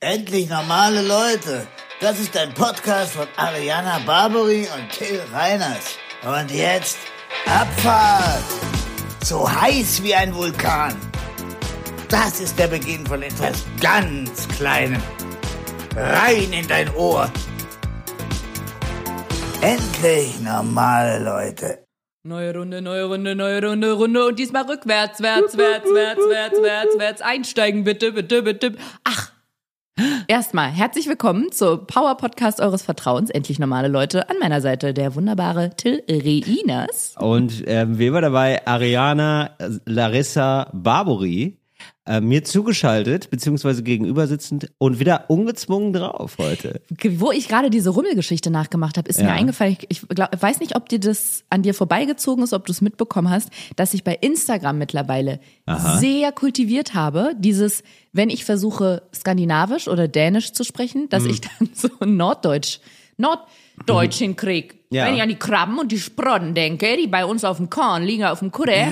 Endlich 0.00 0.50
normale 0.50 1.00
Leute. 1.00 1.66
Das 2.02 2.20
ist 2.20 2.36
ein 2.36 2.52
Podcast 2.52 3.12
von 3.12 3.26
Ariana 3.38 3.98
Barbary 4.04 4.68
und 4.76 4.90
Till 4.90 5.22
Reiners. 5.32 5.96
Und 6.22 6.50
jetzt 6.50 6.98
Abfahrt. 7.46 8.44
So 9.24 9.50
heiß 9.50 10.02
wie 10.02 10.14
ein 10.14 10.34
Vulkan. 10.34 10.94
Das 12.10 12.40
ist 12.40 12.58
der 12.58 12.66
Beginn 12.66 13.06
von 13.06 13.22
etwas 13.22 13.64
ganz 13.80 14.46
Kleinem. 14.48 15.02
Rein 15.96 16.52
in 16.52 16.68
dein 16.68 16.94
Ohr. 16.94 17.32
Endlich 19.62 20.38
normale 20.40 21.24
Leute. 21.24 21.86
Neue 22.22 22.54
Runde, 22.54 22.82
neue 22.82 23.04
Runde, 23.04 23.34
neue 23.34 23.64
Runde, 23.64 23.92
Runde 23.92 24.26
und 24.26 24.38
diesmal 24.38 24.64
rückwärts, 24.64 25.22
wärts, 25.22 25.56
wärts, 25.56 25.88
wärts, 25.88 26.20
wärts, 26.28 26.62
wärts, 26.62 26.98
wärts. 26.98 27.22
Einsteigen 27.22 27.84
bitte, 27.84 28.12
bitte, 28.12 28.42
bitte. 28.42 28.72
Ach, 29.04 29.25
erstmal 30.28 30.70
herzlich 30.70 31.08
willkommen 31.08 31.52
zur 31.52 31.86
Power 31.86 32.16
Podcast 32.16 32.60
eures 32.60 32.82
Vertrauens. 32.82 33.30
Endlich 33.30 33.58
normale 33.58 33.88
Leute. 33.88 34.28
An 34.28 34.36
meiner 34.40 34.60
Seite 34.60 34.94
der 34.94 35.14
wunderbare 35.14 35.70
Till 35.76 36.02
Reinas. 36.08 37.14
Und 37.18 37.62
ähm, 37.66 37.98
wer 37.98 38.12
war 38.12 38.20
dabei? 38.20 38.66
Ariana 38.66 39.56
Larissa 39.84 40.70
Barbary. 40.72 41.58
Äh, 42.08 42.20
mir 42.20 42.44
zugeschaltet, 42.44 43.30
beziehungsweise 43.30 43.82
gegenüber 43.82 44.28
sitzend 44.28 44.70
und 44.78 45.00
wieder 45.00 45.28
ungezwungen 45.28 45.92
drauf 45.92 46.38
heute. 46.38 46.80
Wo 47.18 47.32
ich 47.32 47.48
gerade 47.48 47.68
diese 47.68 47.90
Rummelgeschichte 47.90 48.48
nachgemacht 48.48 48.96
habe, 48.96 49.08
ist 49.08 49.18
mir 49.18 49.26
Ja. 49.26 49.32
eingefallen, 49.34 49.76
ich, 49.88 50.02
ich 50.02 50.08
glaub, 50.08 50.28
weiß 50.40 50.60
nicht, 50.60 50.76
ob 50.76 50.88
dir 50.88 51.00
das 51.00 51.42
an 51.50 51.62
dir 51.62 51.74
vorbeigezogen 51.74 52.44
ist, 52.44 52.52
ob 52.52 52.64
du 52.66 52.70
es 52.70 52.80
mitbekommen 52.80 53.28
hast, 53.28 53.50
dass 53.74 53.92
ich 53.92 54.04
bei 54.04 54.14
Instagram 54.14 54.78
mittlerweile 54.78 55.40
sehr 55.98 56.30
kultiviert 56.30 56.94
habe, 56.94 57.32
dieses, 57.38 57.82
wenn 58.12 58.30
ich 58.30 58.44
versuche, 58.44 59.02
skandinavisch 59.12 59.88
oder 59.88 60.06
dänisch 60.06 60.52
zu 60.52 60.62
sprechen, 60.62 61.08
dass 61.08 61.24
ich 61.24 61.40
dann 61.40 61.70
so 61.74 61.88
norddeutsch, 62.04 62.78
norddeutsch 63.16 64.18
hinkrieg. 64.18 64.78
Ja. 64.90 65.06
Wenn 65.06 65.16
ich 65.16 65.22
an 65.22 65.28
die 65.28 65.36
Krabben 65.36 65.78
und 65.78 65.90
die 65.90 65.98
Sprotten 65.98 66.54
denke, 66.54 66.96
die 66.96 67.08
bei 67.08 67.24
uns 67.24 67.44
auf 67.44 67.56
dem 67.56 67.70
Korn 67.70 68.04
liegen, 68.04 68.24
auf 68.24 68.38
dem 68.38 68.52
Kudde, 68.52 68.86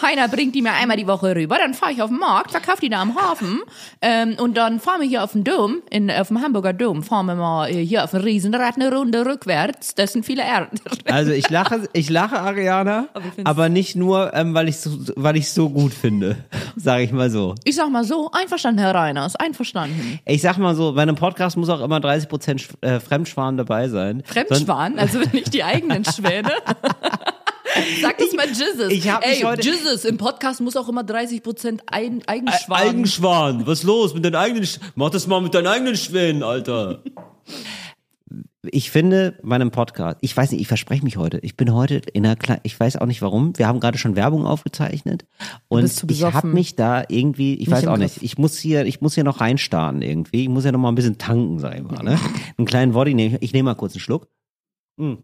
Heiner 0.00 0.28
bringt 0.28 0.54
die 0.54 0.62
mir 0.62 0.72
einmal 0.72 0.96
die 0.96 1.08
Woche 1.08 1.34
rüber, 1.34 1.56
dann 1.58 1.74
fahre 1.74 1.92
ich 1.92 2.02
auf 2.02 2.08
den 2.08 2.18
Markt, 2.18 2.52
verkaufe 2.52 2.80
die 2.80 2.88
da 2.88 3.02
am 3.02 3.16
Hafen 3.16 3.60
ähm, 4.00 4.36
und 4.38 4.56
dann 4.56 4.78
fahren 4.78 5.00
wir 5.00 5.08
hier 5.08 5.24
auf 5.24 5.32
den 5.32 5.42
Dom, 5.42 5.82
in, 5.90 6.08
auf 6.10 6.28
dem 6.28 6.40
Hamburger 6.40 6.72
Dom, 6.72 7.02
fahren 7.02 7.26
wir 7.26 7.34
mal 7.34 7.68
äh, 7.68 7.84
hier 7.84 8.04
auf 8.04 8.12
dem 8.12 8.20
Riesenrad 8.20 8.76
eine 8.76 8.94
Runde 8.94 9.26
rückwärts. 9.26 9.94
Das 9.96 10.12
sind 10.12 10.24
viele 10.24 10.42
Erden. 10.42 10.78
Also 11.06 11.32
ich 11.32 11.50
lache, 11.50 11.88
ich 11.92 12.08
lache 12.08 12.38
Ariana, 12.38 13.08
Aber 13.12 13.24
ich 13.36 13.46
aber 13.46 13.68
nicht 13.68 13.96
nur, 13.96 14.32
ähm, 14.34 14.54
weil 14.54 14.68
ich 14.68 14.78
so, 14.78 14.90
weil 15.16 15.36
ich 15.36 15.50
so 15.50 15.68
gut 15.68 15.92
finde, 15.92 16.36
sage 16.76 17.02
ich 17.02 17.12
mal 17.12 17.30
so. 17.30 17.56
Ich 17.64 17.74
sag 17.74 17.90
mal 17.90 18.04
so, 18.04 18.30
einverstanden, 18.30 18.80
Herr 18.80 18.94
Reiners, 18.94 19.34
einverstanden. 19.34 20.20
Ich 20.24 20.42
sag 20.42 20.58
mal 20.58 20.76
so, 20.76 20.92
bei 20.92 21.02
einem 21.02 21.16
Podcast 21.16 21.56
muss 21.56 21.68
auch 21.68 21.80
immer 21.80 21.98
30 21.98 22.28
Prozent 22.28 22.68
äh, 22.82 23.00
Fremdschwan 23.00 23.56
dabei 23.56 23.88
sein. 23.88 24.22
Fremdschwan, 24.24 24.98
also 24.98 25.18
nicht 25.40 25.54
die 25.54 25.64
eigenen 25.64 26.04
Schwäne. 26.04 26.50
Sag 28.02 28.18
das 28.18 28.32
mal 28.34 28.48
Jizzes. 28.48 28.90
ich 28.90 29.08
hab 29.08 29.20
mich 29.24 29.38
Ey, 29.38 29.42
heute- 29.42 29.62
Jizzes, 29.68 30.04
im 30.04 30.16
Podcast 30.16 30.60
muss 30.60 30.76
auch 30.76 30.88
immer 30.88 31.02
30% 31.02 31.80
Ein 31.86 32.12
Sonst- 32.14 32.28
Eigenschwan. 32.28 32.80
Eigenschwan, 32.80 33.66
was 33.66 33.82
los 33.84 34.12
mit 34.14 34.24
deinen 34.24 34.34
eigenen, 34.36 34.66
Sch 34.66 34.78
mach 34.96 35.10
das 35.10 35.26
mal 35.26 35.40
mit 35.40 35.54
deinen 35.54 35.68
eigenen 35.68 35.96
Schwänen, 35.96 36.42
Alter. 36.42 37.02
Ich 38.72 38.90
finde, 38.90 39.38
bei 39.42 39.54
einem 39.54 39.70
Podcast, 39.70 40.18
ich 40.20 40.36
weiß 40.36 40.50
nicht, 40.52 40.60
ich 40.60 40.68
verspreche 40.68 41.02
mich 41.02 41.16
heute. 41.16 41.38
Ich 41.38 41.56
bin 41.56 41.72
heute 41.72 42.02
in 42.12 42.26
einer 42.26 42.36
kleinen, 42.36 42.60
ich 42.64 42.78
weiß 42.78 42.96
auch 42.98 43.06
nicht 43.06 43.22
warum. 43.22 43.56
Wir 43.56 43.66
haben 43.66 43.80
gerade 43.80 43.96
schon 43.96 44.16
Werbung 44.16 44.46
aufgezeichnet 44.46 45.24
und 45.68 45.80
bist 45.82 45.96
zu 45.96 46.06
ich 46.10 46.22
habe 46.24 46.46
mich 46.48 46.76
da 46.76 47.04
irgendwie, 47.08 47.54
ich 47.54 47.70
weiß 47.70 47.84
im 47.84 47.88
auch 47.88 47.96
nicht, 47.96 48.22
ich 48.22 48.36
muss 48.36 48.58
hier, 48.58 48.84
ich 48.84 49.00
muss 49.00 49.14
hier 49.14 49.24
noch 49.24 49.40
reinstarren 49.40 50.02
irgendwie. 50.02 50.42
Ich 50.42 50.48
muss 50.50 50.64
ja 50.64 50.72
noch 50.72 50.78
mal 50.78 50.90
ein 50.90 50.94
bisschen 50.94 51.16
tanken, 51.16 51.58
sag 51.58 51.76
ich 51.76 51.82
mal. 51.82 52.02
Ne? 52.02 52.18
Einen 52.58 52.66
kleinen 52.66 52.92
Body 52.92 53.14
nehme 53.14 53.36
ich, 53.36 53.42
ich 53.42 53.52
nehme 53.54 53.70
mal 53.70 53.74
kurz 53.76 53.94
einen 53.94 54.00
Schluck. 54.00 54.28
Hm. 54.98 55.22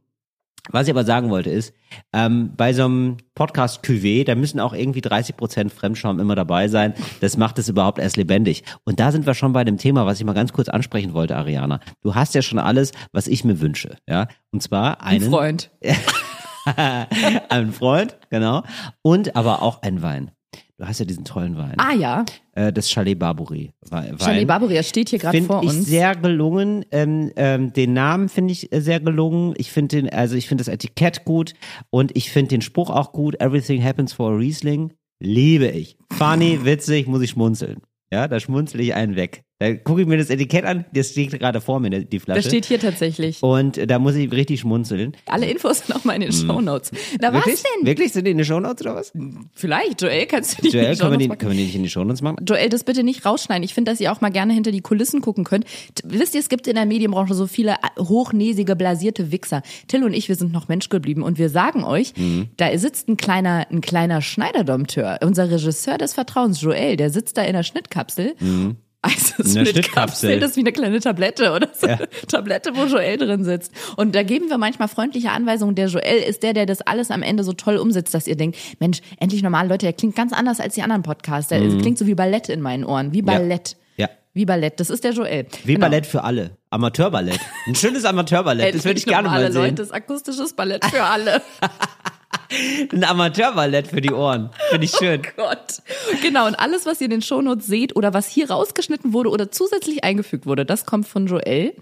Was 0.70 0.86
ich 0.86 0.92
aber 0.92 1.04
sagen 1.04 1.30
wollte 1.30 1.50
ist, 1.50 1.74
ähm, 2.12 2.52
bei 2.56 2.72
so 2.72 2.84
einem 2.84 3.16
Podcast 3.34 3.84
Cuvée, 3.84 4.24
da 4.24 4.34
müssen 4.34 4.60
auch 4.60 4.72
irgendwie 4.72 5.00
30% 5.00 5.70
Fremdscham 5.70 6.20
immer 6.20 6.34
dabei 6.34 6.68
sein. 6.68 6.94
Das 7.20 7.36
macht 7.36 7.58
es 7.58 7.68
überhaupt 7.68 7.98
erst 7.98 8.16
lebendig. 8.16 8.64
Und 8.84 9.00
da 9.00 9.12
sind 9.12 9.26
wir 9.26 9.34
schon 9.34 9.52
bei 9.52 9.64
dem 9.64 9.78
Thema, 9.78 10.06
was 10.06 10.18
ich 10.18 10.26
mal 10.26 10.32
ganz 10.32 10.52
kurz 10.52 10.68
ansprechen 10.68 11.14
wollte, 11.14 11.36
Ariana. 11.36 11.80
Du 12.02 12.14
hast 12.14 12.34
ja 12.34 12.42
schon 12.42 12.58
alles, 12.58 12.92
was 13.12 13.26
ich 13.26 13.44
mir 13.44 13.60
wünsche, 13.60 13.96
ja. 14.08 14.28
Und 14.50 14.62
zwar 14.62 15.02
Ein 15.02 15.22
einen, 15.22 15.30
Freund. 15.30 15.70
einen 17.48 17.72
Freund, 17.72 18.16
genau. 18.30 18.62
Und 19.02 19.36
aber 19.36 19.62
auch 19.62 19.82
einen 19.82 20.02
Wein. 20.02 20.30
Du 20.78 20.86
hast 20.86 20.98
ja 21.00 21.06
diesen 21.06 21.24
tollen 21.24 21.56
Wein. 21.56 21.74
Ah 21.78 21.94
ja, 21.94 22.24
Äh, 22.52 22.70
das 22.72 22.90
Chalet. 22.90 23.18
Wein. 23.18 24.16
Charlie 24.18 24.44
Barbaria 24.44 24.82
steht 24.82 25.08
hier 25.08 25.18
gerade 25.18 25.36
Finde 25.38 25.48
vor 25.48 25.62
ich 25.62 25.70
uns. 25.70 25.86
sehr 25.86 26.14
gelungen. 26.14 26.84
Ähm, 26.90 27.32
ähm, 27.36 27.72
den 27.72 27.94
Namen 27.94 28.28
finde 28.28 28.52
ich 28.52 28.70
äh, 28.72 28.80
sehr 28.82 29.00
gelungen. 29.00 29.54
Ich 29.56 29.72
finde 29.72 29.96
den, 29.96 30.10
also 30.10 30.36
ich 30.36 30.48
finde 30.48 30.62
das 30.62 30.68
Etikett 30.72 31.24
gut 31.24 31.54
und 31.90 32.14
ich 32.14 32.30
finde 32.30 32.50
den 32.50 32.60
Spruch 32.60 32.90
auch 32.90 33.12
gut. 33.12 33.40
Everything 33.40 33.82
happens 33.82 34.12
for 34.12 34.32
a 34.32 34.36
Riesling. 34.36 34.92
Liebe 35.18 35.68
ich. 35.68 35.96
Funny, 36.12 36.64
witzig, 36.64 37.06
muss 37.06 37.22
ich 37.22 37.30
schmunzeln. 37.30 37.80
Ja, 38.12 38.28
da 38.28 38.38
schmunzel 38.38 38.80
ich 38.80 38.94
einen 38.94 39.16
weg. 39.16 39.44
Da 39.58 39.72
gucke 39.74 40.02
ich 40.02 40.06
mir 40.06 40.18
das 40.18 40.28
Etikett 40.28 40.64
an, 40.66 40.84
das 40.92 41.10
steht 41.12 41.30
gerade 41.38 41.62
vor 41.62 41.80
mir, 41.80 41.88
die 41.88 42.20
Flasche. 42.20 42.40
das 42.42 42.46
steht 42.48 42.66
hier 42.66 42.78
tatsächlich. 42.78 43.42
und 43.42 43.78
äh, 43.78 43.86
da 43.86 43.98
muss 43.98 44.14
ich 44.14 44.30
richtig 44.30 44.60
schmunzeln. 44.60 45.16
Alle 45.24 45.46
Infos 45.50 45.78
sind 45.78 45.96
auch 45.96 46.04
mal 46.04 46.12
in 46.12 46.20
den 46.20 46.32
Shownotes. 46.32 46.90
Na 47.20 47.32
was. 47.32 47.46
Wirklich? 47.46 47.62
denn? 47.62 47.86
Wirklich? 47.86 48.12
Sind 48.12 48.26
die 48.26 48.32
in 48.32 48.36
den 48.36 48.44
Shownotes 48.44 48.82
oder 48.84 48.96
was? 48.96 49.12
Vielleicht, 49.54 50.02
Joel, 50.02 50.26
kannst 50.26 50.58
du 50.58 50.62
die 50.62 50.68
in 50.68 50.74
Joel, 50.74 50.92
die 50.94 50.98
können 51.00 51.10
wir, 51.12 51.18
die, 51.18 51.28
machen? 51.28 51.38
können 51.38 51.52
wir 51.52 51.56
die 51.58 51.64
nicht 51.64 51.74
in 51.74 51.82
die 51.84 51.88
Shownotes 51.88 52.20
machen? 52.20 52.44
Joel, 52.46 52.68
das 52.68 52.84
bitte 52.84 53.02
nicht 53.02 53.24
rausschneiden. 53.24 53.62
Ich 53.62 53.72
finde, 53.72 53.90
dass 53.92 53.98
ihr 54.00 54.12
auch 54.12 54.20
mal 54.20 54.30
gerne 54.30 54.52
hinter 54.52 54.72
die 54.72 54.82
Kulissen 54.82 55.22
gucken 55.22 55.44
könnt. 55.44 55.64
Wisst 56.04 56.34
ihr, 56.34 56.40
es 56.40 56.50
gibt 56.50 56.66
in 56.66 56.74
der 56.74 56.84
Medienbranche 56.84 57.32
so 57.32 57.46
viele 57.46 57.72
äh, 57.72 58.00
hochnäsige, 58.02 58.76
blasierte 58.76 59.32
Wichser. 59.32 59.62
Till 59.88 60.04
und 60.04 60.12
ich, 60.12 60.28
wir 60.28 60.36
sind 60.36 60.52
noch 60.52 60.68
Mensch 60.68 60.90
geblieben 60.90 61.22
und 61.22 61.38
wir 61.38 61.48
sagen 61.48 61.82
euch, 61.82 62.12
Mhm. 62.18 62.48
da 62.58 62.76
sitzt 62.76 63.08
ein 63.08 63.16
kleiner, 63.16 63.66
ein 63.70 63.80
kleiner 63.80 64.20
Schneiderdompteur. 64.20 65.18
Unser 65.22 65.50
Regisseur 65.50 65.96
des 65.96 66.12
Vertrauens, 66.14 66.60
Joel, 66.60 66.96
der 66.98 67.08
sitzt 67.08 67.38
da 67.38 67.42
in 67.42 67.54
der 67.54 67.62
Schnittkapsel. 67.62 68.34
Mhm. 68.38 68.76
In 69.06 69.54
der 69.54 69.64
Schnittkapsel. 69.64 69.72
Schnittkapsel, 69.72 70.40
das 70.40 70.50
ist 70.50 70.56
wie 70.56 70.60
eine 70.60 70.72
kleine 70.72 71.00
Tablette 71.00 71.52
oder 71.52 71.68
so 71.72 71.86
eine 71.86 72.08
Tablette, 72.28 72.72
wo 72.74 72.84
Joel 72.84 73.16
drin 73.18 73.44
sitzt. 73.44 73.72
Und 73.96 74.14
da 74.14 74.22
geben 74.22 74.48
wir 74.48 74.58
manchmal 74.58 74.88
freundliche 74.88 75.30
Anweisungen. 75.30 75.74
Der 75.74 75.86
Joel 75.88 76.22
ist 76.22 76.42
der, 76.42 76.52
der 76.52 76.66
das 76.66 76.80
alles 76.82 77.10
am 77.10 77.22
Ende 77.22 77.44
so 77.44 77.52
toll 77.52 77.76
umsetzt, 77.76 78.14
dass 78.14 78.26
ihr 78.26 78.36
denkt, 78.36 78.56
Mensch, 78.80 78.98
endlich 79.20 79.42
normale 79.42 79.68
Leute, 79.68 79.86
der 79.86 79.92
klingt 79.92 80.16
ganz 80.16 80.32
anders 80.32 80.60
als 80.60 80.74
die 80.74 80.82
anderen 80.82 81.02
Podcasts. 81.02 81.48
Der 81.48 81.60
klingt 81.60 81.98
so 81.98 82.06
wie 82.06 82.14
Ballett 82.14 82.48
in 82.48 82.60
meinen 82.60 82.84
Ohren, 82.84 83.12
wie 83.12 83.22
Ballett. 83.22 83.76
Mhm. 83.76 84.02
Ja. 84.02 84.08
Wie 84.34 84.44
Ballett, 84.44 84.80
das 84.80 84.90
ist 84.90 85.04
der 85.04 85.12
Joel. 85.12 85.46
Wie 85.64 85.74
Genau. 85.74 85.86
Ballett 85.86 86.06
für 86.06 86.22
alle. 86.24 86.50
Amanteurballett. 86.70 87.40
Ein 87.66 87.74
schönes 87.74 88.04
Amateurballett. 88.04 88.74
Das 88.74 88.84
würde 88.84 88.98
ich 88.98 89.06
gerne 89.06 89.28
mal 89.28 89.50
sehen. 89.50 89.62
Leute, 89.62 89.74
das 89.76 89.90
akustisches 89.92 90.52
Ballett 90.52 90.84
für 90.84 91.02
alle. 91.02 91.40
Ein 92.92 93.04
Amateurballett 93.04 93.88
für 93.88 94.00
die 94.00 94.12
Ohren. 94.12 94.50
Finde 94.70 94.84
ich 94.84 94.92
schön. 94.92 95.22
Gott. 95.36 95.82
Genau, 96.22 96.46
und 96.46 96.54
alles, 96.54 96.86
was 96.86 97.00
ihr 97.00 97.06
in 97.06 97.10
den 97.10 97.22
Shownotes 97.22 97.66
seht 97.66 97.96
oder 97.96 98.14
was 98.14 98.28
hier 98.28 98.50
rausgeschnitten 98.50 99.12
wurde 99.12 99.30
oder 99.30 99.50
zusätzlich 99.50 100.04
eingefügt 100.04 100.46
wurde, 100.46 100.64
das 100.64 100.86
kommt 100.86 101.08
von 101.08 101.26
Joel. 101.26 101.74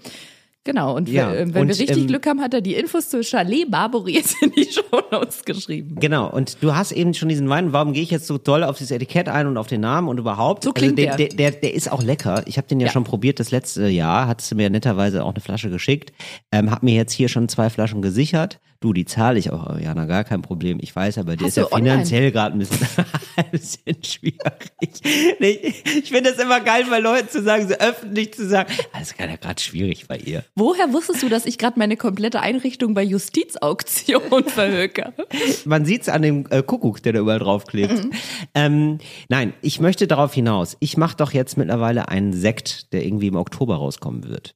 Genau, 0.64 0.96
und 0.96 1.10
Ja, 1.10 1.30
wenn, 1.32 1.52
wenn 1.52 1.62
und, 1.62 1.68
wir 1.68 1.78
richtig 1.78 1.98
ähm, 1.98 2.06
Glück 2.06 2.26
haben, 2.26 2.40
hat 2.40 2.54
er 2.54 2.62
die 2.62 2.74
Infos 2.74 3.10
zu 3.10 3.22
Chalet 3.22 3.70
Barbary 3.70 4.14
jetzt 4.14 4.34
in 4.42 4.50
die 4.52 4.64
Shownotes 4.72 5.44
geschrieben. 5.44 5.96
Genau, 6.00 6.30
und 6.30 6.56
du 6.62 6.74
hast 6.74 6.92
eben 6.92 7.12
schon 7.12 7.28
diesen 7.28 7.48
Wein. 7.50 7.74
Warum 7.74 7.92
gehe 7.92 8.02
ich 8.02 8.10
jetzt 8.10 8.26
so 8.26 8.38
doll 8.38 8.64
auf 8.64 8.78
dieses 8.78 8.90
Etikett 8.90 9.28
ein 9.28 9.46
und 9.46 9.58
auf 9.58 9.66
den 9.66 9.82
Namen 9.82 10.08
und 10.08 10.16
überhaupt? 10.18 10.64
So 10.64 10.72
klingt 10.72 10.98
also 10.98 11.16
der, 11.16 11.16
der. 11.16 11.28
der, 11.28 11.50
der. 11.50 11.60
Der 11.60 11.74
ist 11.74 11.92
auch 11.92 12.02
lecker. 12.02 12.42
Ich 12.46 12.56
habe 12.56 12.66
den 12.66 12.80
ja, 12.80 12.86
Ja. 12.86 12.92
schon 12.92 13.04
probiert 13.04 13.40
das 13.40 13.50
letzte 13.50 13.88
Jahr. 13.88 14.26
Hattest 14.26 14.50
du 14.52 14.54
mir 14.56 14.70
netterweise 14.70 15.22
auch 15.22 15.32
eine 15.34 15.40
Flasche 15.40 15.68
geschickt. 15.68 16.12
Ähm, 16.50 16.70
hab 16.70 16.82
mir 16.82 16.94
jetzt 16.94 17.12
hier 17.12 17.28
schon 17.28 17.48
zwei 17.50 17.68
Flaschen 17.68 18.00
gesichert. 18.00 18.58
Du, 18.80 18.92
die 18.92 19.04
zahle 19.06 19.38
ich 19.38 19.50
auch, 19.50 19.66
Ariana, 19.66 20.04
gar 20.06 20.24
kein 20.24 20.42
Problem. 20.42 20.78
Ich 20.80 20.94
weiß, 20.94 21.16
aber 21.18 21.36
dir 21.36 21.44
Hast 21.44 21.56
ist 21.56 21.56
ja 21.56 21.72
online? 21.72 21.92
finanziell 21.92 22.32
gerade 22.32 22.54
ein 22.56 22.58
bisschen, 22.58 22.86
ein 23.36 23.50
bisschen 23.50 24.02
schwierig. 24.02 24.38
Nee, 25.38 25.74
ich 25.84 26.10
finde 26.10 26.30
das 26.32 26.38
immer 26.40 26.60
geil, 26.60 26.84
bei 26.88 26.98
Leuten 26.98 27.28
zu 27.28 27.42
sagen, 27.42 27.68
so 27.68 27.74
öffentlich 27.74 28.34
zu 28.34 28.46
sagen, 28.46 28.72
"Ah, 28.92 28.98
das 28.98 29.10
ist 29.10 29.18
gerade 29.18 29.38
gerade 29.38 29.60
schwierig 29.60 30.06
bei 30.08 30.16
ihr. 30.18 30.44
Woher 30.54 30.92
wusstest 30.92 31.22
du, 31.22 31.28
dass 31.28 31.46
ich 31.46 31.58
gerade 31.58 31.78
meine 31.78 31.96
komplette 31.96 32.40
Einrichtung 32.40 32.94
bei 32.94 33.02
Justizauktion 33.02 34.44
verhöker? 34.46 35.12
Man 35.64 35.84
sieht's 35.84 36.08
an 36.08 36.22
dem 36.22 36.46
äh, 36.50 36.62
Kuckuck, 36.62 37.02
der 37.02 37.12
da 37.14 37.20
überall 37.20 37.38
draufklebt. 37.38 38.04
Mhm. 38.04 38.10
Ähm, 38.54 38.98
nein, 39.28 39.54
ich 39.62 39.80
möchte 39.80 40.06
darauf 40.06 40.34
hinaus. 40.34 40.76
Ich 40.80 40.96
mache 40.96 41.16
doch 41.16 41.32
jetzt 41.32 41.56
mittlerweile 41.56 42.08
einen 42.08 42.32
Sekt, 42.32 42.92
der 42.92 43.04
irgendwie 43.04 43.28
im 43.28 43.36
Oktober 43.36 43.76
rauskommen 43.76 44.28
wird. 44.28 44.54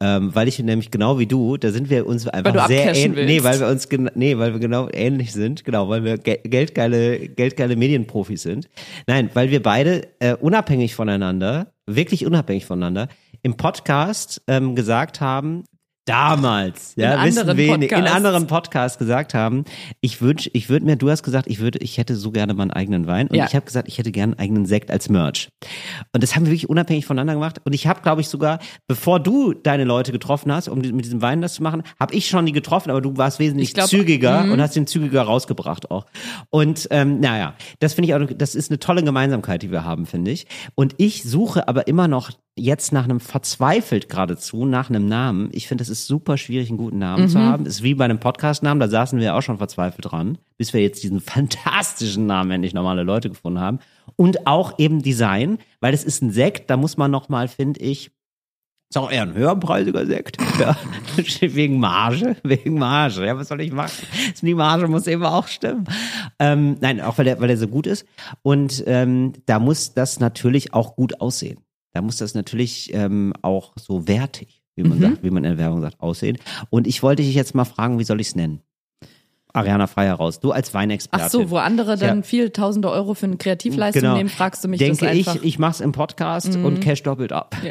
Ähm, 0.00 0.34
weil 0.34 0.48
ich 0.48 0.58
nämlich 0.58 0.90
genau 0.90 1.18
wie 1.18 1.26
du, 1.26 1.56
da 1.56 1.70
sind 1.70 1.90
wir 1.90 2.06
uns 2.06 2.26
einfach 2.28 2.68
sehr 2.68 2.94
ähnlich. 2.94 3.26
Nee, 3.26 3.42
weil 3.42 3.60
wir 3.60 3.68
uns 3.68 3.88
nee, 4.14 4.36
weil 4.38 4.52
wir 4.52 4.60
genau 4.60 4.88
ähnlich 4.92 5.32
sind, 5.32 5.64
genau, 5.64 5.88
weil 5.88 6.04
wir 6.04 6.18
ge 6.18 6.40
geldgeile, 6.44 7.28
geldgeile 7.28 7.76
Medienprofis 7.76 8.42
sind. 8.42 8.68
Nein, 9.06 9.30
weil 9.34 9.50
wir 9.50 9.62
beide 9.62 10.08
äh, 10.18 10.34
unabhängig 10.34 10.94
voneinander, 10.94 11.72
wirklich 11.86 12.26
unabhängig 12.26 12.66
voneinander, 12.66 13.08
im 13.42 13.56
Podcast 13.56 14.42
ähm, 14.48 14.74
gesagt 14.74 15.20
haben, 15.20 15.64
damals, 16.06 16.94
ja, 16.96 17.14
In 17.16 17.24
wissen 17.28 17.38
anderen 17.40 17.58
wenig, 17.58 17.72
in 17.74 17.80
Podcasts. 17.98 18.16
anderen 18.16 18.46
Podcasts 18.46 18.98
gesagt 18.98 19.34
haben, 19.34 19.64
ich 20.00 20.22
wünsch, 20.22 20.48
ich 20.52 20.68
würde 20.68 20.86
mir, 20.86 20.96
du 20.96 21.10
hast 21.10 21.22
gesagt, 21.22 21.46
ich 21.48 21.58
würde, 21.60 21.78
ich 21.80 21.98
hätte 21.98 22.16
so 22.16 22.30
gerne 22.30 22.54
meinen 22.54 22.70
eigenen 22.70 23.06
Wein 23.06 23.26
und 23.28 23.34
Ja. 23.36 23.44
ich 23.46 23.54
habe 23.54 23.66
gesagt, 23.66 23.88
ich 23.88 23.98
hätte 23.98 24.12
gerne 24.12 24.32
einen 24.32 24.40
eigenen 24.40 24.66
Sekt 24.66 24.90
als 24.90 25.08
Merch. 25.08 25.48
Und 26.14 26.22
das 26.22 26.34
haben 26.34 26.44
wir 26.46 26.52
wirklich 26.52 26.70
unabhängig 26.70 27.06
voneinander 27.06 27.34
gemacht 27.34 27.60
und 27.64 27.74
ich 27.74 27.86
habe, 27.86 28.00
glaube 28.02 28.20
ich, 28.20 28.28
sogar, 28.28 28.60
bevor 28.86 29.20
du 29.20 29.52
deine 29.52 29.84
Leute 29.84 30.12
getroffen 30.12 30.50
hast, 30.52 30.68
um 30.68 30.78
mit 30.78 31.04
diesem 31.04 31.22
Wein 31.22 31.42
das 31.42 31.54
zu 31.54 31.62
machen, 31.62 31.82
habe 32.00 32.14
ich 32.14 32.28
schon 32.28 32.46
die 32.46 32.52
getroffen, 32.52 32.90
aber 32.90 33.00
du 33.02 33.16
warst 33.16 33.38
wesentlich 33.38 33.68
Ich 33.70 33.74
glaub- 33.74 33.88
zügiger 33.88 34.44
Mhm. 34.44 34.52
und 34.52 34.60
hast 34.62 34.76
den 34.76 34.86
zügiger 34.86 35.22
rausgebracht 35.22 35.90
auch. 35.90 36.06
Und 36.50 36.86
ähm, 36.90 37.20
naja, 37.20 37.54
das 37.80 37.94
finde 37.94 38.08
ich 38.08 38.14
auch, 38.14 38.26
das 38.36 38.54
ist 38.54 38.70
eine 38.70 38.78
tolle 38.78 39.02
Gemeinsamkeit, 39.02 39.62
die 39.62 39.70
wir 39.72 39.84
haben, 39.84 40.06
finde 40.06 40.30
ich. 40.30 40.46
Und 40.76 40.94
ich 40.98 41.24
suche 41.24 41.66
aber 41.68 41.88
immer 41.88 42.06
noch 42.08 42.30
jetzt 42.58 42.90
nach 42.92 43.04
einem 43.04 43.20
verzweifelt 43.20 44.08
geradezu 44.08 44.64
nach 44.64 44.88
einem 44.88 45.08
Namen. 45.08 45.50
Ich 45.52 45.68
finde, 45.68 45.82
es 45.82 45.90
ist 45.90 45.95
super 46.04 46.36
schwierig, 46.36 46.68
einen 46.68 46.78
guten 46.78 46.98
Namen 46.98 47.24
Mhm. 47.24 47.28
zu 47.28 47.38
haben. 47.40 47.64
Ist 47.66 47.82
wie 47.82 47.94
bei 47.94 48.04
einem 48.04 48.20
Podcast-Namen, 48.20 48.80
da 48.80 48.88
saßen 48.88 49.18
wir 49.18 49.34
auch 49.34 49.42
schon 49.42 49.56
verzweifelt 49.58 50.10
dran, 50.10 50.36
bis 50.58 50.72
wir 50.74 50.82
jetzt 50.82 51.02
diesen 51.02 51.20
fantastischen 51.20 52.26
Namen 52.26 52.50
endlich 52.50 52.74
normale 52.74 53.02
Leute 53.04 53.28
gefunden 53.30 53.60
haben. 53.60 53.78
Und 54.16 54.46
auch 54.46 54.78
eben 54.78 55.00
Design, 55.02 55.58
weil 55.80 55.94
es 55.94 56.04
ist 56.04 56.22
ein 56.22 56.30
Sekt, 56.30 56.68
da 56.70 56.76
muss 56.76 56.96
man 56.96 57.10
noch 57.10 57.28
mal, 57.28 57.48
finde 57.48 57.80
ich, 57.80 58.10
ist 58.88 58.96
auch 58.98 59.10
eher 59.10 59.22
ein 59.22 59.34
höherpreisiger 59.34 60.06
Sekt. 60.06 60.36
Ja. 60.60 60.76
wegen 61.40 61.80
Marge. 61.80 62.36
Wegen 62.44 62.78
Marge. 62.78 63.26
Ja, 63.26 63.36
was 63.36 63.48
soll 63.48 63.60
ich 63.60 63.72
machen? 63.72 64.06
Die 64.42 64.54
Marge 64.54 64.86
muss 64.88 65.06
eben 65.06 65.24
auch 65.24 65.48
stimmen. 65.48 65.84
Ähm, 66.38 66.76
nein, 66.80 67.00
auch 67.00 67.18
weil 67.18 67.24
der, 67.24 67.40
weil 67.40 67.48
der 67.48 67.56
so 67.58 67.68
gut 67.68 67.86
ist. 67.86 68.06
Und 68.42 68.84
ähm, 68.86 69.32
da 69.46 69.58
muss 69.58 69.92
das 69.94 70.20
natürlich 70.20 70.72
auch 70.74 70.94
gut 70.94 71.20
aussehen. 71.20 71.58
Da 71.94 72.02
muss 72.02 72.18
das 72.18 72.34
natürlich 72.34 72.92
ähm, 72.94 73.32
auch 73.42 73.72
so 73.76 74.06
wertig, 74.06 74.55
wie 74.76 74.84
man 74.84 75.00
sagt, 75.00 75.22
wie 75.22 75.30
man 75.30 75.44
in 75.44 75.50
der 75.50 75.58
Werbung 75.58 75.80
sagt, 75.80 76.00
aussehen. 76.00 76.38
Und 76.70 76.86
ich 76.86 77.02
wollte 77.02 77.22
dich 77.22 77.34
jetzt 77.34 77.54
mal 77.54 77.64
fragen, 77.64 77.98
wie 77.98 78.04
soll 78.04 78.20
ich 78.20 78.28
es 78.28 78.36
nennen? 78.36 78.60
Ariana 79.56 79.86
frei 79.86 80.06
heraus. 80.06 80.40
Du 80.40 80.52
als 80.52 80.72
Weinexperte. 80.74 81.24
Ach 81.26 81.30
so, 81.30 81.50
wo 81.50 81.56
andere 81.56 81.96
dann 81.96 82.18
Ja. 82.18 82.22
viel 82.22 82.50
tausende 82.50 82.90
Euro 82.90 83.14
für 83.14 83.26
eine 83.26 83.36
Kreativleistung 83.36 84.02
Genau. 84.02 84.16
nehmen, 84.16 84.28
fragst 84.28 84.62
du 84.64 84.68
mich 84.68 84.78
Denke 84.78 85.06
das 85.06 85.14
ich, 85.14 85.26
einfach. 85.28 85.42
ich 85.42 85.58
mach's 85.58 85.80
im 85.80 85.92
Podcast 85.92 86.54
und 86.56 86.80
cash 86.80 87.02
doppelt 87.02 87.32
ab. 87.32 87.56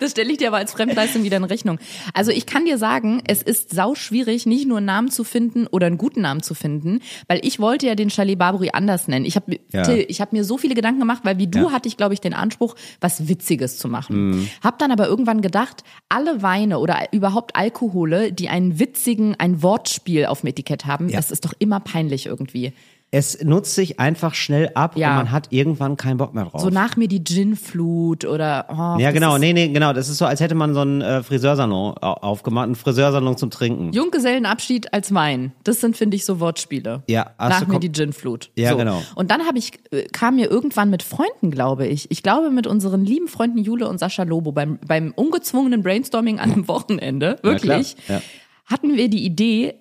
Das 0.00 0.10
stelle 0.12 0.30
ich 0.32 0.38
dir 0.38 0.48
aber 0.48 0.56
als 0.58 0.72
Fremdleistung 0.72 1.22
wieder 1.24 1.36
in 1.36 1.44
Rechnung. 1.44 1.78
Also 2.14 2.30
ich 2.30 2.46
kann 2.46 2.64
dir 2.64 2.78
sagen, 2.78 3.22
es 3.26 3.42
ist 3.42 3.70
sau 3.74 3.94
schwierig, 3.94 4.44
nicht 4.46 4.66
nur 4.66 4.78
einen 4.78 4.86
Namen 4.86 5.10
zu 5.10 5.24
finden 5.24 5.66
oder 5.66 5.86
einen 5.86 5.98
guten 5.98 6.22
Namen 6.22 6.42
zu 6.42 6.54
finden, 6.54 7.00
weil 7.28 7.40
ich 7.42 7.60
wollte 7.60 7.86
ja 7.86 7.94
den 7.94 8.10
Chalet 8.10 8.38
Barbary 8.38 8.70
anders 8.72 9.08
nennen. 9.08 9.24
Ich 9.24 9.36
habe 9.36 9.60
Ja. 9.72 9.82
Till, 9.82 10.04
ich 10.08 10.20
habe 10.20 10.34
mir 10.36 10.44
so 10.44 10.58
viele 10.58 10.74
Gedanken 10.74 11.00
gemacht, 11.00 11.20
weil 11.24 11.38
wie 11.38 11.46
du 11.46 11.58
Ja. 11.66 11.72
hatte 11.72 11.88
ich, 11.88 11.96
glaube 11.96 12.14
ich, 12.14 12.20
den 12.20 12.34
Anspruch, 12.34 12.74
was 13.00 13.28
Witziges 13.28 13.78
zu 13.78 13.88
machen. 13.88 14.30
Mhm. 14.30 14.48
Hab 14.62 14.78
dann 14.78 14.90
aber 14.90 15.06
irgendwann 15.06 15.42
gedacht, 15.42 15.84
alle 16.08 16.42
Weine 16.42 16.78
oder 16.78 16.98
überhaupt 17.12 17.54
Alkohole, 17.56 18.32
die 18.32 18.48
einen 18.48 18.78
witzigen, 18.78 19.36
ein 19.38 19.62
Wortspiel 19.62 20.13
auf 20.26 20.40
dem 20.42 20.48
Etikett 20.48 20.86
haben, 20.86 21.08
Ja. 21.08 21.16
das 21.16 21.30
ist 21.30 21.44
doch 21.44 21.52
immer 21.58 21.80
peinlich 21.80 22.26
irgendwie. 22.26 22.72
Es 23.10 23.40
nutzt 23.44 23.76
sich 23.76 24.00
einfach 24.00 24.34
schnell 24.34 24.72
ab 24.74 24.96
Ja. 24.96 25.10
und 25.10 25.16
man 25.16 25.30
hat 25.30 25.46
irgendwann 25.50 25.96
keinen 25.96 26.16
Bock 26.16 26.34
mehr 26.34 26.46
drauf. 26.46 26.60
So 26.60 26.68
nach 26.70 26.96
mir 26.96 27.06
die 27.06 27.22
Gin-Flut 27.22 28.24
oder 28.24 28.66
oh, 28.70 29.00
ja, 29.00 29.12
genau, 29.12 29.38
nee, 29.38 29.52
nee, 29.52 29.68
genau. 29.68 29.92
Das 29.92 30.08
ist 30.08 30.18
so, 30.18 30.24
als 30.26 30.40
hätte 30.40 30.56
man 30.56 30.74
so 30.74 30.80
einen 30.80 31.00
äh, 31.00 31.22
Friseursalon 31.22 31.94
au- 32.00 32.12
aufgemacht, 32.14 32.64
einen 32.64 32.74
Friseursalon 32.74 33.36
zum 33.36 33.50
Trinken. 33.50 33.92
Junggesellenabschied 33.92 34.92
als 34.92 35.14
Wein. 35.14 35.52
Das 35.62 35.80
sind, 35.80 35.96
finde 35.96 36.16
ich, 36.16 36.24
so 36.24 36.40
Wortspiele. 36.40 37.04
Ja, 37.08 37.30
Nach 37.38 37.64
mir 37.68 37.78
die 37.78 37.92
Ginflut. 37.92 38.50
Ja, 38.56 38.70
so. 38.72 38.78
genau. 38.78 39.00
Und 39.14 39.30
dann 39.30 39.46
habe 39.46 39.58
ich, 39.58 39.72
äh, 39.92 40.06
kam 40.12 40.34
mir 40.34 40.50
irgendwann 40.50 40.90
mit 40.90 41.04
Freunden, 41.04 41.52
glaube 41.52 41.86
ich. 41.86 42.10
Ich 42.10 42.22
glaube 42.24 42.50
mit 42.50 42.66
unseren 42.66 43.04
lieben 43.04 43.28
Freunden 43.28 43.58
Jule 43.58 43.88
und 43.88 43.98
Sascha 43.98 44.24
Lobo 44.24 44.50
beim, 44.50 44.78
beim 44.84 45.12
ungezwungenen 45.14 45.84
Brainstorming 45.84 46.40
an 46.40 46.50
einem 46.50 46.66
Wochenende, 46.68 47.36
Ja, 47.44 47.50
wirklich, 47.50 47.94
Ja. 48.08 48.20
hatten 48.66 48.96
wir 48.96 49.08
die 49.08 49.24
Idee, 49.24 49.74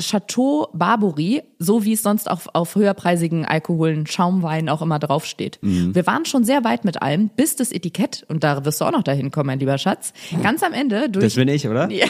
Chateau 0.00 0.68
Barbary, 0.72 1.42
so 1.58 1.84
wie 1.84 1.92
es 1.92 2.02
sonst 2.02 2.28
auch 2.28 2.40
auf 2.52 2.74
höherpreisigen 2.74 3.44
Alkoholen, 3.44 4.06
Schaumwein 4.06 4.68
auch 4.68 4.82
immer 4.82 4.98
draufsteht. 4.98 5.58
Mhm. 5.62 5.94
Wir 5.94 6.06
waren 6.06 6.24
schon 6.24 6.44
sehr 6.44 6.64
weit 6.64 6.84
mit 6.84 7.00
allem, 7.00 7.28
bis 7.28 7.54
das 7.54 7.70
Etikett, 7.70 8.24
und 8.28 8.42
da 8.42 8.64
wirst 8.64 8.80
du 8.80 8.86
auch 8.86 8.90
noch 8.92 9.04
dahin 9.04 9.30
kommen, 9.30 9.46
mein 9.46 9.60
lieber 9.60 9.78
Schatz, 9.78 10.12
ganz 10.42 10.62
am 10.64 10.72
Ende 10.72 11.08
durch 11.08 11.24
Das 11.26 11.34
bin 11.34 11.48
ich, 11.48 11.68
oder? 11.68 11.90
ja. 11.90 12.06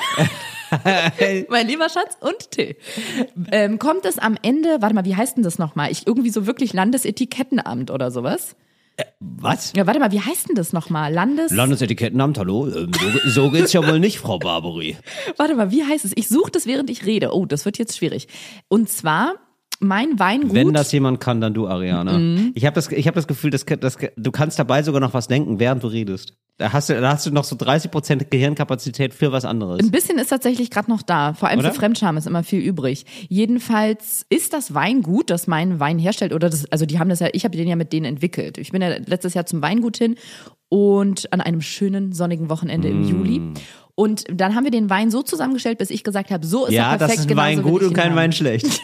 mein 1.50 1.66
lieber 1.68 1.88
Schatz 1.90 2.16
und 2.20 2.50
Till. 2.50 2.76
Ähm, 3.52 3.78
kommt 3.78 4.06
es 4.06 4.18
am 4.18 4.36
Ende, 4.40 4.78
warte 4.80 4.94
mal, 4.94 5.04
wie 5.04 5.16
heißt 5.16 5.36
denn 5.36 5.44
das 5.44 5.58
nochmal? 5.58 5.90
Ich 5.92 6.06
irgendwie 6.06 6.30
so 6.30 6.46
wirklich 6.46 6.72
Landesetikettenamt 6.72 7.90
oder 7.90 8.10
sowas? 8.10 8.56
Was? 9.20 9.72
Ja, 9.74 9.86
warte 9.86 9.98
mal, 10.00 10.12
wie 10.12 10.20
heißt 10.20 10.48
denn 10.48 10.54
das 10.54 10.72
nochmal? 10.72 11.12
Landes. 11.12 11.50
Landesetikettenamt, 11.52 12.38
hallo? 12.38 12.68
Ähm, 12.68 12.92
So, 13.24 13.30
so 13.30 13.50
geht's 13.50 13.72
ja 13.72 13.86
wohl 13.86 13.98
nicht, 13.98 14.18
Frau 14.18 14.38
Barbary. 14.38 14.96
warte 15.36 15.54
mal, 15.54 15.70
wie 15.70 15.82
heißt 15.84 16.04
es? 16.04 16.12
Ich 16.14 16.28
suche 16.28 16.50
das, 16.52 16.66
während 16.66 16.90
ich 16.90 17.04
rede. 17.04 17.34
Oh, 17.34 17.44
das 17.46 17.64
wird 17.64 17.78
jetzt 17.78 17.96
schwierig. 17.96 18.28
Und 18.68 18.88
zwar 18.88 19.34
mein 19.84 20.18
Weingut. 20.18 20.54
Wenn 20.54 20.72
das 20.72 20.90
jemand 20.92 21.20
kann, 21.20 21.40
dann 21.40 21.54
du, 21.54 21.68
Ariana. 21.68 22.18
Mhm. 22.18 22.52
Ich 22.54 22.66
habe 22.66 22.74
das, 22.74 22.90
ich 22.90 23.06
hab 23.06 23.14
das 23.14 23.26
Gefühl, 23.26 23.50
dass, 23.50 23.64
dass, 23.64 23.96
du 24.16 24.30
kannst 24.32 24.58
dabei 24.58 24.82
sogar 24.82 25.00
noch 25.00 25.14
was 25.14 25.28
denken, 25.28 25.60
während 25.60 25.82
du 25.82 25.88
redest. 25.88 26.34
Da 26.56 26.72
hast 26.72 26.88
du, 26.88 27.00
da 27.00 27.12
hast 27.12 27.26
du 27.26 27.32
noch 27.32 27.42
so 27.42 27.56
30% 27.56 28.26
Gehirnkapazität 28.30 29.12
für 29.12 29.32
was 29.32 29.44
anderes. 29.44 29.80
Ein 29.80 29.90
bisschen 29.90 30.18
ist 30.18 30.28
tatsächlich 30.28 30.70
gerade 30.70 30.88
noch 30.88 31.02
da. 31.02 31.34
Vor 31.34 31.48
allem 31.48 31.58
Oder? 31.58 31.72
für 31.72 31.80
Fremdscham 31.80 32.16
ist 32.16 32.28
immer 32.28 32.44
viel 32.44 32.60
übrig. 32.60 33.06
Jedenfalls 33.28 34.24
ist 34.28 34.52
das 34.52 34.72
Weingut, 34.72 35.30
das 35.30 35.48
meinen 35.48 35.80
Wein 35.80 35.98
herstellt, 35.98 36.32
oder 36.32 36.48
das, 36.48 36.70
also 36.70 36.86
die 36.86 37.00
haben 37.00 37.08
das 37.08 37.18
ja, 37.18 37.28
ich 37.32 37.44
habe 37.44 37.56
den 37.56 37.66
ja 37.66 37.74
mit 37.74 37.92
denen 37.92 38.06
entwickelt. 38.06 38.58
Ich 38.58 38.70
bin 38.70 38.82
ja 38.82 38.88
letztes 38.88 39.34
Jahr 39.34 39.46
zum 39.46 39.62
Weingut 39.62 39.96
hin 39.96 40.14
und 40.74 41.32
an 41.32 41.40
einem 41.40 41.60
schönen 41.60 42.12
sonnigen 42.12 42.50
Wochenende 42.50 42.88
im 42.88 43.04
Juli. 43.08 43.40
Und 43.94 44.24
dann 44.28 44.56
haben 44.56 44.64
wir 44.64 44.72
den 44.72 44.90
Wein 44.90 45.08
so 45.12 45.22
zusammengestellt, 45.22 45.78
bis 45.78 45.90
ich 45.90 46.02
gesagt 46.02 46.32
habe, 46.32 46.44
so 46.44 46.66
ist 46.66 46.72
ja, 46.72 46.90
er 46.90 46.98
perfekt. 46.98 47.18
das 47.20 47.24
ist 47.26 47.30
ein 47.30 47.36
Wein 47.36 47.62
gut 47.62 47.84
und 47.84 47.94
kein 47.94 48.10
haben. 48.10 48.16
Wein 48.16 48.32
schlecht. 48.32 48.66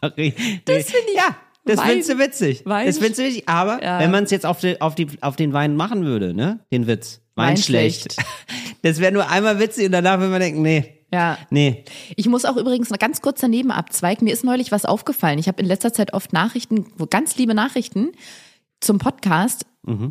Sorry. 0.00 0.32
Das 0.64 0.84
finde 0.84 1.06
ich- 1.10 1.16
Ja, 1.16 1.36
das 1.64 1.78
Wein- 1.78 1.88
findest 1.88 2.10
du 2.10 2.18
witzig. 2.20 2.62
Wein- 2.66 2.86
das 2.86 2.98
findest 2.98 3.18
du 3.18 3.24
witzig. 3.24 3.48
Aber 3.48 3.82
Ja. 3.82 3.98
wenn 3.98 4.12
man 4.12 4.22
es 4.22 4.30
jetzt 4.30 4.46
auf, 4.46 4.60
die, 4.60 4.80
auf, 4.80 4.94
die, 4.94 5.08
auf 5.22 5.34
den 5.34 5.52
Wein 5.52 5.74
machen 5.74 6.04
würde, 6.04 6.32
ne? 6.34 6.60
Den 6.72 6.86
Witz. 6.86 7.20
Wein, 7.34 7.48
Wein 7.48 7.56
schlecht. 7.56 8.12
schlecht. 8.12 8.28
Das 8.82 9.00
wäre 9.00 9.10
nur 9.12 9.28
einmal 9.28 9.58
witzig 9.58 9.86
und 9.86 9.92
danach 9.92 10.18
würde 10.18 10.30
man 10.30 10.40
denken, 10.40 10.62
nee. 10.62 10.92
Ja. 11.16 11.38
Nee. 11.48 11.82
Ich 12.14 12.28
muss 12.28 12.44
auch 12.44 12.56
übrigens 12.56 12.90
noch 12.90 12.98
ganz 12.98 13.22
kurz 13.22 13.40
daneben 13.40 13.70
abzweigen. 13.70 14.26
Mir 14.26 14.34
ist 14.34 14.44
neulich 14.44 14.70
was 14.70 14.84
aufgefallen. 14.84 15.38
Ich 15.38 15.48
habe 15.48 15.62
in 15.62 15.66
letzter 15.66 15.92
Zeit 15.92 16.12
oft 16.12 16.34
Nachrichten, 16.34 16.86
ganz 17.08 17.36
liebe 17.36 17.54
Nachrichten 17.54 18.12
zum 18.80 18.98
Podcast, 18.98 19.64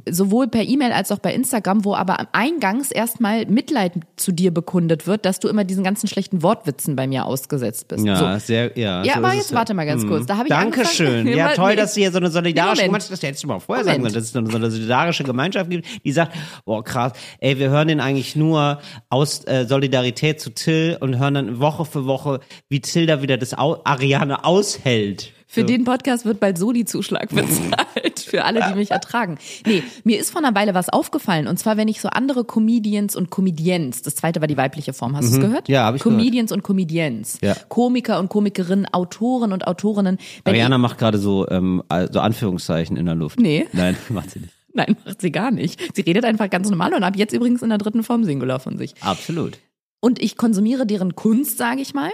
sowohl 0.09 0.47
per 0.47 0.63
E-Mail 0.63 0.91
als 0.93 1.11
auch 1.11 1.19
bei 1.19 1.33
Instagram, 1.33 1.83
wo 1.83 1.95
aber 1.95 2.19
am 2.19 2.27
eingangs 2.31 2.91
erstmal 2.91 3.45
Mitleid 3.45 3.93
zu 4.15 4.31
dir 4.31 4.53
bekundet 4.53 5.05
wird, 5.05 5.25
dass 5.25 5.39
du 5.39 5.49
immer 5.49 5.65
diesen 5.65 5.83
ganzen 5.83 6.07
schlechten 6.07 6.41
Wortwitzen 6.43 6.95
bei 6.95 7.07
mir 7.07 7.25
ausgesetzt 7.25 7.89
bist. 7.89 8.05
Ja, 8.05 8.15
So. 8.15 8.45
sehr, 8.45 8.77
ja. 8.77 9.03
Ja, 9.03 9.15
so 9.15 9.19
aber 9.19 9.33
jetzt 9.33 9.53
warte 9.53 9.73
mal 9.73 9.85
ganz 9.85 10.07
kurz. 10.07 10.25
Da 10.25 10.37
habe 10.37 10.47
ich 10.47 10.53
Dankeschön. 10.53 11.27
Ja, 11.35 11.49
toll, 11.49 11.71
nee. 11.71 11.75
dass 11.75 11.89
es 11.89 11.95
hier 11.95 12.11
so 12.11 12.17
eine 12.17 12.29
solidarische 12.29 12.83
Moment. 12.83 12.85
Gemeinschaft, 12.87 13.11
das 13.11 13.23
hättest 13.23 13.43
du 13.43 13.47
mal 13.47 13.59
vorher 13.59 13.83
sagen 13.83 13.97
Moment. 13.97 14.13
sollen, 14.13 14.21
dass 14.21 14.45
es 14.45 14.51
so 14.51 14.57
eine 14.57 14.71
solidarische 14.71 15.23
Gemeinschaft 15.23 15.69
gibt, 15.69 15.85
die 16.05 16.11
sagt, 16.11 16.33
boah, 16.63 16.83
krass, 16.83 17.11
ey, 17.39 17.59
wir 17.59 17.69
hören 17.69 17.89
den 17.89 17.99
eigentlich 17.99 18.35
nur 18.35 18.79
aus 19.09 19.45
äh, 19.45 19.65
Solidarität 19.67 20.39
zu 20.39 20.51
Till 20.51 20.97
und 21.01 21.19
hören 21.19 21.33
dann 21.33 21.59
Woche 21.59 21.83
für 21.83 22.05
Woche, 22.05 22.39
wie 22.69 22.79
Till 22.79 23.05
da 23.07 23.21
wieder 23.21 23.37
das 23.37 23.57
Au 23.57 23.81
Ariane 23.83 24.45
aushält. 24.45 25.33
Für 25.47 25.61
So. 25.61 25.67
den 25.67 25.83
Podcast 25.83 26.25
wird 26.25 26.39
bald 26.39 26.57
Soli-Zuschlag 26.57 27.29
bezahlt. 27.29 28.19
Für 28.19 28.45
alle, 28.45 28.63
die 28.69 28.75
mich 28.75 28.91
ertragen. 28.91 29.37
Nee, 29.65 29.83
mir 30.03 30.19
ist 30.19 30.31
vor 30.31 30.43
einer 30.43 30.55
Weile 30.55 30.73
was 30.73 30.89
aufgefallen. 30.89 31.47
Und 31.47 31.57
zwar, 31.59 31.77
wenn 31.77 31.87
ich 31.87 32.01
so 32.01 32.09
andere 32.09 32.43
Comedians 32.45 33.15
und 33.15 33.29
Comedians, 33.29 34.01
das 34.01 34.15
zweite 34.15 34.41
war 34.41 34.47
die 34.47 34.57
weibliche 34.57 34.93
Form, 34.93 35.15
hast 35.15 35.29
du 35.29 35.35
es 35.35 35.39
gehört? 35.39 35.67
Mhm. 35.69 35.73
Ja, 35.73 35.85
hab 35.85 35.95
ich 35.95 36.01
Comedians 36.01 36.51
und 36.51 36.63
Comedians. 36.63 37.37
Ja. 37.41 37.55
Komiker 37.69 38.19
und 38.19 38.29
Komikerinnen, 38.29 38.87
Autoren 38.91 39.53
und 39.53 39.67
Autorinnen. 39.67 40.17
Ariana 40.43 40.77
macht 40.77 40.97
gerade 40.97 41.17
so, 41.19 41.47
ähm, 41.49 41.83
so 42.11 42.19
Anführungszeichen 42.19 42.97
in 42.97 43.05
der 43.05 43.15
Luft. 43.15 43.39
Nee. 43.39 43.67
Nein, 43.71 43.95
macht 44.09 44.31
sie 44.31 44.39
nicht. 44.39 44.53
Ich, 44.67 44.75
nein, 44.75 44.97
macht 45.05 45.21
sie 45.21 45.31
gar 45.31 45.51
nicht. 45.51 45.79
Sie 45.95 46.01
redet 46.01 46.25
einfach 46.25 46.49
ganz 46.49 46.69
normal 46.69 46.93
und 46.93 47.03
ab 47.03 47.15
jetzt 47.15 47.33
übrigens 47.33 47.61
in 47.61 47.69
der 47.69 47.77
dritten 47.77 48.03
Form 48.03 48.23
Singular 48.23 48.59
von 48.59 48.77
sich. 48.77 48.93
Absolut. 49.01 49.59
Und 50.01 50.21
ich 50.21 50.37
konsumiere 50.37 50.85
deren 50.85 51.15
Kunst, 51.15 51.57
sage 51.57 51.81
ich 51.81 51.93
mal. 51.93 52.11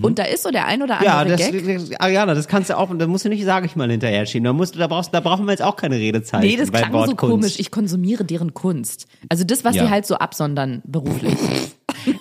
Und 0.00 0.18
da 0.18 0.24
ist 0.24 0.42
so 0.44 0.50
der 0.50 0.66
ein 0.66 0.82
oder 0.82 0.98
andere 1.00 1.24
Mhm. 1.24 1.30
Ja, 1.30 1.36
das, 1.36 1.88
Gag. 1.88 2.00
Ariana, 2.00 2.34
das 2.34 2.48
kannst 2.48 2.70
du 2.70 2.78
auch, 2.78 2.88
und 2.90 2.98
da 2.98 3.06
musst 3.06 3.24
du 3.24 3.28
nicht, 3.28 3.44
sage 3.44 3.66
ich 3.66 3.76
mal, 3.76 3.90
hinterher 3.90 4.24
schieben. 4.26 4.44
Da, 4.44 4.52
musst, 4.52 4.74
du- 4.74 4.78
da, 4.78 4.86
brauchst, 4.86 5.12
da 5.12 5.20
brauchen 5.20 5.44
wir 5.46 5.52
jetzt 5.52 5.62
auch 5.62 5.76
keine 5.76 5.96
Redezeit. 5.96 6.40
Nee, 6.42 6.56
das 6.56 6.70
klang 6.72 6.92
Wort 6.92 7.10
so 7.10 7.16
Kunst. 7.16 7.30
komisch. 7.32 7.54
Ich 7.58 7.70
konsumiere 7.70 8.24
deren 8.24 8.54
Kunst. 8.54 9.06
Also 9.28 9.44
das, 9.44 9.64
was 9.64 9.74
Ja. 9.76 9.84
sie 9.84 9.90
halt 9.90 10.06
so 10.06 10.14
absondern 10.16 10.82
beruflich. 10.84 11.34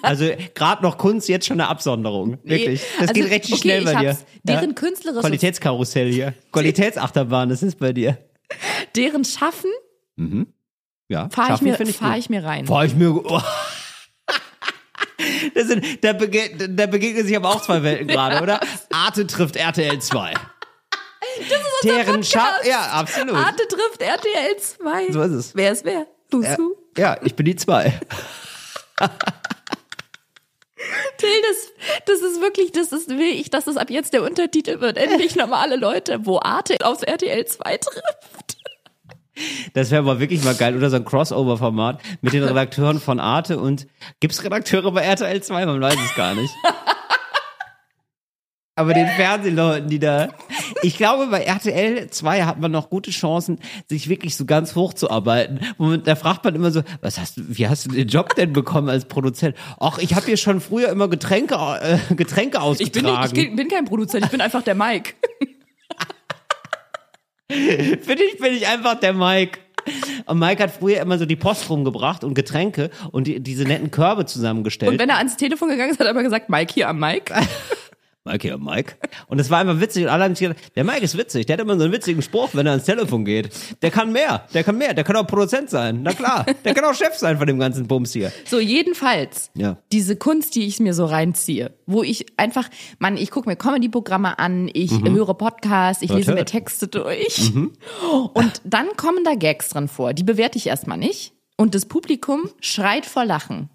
Also 0.03 0.25
gerade 0.53 0.83
noch 0.83 0.97
Kunst, 0.99 1.27
jetzt 1.27 1.47
schon 1.47 1.59
eine 1.59 1.67
Absonderung. 1.69 2.37
Wirklich. 2.43 2.81
Das 2.99 3.09
also, 3.09 3.13
geht 3.13 3.31
richtig 3.31 3.53
okay, 3.53 3.61
schnell 3.61 3.83
bei 3.83 3.93
ich 3.93 3.99
dir. 3.99 4.17
Deren 4.43 4.75
künstlerisches, 4.75 5.21
Qualitätskarussell 5.21 6.11
hier. 6.11 6.33
Qualitätsachterbahn, 6.51 7.49
das 7.49 7.63
ist 7.63 7.79
bei 7.79 7.91
dir. 7.91 8.17
deren 8.95 9.25
Schaffen 9.25 9.71
Ja, 11.09 11.29
fahre 11.29 11.55
ich, 11.55 11.61
mir, 11.61 11.75
find 11.75 11.95
fahr 11.95 12.15
ich 12.17 12.29
mir 12.29 12.43
rein. 12.43 12.67
Fahr 12.67 12.85
ich 12.85 12.95
mir. 12.95 13.11
Oh. 13.25 13.41
Das 15.53 15.67
sind, 15.67 16.03
da, 16.03 16.13
bege, 16.13 16.69
da 16.69 16.85
begegnen 16.85 17.25
sich 17.25 17.35
aber 17.35 17.49
auch 17.49 17.61
zwei 17.61 17.83
Welten 17.83 18.07
gerade, 18.07 18.41
oder? 18.41 18.59
Arte 18.91 19.27
trifft 19.27 19.55
RTL 19.55 19.99
2. 19.99 20.33
Das 20.33 20.41
ist 21.47 21.65
unser 21.83 21.95
Deren 22.03 22.23
Scha 22.23 22.47
Ja, 22.63 22.79
absolut. 22.91 23.35
Arte 23.35 23.67
trifft 23.67 24.01
RTL 24.01 24.57
2. 24.57 25.11
So 25.11 25.21
ist 25.21 25.31
es. 25.31 25.55
Wer 25.55 25.71
ist 25.71 25.85
wer? 25.85 26.07
Du, 26.29 26.41
du. 26.41 26.77
Ja, 26.97 27.17
ich 27.23 27.35
bin 27.35 27.45
die 27.45 27.55
zwei. 27.55 27.99
Till, 31.17 31.29
das, 31.47 31.71
das 32.05 32.21
ist 32.21 32.41
wirklich, 32.41 32.71
das 32.71 32.91
ist, 32.91 33.09
will 33.09 33.33
ich, 33.33 33.49
dass 33.49 33.67
es 33.67 33.77
ab 33.77 33.89
jetzt 33.89 34.13
der 34.13 34.23
Untertitel 34.23 34.81
wird. 34.81 34.97
Endlich 34.97 35.35
normale 35.35 35.75
Leute, 35.75 36.25
wo 36.25 36.39
Arte 36.39 36.77
aufs 36.83 37.03
RTL 37.03 37.45
2 37.45 37.77
trifft. 37.77 38.57
Das 39.73 39.91
wäre 39.91 40.01
aber 40.01 40.19
wirklich 40.19 40.43
mal 40.43 40.55
geil. 40.55 40.75
Oder 40.75 40.89
so 40.89 40.97
ein 40.97 41.05
Crossover-Format 41.05 42.01
mit 42.21 42.33
den 42.33 42.43
Redakteuren 42.43 42.99
von 42.99 43.19
Arte 43.19 43.59
und 43.59 43.87
gibt's 44.19 44.43
Redakteure 44.43 44.91
bei 44.91 45.01
RTL 45.01 45.41
2? 45.41 45.65
Man 45.65 45.81
weiß 45.81 45.95
es 46.03 46.15
gar 46.15 46.35
nicht. 46.35 46.53
Aber 48.75 48.93
den 48.93 49.07
Fernsehleuten, 49.07 49.89
die 49.89 49.99
da. 49.99 50.29
Ich 50.81 50.95
glaube, 50.97 51.27
bei 51.27 51.43
RTL 51.43 52.09
2 52.09 52.43
hat 52.45 52.59
man 52.59 52.71
noch 52.71 52.89
gute 52.89 53.11
Chancen, 53.11 53.59
sich 53.87 54.07
wirklich 54.07 54.35
so 54.35 54.45
ganz 54.45 54.75
hochzuarbeiten. 54.75 55.59
Und 55.77 56.07
da 56.07 56.15
fragt 56.15 56.45
man 56.45 56.55
immer 56.55 56.71
so, 56.71 56.81
was 57.01 57.19
hast 57.19 57.37
du, 57.37 57.43
wie 57.49 57.67
hast 57.67 57.85
du 57.85 57.89
den 57.91 58.07
Job 58.07 58.33
denn 58.35 58.53
bekommen 58.53 58.89
als 58.89 59.05
Produzent? 59.05 59.55
Ach, 59.79 59.99
ich 59.99 60.15
habe 60.15 60.25
hier 60.25 60.37
schon 60.37 60.61
früher 60.61 60.89
immer 60.89 61.09
Getränke, 61.09 61.55
äh, 61.55 62.15
Getränke 62.15 62.57
Ich 62.79 62.91
bin, 62.91 63.05
ausgetragen. 63.05 63.33
nicht, 63.33 63.49
ich 63.49 63.55
bin 63.55 63.67
kein 63.67 63.85
Produzent, 63.85 64.25
ich 64.25 64.31
bin 64.31 64.41
einfach 64.41 64.63
der 64.63 64.73
Mike. 64.75 65.13
Für 68.01 68.15
dich 68.15 68.37
bin 68.39 68.53
ich 68.53 68.67
einfach 68.67 68.99
der 68.99 69.13
Mike. 69.13 69.59
Und 70.25 70.39
Mike 70.39 70.61
hat 70.61 70.71
früher 70.71 71.01
immer 71.01 71.17
so 71.17 71.25
die 71.25 71.35
Post 71.35 71.69
rumgebracht 71.69 72.23
und 72.23 72.35
Getränke 72.35 72.91
und 73.11 73.25
die, 73.25 73.39
diese 73.39 73.63
netten 73.63 73.89
Körbe 73.89 74.25
zusammengestellt. 74.25 74.91
Und 74.91 74.99
wenn 74.99 75.09
er 75.09 75.17
ans 75.17 75.37
Telefon 75.37 75.69
gegangen 75.69 75.91
ist, 75.91 75.99
hat 75.99 76.05
er 76.05 76.11
immer 76.11 76.23
gesagt, 76.23 76.49
Mike 76.49 76.73
hier 76.73 76.87
am 76.87 76.99
Mike. 76.99 77.33
Mike, 78.23 78.47
ja, 78.47 78.57
Mike. 78.57 78.97
Und 79.27 79.39
es 79.39 79.49
war 79.49 79.59
einfach 79.59 79.79
witzig 79.81 80.03
und 80.03 80.09
alle 80.09 80.25
haben 80.25 80.35
sich 80.35 80.47
gedacht, 80.47 80.75
der 80.75 80.83
Mike 80.83 81.01
ist 81.03 81.17
witzig, 81.17 81.47
der 81.47 81.53
hat 81.55 81.61
immer 81.61 81.75
so 81.75 81.85
einen 81.85 81.91
witzigen 81.93 82.21
Spruch, 82.21 82.49
wenn 82.53 82.67
er 82.67 82.73
ans 82.73 82.85
Telefon 82.85 83.25
geht. 83.25 83.49
Der 83.81 83.89
kann 83.89 84.11
mehr, 84.11 84.45
der 84.53 84.63
kann 84.63 84.77
mehr, 84.77 84.93
der 84.93 85.03
kann 85.03 85.15
auch 85.15 85.25
Produzent 85.25 85.71
sein, 85.71 86.01
na 86.03 86.13
klar. 86.13 86.45
Der 86.63 86.75
kann 86.75 86.85
auch 86.85 86.93
Chef 86.93 87.15
sein 87.15 87.39
von 87.39 87.47
dem 87.47 87.57
ganzen 87.57 87.87
Bums 87.87 88.13
hier. 88.13 88.31
So, 88.45 88.59
jedenfalls, 88.59 89.49
Ja. 89.55 89.77
diese 89.91 90.15
Kunst, 90.17 90.53
die 90.53 90.67
ich 90.67 90.79
mir 90.79 90.93
so 90.93 91.05
reinziehe, 91.05 91.73
wo 91.87 92.03
ich 92.03 92.27
einfach, 92.37 92.69
Mann, 92.99 93.17
ich 93.17 93.31
gucke 93.31 93.49
mir 93.49 93.55
Comedy-Programme 93.55 94.37
an, 94.37 94.69
ich 94.71 94.91
höre 94.91 95.33
Podcasts, 95.33 96.03
ich 96.03 96.09
Hört, 96.09 96.19
lese 96.19 96.31
mir 96.31 96.37
hört. 96.37 96.49
Texte 96.49 96.87
durch. 96.87 97.51
Und 98.33 98.61
dann 98.63 98.87
kommen 98.97 99.23
da 99.23 99.33
Gags 99.33 99.69
drin 99.69 99.87
vor. 99.87 100.13
Die 100.13 100.23
bewerte 100.23 100.59
ich 100.59 100.67
erstmal 100.67 100.97
nicht. 100.99 101.33
Und 101.57 101.73
das 101.73 101.85
Publikum 101.87 102.49
schreit 102.59 103.05
vor 103.07 103.25
Lachen. 103.25 103.69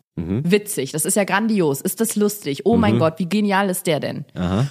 Witzig, 0.51 0.93
das 0.93 1.05
ist 1.05 1.17
ja 1.17 1.25
grandios. 1.25 1.81
Ist 1.81 2.01
das 2.01 2.17
lustig? 2.17 2.63
Oh 2.65 2.77
mein 2.77 2.99
Gott, 2.99 3.19
wie 3.19 3.29
genial 3.29 3.69
ist 3.69 3.87
der 3.87 4.01
denn? 4.01 4.25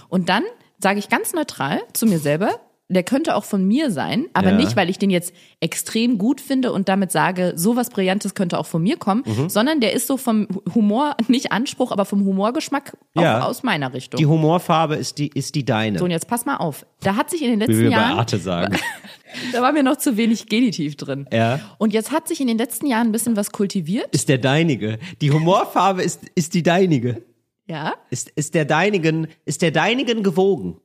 Und 0.10 0.30
dann 0.30 0.44
sage 0.80 1.00
ich 1.00 1.08
ganz 1.10 1.34
neutral 1.34 1.82
zu 1.94 2.06
mir 2.06 2.20
selber, 2.20 2.60
der 2.88 3.02
könnte 3.04 3.36
auch 3.36 3.46
von 3.46 3.66
mir 3.66 3.90
sein, 3.90 4.28
aber 4.34 4.52
Ja. 4.52 4.58
nicht, 4.58 4.76
weil 4.76 4.92
ich 4.92 5.00
den 5.00 5.10
jetzt 5.10 5.34
extrem 5.60 6.20
gut 6.20 6.40
finde 6.40 6.72
und 6.72 6.88
damit 6.88 7.12
sage, 7.12 7.54
sowas 7.56 7.90
Brillantes 7.90 8.36
könnte 8.36 8.60
auch 8.60 8.68
von 8.68 8.84
mir 8.84 8.98
kommen, 8.98 9.24
Mhm. 9.26 9.50
sondern 9.50 9.80
der 9.82 9.94
ist 9.94 10.06
so 10.06 10.18
vom 10.18 10.48
Humor, 10.76 11.16
nicht 11.28 11.52
Anspruch, 11.52 11.92
aber 11.92 12.06
vom 12.06 12.24
Humorgeschmack 12.26 12.96
auch 13.16 13.22
Ja. 13.22 13.42
aus 13.46 13.64
meiner 13.64 13.94
Richtung. 13.94 14.20
Die 14.20 14.28
Humorfarbe 14.28 14.96
ist 14.96 15.18
die, 15.18 15.30
ist 15.30 15.56
die 15.56 15.66
deine. 15.66 15.98
so, 15.98 16.06
und 16.06 16.12
jetzt 16.12 16.28
pass 16.28 16.46
mal 16.46 16.58
auf. 16.58 16.86
Da 17.02 17.16
hat 17.16 17.32
sich 17.32 17.42
in 17.42 17.50
den 17.50 17.60
wie 17.62 17.64
letzten 17.66 17.80
wir 17.84 17.90
bei 17.90 17.96
Jahren, 17.96 18.20
Arte 18.20 18.38
sagen. 18.38 18.78
da 19.52 19.62
war 19.64 19.72
mir 19.72 19.82
noch 19.84 19.98
zu 19.98 20.16
wenig 20.16 20.46
Genitiv 20.48 20.96
drin. 20.96 21.28
Ja. 21.34 21.60
Und 21.80 21.92
jetzt 21.92 22.12
hat 22.12 22.28
sich 22.28 22.40
in 22.40 22.48
den 22.48 22.58
letzten 22.60 22.86
Jahren 22.86 23.08
ein 23.08 23.12
bisschen 23.12 23.36
was 23.36 23.52
kultiviert. 23.52 24.14
Ist 24.14 24.30
der 24.30 24.38
deinige. 24.38 25.00
Die 25.22 25.32
Humorfarbe 25.32 26.04
ist, 26.04 26.22
ist 26.36 26.54
die 26.54 26.62
deinige. 26.64 27.24
Ja, 27.68 27.96
Ist, 28.12 28.30
ist 28.36 28.54
der 28.54 28.64
deinigen, 28.66 29.26
ist 29.44 29.64
der 29.64 29.72
deinigen 29.72 30.22
gewogen. 30.22 30.78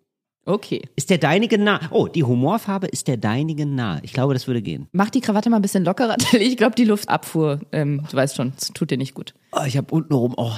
Okay. 0.47 0.82
Ist 0.97 1.11
der 1.11 1.18
deinigen 1.18 1.64
nah. 1.64 1.80
Oh, 1.90 2.06
die 2.06 2.25
Humorfarbe 2.25 2.87
ist 2.87 3.09
der 3.09 3.16
deinigen 3.16 3.75
nah. 3.75 3.99
Ich 4.02 4.12
glaube, 4.12 4.35
das 4.35 4.47
würde 4.47 4.62
gehen. 4.62 4.88
Mach 4.92 5.11
die 5.11 5.20
Krawatte 5.20 5.50
mal 5.50 5.56
ein 5.56 5.62
bisschen 5.62 5.85
lockerer. 5.85 6.16
Ich 6.32 6.56
glaube, 6.56 6.75
die 6.75 6.85
Luftabfuhr, 6.85 7.61
ähm, 7.73 8.02
du 8.11 8.16
weißt 8.16 8.37
schon, 8.37 8.52
es 8.56 8.68
tut 8.68 8.90
dir 8.90 8.99
nicht 8.99 9.14
gut. 9.14 9.35
Oh, 9.52 9.64
ich 9.66 9.76
habe 9.76 9.94
untenrum, 9.94 10.35
oh, 10.37 10.52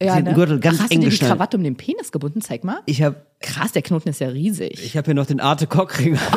den 0.00 0.34
Gürtel 0.34 0.60
ganz 0.60 0.78
Ach, 0.78 0.84
hast 0.84 0.92
eng 0.92 1.00
du 1.00 1.08
dir 1.08 1.16
die. 1.16 1.24
Krawatte 1.24 1.56
um 1.56 1.64
den 1.64 1.76
Penis 1.76 2.12
gebunden? 2.12 2.40
Zeig 2.40 2.64
mal. 2.64 2.80
Ich 2.86 3.02
habe 3.02 3.26
Krass, 3.40 3.72
der 3.72 3.82
Knoten 3.82 4.08
ist 4.08 4.20
ja 4.20 4.28
riesig. 4.28 4.84
ich 4.84 4.96
hab 4.96 5.04
hier 5.04 5.14
noch 5.14 5.26
den 5.26 5.40
Arte 5.40 5.66
Cockring. 5.66 6.18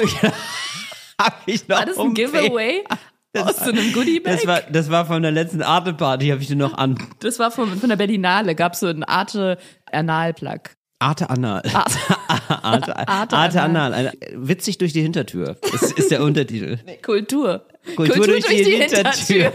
Hab 1.17 1.43
ich, 1.45 1.65
noch 1.69 1.77
war 1.77 1.85
das 1.85 1.97
ein 1.97 2.13
Giveaway 2.13 2.83
aus 3.37 3.55
so 3.55 3.71
einem 3.71 3.93
Goodiebag? 3.93 4.33
Das 4.33 4.47
war, 4.47 4.61
das 4.61 4.89
war 4.89 5.05
von 5.05 5.21
der 5.21 5.31
letzten 5.31 5.61
Arte-Party, 5.61 6.27
habe 6.27 6.41
ich 6.41 6.49
den 6.49 6.57
noch 6.57 6.77
an. 6.77 6.97
Das 7.19 7.39
war 7.39 7.51
von, 7.51 7.69
von 7.77 7.87
der 7.87 7.95
Berlinale, 7.95 8.53
gab 8.53 8.75
so 8.75 8.87
einen 8.87 9.03
Arte 9.03 9.57
Analplug. 9.89 10.71
Arte 10.99 11.29
Anal. 11.29 11.61
Arte. 11.73 11.99
Arte, 12.63 12.97
Arte 13.07 13.35
Arte, 13.35 13.61
Anal. 13.61 13.93
Anal. 13.93 14.13
Witzig 14.35 14.77
durch 14.77 14.93
die 14.93 15.01
Hintertür. 15.01 15.57
Das 15.71 15.91
ist 15.91 16.11
der 16.11 16.23
Untertitel. 16.23 16.77
Kultur. 17.03 17.65
Kultur 17.95 18.25
durch 18.27 18.45
die 18.45 18.63
Hintertür. 18.63 19.51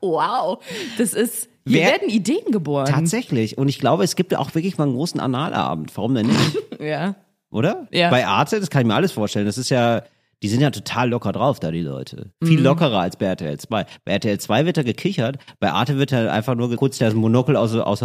wow. 0.00 0.62
Das 0.98 1.12
ist, 1.14 1.48
hier 1.66 1.80
Wer- 1.80 1.86
werden 1.92 2.08
Ideen 2.08 2.50
geboren. 2.50 2.86
Tatsächlich. 2.86 3.58
Und 3.58 3.68
ich 3.68 3.78
glaube, 3.78 4.04
es 4.04 4.16
gibt 4.16 4.34
auch 4.34 4.54
wirklich 4.54 4.78
mal 4.78 4.84
einen 4.84 4.94
großen 4.94 5.20
Analabend. 5.20 5.96
Warum 5.96 6.14
denn 6.14 6.26
nicht? 6.26 6.58
Ja. 6.80 7.14
Oder? 7.50 7.86
Ja. 7.92 8.10
Bei 8.10 8.26
Arte, 8.26 8.58
das 8.58 8.70
kann 8.70 8.80
ich 8.82 8.86
mir 8.88 8.94
alles 8.94 9.12
vorstellen. 9.12 9.44
Das 9.46 9.58
ist 9.58 9.68
ja, 9.68 10.02
die 10.42 10.48
sind 10.48 10.60
ja 10.62 10.70
total 10.70 11.10
locker 11.10 11.32
drauf, 11.32 11.60
da 11.60 11.70
die 11.70 11.82
Leute. 11.82 12.30
Viel 12.42 12.58
Mhm. 12.58 12.64
lockerer 12.64 13.00
als 13.00 13.16
bei 13.16 13.26
RTL 13.26 13.58
2. 13.58 13.84
Bei 14.04 14.12
RTL 14.12 14.40
2 14.40 14.64
wird 14.66 14.78
da 14.78 14.82
gekichert, 14.82 15.36
bei 15.60 15.70
Arte 15.70 15.98
wird 15.98 16.12
halt 16.12 16.30
einfach 16.30 16.54
nur 16.54 16.74
kurz 16.76 16.96
das 16.98 17.12
Monokel 17.14 17.56
aus, 17.56 17.74
aus, 17.76 18.02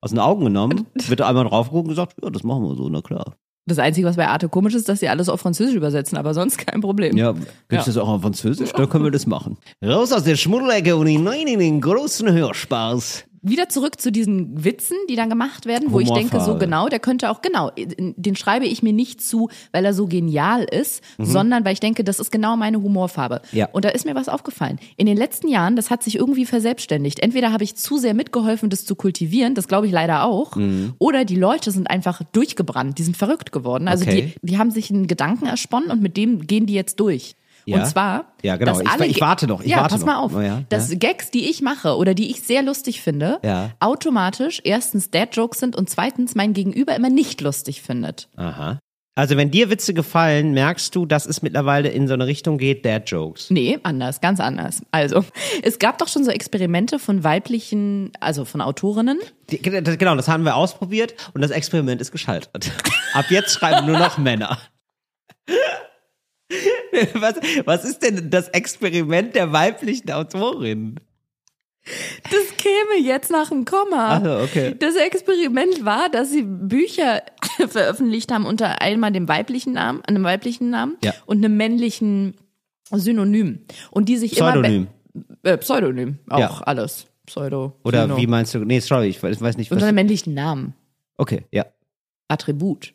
aus 0.00 0.10
den 0.10 0.18
Augen 0.18 0.44
genommen, 0.44 0.86
wird 1.08 1.20
da 1.20 1.28
einmal 1.28 1.44
draufgeguckt 1.44 1.84
und 1.86 1.90
gesagt, 1.90 2.16
ja, 2.22 2.30
das 2.30 2.42
machen 2.42 2.62
wir 2.64 2.74
so, 2.76 2.88
na 2.88 3.00
klar. 3.02 3.34
Das 3.66 3.78
Einzige, 3.78 4.06
was 4.06 4.16
bei 4.16 4.26
Arte 4.26 4.48
komisch 4.48 4.74
ist, 4.74 4.88
dass 4.88 5.00
sie 5.00 5.10
alles 5.10 5.28
auf 5.28 5.40
Französisch 5.42 5.74
übersetzen, 5.74 6.16
aber 6.16 6.32
sonst 6.32 6.56
kein 6.56 6.80
Problem. 6.80 7.18
Ja, 7.18 7.32
gibt's 7.32 7.48
Ja. 7.70 7.82
das 7.84 7.98
auch 7.98 8.08
auf 8.08 8.22
Französisch? 8.22 8.72
Dann 8.72 8.88
können 8.88 9.04
wir 9.04 9.10
das 9.10 9.26
machen. 9.26 9.58
Raus 9.84 10.10
aus 10.10 10.24
der 10.24 10.36
Schmuddelecke 10.36 10.96
und 10.96 11.06
hinein 11.06 11.46
in 11.46 11.58
den 11.58 11.80
großen 11.82 12.32
Hörspaß. 12.32 13.24
Wieder 13.42 13.68
zurück 13.68 14.00
zu 14.00 14.10
diesen 14.12 14.64
Witzen, 14.64 14.96
die 15.08 15.16
dann 15.16 15.28
gemacht 15.28 15.66
werden, 15.66 15.92
wo 15.92 16.00
ich 16.00 16.10
denke, 16.10 16.40
so 16.40 16.58
genau, 16.58 16.88
der 16.88 16.98
könnte 16.98 17.30
auch, 17.30 17.40
genau, 17.42 17.70
den 17.76 18.36
schreibe 18.36 18.66
ich 18.66 18.82
mir 18.82 18.92
nicht 18.92 19.20
zu, 19.22 19.48
weil 19.72 19.84
er 19.84 19.94
so 19.94 20.06
genial 20.06 20.64
ist, 20.64 21.02
sondern 21.18 21.64
weil 21.64 21.72
ich 21.72 21.80
denke, 21.80 22.04
das 22.04 22.18
ist 22.20 22.30
genau 22.32 22.56
meine 22.56 22.82
Humorfarbe. 22.82 23.42
Mhm. 23.52 23.58
Ja. 23.58 23.68
Und 23.72 23.84
da 23.84 23.90
ist 23.90 24.04
mir 24.04 24.14
was 24.14 24.28
aufgefallen. 24.28 24.78
In 24.96 25.06
den 25.06 25.16
letzten 25.16 25.48
Jahren, 25.48 25.76
das 25.76 25.90
hat 25.90 26.02
sich 26.02 26.16
irgendwie 26.16 26.46
verselbstständigt. 26.46 27.20
Entweder 27.20 27.52
habe 27.52 27.64
ich 27.64 27.76
zu 27.76 27.98
sehr 27.98 28.14
mitgeholfen, 28.14 28.70
das 28.70 28.84
zu 28.84 28.94
kultivieren, 28.94 29.54
das 29.54 29.68
glaube 29.68 29.86
ich 29.86 29.92
leider 29.92 30.24
auch, 30.24 30.56
Mhm. 30.56 30.94
oder 30.98 31.24
die 31.24 31.36
Leute 31.36 31.70
sind 31.70 31.90
einfach 31.90 32.22
durchgebrannt, 32.32 32.98
die 32.98 33.02
sind 33.04 33.16
verrückt 33.16 33.52
geworden. 33.52 33.88
Also 33.88 34.04
Okay. 34.04 34.34
die, 34.42 34.48
die 34.48 34.58
haben 34.58 34.70
sich 34.70 34.90
einen 34.90 35.06
Gedanken 35.06 35.46
ersponnen 35.46 35.90
und 35.90 36.00
mit 36.02 36.16
dem 36.16 36.46
gehen 36.46 36.66
die 36.66 36.74
jetzt 36.74 37.00
durch. 37.00 37.34
Ja. 37.68 37.78
Und 37.82 37.86
zwar, 37.86 38.32
Ja, 38.42 38.56
genau. 38.56 38.80
Ich- 38.80 39.00
ich 39.16 39.20
warte 39.20 39.46
noch, 39.46 39.60
ich 39.60 39.68
ja, 39.70 39.78
warte 39.78 39.94
pass 39.94 40.00
noch. 40.00 40.06
mal 40.06 40.16
auf. 40.18 40.34
Oh 40.34 40.40
ja, 40.40 40.62
dass 40.70 40.90
ja. 40.90 40.98
Gags, 40.98 41.30
die 41.30 41.48
ich 41.50 41.60
mache 41.62 41.96
oder 41.96 42.14
die 42.14 42.30
ich 42.30 42.42
sehr 42.42 42.62
lustig 42.62 43.00
finde, 43.02 43.38
Ja. 43.44 43.70
automatisch 43.80 44.60
erstens 44.64 45.10
Dad-Jokes 45.10 45.58
sind 45.58 45.76
und 45.76 45.90
zweitens 45.90 46.34
mein 46.34 46.52
Gegenüber 46.54 46.94
immer 46.96 47.10
nicht 47.10 47.40
lustig 47.40 47.82
findet. 47.82 48.28
Aha. 48.36 48.78
Also 49.14 49.36
wenn 49.36 49.50
dir 49.50 49.68
Witze 49.68 49.94
gefallen, 49.94 50.52
merkst 50.52 50.94
du, 50.94 51.04
dass 51.04 51.26
es 51.26 51.42
mittlerweile 51.42 51.88
in 51.88 52.06
so 52.06 52.14
eine 52.14 52.26
Richtung 52.28 52.56
geht, 52.56 52.84
Dad-Jokes. 52.86 53.50
Nee, 53.50 53.80
anders, 53.82 54.20
ganz 54.20 54.38
anders. 54.38 54.80
Also, 54.92 55.24
es 55.62 55.80
gab 55.80 55.98
doch 55.98 56.06
schon 56.06 56.22
so 56.22 56.30
Experimente 56.30 57.00
von 57.00 57.24
weiblichen, 57.24 58.12
also 58.20 58.44
von 58.44 58.60
Autorinnen. 58.60 59.18
Die- 59.50 59.58
Genau, 59.60 60.14
das 60.14 60.28
haben 60.28 60.44
wir 60.44 60.54
ausprobiert 60.54 61.14
und 61.34 61.40
das 61.40 61.50
Experiment 61.50 62.00
ist 62.00 62.12
gescheitert. 62.12 62.70
Ab 63.12 63.24
jetzt 63.30 63.54
schreiben 63.54 63.86
nur 63.88 63.98
noch 63.98 64.18
Männer. 64.18 64.56
Was, 67.14 67.34
was 67.66 67.84
ist 67.84 68.02
denn 68.02 68.30
das 68.30 68.48
Experiment 68.48 69.34
der 69.34 69.52
weiblichen 69.52 70.10
Autorin? 70.10 70.98
Das 72.24 72.56
käme 72.56 73.02
jetzt 73.06 73.30
nach 73.30 73.48
dem 73.50 73.64
Komma. 73.64 74.20
So, 74.22 74.44
okay. 74.44 74.74
Das 74.78 74.94
Experiment 74.96 75.84
war, 75.84 76.08
dass 76.10 76.30
sie 76.30 76.42
Bücher 76.42 77.22
veröffentlicht 77.68 78.32
haben 78.32 78.46
unter 78.46 78.80
einmal 78.82 79.12
dem 79.12 79.28
weiblichen 79.28 79.74
Namen, 79.74 80.02
einem 80.04 80.24
weiblichen 80.24 80.70
Namen 80.70 80.96
Ja. 81.04 81.12
und 81.26 81.38
einem 81.44 81.56
männlichen 81.56 82.34
Synonym. 82.90 83.60
Und 83.90 84.08
die 84.08 84.16
sich 84.16 84.32
Pseudonym. 84.32 84.88
immer... 85.14 85.24
Äh, 85.42 85.58
Pseudonym, 85.58 86.18
auch 86.30 86.38
Ja. 86.38 86.60
alles. 86.64 87.06
Pseudo. 87.26 87.74
Oder 87.84 88.02
Syno. 88.02 88.16
wie 88.16 88.26
meinst 88.26 88.54
du? 88.54 88.60
Nee, 88.60 88.80
sorry, 88.80 89.08
ich 89.08 89.22
weiß 89.22 89.36
ich 89.36 89.42
weiß 89.42 89.56
nicht, 89.58 89.70
Unter 89.70 89.82
was. 89.82 89.88
einem 89.88 89.96
männlichen 89.96 90.32
Namen. 90.34 90.74
Okay, 91.18 91.44
ja. 91.52 91.66
Attribut. 92.28 92.94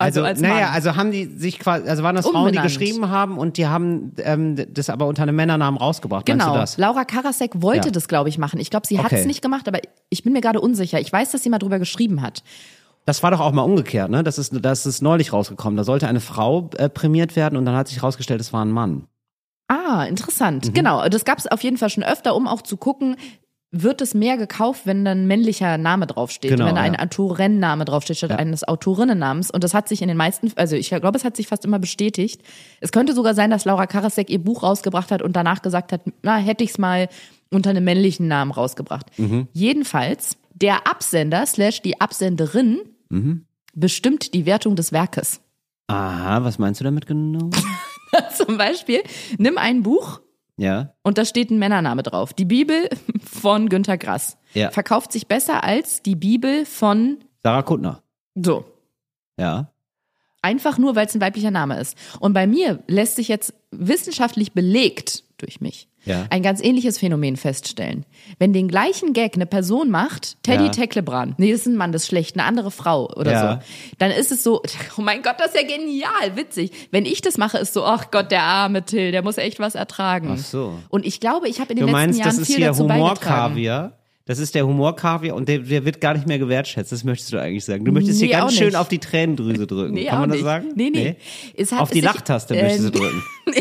Also, 0.00 0.22
als 0.24 0.40
naja, 0.40 0.66
Mann. 0.66 0.74
also 0.74 0.96
haben 0.96 1.10
die 1.10 1.26
sich 1.26 1.58
quasi, 1.58 1.88
also 1.88 2.02
waren 2.02 2.16
das 2.16 2.24
Frauen, 2.24 2.34
die 2.52 2.58
Umbenannt. 2.58 2.66
geschrieben 2.68 3.08
haben 3.10 3.38
und 3.38 3.56
die 3.56 3.66
haben 3.66 4.12
ähm, 4.18 4.56
das 4.72 4.90
aber 4.90 5.06
unter 5.06 5.22
einem 5.22 5.36
Männernamen 5.36 5.78
rausgebracht. 5.78 6.26
Genau. 6.26 6.64
Laura 6.76 7.04
Karasek 7.04 7.60
wollte 7.62 7.88
Ja. 7.88 7.92
das, 7.92 8.08
glaube 8.08 8.28
ich, 8.28 8.38
machen. 8.38 8.58
Ich 8.60 8.70
glaube, 8.70 8.86
sie 8.86 8.98
hat 8.98 9.12
es 9.12 9.26
nicht 9.26 9.42
gemacht, 9.42 9.68
aber 9.68 9.78
ich 10.08 10.22
bin 10.22 10.32
mir 10.32 10.40
gerade 10.40 10.60
unsicher. 10.60 11.00
Ich 11.00 11.12
weiß, 11.12 11.30
dass 11.32 11.42
sie 11.42 11.50
mal 11.50 11.58
drüber 11.58 11.78
geschrieben 11.78 12.22
hat. 12.22 12.42
Das 13.06 13.22
war 13.22 13.30
doch 13.30 13.40
auch 13.40 13.52
mal 13.52 13.62
umgekehrt, 13.62 14.10
ne? 14.10 14.22
Das 14.22 14.38
ist, 14.38 14.52
das 14.62 14.86
ist 14.86 15.00
neulich 15.02 15.32
rausgekommen. 15.32 15.76
Da 15.76 15.84
sollte 15.84 16.06
eine 16.06 16.20
Frau 16.20 16.70
äh, 16.76 16.88
prämiert 16.88 17.34
werden 17.36 17.56
und 17.56 17.64
dann 17.64 17.74
hat 17.74 17.88
sich 17.88 17.96
herausgestellt, 17.96 18.40
es 18.40 18.52
war 18.52 18.64
ein 18.64 18.70
Mann. 18.70 19.04
Ah, 19.68 20.04
interessant. 20.04 20.68
Mhm. 20.68 20.72
Genau, 20.74 21.08
das 21.08 21.24
gab 21.24 21.38
es 21.38 21.46
auf 21.46 21.62
jeden 21.62 21.76
Fall 21.76 21.90
schon 21.90 22.02
öfter, 22.04 22.34
um 22.34 22.46
auch 22.46 22.62
zu 22.62 22.76
gucken, 22.76 23.16
wird 23.72 24.00
es 24.00 24.14
mehr 24.14 24.36
gekauft, 24.36 24.82
wenn 24.84 25.04
dann 25.04 25.22
ein 25.22 25.26
männlicher 25.28 25.78
Name 25.78 26.06
draufsteht, 26.08 26.50
Genau, 26.50 26.66
wenn 26.66 26.74
da 26.74 26.80
ein 26.80 26.94
ja. 26.94 27.00
Autorenname 27.00 27.84
draufsteht 27.84 28.16
statt 28.16 28.32
eines 28.32 28.64
Autorinnennamens. 28.66 29.50
Und 29.50 29.62
das 29.62 29.74
hat 29.74 29.88
sich 29.88 30.02
in 30.02 30.08
den 30.08 30.16
meisten, 30.16 30.50
also 30.56 30.74
ich 30.74 30.90
glaube, 30.90 31.16
es 31.16 31.24
hat 31.24 31.36
sich 31.36 31.46
fast 31.46 31.64
immer 31.64 31.78
bestätigt. 31.78 32.42
Es 32.80 32.90
könnte 32.90 33.12
sogar 33.14 33.34
sein, 33.34 33.50
dass 33.50 33.64
Laura 33.64 33.86
Karasek 33.86 34.28
ihr 34.28 34.42
Buch 34.42 34.64
rausgebracht 34.64 35.12
hat 35.12 35.22
und 35.22 35.34
danach 35.36 35.62
gesagt 35.62 35.92
hat, 35.92 36.00
na, 36.22 36.36
hätte 36.36 36.64
ich 36.64 36.70
es 36.70 36.78
mal 36.78 37.08
unter 37.52 37.70
einem 37.70 37.84
männlichen 37.84 38.26
Namen 38.26 38.50
rausgebracht. 38.50 39.06
Mhm. 39.18 39.46
Jedenfalls, 39.52 40.36
der 40.52 40.86
Absender 40.88 41.46
slash 41.46 41.80
die 41.82 42.00
Absenderin 42.00 42.80
Mhm. 43.08 43.44
bestimmt 43.74 44.34
die 44.34 44.46
Wertung 44.46 44.74
des 44.76 44.90
Werkes. 44.92 45.40
Aha, 45.88 46.42
was 46.44 46.58
meinst 46.58 46.80
du 46.80 46.84
damit 46.84 47.06
genau? 47.06 47.50
Zum 48.36 48.56
Beispiel, 48.58 49.00
nimm 49.38 49.58
ein 49.58 49.82
Buch 49.82 50.20
Ja. 50.60 50.92
und 51.02 51.16
da 51.16 51.24
steht 51.24 51.50
ein 51.50 51.58
Männername 51.58 52.02
drauf. 52.02 52.34
Die 52.34 52.44
Bibel 52.44 52.88
von 53.24 53.68
Günter 53.70 53.96
Grass. 53.96 54.36
Ja. 54.52 54.70
Verkauft 54.70 55.10
sich 55.12 55.26
besser 55.26 55.64
als 55.64 56.02
die 56.02 56.16
Bibel 56.16 56.66
von 56.66 57.18
Sarah 57.42 57.62
Kuttner. 57.62 58.02
so. 58.34 58.64
Ja. 59.38 59.72
Einfach 60.42 60.78
nur, 60.78 60.96
weil 60.96 61.06
es 61.06 61.14
ein 61.14 61.20
weiblicher 61.20 61.50
Name 61.50 61.78
ist. 61.78 61.96
Und 62.18 62.32
bei 62.32 62.46
mir 62.46 62.82
lässt 62.86 63.16
sich 63.16 63.28
jetzt 63.28 63.54
wissenschaftlich 63.70 64.52
belegt 64.52 65.24
durch 65.38 65.60
mich 65.60 65.89
Ja. 66.04 66.26
ein 66.30 66.42
ganz 66.42 66.62
ähnliches 66.62 66.98
Phänomen 66.98 67.36
feststellen. 67.36 68.06
Wenn 68.38 68.52
den 68.52 68.68
gleichen 68.68 69.12
Gag 69.12 69.34
eine 69.34 69.46
Person 69.46 69.90
macht, 69.90 70.42
Teddy 70.42 70.64
Ja. 70.64 70.70
Tecklebrand, 70.70 71.38
nee, 71.38 71.50
das 71.52 71.60
ist 71.60 71.66
ein 71.66 71.76
Mann, 71.76 71.92
das 71.92 72.02
ist 72.02 72.08
schlecht, 72.08 72.36
eine 72.36 72.44
andere 72.46 72.70
Frau 72.70 73.08
oder 73.16 73.32
Ja. 73.32 73.52
so, 73.60 73.66
dann 73.98 74.10
ist 74.10 74.32
es 74.32 74.42
so, 74.42 74.62
oh 74.96 75.02
mein 75.02 75.22
Gott, 75.22 75.34
das 75.38 75.54
ist 75.54 75.60
ja 75.60 75.66
genial, 75.66 76.36
witzig. 76.36 76.70
Wenn 76.90 77.04
ich 77.04 77.20
das 77.20 77.36
mache, 77.38 77.58
ist 77.58 77.74
so, 77.74 77.84
ach 77.84 78.10
Gott, 78.10 78.30
der 78.30 78.42
arme 78.42 78.84
Till, 78.84 79.12
der 79.12 79.22
muss 79.22 79.36
echt 79.36 79.58
was 79.60 79.74
ertragen. 79.74 80.30
Ach 80.32 80.38
so. 80.38 80.74
Und 80.88 81.04
ich 81.04 81.20
glaube, 81.20 81.48
ich 81.48 81.60
habe 81.60 81.72
in 81.72 81.76
den 81.76 81.86
Du 81.86 81.92
letzten 81.92 81.92
meinst, 82.06 82.18
Jahren 82.18 82.28
das 82.30 82.38
ist 82.38 82.46
viel 82.46 82.56
hier 82.56 82.66
dazu. 82.68 82.84
Humorkaviar? 82.84 83.96
Das 84.26 84.38
ist 84.38 84.54
der 84.54 84.64
Humorkaviar 84.64 85.34
und 85.34 85.48
der, 85.48 85.58
der 85.58 85.84
wird 85.84 86.00
gar 86.00 86.14
nicht 86.14 86.26
mehr 86.28 86.38
gewertschätzt. 86.38 86.92
Das 86.92 87.02
möchtest 87.02 87.32
du 87.32 87.38
eigentlich 87.40 87.64
sagen. 87.64 87.84
Du 87.84 87.90
möchtest 87.90 88.20
Nee, 88.20 88.28
hier 88.28 88.36
ganz 88.36 88.54
schön 88.54 88.76
auf 88.76 88.86
die 88.88 88.98
Tränendrüse 89.00 89.66
drücken. 89.66 89.94
Nee, 89.94 90.04
Kann 90.06 90.20
man 90.20 90.28
das 90.28 90.36
nicht. 90.36 90.44
sagen? 90.44 90.68
Nee, 90.76 90.90
nee. 90.90 91.16
Es 91.56 91.72
hat 91.72 91.80
Auf 91.80 91.90
die 91.90 92.00
Lachtaste 92.00 92.56
äh, 92.56 92.62
möchtest 92.62 92.84
du 92.94 92.98
drücken. 93.00 93.22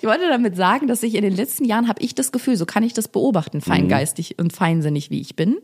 Ich 0.00 0.04
wollte 0.06 0.28
damit 0.28 0.56
sagen, 0.56 0.86
dass 0.88 1.02
ich 1.02 1.14
in 1.14 1.22
den 1.22 1.34
letzten 1.36 1.64
Jahren 1.64 1.88
habe 1.88 2.02
ich 2.02 2.14
das 2.14 2.32
Gefühl, 2.32 2.56
so 2.56 2.66
kann 2.66 2.82
ich 2.82 2.92
das 2.94 3.08
beobachten, 3.08 3.58
Mhm. 3.58 3.62
feingeistig 3.62 4.38
und 4.38 4.52
feinsinnig 4.52 5.10
wie 5.10 5.20
ich 5.20 5.36
bin, 5.36 5.56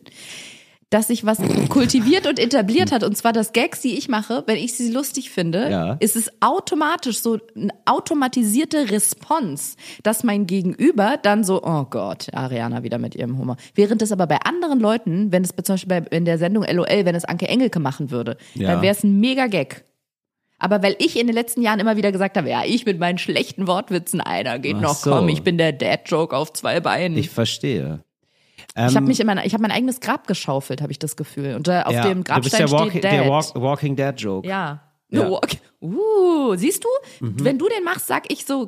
dass 0.91 1.09
sich 1.09 1.25
was 1.27 1.39
kultiviert 1.71 2.27
und 2.29 2.39
etabliert 2.39 2.93
hat 2.93 3.03
und 3.03 3.17
zwar 3.17 3.33
das 3.33 3.53
Gags, 3.53 3.81
die 3.81 3.97
ich 3.99 4.09
mache, 4.09 4.45
wenn 4.47 4.57
ich 4.57 4.75
sie 4.75 4.93
lustig 4.93 5.31
finde, 5.31 5.69
Ja. 5.71 5.93
ist 5.99 6.15
es 6.15 6.31
automatisch 6.41 7.19
so 7.21 7.39
eine 7.57 7.71
automatisierte 7.85 8.91
Response, 8.91 9.77
dass 10.05 10.23
mein 10.23 10.47
Gegenüber 10.47 11.17
dann 11.21 11.43
so, 11.43 11.63
oh 11.65 11.85
Gott, 11.91 12.29
Ariana 12.33 12.85
wieder 12.85 12.99
mit 12.99 13.17
ihrem 13.17 13.39
Humor. 13.39 13.57
Während 13.75 14.03
es 14.03 14.13
aber 14.13 14.27
bei 14.29 14.39
anderen 14.45 14.79
Leuten, 14.79 15.33
wenn 15.33 15.43
es 15.43 15.51
zum 15.51 15.75
Beispiel 15.75 16.01
bei, 16.03 16.17
in 16.17 16.27
der 16.27 16.39
Sendung 16.39 16.65
LOL, 16.65 16.87
wenn 17.05 17.15
es 17.17 17.25
Anke 17.25 17.49
Engelke 17.49 17.81
machen 17.81 18.11
würde, 18.13 18.37
Ja. 18.55 18.73
dann 18.73 18.83
wäre 18.83 18.95
es 18.95 19.03
ein 19.03 19.19
mega 19.19 19.47
Gag. 19.49 19.85
Aber 20.65 20.83
weil 20.83 20.97
ich 20.99 21.19
in 21.19 21.27
den 21.27 21.35
letzten 21.35 21.61
Jahren 21.61 21.79
immer 21.79 21.99
wieder 21.99 22.11
gesagt 22.11 22.39
habe, 22.39 22.49
ja, 22.49 22.63
ich 22.65 22.87
mit 22.87 22.99
meinen 22.99 23.19
schlechten 23.19 23.67
Wortwitzen, 23.67 24.23
einer 24.23 24.59
geht 24.59 24.77
Ach 24.79 24.81
noch, 24.81 24.95
so. 24.95 25.11
komm, 25.11 25.29
ich 25.29 25.43
bin 25.43 25.59
der 25.59 25.73
Dad-Joke 25.73 26.35
auf 26.35 26.55
zwei 26.55 26.81
Beinen. 26.81 27.19
Ich 27.19 27.29
verstehe. 27.29 28.03
Ich 28.77 28.83
habe 28.83 28.97
Ähm, 28.97 29.05
mich 29.05 29.21
in 29.21 29.27
mein, 29.27 29.39
ich 29.45 29.53
habe 29.53 29.61
mein 29.61 29.71
eigenes 29.73 30.01
Grab 30.01 30.27
geschaufelt, 30.27 30.81
habe 30.81 30.91
ich 30.91 30.99
das 30.99 31.17
Gefühl. 31.17 31.55
Und 31.55 31.69
äh, 31.69 31.83
auf 31.85 31.93
ja, 31.93 32.03
dem 32.05 32.25
du 32.25 32.35
bist 32.41 32.57
Grabstein 32.57 32.61
der, 32.67 32.71
Walk, 32.73 32.91
steht 32.91 33.05
der 33.05 33.23
Dad. 33.25 33.29
Walk, 33.29 33.55
Walking 33.57 33.95
Dead 33.95 34.15
Joke. 34.17 34.49
ja. 34.49 34.81
Ja. 35.11 35.31
Walk. 35.31 35.49
Uh, 35.83 36.55
siehst 36.57 36.83
du? 36.83 36.89
Mhm. 37.25 37.45
Wenn 37.45 37.59
du 37.59 37.69
den 37.69 37.85
machst, 37.85 38.07
sag 38.07 38.33
ich 38.33 38.47
so 38.47 38.67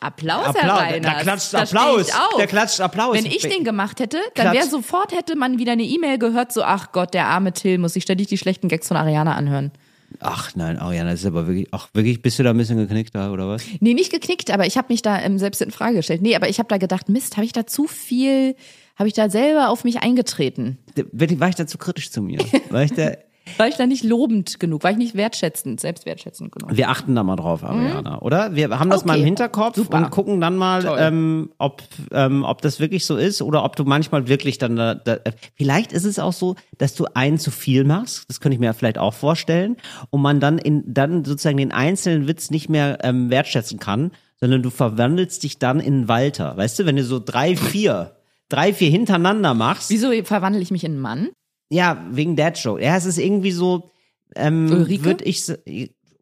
Applaus, 0.00 0.44
Herr 0.54 0.62
Applaus, 0.62 0.80
Reiners. 0.80 1.12
da 1.12 1.20
klatscht 1.22 1.54
Da 1.54 1.58
Applaus. 1.62 2.10
Auf. 2.12 2.36
Der 2.38 2.46
klatscht 2.46 2.80
Applaus. 2.80 3.14
Wenn 3.16 3.26
ich 3.26 3.42
den 3.42 3.64
gemacht 3.64 4.00
hätte, 4.00 4.18
dann 4.36 4.52
wäre 4.54 4.66
sofort 4.66 5.12
hätte 5.12 5.36
man 5.36 5.58
wieder 5.58 5.72
eine 5.72 5.82
E-Mail 5.82 6.18
gehört, 6.18 6.52
so 6.52 6.62
ach 6.62 6.92
Gott, 6.92 7.14
der 7.14 7.26
arme 7.26 7.52
Till 7.52 7.78
muss 7.78 7.92
sich 7.94 8.04
ständig 8.04 8.28
die 8.28 8.38
schlechten 8.38 8.68
Gags 8.68 8.88
von 8.88 8.96
Ariana 8.96 9.34
anhören. 9.34 9.72
Ach 10.20 10.54
nein, 10.54 10.78
Ariana, 10.78 11.10
das 11.10 11.20
ist 11.20 11.26
aber 11.26 11.46
wirklich, 11.46 11.68
ach 11.70 11.88
wirklich, 11.94 12.22
bist 12.22 12.38
du 12.38 12.42
da 12.42 12.50
ein 12.50 12.56
bisschen 12.56 12.78
geknickt 12.78 13.14
da, 13.14 13.30
oder 13.30 13.48
was? 13.48 13.64
Nee, 13.80 13.94
nicht 13.94 14.12
geknickt, 14.12 14.50
aber 14.50 14.66
ich 14.66 14.76
habe 14.76 14.92
mich 14.92 15.02
da 15.02 15.20
ähm, 15.20 15.38
selbst 15.38 15.60
in 15.62 15.70
Frage 15.70 15.96
gestellt. 15.96 16.22
Nee, 16.22 16.36
aber 16.36 16.48
ich 16.48 16.58
habe 16.58 16.68
da 16.68 16.78
gedacht, 16.78 17.08
Mist, 17.08 17.36
habe 17.36 17.44
ich 17.44 17.52
da 17.52 17.66
zu 17.66 17.86
viel, 17.86 18.54
habe 18.96 19.08
ich 19.08 19.14
da 19.14 19.28
selber 19.30 19.70
auf 19.70 19.84
mich 19.84 20.02
eingetreten? 20.02 20.78
War 21.12 21.40
war 21.40 21.48
ich 21.48 21.54
da 21.54 21.66
zu 21.66 21.78
kritisch 21.78 22.10
zu 22.10 22.22
mir? 22.22 22.38
War 22.70 22.84
ich 22.84 22.92
da, 22.92 23.12
War 23.58 23.68
ich 23.68 23.76
da 23.76 23.86
nicht 23.86 24.04
lobend 24.04 24.60
genug? 24.60 24.84
War 24.84 24.92
ich 24.92 24.96
nicht 24.96 25.14
wertschätzend, 25.14 25.80
selbstwertschätzend 25.80 26.52
genug? 26.52 26.76
wir 26.76 26.88
achten 26.88 27.14
da 27.14 27.22
mal 27.22 27.36
drauf, 27.36 27.64
Ariana, 27.64 28.20
oder? 28.22 28.54
Wir 28.54 28.78
haben 28.78 28.90
das 28.90 29.04
mal 29.04 29.14
im 29.14 29.20
Okay. 29.20 29.24
Hinterkopf 29.24 29.76
Super. 29.76 29.98
und 29.98 30.10
gucken 30.10 30.40
dann 30.40 30.56
mal, 30.56 30.82
Toll. 30.84 30.98
ähm, 31.00 31.50
ob, 31.58 31.82
ähm, 32.12 32.44
ob 32.44 32.62
das 32.62 32.80
wirklich 32.80 33.04
so 33.04 33.16
ist 33.16 33.42
oder 33.42 33.64
ob 33.64 33.76
du 33.76 33.84
manchmal 33.84 34.28
wirklich 34.28 34.58
dann, 34.58 34.76
da, 34.76 34.94
da, 34.94 35.18
vielleicht 35.54 35.92
ist 35.92 36.04
es 36.04 36.18
auch 36.18 36.32
so, 36.32 36.56
dass 36.78 36.94
du 36.94 37.06
einen 37.14 37.38
zu 37.38 37.50
viel 37.50 37.84
machst, 37.84 38.24
das 38.28 38.40
könnte 38.40 38.54
ich 38.54 38.60
mir 38.60 38.66
ja 38.66 38.72
vielleicht 38.72 38.98
auch 38.98 39.14
vorstellen, 39.14 39.76
und 40.10 40.22
man 40.22 40.40
dann 40.40 40.58
in, 40.58 40.82
dann 40.86 41.24
sozusagen 41.24 41.56
den 41.58 41.72
einzelnen 41.72 42.28
Witz 42.28 42.50
nicht 42.50 42.68
mehr 42.68 42.98
ähm, 43.02 43.30
wertschätzen 43.30 43.78
kann, 43.78 44.12
sondern 44.40 44.62
du 44.62 44.70
verwandelst 44.70 45.42
dich 45.42 45.58
dann 45.58 45.78
in 45.80 46.08
Walter. 46.08 46.56
Weißt 46.56 46.78
du, 46.78 46.86
wenn 46.86 46.96
du 46.96 47.04
so 47.04 47.20
drei, 47.24 47.54
vier, 47.56 48.16
drei, 48.48 48.72
vier 48.72 48.90
hintereinander 48.90 49.54
machst, 49.54 49.90
Wieso 49.90 50.10
verwandle 50.24 50.60
ich 50.60 50.70
mich 50.70 50.84
in 50.84 50.92
einen 50.92 51.00
Mann? 51.00 51.28
Ja, 51.72 52.04
wegen 52.10 52.36
Dad 52.36 52.58
Joke. 52.58 52.82
Ja, 52.82 52.96
es 52.96 53.06
ist 53.06 53.18
irgendwie 53.18 53.50
so, 53.52 53.90
ähm, 54.36 54.68
würde 54.70 55.24
ich, 55.24 55.44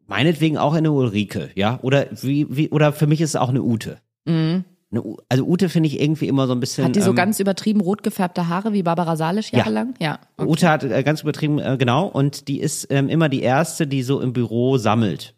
meinetwegen 0.07 0.57
auch 0.57 0.73
eine 0.73 0.91
Ulrike, 0.91 1.49
ja, 1.55 1.79
oder 1.81 2.07
wie, 2.21 2.47
wie, 2.49 2.69
oder 2.69 2.93
für 2.93 3.07
mich 3.07 3.21
ist 3.21 3.31
es 3.31 3.35
auch 3.35 3.49
eine 3.49 3.61
Ute. 3.61 3.97
Eine, 4.25 4.63
U- 4.93 5.17
also 5.29 5.45
Ute 5.45 5.69
finde 5.69 5.87
ich 5.87 6.01
irgendwie 6.01 6.27
immer 6.27 6.47
so 6.47 6.53
ein 6.53 6.59
bisschen. 6.59 6.83
Mhm. 6.83 6.87
Hat 6.89 6.95
die 6.95 7.01
so 7.01 7.09
ähm, 7.11 7.15
ganz 7.15 7.39
übertrieben 7.39 7.81
rot 7.81 8.03
gefärbte 8.03 8.47
Haare 8.49 8.73
wie 8.73 8.83
Barbara 8.83 9.15
Salisch 9.15 9.51
jahrelang? 9.53 9.93
Ja. 9.99 10.19
Okay. 10.37 10.49
Ute 10.49 10.69
hat 10.69 10.83
äh, 10.83 11.03
ganz 11.03 11.21
übertrieben, 11.21 11.59
äh, 11.59 11.77
genau, 11.77 12.07
und 12.07 12.47
die 12.49 12.59
ist 12.59 12.87
ähm, 12.89 13.07
immer 13.09 13.29
die 13.29 13.41
erste, 13.41 13.87
die 13.87 14.03
so 14.03 14.19
im 14.21 14.33
Büro 14.33 14.77
sammelt. 14.77 15.33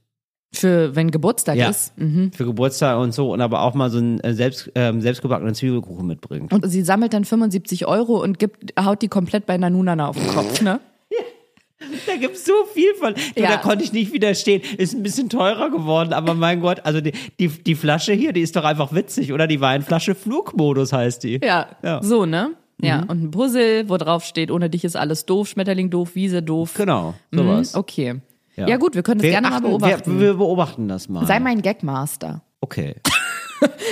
Für 0.56 0.96
wenn 0.96 1.10
Geburtstag 1.12 1.58
Ja. 1.58 1.70
ist. 1.70 1.98
Mhm. 1.98 2.32
Für 2.32 2.46
Geburtstag 2.46 3.00
und 3.00 3.12
so 3.14 3.32
und 3.34 3.42
aber 3.42 3.62
auch 3.64 3.74
mal 3.74 3.90
so 3.90 3.98
einen 3.98 4.20
äh, 4.20 4.34
selbst, 4.34 4.72
ähm, 4.76 5.02
selbstgebackenen 5.02 5.56
Zwiebelkuchen 5.56 6.06
mitbringt. 6.06 6.54
Und 6.54 6.68
sie 6.70 6.84
sammelt 6.84 7.14
dann 7.14 7.26
75 7.26 7.88
Euro 7.88 8.22
und 8.22 8.38
gibt, 8.40 8.74
haut 8.80 9.02
die 9.02 9.08
komplett 9.08 9.46
bei 9.46 9.58
Nanunana 9.58 10.08
auf 10.08 10.18
den 10.18 10.28
Kopf, 10.28 10.62
ne? 10.62 10.80
Da 12.08 12.16
gibt's 12.16 12.46
so 12.46 12.54
viel 12.74 12.94
von. 12.96 13.14
Du, 13.14 13.42
Ja. 13.42 13.50
Da 13.50 13.58
konnte 13.58 13.84
ich 13.84 13.92
nicht 13.92 14.14
widerstehen. 14.14 14.62
Ist 14.78 14.94
ein 14.94 15.04
bisschen 15.04 15.28
teurer 15.30 15.70
geworden, 15.70 16.14
aber 16.14 16.34
mein 16.34 16.62
Gott, 16.62 16.82
also 16.86 17.02
die, 17.02 17.12
die, 17.40 17.50
die 17.50 17.76
Flasche 17.76 18.14
hier, 18.14 18.32
die 18.32 18.40
ist 18.42 18.56
doch 18.56 18.64
einfach 18.64 18.94
witzig, 18.94 19.34
oder? 19.34 19.48
Die 19.48 19.60
Weinflasche 19.60 20.16
Flugmodus 20.16 20.94
heißt 20.94 21.24
die. 21.24 21.42
Ja. 21.44 21.68
Ja. 21.84 22.00
Mhm. 22.02 22.06
So, 22.06 22.26
ne? 22.26 22.52
Ja. 22.82 23.02
Und 23.08 23.24
ein 23.24 23.32
Puzzle, 23.32 23.90
wo 23.90 23.98
drauf 23.98 24.24
steht, 24.24 24.50
ohne 24.50 24.70
dich 24.70 24.86
ist 24.86 24.96
alles 24.96 25.26
doof, 25.26 25.50
Schmetterling 25.50 25.90
doof, 25.90 26.16
Wiese 26.16 26.42
doof. 26.42 26.74
Genau, 26.76 27.16
Mhm, 27.32 27.38
sowas. 27.38 27.76
Okay. 27.76 28.16
Ja. 28.56 28.78
gut, 28.78 28.96
wir 28.96 29.04
können 29.04 29.20
das 29.20 29.24
Wir 29.26 29.32
gerne 29.32 29.50
mal 29.50 29.56
achten- 29.56 29.68
beobachten. 29.68 30.20
Wir, 30.20 30.28
wir 30.28 30.34
beobachten 30.36 30.88
das 30.88 31.10
mal. 31.10 31.26
Sei 31.26 31.40
mein 31.40 31.62
Gagmaster. 31.62 32.42
okay. 32.62 32.96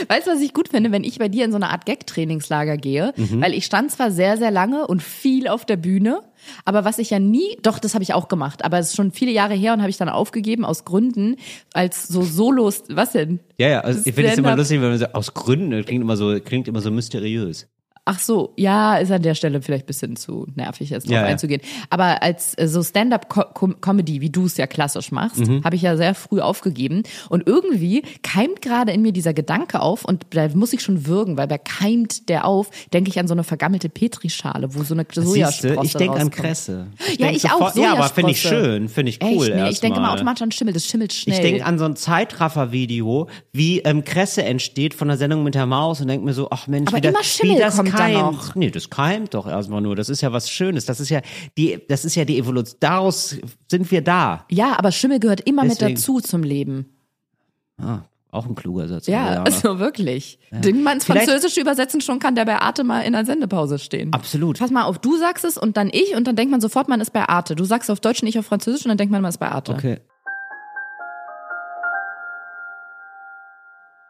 Weißt 0.09 0.27
du, 0.27 0.31
was 0.31 0.41
ich 0.41 0.53
gut 0.53 0.67
finde, 0.67 0.91
wenn 0.91 1.05
ich 1.05 1.17
bei 1.17 1.29
dir 1.29 1.45
in 1.45 1.51
so 1.51 1.55
eine 1.55 1.69
Art 1.69 1.85
Gag-Trainingslager 1.85 2.75
gehe? 2.75 3.13
Mhm. 3.15 3.41
Weil 3.41 3.53
ich 3.53 3.63
stand 3.65 3.89
zwar 3.91 4.11
sehr, 4.11 4.35
sehr 4.37 4.51
lange 4.51 4.85
und 4.85 5.01
viel 5.01 5.47
auf 5.47 5.63
der 5.65 5.77
Bühne, 5.77 6.21
aber 6.65 6.83
was 6.83 6.97
ich 6.99 7.09
ja 7.11 7.19
nie, 7.19 7.57
doch, 7.61 7.79
das 7.79 7.93
habe 7.93 8.03
ich 8.03 8.13
auch 8.13 8.27
gemacht, 8.27 8.65
aber 8.65 8.79
es 8.79 8.89
ist 8.89 8.95
schon 8.97 9.11
viele 9.11 9.31
Jahre 9.31 9.53
her 9.53 9.71
und 9.73 9.79
habe 9.79 9.89
ich 9.89 9.95
dann 9.97 10.09
aufgegeben 10.09 10.65
aus 10.65 10.83
Gründen, 10.83 11.37
als 11.73 12.07
so 12.07 12.21
Solos, 12.21 12.83
was 12.89 13.13
denn? 13.13 13.39
Ja, 13.57 13.69
ja, 13.69 13.79
also 13.81 14.01
ich 14.03 14.13
finde 14.13 14.31
es 14.31 14.37
immer 14.37 14.57
lustig, 14.57 14.81
wenn 14.81 14.89
man 14.89 14.99
so 14.99 15.05
aus 15.13 15.33
Gründen, 15.33 15.71
das 15.71 15.85
klingt 15.85 16.01
immer 16.01 16.17
so, 16.17 16.37
klingt 16.41 16.67
immer 16.67 16.81
so 16.81 16.91
mysteriös. 16.91 17.67
Ach 18.03 18.17
so, 18.17 18.53
ja, 18.57 18.97
ist 18.97 19.11
an 19.11 19.21
der 19.21 19.35
Stelle 19.35 19.61
vielleicht 19.61 19.83
ein 19.83 19.87
bisschen 19.87 20.15
zu 20.15 20.47
nervig, 20.55 20.89
jetzt 20.89 21.05
drauf 21.05 21.13
Ja, 21.13 21.21
ja. 21.21 21.27
einzugehen. 21.27 21.61
Aber 21.91 22.23
als 22.23 22.57
äh, 22.57 22.67
so 22.67 22.81
Stand-up-Comedy, 22.81 24.21
wie 24.21 24.31
du 24.31 24.45
es 24.45 24.57
ja 24.57 24.65
klassisch 24.65 25.11
machst, 25.11 25.37
Mhm. 25.37 25.63
habe 25.63 25.75
ich 25.75 25.83
ja 25.83 25.95
sehr 25.95 26.15
früh 26.15 26.39
aufgegeben. 26.41 27.03
Und 27.29 27.47
irgendwie 27.47 28.01
keimt 28.23 28.63
gerade 28.63 28.91
in 28.91 29.03
mir 29.03 29.11
dieser 29.11 29.33
Gedanke 29.35 29.81
auf 29.81 30.03
und 30.03 30.25
da 30.31 30.47
muss 30.55 30.73
ich 30.73 30.81
schon 30.81 31.05
würgen, 31.05 31.37
weil 31.37 31.49
wer 31.51 31.59
keimt 31.59 32.27
der 32.27 32.45
auf, 32.45 32.69
denke 32.91 33.09
ich 33.11 33.19
an 33.19 33.27
so 33.27 33.35
eine 33.35 33.43
vergammelte 33.43 33.87
Petrischale, 33.89 34.73
wo 34.73 34.81
so 34.83 34.95
eine 34.95 35.05
Siehste, 35.05 35.21
Sojasprosse 35.23 35.85
ich 35.85 35.93
denke 35.93 36.17
an. 36.19 36.31
Kresse. 36.31 36.87
Ja, 37.19 37.27
denk 37.27 37.37
ich 37.37 37.45
auch, 37.51 37.57
sofort- 37.69 37.75
Ja, 37.77 37.93
aber 37.93 38.03
finde 38.09 38.31
ich 38.31 38.41
Sojasprosse. 38.41 38.65
schön, 38.65 38.89
finde 38.89 39.09
ich 39.11 39.19
cool 39.23 39.45
Echt? 39.47 39.55
Nee, 39.55 39.69
ich 39.69 39.79
denke 39.79 39.97
immer 39.97 40.07
erstmal. 40.07 40.13
automatisch 40.15 40.41
an 40.41 40.51
Schimmel, 40.51 40.73
das 40.73 40.85
schimmelt 40.87 41.13
schnell. 41.13 41.35
Ich 41.35 41.41
denke 41.41 41.65
an 41.65 41.77
so 41.77 41.85
ein 41.85 41.95
Zeitraffer-Video, 41.95 43.27
wie 43.53 43.79
ähm, 43.81 44.03
Kresse 44.03 44.43
entsteht 44.43 44.93
von 44.95 45.07
der 45.07 45.17
Sendung 45.17 45.43
mit 45.43 45.55
der 45.55 45.65
Maus 45.67 46.01
und 46.01 46.07
denke 46.07 46.25
mir 46.25 46.33
so, 46.33 46.47
ach 46.49 46.67
Mensch, 46.67 46.87
Aber 46.87 46.97
wie, 46.97 47.01
das, 47.01 47.39
wie 47.43 47.55
das 47.57 47.77
keimt. 47.97 48.13
noch. 48.13 48.55
Nee, 48.55 48.71
das 48.71 48.89
keimt 48.89 49.33
doch 49.33 49.47
erstmal 49.47 49.81
nur. 49.81 49.95
Das 49.95 50.09
ist 50.09 50.21
ja 50.21 50.31
was 50.33 50.49
Schönes. 50.49 50.85
Das 50.85 50.99
ist 50.99 51.09
ja 51.09 51.21
die, 51.57 51.79
das 51.87 52.05
ist 52.05 52.15
ja 52.15 52.25
die 52.25 52.37
Evolution. 52.37 52.77
Daraus 52.79 53.37
sind 53.69 53.89
wir 53.91 54.01
da. 54.01 54.45
ja, 54.49 54.77
aber 54.77 54.91
Schimmel 54.91 55.19
gehört 55.19 55.41
immer 55.41 55.63
Deswegen. 55.63 55.91
mit 55.91 55.97
dazu 55.99 56.19
zum 56.19 56.43
Leben. 56.43 56.85
Ah, 57.77 57.99
auch 58.31 58.45
ein 58.45 58.55
kluger 58.55 58.87
Satz. 58.87 59.07
Ja, 59.07 59.23
Ariana. 59.25 59.43
also 59.43 59.79
wirklich. 59.79 60.39
Den 60.51 60.83
man 60.83 60.95
ins 60.95 61.05
Französische 61.05 61.59
übersetzen 61.59 61.99
schon 61.99 62.19
kann, 62.19 62.35
der 62.35 62.45
bei 62.45 62.57
Arte 62.59 62.83
mal 62.83 63.01
in 63.01 63.13
der 63.13 63.25
Sendepause 63.25 63.77
stehen. 63.77 64.13
Absolut. 64.13 64.59
Pass 64.59 64.71
mal 64.71 64.83
auf, 64.83 64.99
du 64.99 65.17
sagst 65.17 65.43
es 65.43 65.57
und 65.57 65.75
dann 65.77 65.89
ich 65.91 66.15
und 66.15 66.27
dann 66.27 66.35
denkt 66.35 66.51
man 66.51 66.61
sofort, 66.61 66.87
man 66.87 67.01
ist 67.01 67.11
bei 67.11 67.27
Arte. 67.27 67.55
Du 67.55 67.65
sagst 67.65 67.91
auf 67.91 67.99
Deutsch 67.99 68.21
und 68.21 68.27
ich 68.29 68.39
auf 68.39 68.45
Französisch 68.45 68.85
und 68.85 68.89
dann 68.89 68.97
denkt 68.97 69.11
man, 69.11 69.21
man 69.21 69.29
ist 69.29 69.37
bei 69.37 69.49
Arte. 69.49 69.73
Okay. 69.73 69.99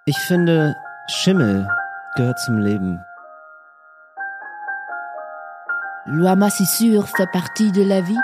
Ich 0.06 0.18
finde, 0.28 0.76
Schimmel 1.08 1.68
gehört 2.16 2.40
zum 2.40 2.60
Leben. 2.60 3.00
L'oie 6.08 6.36
sûr 6.66 7.08
fait 7.08 7.30
partie 7.32 7.72
de 7.72 7.84
la 7.84 8.02
vie. 8.02 8.18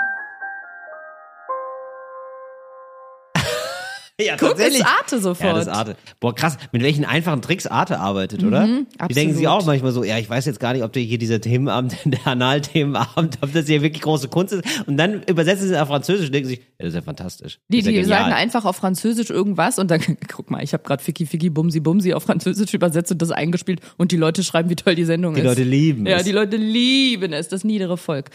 Ja, 4.20 4.34
Guck, 4.36 4.58
ist 4.58 4.84
Arte 4.84 5.20
sofort. 5.20 5.46
Ja, 5.46 5.52
das 5.54 5.68
ist 5.68 5.72
Arte. 5.72 5.96
Boah, 6.18 6.34
krass, 6.34 6.56
mit 6.72 6.82
welchen 6.82 7.04
einfachen 7.04 7.40
Tricks 7.40 7.68
Arte 7.68 8.00
arbeitet, 8.00 8.42
oder? 8.42 8.66
Die 8.66 8.84
absolut. 8.98 9.16
denken 9.16 9.34
sich 9.36 9.46
auch 9.46 9.64
manchmal 9.64 9.92
so, 9.92 10.02
ja, 10.02 10.18
ich 10.18 10.28
weiß 10.28 10.44
jetzt 10.46 10.58
gar 10.58 10.72
nicht, 10.72 10.82
ob 10.82 10.92
der 10.92 11.02
hier 11.02 11.18
dieser 11.18 11.40
Themenabend, 11.40 11.96
der 12.04 12.26
Analthemenabend, 12.26 13.38
ob 13.42 13.52
das 13.52 13.66
hier 13.66 13.80
wirklich 13.80 14.02
große 14.02 14.26
Kunst 14.26 14.54
ist. 14.54 14.64
Und 14.88 14.96
dann 14.96 15.22
übersetzen 15.22 15.68
sie 15.68 15.74
es 15.74 15.80
auf 15.80 15.86
Französisch 15.86 16.26
und 16.26 16.32
denken 16.34 16.48
sich, 16.48 16.58
ja, 16.58 16.64
das 16.78 16.88
ist 16.88 16.94
ja 16.96 17.02
fantastisch. 17.02 17.60
Die, 17.68 17.80
die 17.80 17.90
ja 17.90 18.02
genial. 18.02 18.22
sagen 18.22 18.32
einfach 18.32 18.64
auf 18.64 18.74
Französisch 18.74 19.30
irgendwas 19.30 19.78
und 19.78 19.88
dann, 19.88 20.00
guck 20.28 20.50
mal, 20.50 20.64
ich 20.64 20.72
habe 20.72 20.82
gerade 20.82 21.00
Ficky 21.02 21.24
Ficky 21.24 21.48
Bumsi 21.48 21.78
Bumsi 21.78 22.12
auf 22.12 22.24
Französisch 22.24 22.74
übersetzt 22.74 23.12
und 23.12 23.22
das 23.22 23.30
eingespielt 23.30 23.80
und 23.98 24.10
die 24.10 24.16
Leute 24.16 24.42
schreiben, 24.42 24.68
wie 24.68 24.76
toll 24.76 24.96
die 24.96 25.04
Sendung 25.04 25.34
Die 25.34 25.42
ist. 25.42 25.46
Leute 25.46 25.62
lieben 25.62 26.06
Ja, 26.06 26.16
es. 26.16 26.24
die 26.24 26.32
Leute 26.32 26.56
lieben 26.56 27.32
es, 27.32 27.46
das 27.46 27.62
niedere 27.62 27.96
Volk. 27.96 28.30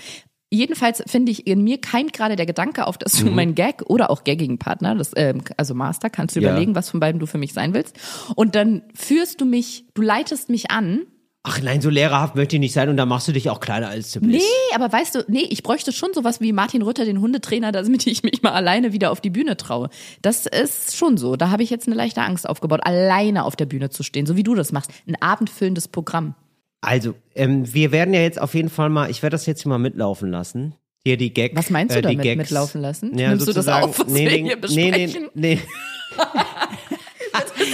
Jedenfalls 0.53 1.03
finde 1.07 1.31
ich, 1.31 1.47
in 1.47 1.63
mir 1.63 1.81
keimt 1.81 2.13
gerade 2.13 2.35
der 2.35 2.45
Gedanke 2.45 2.85
auf, 2.85 2.97
dass 2.99 3.13
du 3.13 3.25
Mhm. 3.25 3.35
mein 3.35 3.55
Gag 3.55 3.81
oder 3.87 4.11
auch 4.11 4.23
gaggigen 4.23 4.59
Partner, 4.59 4.93
das, 4.93 5.11
ähm, 5.15 5.41
also 5.57 5.73
Master, 5.73 6.11
kannst 6.11 6.35
du 6.35 6.41
Ja. 6.41 6.51
überlegen, 6.51 6.75
was 6.75 6.89
von 6.91 6.99
beiden 6.99 7.19
du 7.19 7.25
für 7.25 7.39
mich 7.39 7.53
sein 7.53 7.73
willst. 7.73 7.95
Und 8.35 8.53
dann 8.53 8.83
führst 8.93 9.41
du 9.41 9.45
mich, 9.45 9.85
du 9.95 10.03
leitest 10.03 10.49
mich 10.49 10.69
an. 10.69 11.01
Ach 11.45 11.59
nein, 11.61 11.81
so 11.81 11.89
lehrerhaft 11.89 12.35
möchte 12.35 12.55
ich 12.55 12.59
nicht 12.61 12.71
sein 12.71 12.87
und 12.87 12.95
da 12.95 13.05
machst 13.05 13.27
du 13.27 13.33
dich 13.33 13.49
auch 13.49 13.59
kleiner 13.59 13.89
als 13.89 14.11
du 14.13 14.21
bist. 14.21 14.31
Nee, 14.31 14.75
aber 14.75 14.89
weißt 14.93 15.15
du, 15.15 15.25
nee, 15.27 15.45
ich 15.49 15.61
bräuchte 15.61 15.91
schon 15.91 16.13
sowas 16.13 16.39
wie 16.39 16.53
Martin 16.53 16.81
Rütter, 16.83 17.03
den 17.03 17.19
Hundetrainer, 17.19 17.73
damit 17.73 18.07
ich 18.07 18.23
mich 18.23 18.43
mal 18.43 18.51
alleine 18.53 18.93
wieder 18.93 19.11
auf 19.11 19.19
die 19.19 19.29
Bühne 19.31 19.57
traue. 19.57 19.89
Das 20.21 20.45
ist 20.45 20.95
schon 20.95 21.17
so. 21.17 21.35
Da 21.35 21.49
habe 21.49 21.61
ich 21.63 21.69
jetzt 21.69 21.87
eine 21.87 21.97
leichte 21.97 22.21
Angst 22.21 22.47
aufgebaut, 22.47 22.79
alleine 22.83 23.43
auf 23.43 23.57
der 23.57 23.65
Bühne 23.65 23.89
zu 23.89 24.03
stehen, 24.03 24.25
so 24.25 24.37
wie 24.37 24.43
du 24.43 24.55
das 24.55 24.71
machst. 24.71 24.91
Ein 25.05 25.21
abendfüllendes 25.21 25.89
Programm. 25.89 26.35
Also, 26.83 27.15
ähm, 27.35 27.73
wir 27.73 27.91
werden 27.91 28.13
ja 28.13 28.21
jetzt 28.21 28.39
auf 28.41 28.53
jeden 28.53 28.69
Fall 28.69 28.89
mal, 28.89 29.09
ich 29.09 29.23
werde 29.23 29.35
das 29.35 29.45
jetzt 29.45 29.63
hier 29.63 29.69
mal 29.69 29.77
mitlaufen 29.79 30.29
lassen. 30.29 30.75
Hier 31.05 31.17
die 31.17 31.33
Gag. 31.33 31.55
Was 31.55 31.69
meinst 31.69 31.95
du 31.95 31.99
äh, 31.99 32.01
die 32.01 32.07
damit, 32.09 32.23
Gags. 32.23 32.37
mitlaufen 32.37 32.81
lassen? 32.81 33.17
Ja, 33.17 33.29
Nimmst 33.29 33.47
du 33.47 33.53
das 33.53 33.67
auf, 33.67 33.99
was 33.99 34.07
nee, 34.07 34.25
wir 34.25 34.31
nee, 34.31 34.37
hier 34.37 34.43
nee, 34.43 34.55
besprechen? 34.55 35.29
nee, 35.33 35.55
nee. 35.55 35.59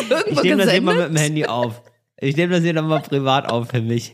Irgendwo 0.10 0.32
Ich 0.32 0.44
nehme 0.44 0.64
das 0.64 0.72
hier 0.72 0.82
mal 0.82 0.96
mit 0.96 1.10
dem 1.10 1.16
Handy 1.16 1.46
auf. 1.46 1.82
Ich 2.20 2.36
nehme 2.36 2.54
das 2.54 2.64
hier 2.64 2.74
nochmal 2.74 3.02
privat 3.02 3.50
auf 3.50 3.70
für 3.70 3.82
mich. 3.82 4.14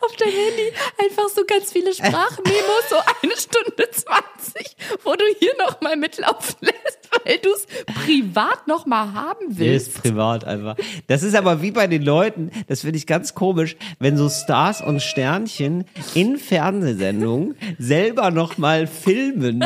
Auf 0.00 0.16
dein 0.16 0.28
Handy 0.30 0.72
einfach 0.98 1.28
so 1.28 1.42
ganz 1.46 1.72
viele 1.72 1.94
Sprachmemos, 1.94 2.88
so 2.88 2.96
eine 3.22 3.36
Stunde 3.36 3.90
20, 3.90 4.76
wo 5.04 5.12
du 5.14 5.24
hier 5.38 5.52
nochmal 5.58 5.96
mitlaufen 5.96 6.56
lässt, 6.60 6.98
weil 7.24 7.38
du 7.38 7.50
es 7.50 7.66
privat 8.04 8.66
nochmal 8.66 9.12
haben 9.12 9.48
Nee, 9.50 9.54
willst. 9.58 9.88
ist 9.88 10.02
privat 10.02 10.44
einfach. 10.44 10.76
Das 11.06 11.22
ist 11.22 11.34
aber 11.34 11.62
wie 11.62 11.70
bei 11.70 11.86
den 11.86 12.02
Leuten, 12.02 12.50
das 12.68 12.80
finde 12.82 12.98
ich 12.98 13.06
ganz 13.06 13.34
komisch, 13.34 13.76
wenn 13.98 14.16
so 14.16 14.28
Stars 14.28 14.80
und 14.82 15.00
Sternchen 15.00 15.84
in 16.14 16.36
Fernsehsendungen 16.38 17.56
selber 17.78 18.30
nochmal 18.30 18.86
filmen. 18.86 19.64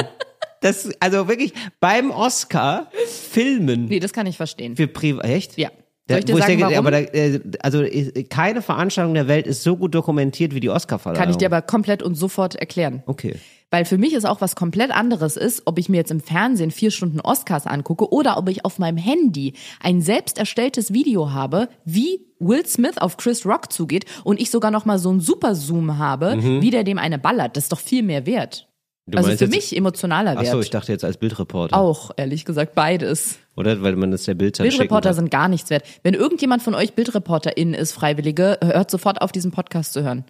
Das, 0.60 0.88
also 1.00 1.28
wirklich 1.28 1.52
beim 1.80 2.10
Oscar 2.10 2.90
filmen. 3.30 3.86
Nee, 3.86 4.00
das 4.00 4.12
kann 4.14 4.26
ich 4.26 4.36
verstehen. 4.38 4.76
Für 4.76 4.88
privat. 4.88 5.24
Echt? 5.26 5.58
Ja. 5.58 5.70
Da, 6.06 6.14
Soll 6.14 6.18
ich 6.18 6.24
dir 6.26 6.36
sagen, 6.36 6.46
denke, 6.48 6.64
warum? 6.64 6.76
aber 6.76 6.90
da, 6.90 6.98
äh, 6.98 7.40
also 7.60 7.82
äh, 7.82 8.24
keine 8.24 8.60
Veranstaltung 8.60 9.14
der 9.14 9.26
Welt 9.26 9.46
ist 9.46 9.62
so 9.62 9.76
gut 9.76 9.94
dokumentiert 9.94 10.54
wie 10.54 10.60
die 10.60 10.68
Oscarverleihung. 10.68 11.18
Kann 11.18 11.30
ich 11.30 11.38
dir 11.38 11.46
aber 11.46 11.62
komplett 11.62 12.02
und 12.02 12.14
sofort 12.14 12.56
erklären. 12.56 13.02
Okay. 13.06 13.36
Weil 13.70 13.86
für 13.86 13.96
mich 13.96 14.12
ist 14.12 14.26
auch 14.26 14.42
was 14.42 14.54
komplett 14.54 14.90
anderes 14.90 15.36
ist, 15.36 15.62
ob 15.64 15.78
ich 15.78 15.88
mir 15.88 15.96
jetzt 15.96 16.10
im 16.10 16.20
Fernsehen 16.20 16.70
vier 16.70 16.90
Stunden 16.90 17.20
Oscars 17.20 17.66
angucke 17.66 18.12
oder 18.12 18.36
ob 18.36 18.48
ich 18.50 18.64
auf 18.66 18.78
meinem 18.78 18.98
Handy 18.98 19.54
ein 19.80 20.02
selbst 20.02 20.38
erstelltes 20.38 20.92
Video 20.92 21.32
habe, 21.32 21.68
wie 21.84 22.20
Will 22.38 22.66
Smith 22.66 22.98
auf 22.98 23.16
Chris 23.16 23.46
Rock 23.46 23.72
zugeht 23.72 24.04
und 24.24 24.40
ich 24.40 24.50
sogar 24.50 24.70
noch 24.70 24.84
mal 24.84 24.98
so 24.98 25.08
einen 25.08 25.20
Superzoom 25.20 25.98
habe, 25.98 26.36
wie 26.60 26.70
der 26.70 26.84
dem 26.84 26.98
eine 26.98 27.18
ballert. 27.18 27.56
Das 27.56 27.64
ist 27.64 27.72
doch 27.72 27.80
viel 27.80 28.02
mehr 28.02 28.26
wert. 28.26 28.68
Du 29.06 29.18
also 29.18 29.36
für 29.36 29.48
mich 29.48 29.76
emotionaler 29.76 30.36
Wert. 30.36 30.46
so, 30.46 30.60
ich 30.60 30.70
dachte 30.70 30.90
jetzt 30.90 31.04
als 31.04 31.18
Bildreporter. 31.18 31.76
auch, 31.76 32.10
ehrlich 32.16 32.46
gesagt, 32.46 32.74
beides. 32.74 33.38
Oder? 33.54 33.82
Weil 33.82 33.96
man 33.96 34.10
das 34.10 34.24
der 34.24 34.34
Bild 34.34 34.58
dann 34.58 34.66
Bildreporter 34.66 35.12
sind 35.12 35.30
gar 35.30 35.48
nichts 35.48 35.68
wert. 35.68 35.84
Wenn 36.02 36.14
irgendjemand 36.14 36.62
von 36.62 36.74
euch 36.74 36.94
BildreporterInnen 36.94 37.74
ist, 37.74 37.92
Freiwillige, 37.92 38.58
hört 38.62 38.90
sofort 38.90 39.20
auf, 39.20 39.30
diesen 39.30 39.50
Podcast 39.50 39.92
zu 39.92 40.02
hören. 40.02 40.24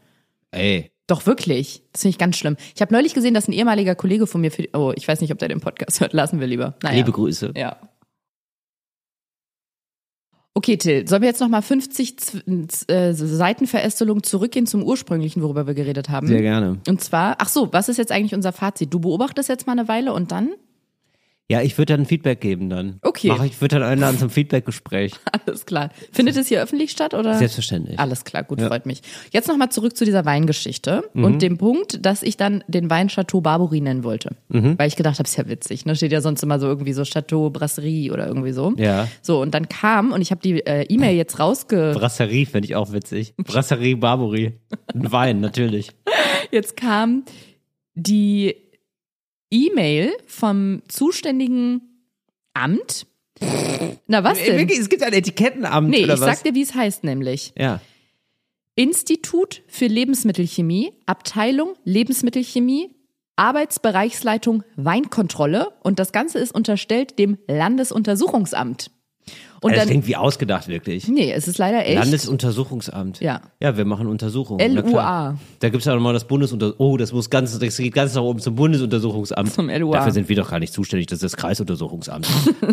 Ey. 0.51 0.91
Doch 1.07 1.27
wirklich. 1.27 1.83
Das 1.93 2.03
finde 2.03 2.11
ich 2.11 2.19
ganz 2.19 2.37
schlimm. 2.37 2.57
Ich 2.75 2.81
habe 2.81 2.93
neulich 2.93 3.15
gesehen, 3.15 3.35
dass 3.35 3.47
ein 3.47 3.53
ehemaliger 3.53 3.95
Kollege 3.95 4.27
von 4.27 4.41
mir 4.41 4.51
für 4.51 4.67
oh, 4.73 4.93
ich 4.97 5.07
weiß 5.07 5.21
nicht, 5.21 5.33
ob 5.33 5.39
der 5.39 5.49
den 5.49 5.61
Podcast 5.61 6.01
hört, 6.01 6.13
lassen 6.13 6.41
wir 6.41 6.47
lieber. 6.47 6.75
Naja. 6.83 6.97
Liebe 6.97 7.13
Grüße. 7.13 7.53
Ja. 7.57 7.77
Okay, 10.57 10.77
Till, 10.77 11.07
sollen 11.09 11.23
wir 11.23 11.29
jetzt 11.29 11.40
nochmal 11.40 11.62
50 11.62 12.17
Z- 12.17 12.45
äh, 12.88 13.12
Seitenverästelung 13.12 14.23
zurückgehen 14.23 14.67
zum 14.67 14.85
ursprünglichen, 14.85 15.43
worüber 15.43 15.67
wir 15.67 15.75
geredet 15.75 16.09
haben? 16.11 16.29
Sehr 16.29 16.43
gerne. 16.43 16.79
Und 16.88 17.01
zwar, 17.01 17.37
ach 17.38 17.49
so, 17.49 17.73
was 17.73 17.88
ist 17.88 17.97
jetzt 17.97 18.12
eigentlich 18.12 18.35
unser 18.37 18.53
Fazit? 18.53 18.95
Du 18.95 19.01
beobachtest 19.01 19.49
jetzt 19.49 19.67
mal 19.67 19.73
eine 19.73 19.88
Weile 19.88 20.12
und 20.12 20.31
dann? 20.31 20.51
Ja, 21.51 21.61
ich 21.61 21.77
würde 21.77 21.93
dann 21.93 22.01
ein 22.03 22.07
Feedback 22.07 22.41
geben 22.41 22.71
dann. 22.71 22.99
Okay. 23.03 23.29
Mach, 23.29 23.45
ich 23.45 23.61
würde 23.61 23.79
dann 23.79 23.83
einladen 23.83 24.19
zum 24.19 24.31
Feedbackgespräch. 24.31 25.13
Alles 25.47 25.67
klar. 25.67 25.91
Findet 26.11 26.39
es 26.39 26.49
hier 26.49 26.63
öffentlich 26.63 26.91
statt 26.91 27.13
oder? 27.13 27.35
Selbstverständlich. 27.35 27.99
Alles 27.99 28.25
klar, 28.25 28.45
gut, 28.45 28.63
freut 28.63 28.87
mich. 28.87 29.03
Jetzt 29.31 29.47
nochmal 29.49 29.69
zurück 29.69 29.95
zu 29.95 30.07
dieser 30.07 30.25
Weingeschichte 30.25 31.05
Mhm. 31.13 31.25
und 31.25 31.43
dem 31.43 31.59
Punkt, 31.59 32.05
dass 32.07 32.23
ich 32.23 32.39
dann 32.39 32.65
den 32.67 32.89
Wein 32.89 33.09
Chateau 33.09 33.43
Barbouri 33.43 33.83
nennen 33.83 34.05
wollte. 34.05 34.37
Mhm. 34.49 34.79
Weil 34.79 34.89
ich 34.89 34.97
gedacht 34.97 35.19
habe, 35.19 35.29
ist 35.29 35.37
ja 35.37 35.47
witzig. 35.47 35.85
Ne? 35.85 35.95
Steht 35.95 36.13
ja 36.13 36.23
sonst 36.23 36.43
immer 36.43 36.59
so 36.59 36.67
irgendwie 36.67 36.95
so 36.95 37.03
Chateau 37.05 37.51
Brasserie 37.51 38.11
oder 38.11 38.27
irgendwie 38.27 38.53
so. 38.53 38.73
Ja. 38.79 39.07
So, 39.21 39.43
und 39.43 39.53
dann 39.55 39.69
kam, 39.69 40.13
und 40.13 40.23
ich 40.23 40.31
habe 40.31 40.41
die 40.41 40.65
äh, 40.67 40.85
E-Mail 40.89 41.15
jetzt 41.15 41.39
rausge... 41.39 41.93
Brasserie 41.95 42.47
finde 42.47 42.67
ich 42.69 42.75
auch 42.75 42.91
witzig. 42.93 43.35
Brasserie 43.37 43.97
Barbouri. 43.97 44.59
Ein 44.95 45.13
Wein, 45.13 45.41
natürlich. 45.41 45.91
Jetzt 46.51 46.77
kam 46.77 47.25
die 47.95 48.55
E-Mail 49.55 50.12
vom 50.27 50.83
zuständigen 50.88 51.81
Amt. 52.55 53.07
Na, 54.09 54.25
was 54.25 54.38
Ey, 54.38 54.47
denn? 54.47 54.59
wirklich, 54.59 54.79
es 54.81 54.88
gibt 54.88 55.03
ein 55.03 55.12
Etikettenamt 55.12 55.88
Nee, 55.90 56.05
oder 56.05 56.14
ich 56.14 56.21
was? 56.21 56.27
sag 56.38 56.45
dir, 56.45 56.55
wie 56.55 56.62
es 56.62 56.75
heißt 56.75 57.05
nämlich. 57.05 57.53
ja. 57.57 57.81
Institut 58.77 59.62
für 59.69 59.87
Lebensmittelchemie, 59.87 60.93
Abteilung 61.07 61.75
Lebensmittelchemie, 61.85 62.90
Arbeitsbereichsleitung 63.37 64.64
Weinkontrolle 64.75 65.69
und 65.85 66.01
das 66.01 66.11
Ganze 66.11 66.40
ist 66.40 66.53
unterstellt 66.53 67.19
dem 67.21 67.38
Landesuntersuchungsamt. 67.47 68.90
Und 69.61 69.71
Also 69.71 69.77
das 69.77 69.79
dann, 69.85 69.88
klingt 69.88 70.07
wie 70.07 70.17
ausgedacht, 70.17 70.69
wirklich. 70.69 71.09
nee, 71.09 71.33
es 71.33 71.49
ist 71.49 71.59
leider 71.59 71.87
echt. 71.87 71.97
Landesuntersuchungsamt. 71.99 73.21
Ja. 73.21 73.40
Ja, 73.61 73.77
wir 73.77 73.85
machen 73.85 74.07
Untersuchungen. 74.07 74.75
LUA. 74.75 75.37
Da 75.61 75.69
gibt's 75.71 75.87
ja 75.87 75.95
nochmal 75.95 76.12
das 76.12 76.27
Bundesunter... 76.27 76.75
Oh, 76.79 76.97
das 76.97 77.12
muss 77.12 77.31
ganz, 77.31 77.59
das 77.59 77.77
geht 77.77 77.95
ganz 77.95 78.14
nach 78.14 78.23
oben 78.23 78.40
zum 78.40 78.57
Bundesuntersuchungsamt. 78.57 79.53
Zum 79.53 79.71
LUA. 79.71 79.97
Dafür 79.99 80.12
sind 80.12 80.29
wir 80.29 80.37
doch 80.37 80.51
gar 80.51 80.59
nicht 80.59 80.73
zuständig, 80.73 81.07
das 81.07 81.17
ist 81.17 81.23
das 81.23 81.37
Kreisuntersuchungsamt. 81.37 82.27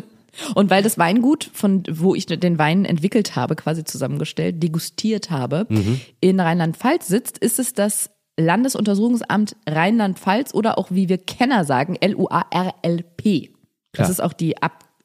Und 0.55 0.69
weil 0.69 0.81
das 0.81 0.97
Weingut, 0.97 1.49
von 1.53 1.83
wo 1.89 2.15
ich 2.15 2.25
den 2.25 2.57
Wein 2.57 2.85
entwickelt 2.85 3.35
habe, 3.35 3.55
quasi 3.55 3.83
zusammengestellt, 3.83 4.63
degustiert 4.63 5.29
habe, 5.29 5.65
Mhm. 5.69 5.99
in 6.21 6.39
Rheinland-Pfalz 6.39 7.07
sitzt, 7.07 7.37
ist 7.37 7.59
es 7.59 7.73
das 7.73 8.09
Landesuntersuchungsamt 8.39 9.55
Rheinland-Pfalz 9.69 10.53
oder 10.53 10.77
auch 10.77 10.87
wie 10.89 11.09
wir 11.09 11.17
Kenner 11.17 11.65
sagen, 11.65 11.97
L-U-A-R-L-P. 11.99 13.51
Das 13.93 14.09
ist 14.09 14.21
auch 14.21 14.33
die 14.33 14.55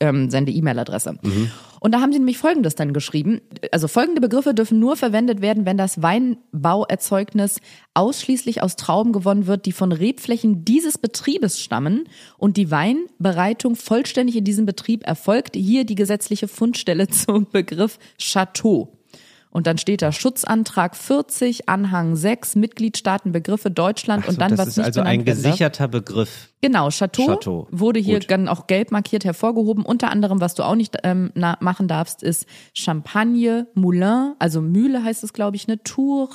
Absende-E-Mail-Adresse. 0.00 1.18
Mhm. 1.22 1.50
Und 1.80 1.92
da 1.92 2.00
haben 2.00 2.12
sie 2.12 2.18
nämlich 2.18 2.38
Folgendes 2.38 2.74
dann 2.74 2.92
geschrieben. 2.92 3.40
Also 3.70 3.86
folgende 3.86 4.20
Begriffe 4.20 4.54
dürfen 4.54 4.78
nur 4.78 4.96
verwendet 4.96 5.40
werden, 5.40 5.66
wenn 5.66 5.76
das 5.76 6.02
Weinbauerzeugnis 6.02 7.60
ausschließlich 7.94 8.62
aus 8.62 8.76
Trauben 8.76 9.12
gewonnen 9.12 9.46
wird, 9.46 9.66
die 9.66 9.72
von 9.72 9.92
Rebflächen 9.92 10.64
dieses 10.64 10.98
Betriebes 10.98 11.60
stammen 11.60 12.08
und 12.38 12.56
die 12.56 12.70
Weinbereitung 12.70 13.76
vollständig 13.76 14.36
in 14.36 14.44
diesem 14.44 14.66
Betrieb 14.66 15.06
erfolgt. 15.06 15.54
Hier 15.54 15.84
die 15.84 15.94
gesetzliche 15.94 16.48
Fundstelle 16.48 17.08
zum 17.08 17.46
Begriff 17.50 17.98
Chateau. 18.18 18.95
Und 19.56 19.66
dann 19.66 19.78
steht 19.78 20.02
da 20.02 20.12
Schutzantrag 20.12 20.94
40, 20.94 21.66
Anhang 21.68 22.14
6, 22.14 22.56
Mitgliedstaaten, 22.56 23.32
Begriffe 23.32 23.70
Deutschland 23.70 24.24
so, 24.26 24.30
und 24.30 24.40
dann 24.40 24.50
das 24.50 24.58
was 24.58 24.68
ist 24.68 24.76
nicht 24.76 24.86
also 24.86 25.00
ein 25.00 25.04
benannt 25.04 25.26
werden 25.26 25.42
darf. 25.42 25.50
gesicherter 25.52 25.88
Begriff. 25.88 26.50
Genau, 26.60 26.90
Chateau, 26.90 27.26
Chateau. 27.26 27.66
wurde 27.70 27.98
hier 27.98 28.18
Gut. 28.20 28.30
dann 28.30 28.48
auch 28.48 28.66
gelb 28.66 28.92
markiert 28.92 29.24
hervorgehoben. 29.24 29.84
Unter 29.84 30.10
anderem, 30.10 30.40
was 30.42 30.54
du 30.54 30.62
auch 30.62 30.74
nicht 30.74 30.96
ähm, 31.04 31.32
machen 31.60 31.88
darfst, 31.88 32.22
ist 32.22 32.46
Champagne, 32.74 33.66
Moulin, 33.74 34.34
also 34.38 34.60
Mühle 34.60 35.02
heißt 35.02 35.24
es, 35.24 35.32
glaube 35.32 35.56
ich, 35.56 35.66
ne? 35.66 35.82
Tour, 35.82 36.28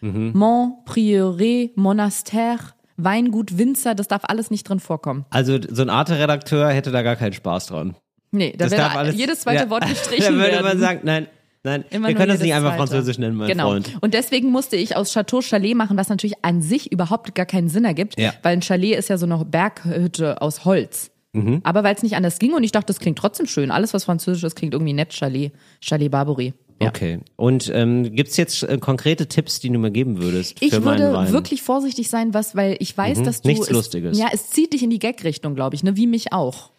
Mhm. 0.00 0.30
Mont, 0.34 0.86
Prieuré, 0.86 1.70
Monastère, 1.74 2.60
Weingut, 2.98 3.58
Winzer, 3.58 3.94
das 3.96 4.06
darf 4.08 4.22
alles 4.24 4.50
nicht 4.50 4.68
drin 4.68 4.78
vorkommen. 4.78 5.24
Also 5.30 5.58
so 5.68 5.82
ein 5.82 5.90
Arte-Redakteur 5.90 6.68
hätte 6.68 6.90
da 6.92 7.02
gar 7.02 7.16
keinen 7.16 7.32
Spaß 7.32 7.66
dran. 7.66 7.96
Nee, 8.30 8.52
da 8.56 8.66
Das 8.66 8.74
darf 8.76 8.90
wäre 8.92 8.98
alles, 9.00 9.16
jedes 9.16 9.40
zweite 9.40 9.64
ja. 9.64 9.70
Wort 9.70 9.86
gestrichen 9.88 10.24
Da 10.24 10.30
würde 10.34 10.52
werden. 10.52 10.64
man 10.66 10.78
sagen, 10.78 11.00
nein, 11.02 11.26
nein, 11.68 11.84
Immer 11.90 12.08
wir 12.08 12.14
können 12.14 12.28
das 12.30 12.40
nicht 12.40 12.54
einfach 12.54 12.76
zweite. 12.76 12.88
Französisch 12.88 13.18
nennen, 13.18 13.36
mein 13.36 13.48
genau. 13.48 13.70
Freund. 13.70 13.96
Und 14.00 14.14
deswegen 14.14 14.50
musste 14.50 14.76
ich 14.76 14.96
aus 14.96 15.12
Chateau 15.12 15.40
Chalet 15.40 15.74
machen, 15.76 15.96
was 15.96 16.08
natürlich 16.08 16.36
an 16.42 16.62
sich 16.62 16.90
überhaupt 16.92 17.34
gar 17.34 17.46
keinen 17.46 17.68
Sinn 17.68 17.84
ergibt, 17.84 18.18
Ja. 18.18 18.32
weil 18.42 18.54
ein 18.54 18.62
Chalet 18.62 18.96
ist 18.98 19.08
ja 19.08 19.18
so 19.18 19.26
eine 19.26 19.44
Berghütte 19.44 20.42
aus 20.42 20.64
Holz. 20.64 21.10
Mhm. 21.32 21.60
Aber 21.62 21.84
weil 21.84 21.94
es 21.94 22.02
nicht 22.02 22.16
anders 22.16 22.38
ging 22.38 22.54
und 22.54 22.64
ich 22.64 22.72
dachte, 22.72 22.86
das 22.86 22.98
klingt 23.00 23.18
trotzdem 23.18 23.46
schön. 23.46 23.70
Alles, 23.70 23.92
was 23.94 24.04
französisch 24.04 24.44
ist, 24.44 24.56
klingt 24.56 24.72
irgendwie 24.72 24.94
nett. 24.94 25.12
Chalet, 25.12 25.52
Chalet 25.80 26.10
Barbouri. 26.10 26.54
Ja. 26.80 26.88
Okay. 26.88 27.18
Und 27.36 27.70
ähm, 27.74 28.14
gibt's 28.14 28.36
jetzt 28.36 28.62
äh, 28.62 28.78
konkrete 28.78 29.26
Tipps, 29.26 29.58
die 29.58 29.68
du 29.68 29.78
mir 29.78 29.90
geben 29.90 30.22
würdest 30.22 30.62
Ich 30.62 30.72
würde 30.72 31.32
wirklich 31.32 31.60
vorsichtig 31.62 32.08
sein, 32.08 32.34
was, 32.34 32.54
weil 32.54 32.76
ich 32.78 32.96
weiß, 32.96 33.22
dass 33.24 33.42
du 33.42 33.48
Mhm. 33.48 33.52
Nichts 33.54 33.66
es, 33.66 33.72
Lustiges. 33.72 34.18
Ja, 34.18 34.28
es 34.32 34.50
zieht 34.50 34.72
dich 34.72 34.82
in 34.82 34.90
die 34.90 35.00
Gag-Richtung, 35.00 35.54
glaube 35.54 35.74
ich, 35.74 35.82
ne, 35.82 35.96
wie 35.96 36.06
mich 36.06 36.32
auch. 36.32 36.70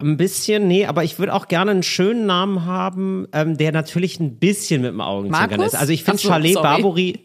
Ein 0.00 0.16
bisschen, 0.16 0.68
nee, 0.68 0.86
aber 0.86 1.02
ich 1.02 1.18
würde 1.18 1.34
auch 1.34 1.48
gerne 1.48 1.72
einen 1.72 1.82
schönen 1.82 2.26
Namen 2.26 2.64
haben, 2.64 3.26
ähm, 3.32 3.56
der 3.56 3.72
natürlich 3.72 4.20
ein 4.20 4.36
bisschen 4.36 4.82
mit 4.82 4.92
dem 4.92 5.00
Augenzwinkern 5.00 5.60
ist. 5.60 5.74
Also 5.74 5.92
ich 5.92 6.04
finde 6.04 6.18
so, 6.18 6.28
Chalet 6.28 6.54
sorry. 6.54 7.20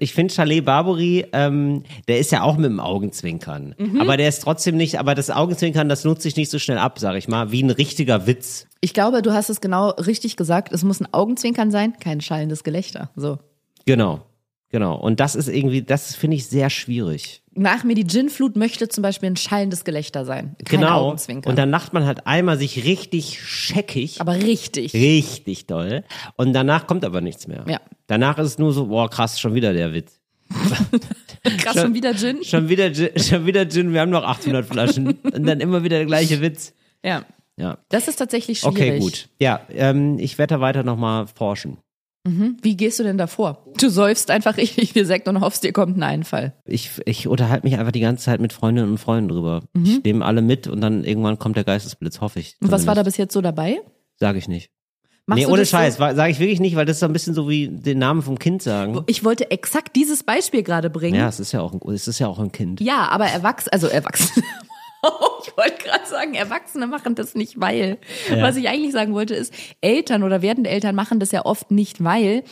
Ich 0.00 0.12
finde 0.12 0.34
Chalet 0.34 0.64
Barbary, 0.64 1.26
ähm, 1.32 1.84
der 2.08 2.18
ist 2.18 2.32
ja 2.32 2.42
auch 2.42 2.56
mit 2.56 2.66
dem 2.66 2.80
Augenzwinkern. 2.80 3.74
Mhm. 3.78 4.00
Aber 4.00 4.16
der 4.16 4.28
ist 4.28 4.42
trotzdem 4.42 4.76
nicht, 4.76 4.98
aber 4.98 5.14
das 5.14 5.30
Augenzwinkern, 5.30 5.88
das 5.88 6.04
nutzt 6.04 6.22
sich 6.22 6.36
nicht 6.36 6.50
so 6.50 6.58
schnell 6.58 6.78
ab, 6.78 6.98
sag 6.98 7.16
ich 7.16 7.28
mal, 7.28 7.52
wie 7.52 7.62
ein 7.62 7.70
richtiger 7.70 8.26
Witz. 8.26 8.66
Ich 8.80 8.94
glaube, 8.94 9.22
du 9.22 9.32
hast 9.32 9.48
es 9.48 9.60
genau 9.60 9.90
richtig 9.90 10.36
gesagt. 10.36 10.72
Es 10.72 10.82
muss 10.82 11.00
ein 11.00 11.08
Augenzwinkern 11.12 11.70
sein, 11.70 11.94
kein 11.98 12.20
schallendes 12.20 12.64
Gelächter. 12.64 13.10
So. 13.16 13.38
Genau, 13.86 14.22
genau. 14.70 14.96
Und 14.96 15.20
das 15.20 15.34
ist 15.34 15.48
irgendwie, 15.48 15.82
das 15.82 16.14
finde 16.16 16.36
ich 16.36 16.46
sehr 16.46 16.70
schwierig. 16.70 17.42
Nach 17.58 17.84
mir 17.84 17.94
die 17.94 18.04
Ginflut 18.04 18.54
möchte 18.56 18.88
zum 18.88 19.00
Beispiel 19.02 19.30
ein 19.30 19.36
schallendes 19.36 19.84
Gelächter 19.84 20.24
sein. 20.26 20.56
Kein 20.66 20.80
genau. 20.80 21.10
Und 21.12 21.56
dann 21.56 21.70
lacht 21.70 21.94
man 21.94 22.04
halt 22.04 22.26
einmal 22.26 22.58
sich 22.58 22.84
richtig 22.84 23.40
scheckig. 23.42 24.20
aber 24.20 24.34
richtig. 24.34 24.92
Richtig 24.92 25.66
doll. 25.66 26.04
Und 26.36 26.52
danach 26.52 26.86
kommt 26.86 27.04
aber 27.04 27.22
nichts 27.22 27.46
mehr. 27.48 27.64
Ja. 27.66 27.80
Danach 28.08 28.36
ist 28.38 28.46
es 28.46 28.58
nur 28.58 28.72
so, 28.74 28.86
boah, 28.88 29.08
krass, 29.08 29.40
schon 29.40 29.54
wieder 29.54 29.72
der 29.72 29.94
Witz. 29.94 30.20
Krass, 31.58 31.80
schon 31.80 31.94
wieder 31.94 32.14
Gin. 32.14 32.42
Schon 32.44 32.68
wieder, 32.68 32.92
Gin- 32.92 33.18
schon 33.18 33.46
wieder 33.46 33.68
Gin, 33.68 33.92
wir 33.92 34.00
haben 34.00 34.10
noch 34.10 34.24
800 34.24 34.66
Flaschen. 34.66 35.12
Und 35.22 35.44
dann 35.46 35.60
immer 35.60 35.82
wieder 35.82 35.96
der 35.98 36.06
gleiche 36.06 36.40
Witz. 36.40 36.72
Ja. 37.04 37.24
Ja. 37.56 37.78
Das 37.88 38.06
ist 38.06 38.16
tatsächlich 38.16 38.60
schwierig. 38.60 38.76
Okay, 38.76 38.98
gut. 38.98 39.28
Ja, 39.40 39.60
ähm, 39.70 40.18
ich 40.18 40.36
werde 40.38 40.56
da 40.56 40.60
weiter 40.60 40.82
nochmal 40.82 41.26
forschen. 41.26 41.78
Wie 42.62 42.76
gehst 42.76 42.98
du 42.98 43.02
denn 43.04 43.18
davor? 43.18 43.64
Du 43.78 43.88
säufst 43.88 44.30
einfach 44.30 44.56
richtig 44.56 44.92
viel 44.92 45.04
Sekt 45.06 45.28
und 45.28 45.40
hoffst, 45.40 45.62
dir 45.64 45.72
kommt 45.72 45.96
ein 45.96 46.02
Einfall. 46.02 46.54
Ich, 46.64 46.90
ich 47.04 47.28
unterhalte 47.28 47.66
mich 47.66 47.78
einfach 47.78 47.92
die 47.92 48.00
ganze 48.00 48.24
Zeit 48.24 48.40
mit 48.40 48.52
Freundinnen 48.52 48.90
und 48.90 48.98
Freunden 48.98 49.28
drüber. 49.28 49.62
Ich 49.82 50.02
nehme 50.02 50.24
alle 50.24 50.42
mit 50.42 50.66
und 50.66 50.80
dann 50.80 51.04
irgendwann 51.04 51.38
kommt 51.38 51.56
der 51.56 51.64
Geistesblitz, 51.64 52.20
hoffe 52.20 52.40
ich. 52.40 52.56
Und 52.60 52.70
was 52.72 52.86
war 52.86 52.94
da 52.94 53.02
bis 53.02 53.16
jetzt 53.16 53.32
so 53.32 53.40
dabei? 53.40 53.80
Sage 54.18 54.38
ich 54.38 54.48
nicht. 54.48 54.70
Machst 55.28 55.40
nee, 55.40 55.46
ohne 55.46 55.62
das 55.62 55.70
so- 55.70 55.76
Scheiß, 55.76 55.96
sage 55.96 56.30
ich 56.30 56.38
wirklich 56.38 56.60
nicht, 56.60 56.76
weil 56.76 56.86
das 56.86 56.96
ist 56.96 57.00
so 57.00 57.06
ein 57.06 57.12
bisschen 57.12 57.34
so 57.34 57.48
wie 57.48 57.66
den 57.68 57.98
Namen 57.98 58.22
vom 58.22 58.38
Kind 58.38 58.62
sagen. 58.62 59.02
Ich 59.06 59.24
wollte 59.24 59.50
exakt 59.50 59.96
dieses 59.96 60.22
Beispiel 60.22 60.62
gerade 60.62 60.88
bringen. 60.88 61.18
Ja, 61.18 61.28
es 61.28 61.40
ist 61.40 61.50
ja 61.50 61.60
auch 61.60 61.72
ein, 61.72 61.80
es 61.92 62.06
ist 62.06 62.20
ja 62.20 62.28
auch 62.28 62.38
ein 62.38 62.52
Kind. 62.52 62.80
Ja, 62.80 63.08
aber 63.08 63.26
Erwachsene, 63.26 63.72
also 63.72 63.88
Ich 65.46 65.56
wollte 65.56 65.84
gerade 65.84 66.06
sagen, 66.06 66.34
Erwachsene 66.34 66.86
machen 66.86 67.14
das 67.14 67.34
nicht, 67.34 67.58
weil. 67.60 67.98
Was 68.40 68.56
ich 68.56 68.68
eigentlich 68.68 68.92
sagen 68.92 69.14
wollte, 69.14 69.34
ist, 69.34 69.54
Eltern 69.80 70.22
oder 70.22 70.42
werdende 70.42 70.68
Eltern 70.68 70.94
machen 70.94 71.18
das 71.20 71.32
ja 71.32 71.44
oft 71.46 71.70
nicht, 71.70 72.02
weil 72.04 72.42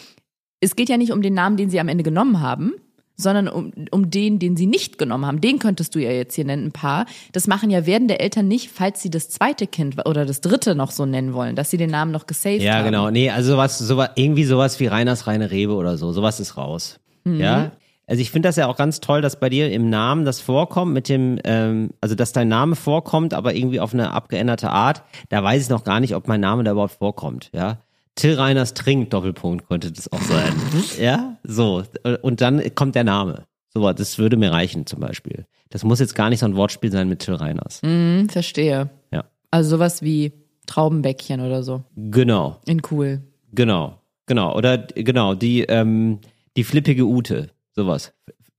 es 0.61 0.77
geht 0.77 0.88
ja 0.88 0.97
nicht 0.97 1.12
um 1.12 1.21
den 1.21 1.35
Namen, 1.35 1.57
den 1.59 1.69
sie 1.69 1.81
am 1.81 1.88
Ende 1.88 2.03
genommen 2.05 2.40
haben, 2.40 2.73
sondern 3.17 3.49
um, 3.49 3.73
um 3.90 4.11
den, 4.11 4.38
den 4.38 4.57
sie 4.57 4.67
nicht 4.67 4.97
genommen 4.97 5.27
haben. 5.27 5.40
Den 5.43 5.59
könntest 5.59 5.95
du 5.95 5.99
ja 5.99 6.11
jetzt 6.11 6.35
hier 6.35 6.45
nennen, 6.47 6.67
ein 6.69 6.73
paar. 6.73 7.05
Das 7.33 7.47
machen 7.47 7.69
ja 7.71 7.85
werdende 7.85 8.21
Eltern 8.21 8.49
nicht, 8.49 8.71
falls 8.71 9.03
sie 9.03 9.11
das 9.11 9.29
zweite 9.29 9.67
Kind 9.67 9.97
oder 10.07 10.25
das 10.25 10.40
dritte 10.40 10.75
noch 10.75 10.90
so 10.90 11.05
nennen 11.05 11.35
wollen, 11.35 11.57
dass 11.57 11.71
sie 11.71 11.77
den 11.77 11.90
Namen 11.90 12.11
noch 12.12 12.27
gesaved 12.27 12.62
Ja, 12.62 12.77
haben. 12.77 12.85
genau. 12.87 13.11
Nee, 13.11 13.29
also 13.31 13.53
sowas, 13.53 13.79
sowas, 13.79 14.11
irgendwie 14.14 14.45
sowas 14.45 14.81
wie 14.81 14.87
Reiners 14.87 15.27
reine 15.27 15.51
Rebe 15.51 15.75
oder 15.75 15.99
so. 15.99 16.12
Sowas 16.12 16.40
ist 16.40 16.57
raus. 16.57 16.99
Mhm. 17.25 17.40
Ja. 17.40 17.73
Also 18.07 18.21
ich 18.21 18.31
finde 18.31 18.49
das 18.49 18.57
ja 18.57 18.67
auch 18.67 18.77
ganz 18.77 19.01
toll, 19.01 19.23
dass 19.23 19.40
bei 19.40 19.49
dir 19.49 19.71
im 19.73 19.88
Namen 19.88 20.25
das 20.25 20.40
vorkommt 20.40 20.93
mit 20.93 21.09
dem, 21.09 21.38
ähm, 21.45 21.90
also 22.01 22.14
dass 22.14 22.33
dein 22.33 22.49
Name 22.49 22.77
vorkommt, 22.77 23.33
aber 23.33 23.55
irgendwie 23.55 23.81
auf 23.81 23.95
eine 23.95 24.12
abgeänderte 24.12 24.71
Art. 24.71 25.03
Da 25.31 25.43
weiß 25.43 25.62
ich 25.62 25.69
noch 25.71 25.85
gar 25.85 26.01
nicht, 26.01 26.14
ob 26.14 26.29
mein 26.29 26.40
Name 26.40 26.64
da 26.64 26.73
überhaupt 26.73 26.99
vorkommt. 26.99 27.51
Ja. 27.55 27.79
Till 28.14 28.35
Reiners 28.35 28.75
trinkt 28.75 29.12
Doppelpunkt 29.12 29.67
könnte 29.69 29.90
das 29.90 30.12
auch 30.12 30.21
sein. 30.21 30.53
ja, 31.01 31.37
so 31.45 31.83
und 32.23 32.40
dann 32.40 32.62
kommt 32.75 32.95
der 32.95 33.05
Name. 33.05 33.45
So, 33.73 33.93
das 33.93 34.19
würde 34.19 34.37
mir 34.37 34.53
reichen 34.53 34.87
zum 34.87 35.01
Beispiel. 35.01 35.47
Das 35.71 35.83
muss 35.83 35.99
jetzt 35.99 36.14
gar 36.14 36.31
nicht 36.31 36.38
so 36.40 36.47
ein 36.47 36.55
Wortspiel 36.55 36.93
sein 36.93 37.09
mit 37.09 37.21
Till 37.21 37.35
Reiners. 37.35 37.81
Hm, 37.83 38.29
verstehe. 38.29 38.90
Ja, 39.11 39.25
Also 39.51 39.71
sowas 39.71 40.01
wie 40.03 40.33
Traubenbäckchen 40.67 41.40
oder 41.40 41.62
so. 41.62 41.83
genau. 41.97 42.61
In 42.67 42.83
cool. 42.90 43.23
Genau, 43.53 43.99
genau. 44.27 44.57
Oder 44.57 44.79
genau, 44.79 45.35
die, 45.35 45.62
ähm, 45.62 46.21
die 46.57 46.64
flippige 46.64 47.05
Ute. 47.07 47.49
Sowas. 47.74 48.12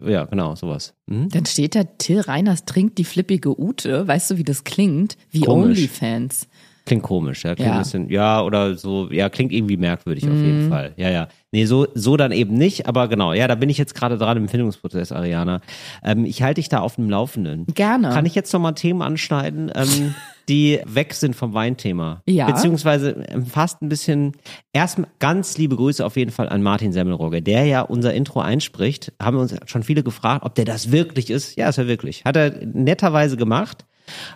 Ja, 0.04 0.26
genau, 0.26 0.56
sowas. 0.56 0.94
Mhm. 1.08 1.30
Dann 1.30 1.46
steht 1.46 1.76
da, 1.76 1.84
Till 1.84 2.20
Reiners 2.20 2.66
trinkt 2.66 2.98
die 2.98 3.06
flippige 3.06 3.60
Ute. 3.60 4.08
Weißt 4.08 4.30
du, 4.32 4.38
wie 4.38 4.44
das 4.44 4.64
klingt? 4.66 5.16
Wie 5.32 5.42
Komisch. 5.42 5.78
Onlyfans. 5.78 6.48
Klingt 6.86 7.02
komisch, 7.02 7.44
ja. 7.46 7.56
Klingt 7.56 7.70
Ja. 7.70 7.76
ein 7.78 7.80
bisschen, 7.80 8.10
ja, 8.10 8.44
oder 8.44 8.76
so, 8.76 9.10
ja, 9.10 9.28
klingt 9.30 9.52
irgendwie 9.52 9.78
merkwürdig 9.78 10.26
auf 10.26 10.36
jeden 10.36 10.70
Fall. 10.70 10.94
Ja, 10.98 11.10
ja. 11.10 11.30
Nee, 11.52 11.66
so, 11.66 11.88
so 11.96 12.16
dann 12.16 12.32
eben 12.32 12.56
nicht, 12.56 12.88
aber 12.88 13.08
genau, 13.08 13.34
ja, 13.34 13.48
da 13.48 13.56
bin 13.56 13.70
ich 13.70 13.80
jetzt 13.80 13.96
gerade 13.96 14.20
dran 14.20 14.38
im 14.38 14.48
Findungsprozess, 14.48 15.12
Ariana. 15.12 15.62
Ähm, 16.04 16.26
ich 16.26 16.44
halte 16.44 16.60
dich 16.62 16.70
da 16.70 16.82
auf 16.82 16.98
dem 16.98 17.10
Laufenden. 17.10 17.66
Gerne. 17.74 18.10
Kann 18.10 18.28
ich 18.28 18.36
jetzt 18.36 18.54
noch 18.54 18.60
mal 18.60 18.74
Themen 18.74 19.02
anschneiden, 19.02 19.72
ähm, 19.74 20.14
die 20.50 20.80
weg 20.86 21.14
sind 21.14 21.36
vom 21.36 21.54
Weinthema? 21.54 22.22
Ja. 22.28 22.46
Beziehungsweise 22.46 23.26
ähm, 23.30 23.46
fast 23.46 23.82
ein 23.82 23.90
bisschen, 23.90 24.34
erstmal 24.74 25.10
ganz 25.20 25.58
liebe 25.58 25.76
Grüße 25.76 26.06
auf 26.06 26.18
jeden 26.18 26.32
Fall 26.32 26.50
an 26.50 26.62
Martin 26.62 26.92
Semmelrogge, 26.94 27.42
der 27.42 27.66
ja 27.66 27.82
unser 27.82 28.14
Intro 28.14 28.42
einspricht. 28.42 29.12
Haben 29.22 29.38
uns 29.38 29.56
schon 29.66 29.84
viele 29.84 30.04
gefragt, 30.04 30.46
ob 30.46 30.56
der 30.56 30.66
das 30.66 30.92
wirklich 30.92 31.30
ist. 31.30 31.56
Ja, 31.58 31.70
ist 31.70 31.78
er 31.78 31.88
wirklich. 31.88 32.24
Hat 32.26 32.36
er 32.36 32.52
netterweise 32.66 33.38
gemacht. 33.38 33.86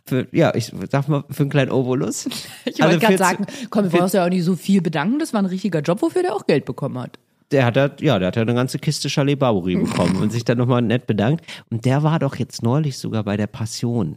Für, 0.05 0.27
ja, 0.31 0.55
ich 0.55 0.73
sag 0.89 1.07
mal, 1.09 1.23
für 1.29 1.43
einen 1.43 1.51
kleinen 1.51 1.69
Obolus. 1.71 2.27
Ich 2.65 2.81
Also 2.81 2.93
wollte 2.93 2.99
gerade 2.99 3.13
für- 3.13 3.17
sagen, 3.23 3.45
komm, 3.69 3.91
wir 3.93 4.01
uns 4.01 4.13
ja 4.13 4.25
auch 4.25 4.29
nicht 4.29 4.43
so 4.43 4.55
viel 4.55 4.81
bedanken. 4.81 5.19
Das 5.19 5.33
war 5.33 5.41
ein 5.41 5.45
richtiger 5.45 5.81
Job, 5.81 6.01
wofür 6.01 6.23
der 6.23 6.33
auch 6.33 6.47
Geld 6.47 6.65
bekommen 6.65 6.97
hat. 6.97 7.19
der 7.51 7.65
hat 7.65 7.75
ja, 8.01 8.17
der 8.19 8.27
hat 8.29 8.35
ja 8.35 8.41
eine 8.41 8.53
ganze 8.55 8.79
Kiste 8.79 9.09
Chalet 9.09 9.37
Barbary 9.37 9.75
bekommen 9.75 10.15
und 10.21 10.31
sich 10.31 10.43
dann 10.43 10.57
nochmal 10.57 10.81
nett 10.81 11.05
bedankt. 11.05 11.45
Und 11.69 11.85
der 11.85 12.01
war 12.01 12.17
doch 12.19 12.35
jetzt 12.37 12.63
neulich 12.63 12.97
sogar 12.97 13.23
bei 13.23 13.37
der 13.37 13.47
Passion. 13.47 14.15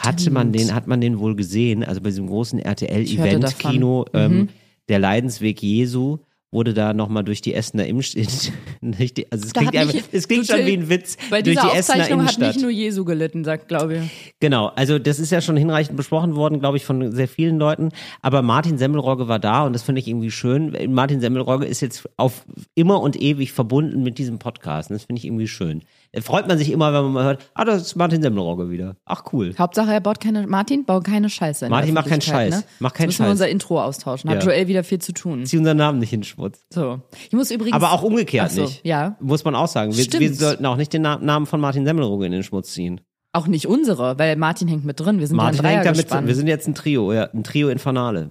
Hatte 0.00 0.30
man 0.30 0.52
den, 0.52 0.74
hat 0.74 0.86
man 0.86 1.00
den 1.00 1.18
wohl 1.18 1.36
gesehen, 1.36 1.84
also 1.84 2.00
bei 2.00 2.10
diesem 2.10 2.26
großen 2.26 2.58
RTL-Event-Kino, 2.58 4.06
ähm, 4.12 4.48
der 4.88 4.98
Leidensweg 4.98 5.62
Jesu, 5.62 6.18
wurde 6.50 6.72
da 6.72 6.94
nochmal 6.94 7.24
durch 7.24 7.42
die 7.42 7.52
Essener 7.52 7.86
Innenstadt, 7.86 8.52
also 8.82 9.46
es 9.46 9.52
Da 9.52 9.60
klingt, 9.60 9.76
einfach, 9.76 9.94
es 10.12 10.28
klingt 10.28 10.46
schon 10.46 10.64
wie 10.64 10.72
ein 10.72 10.88
Witz, 10.88 11.16
Bei 11.28 11.42
durch 11.42 11.56
dieser 11.56 11.70
die 11.70 11.76
Essener 11.76 11.98
Aufzeichnung 11.98 12.26
hat 12.26 12.38
nicht 12.38 12.60
nur 12.60 12.70
Jesu 12.70 13.04
gelitten, 13.04 13.44
sagt 13.44 13.68
Glaube 13.68 13.98
ich. 13.98 14.34
Genau, 14.40 14.68
also 14.68 14.98
das 14.98 15.18
ist 15.18 15.30
ja 15.30 15.42
schon 15.42 15.56
hinreichend 15.56 15.96
besprochen 15.96 16.36
worden, 16.36 16.58
glaube 16.60 16.78
ich, 16.78 16.84
von 16.84 17.12
sehr 17.12 17.28
vielen 17.28 17.58
Leuten. 17.58 17.90
Aber 18.22 18.40
Martin 18.40 18.78
Semmelrogge 18.78 19.28
war 19.28 19.38
da 19.38 19.66
und 19.66 19.74
das 19.74 19.82
finde 19.82 20.00
ich 20.00 20.08
irgendwie 20.08 20.30
schön. 20.30 20.74
Martin 20.92 21.20
Semmelrogge 21.20 21.66
ist 21.66 21.80
jetzt 21.82 22.08
auf 22.16 22.46
immer 22.74 23.02
und 23.02 23.20
ewig 23.20 23.52
verbunden 23.52 24.02
mit 24.02 24.16
diesem 24.16 24.38
Podcast. 24.38 24.90
Und 24.90 24.94
das 24.94 25.04
finde 25.04 25.18
ich 25.20 25.26
irgendwie 25.26 25.48
schön. 25.48 25.82
Freut 26.20 26.48
man 26.48 26.56
sich 26.58 26.72
immer, 26.72 26.92
wenn 26.92 27.02
man 27.04 27.12
mal 27.12 27.24
hört, 27.24 27.50
ah, 27.54 27.64
das 27.64 27.82
ist 27.82 27.96
Martin 27.96 28.22
Semmelrogge 28.22 28.70
wieder. 28.70 28.96
Ach 29.04 29.24
cool. 29.32 29.54
Hauptsache, 29.58 29.92
er 29.92 30.00
baut 30.00 30.20
keine, 30.20 30.46
Martin, 30.46 30.84
bau 30.84 31.00
keine 31.00 31.28
Scheiße. 31.28 31.68
Martin 31.68 31.94
macht 31.94 32.08
keinen 32.08 32.20
Scheiß. 32.22 32.54
Ne? 32.56 32.64
Macht 32.80 32.94
keinen 32.94 33.06
müssen 33.08 33.18
wir 33.20 33.24
Scheiß. 33.26 33.32
unser 33.32 33.48
Intro 33.48 33.80
austauschen. 33.82 34.30
Hat 34.30 34.42
Ja. 34.42 34.50
Joel 34.50 34.68
wieder 34.68 34.84
viel 34.84 35.00
zu 35.00 35.12
tun. 35.12 35.44
Zieh 35.44 35.58
unseren 35.58 35.76
Namen 35.76 35.98
nicht 35.98 36.12
in 36.12 36.20
den 36.20 36.24
Schmutz. 36.24 36.64
So. 36.70 37.00
Ich 37.26 37.32
muss 37.32 37.50
übrigens. 37.50 37.74
Aber 37.74 37.92
auch 37.92 38.02
umgekehrt 38.02 38.50
so, 38.50 38.62
nicht. 38.62 38.84
Ja. 38.86 39.16
Muss 39.20 39.44
man 39.44 39.54
auch 39.54 39.68
sagen. 39.68 39.94
Wir, 39.96 40.06
wir 40.20 40.34
sollten 40.34 40.64
auch 40.66 40.76
nicht 40.76 40.92
den 40.92 41.02
Na- 41.02 41.18
Namen 41.18 41.46
von 41.46 41.60
Martin 41.60 41.84
Semmelrogge 41.84 42.26
in 42.26 42.32
den 42.32 42.42
Schmutz 42.42 42.72
ziehen. 42.72 43.00
Auch 43.32 43.46
nicht 43.46 43.66
unsere, 43.66 44.18
weil 44.18 44.36
Martin 44.36 44.68
hängt 44.68 44.86
mit 44.86 44.98
drin. 44.98 45.20
Wir 45.20 45.26
sind 45.26 45.36
Martin 45.36 45.62
ja 45.62 45.68
ein 45.68 45.84
hängt 45.84 46.10
damit, 46.10 46.26
wir 46.26 46.34
sind 46.34 46.46
jetzt 46.46 46.66
ein 46.66 46.74
Trio, 46.74 47.12
ja, 47.12 47.24
ein 47.24 47.44
Trio 47.44 47.68
Infernale. 47.68 48.30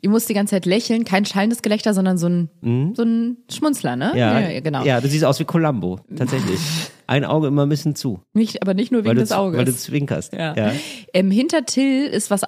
Ich 0.00 0.08
muss 0.10 0.26
die 0.26 0.34
ganze 0.34 0.50
Zeit 0.52 0.66
lächeln, 0.66 1.04
kein 1.04 1.24
schallendes 1.24 1.62
Gelächter, 1.62 1.94
sondern 1.94 2.18
so 2.18 2.28
ein, 2.28 2.50
so 2.94 3.02
ein 3.02 3.38
Schmunzler, 3.50 3.96
ne? 3.96 4.10
Mhm. 4.12 4.18
Ja, 4.18 4.60
genau. 4.60 4.84
Ja, 4.84 5.00
du 5.00 5.08
siehst 5.08 5.24
aus 5.24 5.40
wie 5.40 5.44
Columbo, 5.44 6.00
tatsächlich. 6.16 6.60
Ein 7.06 7.26
Auge 7.26 7.48
immer 7.48 7.66
ein 7.66 7.68
bisschen 7.68 7.94
zu. 7.94 8.20
Nicht, 8.32 8.62
aber 8.62 8.72
nicht 8.72 8.90
nur 8.90 9.04
wegen 9.04 9.16
des 9.16 9.30
Auges. 9.30 9.58
weil 9.58 9.66
du 9.66 9.76
zwinkerst. 9.76 10.32
Ja. 10.32 10.54
Ja. 10.56 10.72
Ähm, 11.12 11.30
hinter 11.30 11.66
Till 11.66 12.06
ist 12.06 12.30
was 12.30 12.44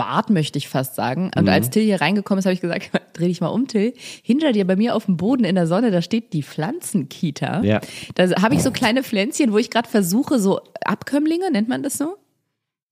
aufgebahrt, 0.00 0.30
möchte 0.30 0.58
ich 0.58 0.68
fast 0.68 0.94
sagen. 0.94 1.24
Mhm. 1.34 1.42
Und 1.42 1.48
als 1.48 1.70
Till 1.70 1.82
hier 1.82 2.00
reingekommen 2.00 2.38
ist, 2.38 2.46
habe 2.46 2.54
ich 2.54 2.60
gesagt, 2.60 2.90
dreh 3.12 3.28
dich 3.28 3.40
mal 3.40 3.48
um, 3.48 3.66
Till. 3.66 3.94
Hinter 4.22 4.52
dir 4.52 4.66
bei 4.66 4.76
mir 4.76 4.94
auf 4.94 5.06
dem 5.06 5.16
Boden 5.16 5.44
in 5.44 5.54
der 5.54 5.66
Sonne, 5.66 5.90
da 5.90 6.02
steht 6.02 6.32
die 6.32 6.42
Pflanzenkita. 6.42 7.62
Ja. 7.62 7.80
Da 8.14 8.42
habe 8.42 8.54
ich 8.54 8.62
so 8.62 8.70
kleine 8.70 9.02
Pflänzchen, 9.02 9.52
wo 9.52 9.58
ich 9.58 9.70
gerade 9.70 9.88
versuche, 9.88 10.38
so 10.38 10.60
Abkömmlinge, 10.84 11.50
nennt 11.50 11.68
man 11.68 11.82
das 11.82 11.98
so? 11.98 12.16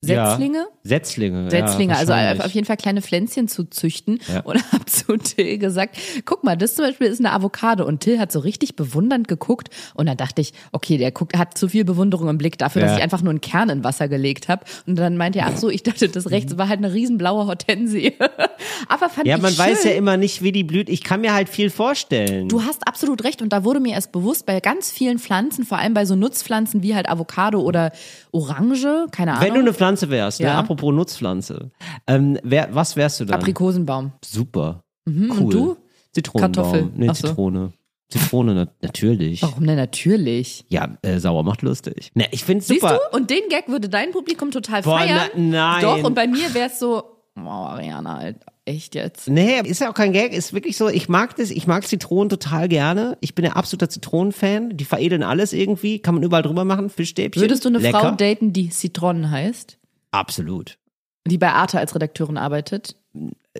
Setzlinge? 0.00 0.58
Ja. 0.58 0.64
Setzlinge. 0.84 1.50
Setzlinge, 1.50 1.92
ja, 1.94 1.98
also 1.98 2.12
auf 2.44 2.52
jeden 2.52 2.66
Fall 2.66 2.76
kleine 2.76 3.02
Pflänzchen 3.02 3.48
zu 3.48 3.64
züchten. 3.64 4.20
Ja. 4.32 4.40
Und 4.44 4.56
hab 4.72 4.88
zu 4.88 5.16
Till 5.16 5.58
gesagt, 5.58 5.96
guck 6.24 6.44
mal, 6.44 6.56
das 6.56 6.76
zum 6.76 6.84
Beispiel 6.84 7.08
ist 7.08 7.18
eine 7.18 7.32
Avocado. 7.32 7.84
Und 7.84 7.98
Till 8.00 8.20
hat 8.20 8.30
so 8.30 8.38
richtig 8.38 8.76
bewundernd 8.76 9.26
geguckt. 9.26 9.70
Und 9.94 10.06
dann 10.06 10.16
dachte 10.16 10.40
ich, 10.40 10.52
okay, 10.70 10.98
der 10.98 11.10
guckt, 11.10 11.36
hat 11.36 11.58
zu 11.58 11.68
viel 11.68 11.84
Bewunderung 11.84 12.28
im 12.28 12.38
Blick 12.38 12.58
dafür, 12.58 12.82
Ja. 12.82 12.88
dass 12.88 12.96
ich 12.98 13.02
einfach 13.02 13.22
nur 13.22 13.30
einen 13.30 13.40
Kern 13.40 13.70
in 13.70 13.82
Wasser 13.82 14.06
gelegt 14.06 14.46
habe. 14.48 14.64
Und 14.86 14.96
dann 14.96 15.16
meinte 15.16 15.40
er, 15.40 15.46
ach 15.48 15.56
so, 15.56 15.68
ich 15.68 15.82
dachte, 15.82 16.08
das 16.08 16.30
rechts 16.30 16.56
war 16.56 16.68
halt 16.68 16.78
eine 16.78 16.94
riesenblaue 16.94 17.46
Hortensie. 17.46 18.14
Aber 18.88 19.08
fand 19.08 19.26
Ja, 19.26 19.34
ich 19.36 19.42
man 19.42 19.50
schön. 19.52 19.64
weiß 19.66 19.82
ja 19.82 19.90
immer 19.92 20.16
nicht, 20.16 20.42
wie 20.42 20.52
die 20.52 20.62
blüht. 20.64 20.88
Ich 20.88 21.02
kann 21.02 21.22
mir 21.22 21.34
halt 21.34 21.48
viel 21.48 21.70
vorstellen. 21.70 22.48
Du 22.48 22.62
hast 22.62 22.86
absolut 22.86 23.24
recht 23.24 23.42
und 23.42 23.52
da 23.52 23.64
wurde 23.64 23.80
mir 23.80 23.94
erst 23.94 24.12
bewusst, 24.12 24.46
bei 24.46 24.60
ganz 24.60 24.92
vielen 24.92 25.18
Pflanzen, 25.18 25.64
vor 25.64 25.78
allem 25.78 25.92
bei 25.94 26.04
so 26.04 26.14
Nutzpflanzen 26.14 26.84
wie 26.84 26.94
halt 26.94 27.08
Avocado 27.08 27.60
oder 27.60 27.90
Orange, 28.30 29.06
keine 29.10 29.32
Ahnung. 29.32 29.42
Wenn 29.88 30.04
du 30.04 30.04
eine 30.04 30.06
Pflanze 30.06 30.10
wärst, 30.10 30.40
ne? 30.40 30.46
Ja. 30.46 30.58
apropos 30.58 30.94
Nutzpflanze, 30.94 31.70
ähm, 32.06 32.38
wer, 32.42 32.74
was 32.74 32.96
wärst 32.96 33.20
du 33.20 33.24
dann? 33.24 33.40
Aprikosenbaum. 33.40 34.12
Super. 34.24 34.82
Mhm. 35.06 35.30
Cool. 35.30 35.38
Und 35.40 35.54
du? 35.54 35.76
Zitronenbaum. 36.12 36.52
Kartoffel. 36.64 36.90
Nee, 36.96 37.08
Ach 37.10 37.14
so. 37.14 37.28
Zitrone. 37.28 37.72
Zitrone, 38.10 38.54
na, 38.54 38.68
natürlich. 38.80 39.42
Warum 39.42 39.66
denn 39.66 39.76
natürlich? 39.76 40.64
Ja, 40.68 40.96
äh, 41.02 41.18
sauer 41.18 41.42
macht 41.42 41.60
lustig. 41.60 42.10
Ne, 42.14 42.26
ich 42.30 42.42
find's 42.42 42.66
Siehst 42.66 42.80
super. 42.80 42.98
du? 43.12 43.16
Und 43.16 43.28
den 43.28 43.42
Gag 43.50 43.68
würde 43.68 43.90
dein 43.90 44.12
Publikum 44.12 44.50
total 44.50 44.80
Boah, 44.82 44.98
feiern. 45.00 45.28
na- 45.36 45.74
nein. 45.74 45.82
Doch, 45.82 46.02
und 46.04 46.14
bei 46.14 46.26
mir 46.26 46.54
wäre 46.54 46.68
es 46.68 46.78
so, 46.78 47.02
oh, 47.36 47.40
Ariana, 47.48 48.16
halt, 48.18 48.38
echt 48.64 48.94
jetzt. 48.94 49.28
Nee, 49.28 49.60
ist 49.62 49.80
ja 49.82 49.90
auch 49.90 49.94
kein 49.94 50.14
Gag, 50.14 50.32
ist 50.32 50.54
wirklich 50.54 50.78
so, 50.78 50.88
ich 50.88 51.08
mag 51.10 51.36
das, 51.36 51.50
ich 51.50 51.66
mag 51.66 51.86
Zitronen 51.86 52.30
total 52.30 52.68
gerne. 52.68 53.18
Ich 53.20 53.34
bin 53.34 53.44
ja 53.44 53.52
absoluter 53.52 53.90
Zitronenfan. 53.90 54.76
Die 54.76 54.84
veredeln 54.84 55.22
alles 55.22 55.52
irgendwie, 55.52 55.98
kann 55.98 56.14
man 56.14 56.22
überall 56.22 56.42
drüber 56.42 56.64
machen, 56.64 56.88
Fischstäbchen. 56.88 57.42
Würdest 57.42 57.64
du 57.66 57.68
eine 57.68 57.78
Lecker. 57.78 58.00
Frau 58.00 58.10
daten, 58.12 58.52
die 58.54 58.70
Citronen 58.70 59.30
heißt? 59.30 59.77
Absolut. 60.10 60.78
Die 61.26 61.38
bei 61.38 61.52
Arte 61.52 61.78
als 61.78 61.94
Redakteurin 61.94 62.38
arbeitet? 62.38 62.96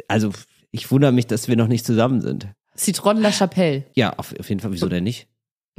Also, 0.07 0.33
ich 0.71 0.91
wundere 0.91 1.13
mich, 1.13 1.27
dass 1.27 1.49
wir 1.49 1.57
noch 1.57 1.69
nicht 1.69 1.85
zusammen 1.85 2.21
sind. 2.21 2.49
Citron 2.77 3.21
La 3.21 3.33
Chapelle. 3.33 3.85
Ja, 3.95 4.13
auf, 4.17 4.35
auf 4.39 4.49
jeden 4.49 4.61
Fall, 4.61 4.73
wieso 4.73 4.89
denn 4.89 5.05
nicht? 5.05 5.29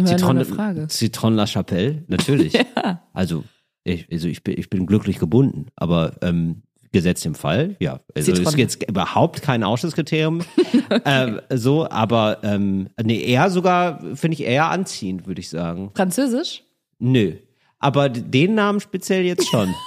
Citron, 0.05 0.43
Frage. 0.45 0.87
Citron 0.89 1.35
La 1.35 1.45
Chapelle, 1.45 2.03
natürlich. 2.07 2.53
Ja. 2.75 3.03
Also, 3.13 3.43
ich, 3.83 4.07
also 4.11 4.27
ich, 4.27 4.43
bin, 4.43 4.57
ich 4.57 4.69
bin 4.69 4.85
glücklich 4.85 5.19
gebunden, 5.19 5.67
aber 5.75 6.15
ähm, 6.21 6.63
gesetzt 6.91 7.25
im 7.25 7.35
Fall, 7.35 7.75
ja. 7.79 7.99
Also 8.15 8.31
Zitrone. 8.31 8.49
ist 8.49 8.57
jetzt 8.57 8.89
überhaupt 8.89 9.41
kein 9.41 9.63
Ausschlusskriterium. 9.63 10.41
ähm, 11.05 11.41
so, 11.49 11.89
aber 11.89 12.39
ähm, 12.43 12.89
nee, 13.01 13.21
eher 13.21 13.49
sogar, 13.49 13.99
finde 14.15 14.35
ich 14.35 14.43
eher 14.43 14.69
anziehend, 14.69 15.27
würde 15.27 15.41
ich 15.41 15.49
sagen. 15.49 15.91
Französisch? 15.93 16.63
Nö. 16.99 17.35
Aber 17.79 18.09
den 18.09 18.55
Namen 18.55 18.79
speziell 18.79 19.23
jetzt 19.23 19.47
schon. 19.47 19.73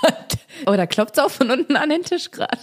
Oh, 0.67 0.77
da 0.77 0.87
klopft's 0.87 1.19
auch 1.19 1.31
von 1.31 1.51
unten 1.51 1.75
an 1.75 1.89
den 1.89 2.03
Tisch 2.03 2.31
gerade. 2.31 2.57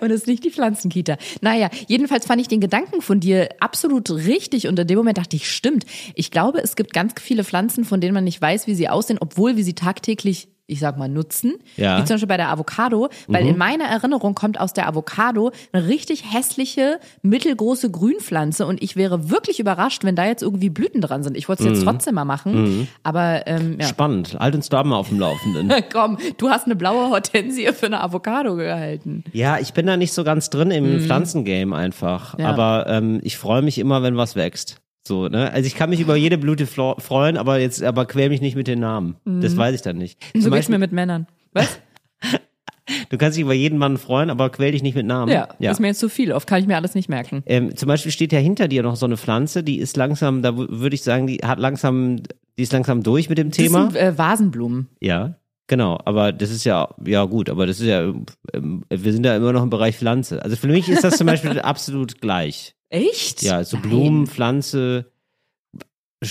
Und 0.00 0.10
es 0.10 0.22
ist 0.22 0.26
nicht 0.26 0.44
die 0.44 0.50
Pflanzenkita. 0.50 1.16
Naja, 1.40 1.70
jedenfalls 1.86 2.26
fand 2.26 2.40
ich 2.40 2.48
den 2.48 2.60
Gedanken 2.60 3.00
von 3.00 3.20
dir 3.20 3.48
absolut 3.60 4.10
richtig 4.10 4.68
und 4.68 4.78
in 4.78 4.86
dem 4.86 4.98
Moment 4.98 5.18
dachte 5.18 5.36
ich, 5.36 5.50
stimmt. 5.50 5.86
Ich 6.14 6.30
glaube, 6.30 6.58
es 6.58 6.76
gibt 6.76 6.92
ganz 6.92 7.14
viele 7.20 7.44
Pflanzen, 7.44 7.84
von 7.84 8.00
denen 8.00 8.14
man 8.14 8.24
nicht 8.24 8.42
weiß, 8.42 8.66
wie 8.66 8.74
sie 8.74 8.88
aussehen, 8.88 9.18
obwohl 9.20 9.56
wir 9.56 9.64
sie 9.64 9.74
tagtäglich, 9.74 10.48
ich 10.72 10.80
sag 10.80 10.98
mal, 10.98 11.08
nutzen. 11.08 11.54
Ja. 11.76 11.98
Wie 11.98 12.04
zum 12.04 12.14
Beispiel 12.14 12.28
bei 12.28 12.36
der 12.36 12.50
Avocado, 12.50 13.08
weil 13.28 13.46
in 13.46 13.58
meiner 13.58 13.84
Erinnerung 13.84 14.34
kommt 14.34 14.58
aus 14.58 14.72
der 14.72 14.88
Avocado 14.88 15.52
eine 15.72 15.86
richtig 15.86 16.32
hässliche, 16.32 16.98
mittelgroße 17.22 17.90
Grünpflanze 17.90 18.66
und 18.66 18.82
ich 18.82 18.96
wäre 18.96 19.30
wirklich 19.30 19.60
überrascht, 19.60 20.04
wenn 20.04 20.16
da 20.16 20.26
jetzt 20.26 20.42
irgendwie 20.42 20.70
Blüten 20.70 21.00
dran 21.00 21.22
sind. 21.22 21.36
Ich 21.36 21.48
wollte 21.48 21.64
es 21.64 21.68
jetzt 21.68 21.84
trotzdem 21.84 22.14
mal 22.14 22.24
machen, 22.24 22.88
aber 23.02 23.46
ähm, 23.46 23.78
ja. 23.80 23.86
Spannend. 23.86 24.36
Halt 24.38 24.54
uns 24.54 24.68
da 24.68 24.82
mal 24.82 24.96
auf 24.96 25.08
dem 25.08 25.20
Laufenden. 25.20 25.72
Komm, 25.92 26.18
du 26.38 26.48
hast 26.48 26.66
eine 26.66 26.76
blaue 26.76 27.10
Hortensie 27.10 27.72
für 27.72 27.86
eine 27.86 28.02
Avocado 28.02 28.56
gehalten. 28.56 29.24
Ja, 29.32 29.58
ich 29.58 29.72
bin 29.72 29.86
da 29.86 29.96
nicht 29.96 30.12
so 30.12 30.24
ganz 30.24 30.50
drin 30.50 30.70
im 30.70 31.00
Pflanzengame 31.00 31.74
einfach. 31.76 32.38
Ja. 32.38 32.48
Aber 32.48 32.86
ähm, 32.88 33.20
ich 33.22 33.36
freue 33.36 33.62
mich 33.62 33.78
immer, 33.78 34.02
wenn 34.02 34.16
was 34.16 34.36
wächst. 34.36 34.81
So, 35.06 35.28
ne? 35.28 35.50
Also 35.52 35.66
ich 35.66 35.74
kann 35.74 35.90
mich 35.90 36.00
über 36.00 36.14
jede 36.16 36.38
Blüte 36.38 36.66
flo- 36.66 36.98
freuen, 37.00 37.36
aber 37.36 37.58
jetzt, 37.58 37.82
aber 37.82 38.06
quäl 38.06 38.28
mich 38.28 38.40
nicht 38.40 38.54
mit 38.56 38.68
den 38.68 38.78
Namen. 38.80 39.16
Das 39.24 39.56
weiß 39.56 39.74
ich 39.74 39.82
dann 39.82 39.96
nicht. 39.98 40.22
So 40.22 40.30
Zum 40.32 40.40
geht's 40.42 40.50
Beispiel, 40.50 40.74
mir 40.74 40.78
mit 40.78 40.92
Männern. 40.92 41.26
Was? 41.52 41.80
du 43.10 43.18
kannst 43.18 43.36
dich 43.36 43.42
über 43.42 43.54
jeden 43.54 43.78
Mann 43.78 43.96
freuen, 43.98 44.30
aber 44.30 44.50
quäl 44.50 44.72
dich 44.72 44.82
nicht 44.82 44.94
mit 44.94 45.06
Namen. 45.06 45.32
Ja, 45.32 45.48
ist 45.70 45.80
mir 45.80 45.88
jetzt 45.88 45.98
zu 46.00 46.08
viel. 46.08 46.32
Oft 46.32 46.48
kann 46.48 46.60
ich 46.60 46.66
mir 46.66 46.76
alles 46.76 46.94
nicht 46.94 47.08
merken. 47.08 47.42
Ähm, 47.46 47.74
zum 47.76 47.88
Beispiel 47.88 48.12
steht 48.12 48.32
ja 48.32 48.38
hinter 48.38 48.68
dir 48.68 48.82
noch 48.82 48.96
so 48.96 49.06
eine 49.06 49.16
Pflanze, 49.16 49.62
die 49.62 49.78
ist 49.78 49.96
langsam, 49.96 50.42
da 50.42 50.56
würde 50.56 50.94
ich 50.94 51.02
sagen, 51.02 51.26
die 51.26 51.38
hat 51.38 51.58
langsam, 51.58 52.18
die 52.58 52.62
ist 52.62 52.72
langsam 52.72 53.02
durch 53.02 53.28
mit 53.28 53.38
dem 53.38 53.50
Thema. 53.50 53.84
Das 53.86 53.92
sind 53.94 54.02
äh, 54.02 54.18
Vasenblumen. 54.18 54.88
Ja, 55.00 55.36
genau. 55.66 55.98
Aber 56.04 56.32
das 56.32 56.50
ist 56.50 56.64
ja, 56.64 56.88
ja 57.04 57.24
gut, 57.24 57.50
aber 57.50 57.66
das 57.66 57.80
ist 57.80 57.86
ja, 57.86 58.12
ähm, 58.54 58.84
wir 58.88 59.12
sind 59.12 59.26
ja 59.26 59.36
immer 59.36 59.52
noch 59.52 59.62
im 59.64 59.70
Bereich 59.70 59.96
Pflanze. 59.96 60.42
Also 60.44 60.56
für 60.56 60.68
mich 60.68 60.88
ist 60.88 61.02
das 61.02 61.16
zum 61.16 61.26
Beispiel 61.26 61.58
absolut 61.60 62.20
gleich. 62.20 62.74
Echt? 62.92 63.42
Ja, 63.42 63.64
so 63.64 63.76
Nein. 63.78 63.88
Blumen, 63.88 64.26
Pflanze, 64.26 65.10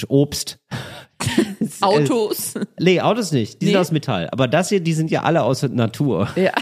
Obst. 0.08 0.60
Autos. 1.82 2.54
Nee, 2.80 3.02
Autos 3.02 3.32
nicht. 3.32 3.62
Die 3.62 3.66
Nee. 3.66 3.72
sind 3.72 3.82
aus 3.82 3.92
Metall. 3.92 4.30
Aber 4.32 4.48
das 4.48 4.70
hier, 4.70 4.80
die 4.80 4.94
sind 4.94 5.12
ja 5.12 5.24
alle 5.24 5.44
aus 5.44 5.62
Natur. 5.64 6.30
ja. 6.36 6.52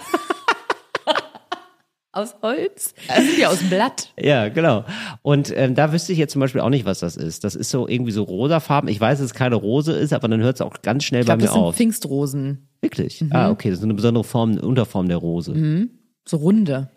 Aus 2.11 2.35
Holz? 2.41 2.95
Die 3.19 3.21
sind 3.23 3.37
ja 3.39 3.49
aus 3.49 3.59
Blatt. 3.69 4.11
Ja, 4.19 4.49
genau. 4.49 4.83
Und 5.21 5.55
ähm, 5.55 5.75
da 5.75 5.93
wüsste 5.93 6.11
ich 6.11 6.17
jetzt 6.17 6.33
zum 6.33 6.39
Beispiel 6.39 6.59
auch 6.59 6.69
nicht, 6.71 6.83
was 6.83 6.99
das 6.99 7.15
ist. 7.15 7.43
Das 7.43 7.53
ist 7.53 7.69
so 7.69 7.87
irgendwie 7.87 8.11
so 8.11 8.23
rosafarben. 8.23 8.89
Ich 8.89 8.99
weiß, 8.99 9.19
dass 9.19 9.25
es 9.27 9.33
keine 9.35 9.55
Rose 9.55 9.91
ist, 9.93 10.11
aber 10.11 10.27
dann 10.27 10.41
hört 10.41 10.55
es 10.55 10.61
auch 10.61 10.81
ganz 10.81 11.03
schnell 11.03 11.21
Ich 11.21 11.25
glaube, 11.27 11.37
bei 11.37 11.43
mir 11.43 11.45
das 11.45 11.53
sind 11.53 11.63
auf. 11.63 11.75
Pfingstrosen. 11.75 12.67
Wirklich? 12.81 13.21
Mhm. 13.21 13.29
Ah, 13.31 13.51
okay. 13.51 13.69
Das 13.69 13.77
ist 13.77 13.83
eine 13.85 13.93
besondere 13.93 14.23
Form, 14.23 14.57
Unterform 14.57 15.07
der 15.07 15.17
Rose. 15.17 15.87
So 16.27 16.37
runde. 16.37 16.89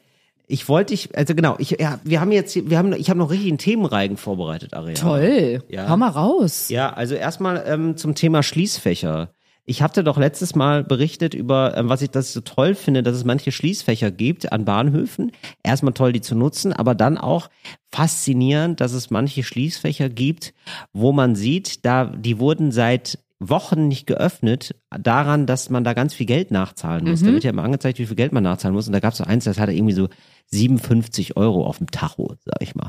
Ich 0.52 0.68
wollte 0.68 0.92
dich, 0.92 1.16
also 1.16 1.34
genau, 1.34 1.56
ich, 1.58 1.70
ja, 1.80 1.98
wir 2.04 2.20
haben 2.20 2.30
jetzt, 2.30 2.68
wir 2.68 2.76
haben, 2.76 2.92
ich 2.92 3.08
habe 3.08 3.18
noch 3.18 3.30
richtig 3.30 3.48
einen 3.48 3.56
Themenreigen 3.56 4.18
vorbereitet, 4.18 4.74
Ariane. 4.74 5.00
Toll. 5.00 5.64
Ja. 5.70 5.88
Hau 5.88 5.96
mal 5.96 6.10
raus. 6.10 6.68
Ja, 6.68 6.92
also 6.92 7.14
erstmal 7.14 7.64
ähm, 7.66 7.96
zum 7.96 8.14
Thema 8.14 8.42
Schließfächer. 8.42 9.30
Ich 9.64 9.80
hatte 9.80 10.04
doch 10.04 10.18
letztes 10.18 10.54
Mal 10.54 10.84
berichtet 10.84 11.32
über, 11.32 11.74
ähm, 11.78 11.88
was 11.88 12.02
ich 12.02 12.10
das 12.10 12.34
so 12.34 12.42
toll 12.42 12.74
finde, 12.74 13.02
dass 13.02 13.16
es 13.16 13.24
manche 13.24 13.50
Schließfächer 13.50 14.10
gibt 14.10 14.52
an 14.52 14.66
Bahnhöfen. 14.66 15.32
Erstmal 15.62 15.94
toll, 15.94 16.12
die 16.12 16.20
zu 16.20 16.34
nutzen, 16.34 16.74
aber 16.74 16.94
dann 16.94 17.16
auch 17.16 17.48
faszinierend, 17.90 18.82
dass 18.82 18.92
es 18.92 19.08
manche 19.08 19.44
Schließfächer 19.44 20.10
gibt, 20.10 20.52
wo 20.92 21.12
man 21.12 21.34
sieht, 21.34 21.86
da 21.86 22.04
die 22.04 22.38
wurden 22.38 22.72
seit 22.72 23.20
Wochen 23.48 23.88
nicht 23.88 24.06
geöffnet, 24.06 24.74
daran, 24.90 25.46
dass 25.46 25.70
man 25.70 25.84
da 25.84 25.94
ganz 25.94 26.14
viel 26.14 26.26
Geld 26.26 26.50
nachzahlen 26.50 27.08
muss. 27.08 27.20
Da 27.20 27.26
wird 27.32 27.44
ja 27.44 27.50
immer 27.50 27.64
angezeigt, 27.64 27.98
wie 27.98 28.06
viel 28.06 28.16
Geld 28.16 28.32
man 28.32 28.42
nachzahlen 28.42 28.74
muss. 28.74 28.86
Und 28.86 28.92
da 28.92 29.00
gab 29.00 29.12
es 29.12 29.18
so 29.18 29.24
eins, 29.24 29.44
das 29.44 29.58
hatte 29.58 29.72
irgendwie 29.72 29.94
so 29.94 30.08
57 30.46 31.36
Euro 31.36 31.66
auf 31.66 31.78
dem 31.78 31.90
Tacho, 31.90 32.34
sag 32.44 32.60
ich 32.60 32.74
mal. 32.74 32.88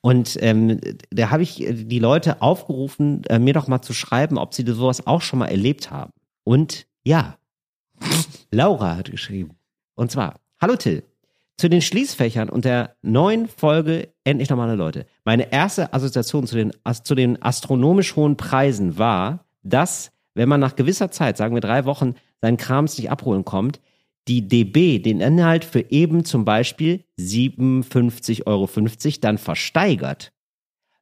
Und 0.00 0.36
ähm, 0.40 0.80
da 1.10 1.30
habe 1.30 1.42
ich 1.42 1.62
äh, 1.62 1.72
die 1.72 1.98
Leute 1.98 2.42
aufgerufen, 2.42 3.22
äh, 3.24 3.38
mir 3.38 3.54
doch 3.54 3.68
mal 3.68 3.82
zu 3.82 3.92
schreiben, 3.92 4.38
ob 4.38 4.54
sie 4.54 4.64
sowas 4.66 5.06
auch 5.06 5.22
schon 5.22 5.38
mal 5.38 5.46
erlebt 5.46 5.90
haben. 5.90 6.12
Und 6.44 6.86
ja, 7.04 7.36
Laura 8.50 8.96
hat 8.96 9.10
geschrieben. 9.10 9.56
Und 9.94 10.10
zwar, 10.10 10.40
hallo 10.60 10.76
Till, 10.76 11.04
zu 11.56 11.70
den 11.70 11.80
Schließfächern 11.80 12.50
und 12.50 12.64
der 12.64 12.96
neuen 13.02 13.48
Folge 13.48 14.08
Endlich 14.24 14.50
normale 14.50 14.74
Leute. 14.74 15.06
Meine 15.24 15.52
erste 15.52 15.94
Assoziation 15.94 16.48
zu 16.48 16.56
den, 16.56 16.72
zu 17.04 17.14
den 17.14 17.40
astronomisch 17.40 18.16
hohen 18.16 18.36
Preisen 18.36 18.98
war, 18.98 19.45
dass, 19.68 20.12
wenn 20.34 20.48
man 20.48 20.60
nach 20.60 20.76
gewisser 20.76 21.10
Zeit, 21.10 21.36
sagen 21.36 21.54
wir 21.54 21.60
drei 21.60 21.84
Wochen, 21.84 22.14
seinen 22.40 22.56
Krams 22.56 22.98
nicht 22.98 23.10
abholen 23.10 23.44
kommt, 23.44 23.80
die 24.28 24.48
DB 24.48 24.98
den 24.98 25.20
Inhalt 25.20 25.64
für 25.64 25.90
eben 25.90 26.24
zum 26.24 26.44
Beispiel 26.44 27.04
57,50 27.18 28.46
Euro 28.46 28.68
dann 29.20 29.38
versteigert, 29.38 30.32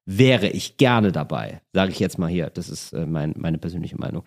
wäre 0.06 0.48
ich 0.48 0.76
gerne 0.76 1.12
dabei. 1.12 1.62
Sage 1.72 1.92
ich 1.92 1.98
jetzt 1.98 2.18
mal 2.18 2.28
hier. 2.28 2.50
Das 2.50 2.68
ist 2.68 2.92
äh, 2.92 3.06
mein, 3.06 3.34
meine 3.38 3.58
persönliche 3.58 3.96
Meinung. 3.96 4.24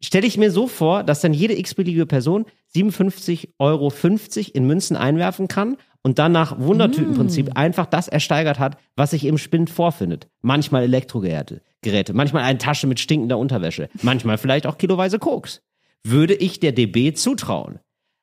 Stelle 0.00 0.26
ich 0.26 0.38
mir 0.38 0.50
so 0.50 0.66
vor, 0.66 1.02
dass 1.04 1.20
dann 1.20 1.34
jede 1.34 1.58
x-beliebige 1.58 2.06
Person 2.06 2.46
57,50 2.74 3.48
Euro 3.58 3.92
in 4.54 4.66
Münzen 4.66 4.96
einwerfen 4.96 5.48
kann 5.48 5.76
und 6.02 6.18
dann 6.18 6.32
nach 6.32 6.58
Wundertütenprinzip 6.58 7.56
einfach 7.56 7.86
das 7.86 8.08
ersteigert 8.08 8.58
hat, 8.58 8.78
was 8.96 9.10
sich 9.10 9.24
im 9.26 9.36
Spind 9.36 9.68
vorfindet. 9.68 10.28
Manchmal 10.40 10.84
Elektrogeräte, 10.84 11.60
Geräte, 11.82 12.12
manchmal 12.12 12.42
eine 12.42 12.58
Tasche 12.58 12.86
mit 12.86 13.00
stinkender 13.00 13.38
Unterwäsche, 13.38 13.88
manchmal 14.02 14.38
vielleicht 14.38 14.66
auch 14.66 14.78
kiloweise 14.78 15.18
Koks. 15.18 15.62
Würde 16.04 16.34
ich 16.34 16.60
der 16.60 16.72
DB 16.72 17.12
zutrauen. 17.12 17.80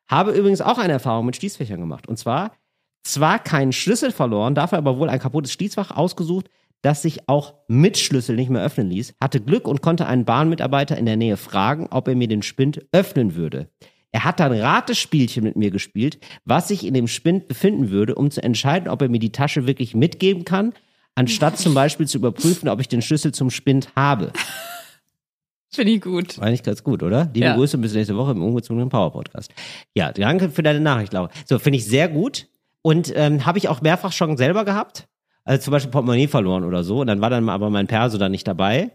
Habe 0.08 0.32
übrigens 0.32 0.62
auch 0.62 0.78
eine 0.78 0.94
Erfahrung 0.94 1.26
mit 1.26 1.36
Schließfächern 1.36 1.80
gemacht. 1.80 2.08
Und 2.08 2.18
zwar 2.18 2.52
zwar 3.06 3.40
keinen 3.40 3.72
Schlüssel 3.72 4.12
verloren, 4.12 4.56
dafür 4.56 4.80
aber 4.80 4.98
wohl 4.98 5.10
ein 5.10 5.20
kaputtes 5.20 5.54
Schließfach 5.54 5.92
ausgesucht, 5.92 6.50
das 6.82 7.02
sich 7.02 7.30
auch 7.30 7.56
mit 7.68 7.98
Schlüssel 7.98 8.36
nicht 8.36 8.50
mehr 8.50 8.64
öffnen 8.64 8.90
ließ, 8.90 9.14
hatte 9.22 9.40
Glück 9.40 9.68
und 9.68 9.82
konnte 9.82 10.06
einen 10.06 10.26
Bahnmitarbeiter 10.26 10.98
in 10.98 11.06
der 11.06 11.16
Nähe 11.16 11.38
fragen, 11.38 11.88
ob 11.90 12.08
er 12.08 12.16
mir 12.16 12.28
den 12.28 12.42
Spind 12.42 12.86
öffnen 12.92 13.36
würde. 13.36 13.70
Er 14.12 14.24
hat 14.24 14.40
dann 14.40 14.54
Ratespielchen 14.54 15.44
mit 15.44 15.56
mir 15.56 15.72
gespielt, 15.72 16.20
was 16.46 16.68
sich 16.68 16.86
in 16.86 16.94
dem 16.94 17.08
Spind 17.08 17.48
befinden 17.48 17.90
würde, 17.90 18.16
um 18.16 18.32
zu 18.32 18.42
entscheiden, 18.42 18.88
ob 18.88 19.02
er 19.02 19.10
mir 19.10 19.20
die 19.20 19.32
Tasche 19.32 19.68
wirklich 19.68 19.94
mitgeben 19.94 20.46
kann, 20.46 20.74
anstatt 21.16 21.58
zum 21.58 21.74
Beispiel 21.74 22.08
zu 22.08 22.18
überprüfen, 22.18 22.70
ob 22.70 22.80
ich 22.80 22.88
den 22.88 23.02
Schlüssel 23.02 23.34
zum 23.34 23.50
Spind 23.50 23.90
habe. 23.96 24.32
Finde 25.72 25.92
ich 25.92 26.02
gut. 26.02 26.38
War 26.38 26.48
eigentlich 26.48 26.64
ganz 26.64 26.84
gut, 26.84 27.04
oder? 27.04 27.30
Liebe 27.34 27.48
Ja. 27.48 27.56
Grüße 27.56 27.78
bis 27.78 27.94
nächste 27.94 28.16
Woche 28.16 28.32
im 28.32 28.44
ungezwungenen 28.44 28.90
Power 28.90 29.12
Podcast. 29.12 29.52
Ja, 29.94 30.12
danke 30.12 30.50
für 30.50 30.64
deine 30.64 30.80
Nachricht, 30.80 31.12
Laura. 31.12 31.30
So, 31.46 31.60
finde 31.60 31.78
ich 31.78 31.86
sehr 31.86 32.08
gut. 32.08 32.48
Und 32.82 33.12
ähm, 33.16 33.46
habe 33.46 33.58
ich 33.58 33.68
auch 33.68 33.82
mehrfach 33.82 34.12
schon 34.12 34.38
selber 34.38 34.64
gehabt. 34.64 35.08
Also 35.44 35.64
zum 35.64 35.72
Beispiel 35.72 35.92
Portemonnaie 35.92 36.28
verloren 36.28 36.64
oder 36.64 36.84
so. 36.84 37.02
Und 37.02 37.08
dann 37.08 37.20
war 37.20 37.30
dann 37.30 37.50
aber 37.50 37.70
mein 37.70 37.88
Perso 37.88 38.18
da 38.18 38.30
nicht 38.30 38.48
dabei. 38.48 38.92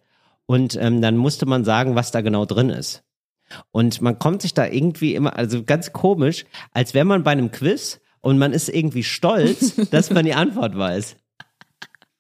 Und 0.47 0.77
ähm, 0.77 1.03
dann 1.03 1.17
musste 1.17 1.45
man 1.47 1.65
sagen, 1.65 1.95
was 1.97 2.13
da 2.13 2.23
genau 2.23 2.45
drin 2.45 2.71
ist. 2.71 3.03
Und 3.73 4.01
man 4.01 4.19
kommt 4.19 4.43
sich 4.43 4.55
da 4.55 4.67
irgendwie 4.67 5.15
immer, 5.15 5.37
also 5.37 5.63
ganz 5.65 5.93
komisch, 5.93 6.45
als 6.73 6.95
wäre 6.95 7.05
man 7.05 7.25
bei 7.25 7.33
einem 7.33 7.51
Quiz 7.51 8.01
und 8.21 8.39
man 8.39 8.53
ist 8.53 8.69
irgendwie 8.69 9.05
stolz, 9.05 9.77
dass 9.91 10.11
man 10.11 10.25
die 10.25 10.35
Antwort 10.35 10.77
weiß. 10.77 11.17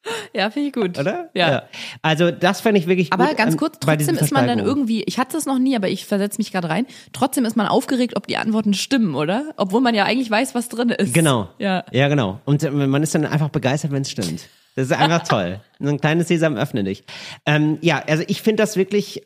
Ja, 0.32 0.50
finde 0.50 0.68
ich 0.68 0.74
gut. 0.74 0.98
Oder? 0.98 1.28
Ja. 1.34 1.64
Also 2.02 2.30
das 2.30 2.60
fände 2.60 2.78
ich 2.80 2.86
wirklich 2.86 3.12
Aber 3.12 3.26
gut 3.26 3.36
ganz 3.36 3.52
an- 3.52 3.58
kurz, 3.58 3.78
trotzdem 3.80 4.16
ist 4.16 4.32
man 4.32 4.46
dann 4.46 4.58
irgendwie, 4.58 5.02
ich 5.02 5.18
hatte 5.18 5.32
das 5.32 5.44
noch 5.46 5.58
nie, 5.58 5.74
aber 5.76 5.88
ich 5.88 6.06
versetze 6.06 6.38
mich 6.38 6.52
gerade 6.52 6.68
rein, 6.68 6.86
trotzdem 7.12 7.44
ist 7.44 7.56
man 7.56 7.66
aufgeregt, 7.66 8.16
ob 8.16 8.26
die 8.26 8.36
Antworten 8.36 8.72
stimmen, 8.74 9.14
oder? 9.14 9.52
Obwohl 9.56 9.80
man 9.80 9.94
ja 9.94 10.04
eigentlich 10.04 10.30
weiß, 10.30 10.54
was 10.54 10.68
drin 10.68 10.90
ist. 10.90 11.12
Genau. 11.14 11.48
Ja. 11.58 11.84
Ja, 11.92 12.08
genau. 12.08 12.40
Und 12.44 12.62
äh, 12.62 12.70
man 12.70 13.02
ist 13.02 13.14
dann 13.14 13.26
einfach 13.26 13.48
begeistert, 13.50 13.90
wenn 13.90 14.02
es 14.02 14.10
stimmt. 14.10 14.48
Das 14.76 14.86
ist 14.86 14.92
einfach 14.92 15.24
toll. 15.26 15.60
So 15.80 15.88
ein 15.88 16.00
kleines 16.00 16.28
Sesam 16.28 16.56
öffne 16.56 16.84
dich. 16.84 17.04
Ähm, 17.44 17.78
ja, 17.80 18.02
also 18.06 18.22
ich 18.28 18.40
finde 18.40 18.62
das 18.62 18.76
wirklich, 18.76 19.24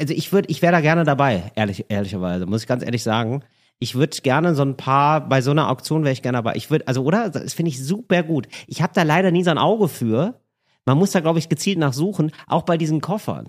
also 0.00 0.14
ich 0.14 0.32
würde, 0.32 0.48
ich 0.48 0.62
wäre 0.62 0.72
da 0.72 0.80
gerne 0.80 1.04
dabei, 1.04 1.50
ehrlich, 1.56 1.86
ehrlicherweise, 1.88 2.46
muss 2.46 2.62
ich 2.62 2.68
ganz 2.68 2.84
ehrlich 2.84 3.02
sagen. 3.02 3.42
Ich 3.78 3.94
würde 3.94 4.16
gerne 4.22 4.54
so 4.54 4.62
ein 4.62 4.76
paar, 4.76 5.28
bei 5.28 5.42
so 5.42 5.50
einer 5.50 5.70
Auktion 5.70 6.02
wäre 6.02 6.12
ich 6.12 6.22
gerne 6.22 6.38
dabei. 6.38 6.54
Ich 6.56 6.70
würde, 6.70 6.88
also, 6.88 7.02
oder? 7.04 7.28
Das 7.30 7.54
finde 7.54 7.70
ich 7.70 7.84
super 7.84 8.22
gut. 8.22 8.48
Ich 8.66 8.82
habe 8.82 8.94
da 8.94 9.02
leider 9.02 9.30
nie 9.30 9.44
so 9.44 9.50
ein 9.50 9.58
Auge 9.58 9.88
für. 9.88 10.40
Man 10.86 10.98
muss 10.98 11.10
da, 11.10 11.20
glaube 11.20 11.38
ich, 11.38 11.48
gezielt 11.48 11.78
nachsuchen, 11.78 12.30
auch 12.46 12.62
bei 12.62 12.78
diesen 12.78 13.00
Koffern. 13.00 13.48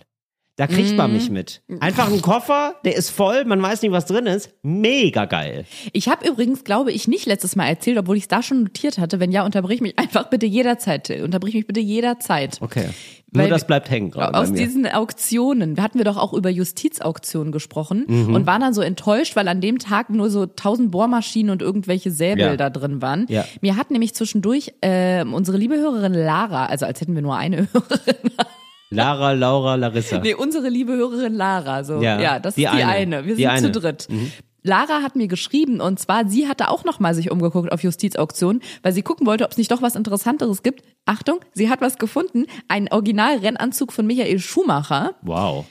Da 0.57 0.65
kriegt 0.67 0.91
Mhm. 0.91 0.97
man 0.97 1.13
mich 1.13 1.29
mit. 1.29 1.61
Einfach 1.79 2.11
ein 2.11 2.21
Koffer, 2.21 2.75
der 2.83 2.95
ist 2.95 3.11
voll, 3.11 3.45
man 3.45 3.61
weiß 3.61 3.83
nicht, 3.83 3.91
was 3.91 4.05
drin 4.07 4.25
ist. 4.25 4.49
Mega 4.63 5.25
geil. 5.25 5.65
Ich 5.93 6.09
habe 6.09 6.27
übrigens, 6.27 6.63
glaube 6.63 6.91
ich, 6.91 7.07
nicht 7.07 7.25
letztes 7.27 7.55
Mal 7.55 7.67
erzählt, 7.67 7.97
obwohl 7.99 8.17
ich 8.17 8.23
es 8.23 8.27
da 8.27 8.41
schon 8.41 8.63
notiert 8.63 8.97
hatte. 8.97 9.19
Wenn 9.19 9.31
ja, 9.31 9.45
unterbrich 9.45 9.81
mich 9.81 9.97
einfach 9.99 10.29
bitte 10.31 10.47
jederzeit. 10.47 11.03
Till. 11.05 11.23
Unterbrich 11.23 11.53
mich 11.53 11.67
bitte 11.67 11.79
jederzeit. 11.79 12.57
Okay. 12.59 12.89
Weil 13.31 13.43
Nur 13.49 13.49
das 13.57 13.67
bleibt 13.67 13.89
hängen 13.91 14.09
gerade. 14.09 14.33
Aus 14.35 14.47
bei 14.47 14.53
mir. 14.53 14.65
diesen 14.65 14.87
Auktionen, 14.87 15.79
hatten 15.81 15.97
wir 15.99 16.05
doch 16.05 16.17
auch 16.17 16.33
über 16.33 16.49
Justizauktionen 16.49 17.51
gesprochen 17.51 18.05
Mhm. 18.07 18.33
und 18.33 18.47
waren 18.47 18.61
dann 18.61 18.73
so 18.73 18.81
enttäuscht, 18.81 19.35
weil 19.35 19.47
an 19.49 19.61
dem 19.61 19.77
Tag 19.79 20.09
nur 20.09 20.29
so 20.31 20.45
tausend 20.47 20.89
Bohrmaschinen 20.91 21.51
und 21.51 21.61
irgendwelche 21.61 22.09
Säbel 22.09 22.39
Ja. 22.45 22.57
da 22.57 22.69
drin 22.69 23.01
waren. 23.01 23.25
Ja. 23.29 23.45
Mir 23.61 23.75
hat 23.75 23.91
nämlich 23.91 24.15
zwischendurch 24.15 24.73
äh, 24.81 25.23
unsere 25.23 25.57
liebe 25.57 25.75
Hörerin 25.75 26.13
Lara, 26.13 26.65
also 26.65 26.85
als 26.87 26.99
hätten 27.01 27.13
wir 27.15 27.21
nur 27.21 27.35
eine 27.35 27.57
Hörerin, 27.73 28.31
Lara, 28.89 29.33
Laura, 29.33 29.75
Larissa. 29.75 30.19
nee, 30.19 30.33
unsere 30.33 30.69
liebe 30.69 30.93
Hörerin 30.93 31.33
Lara, 31.33 31.83
so, 31.83 32.01
ja, 32.01 32.19
Ja, 32.21 32.39
das 32.39 32.55
die 32.55 32.63
ist 32.63 32.71
die 32.73 32.83
eine. 32.83 33.17
eine. 33.17 33.25
Wir 33.25 33.35
Die 33.35 33.41
sind 33.43 33.51
eine. 33.51 33.67
Mhm. 33.67 33.73
zu 33.73 33.79
dritt. 33.79 34.07
Lara 34.63 35.01
hat 35.01 35.15
mir 35.15 35.27
geschrieben 35.27 35.79
und 35.79 35.97
zwar, 35.99 36.27
sie 36.27 36.47
hatte 36.47 36.69
auch 36.69 36.83
noch 36.83 36.99
mal 36.99 37.13
sich 37.13 37.31
umgeguckt 37.31 37.71
auf 37.71 37.83
Justizauktionen, 37.83 38.61
weil 38.83 38.91
sie 38.93 39.01
gucken 39.01 39.25
wollte, 39.25 39.45
ob 39.45 39.51
es 39.51 39.57
nicht 39.57 39.71
doch 39.71 39.81
was 39.81 39.95
Interessanteres 39.95 40.61
gibt. 40.63 40.83
Achtung, 41.05 41.39
sie 41.53 41.69
hat 41.69 41.79
was 41.79 41.97
gefunden, 41.97 42.45
ein 42.67 42.91
Original-Rennanzug 42.91 43.93
von 43.93 44.05
Michael 44.05 44.39
Schumacher. 44.39 45.15
Wow. 45.21 45.65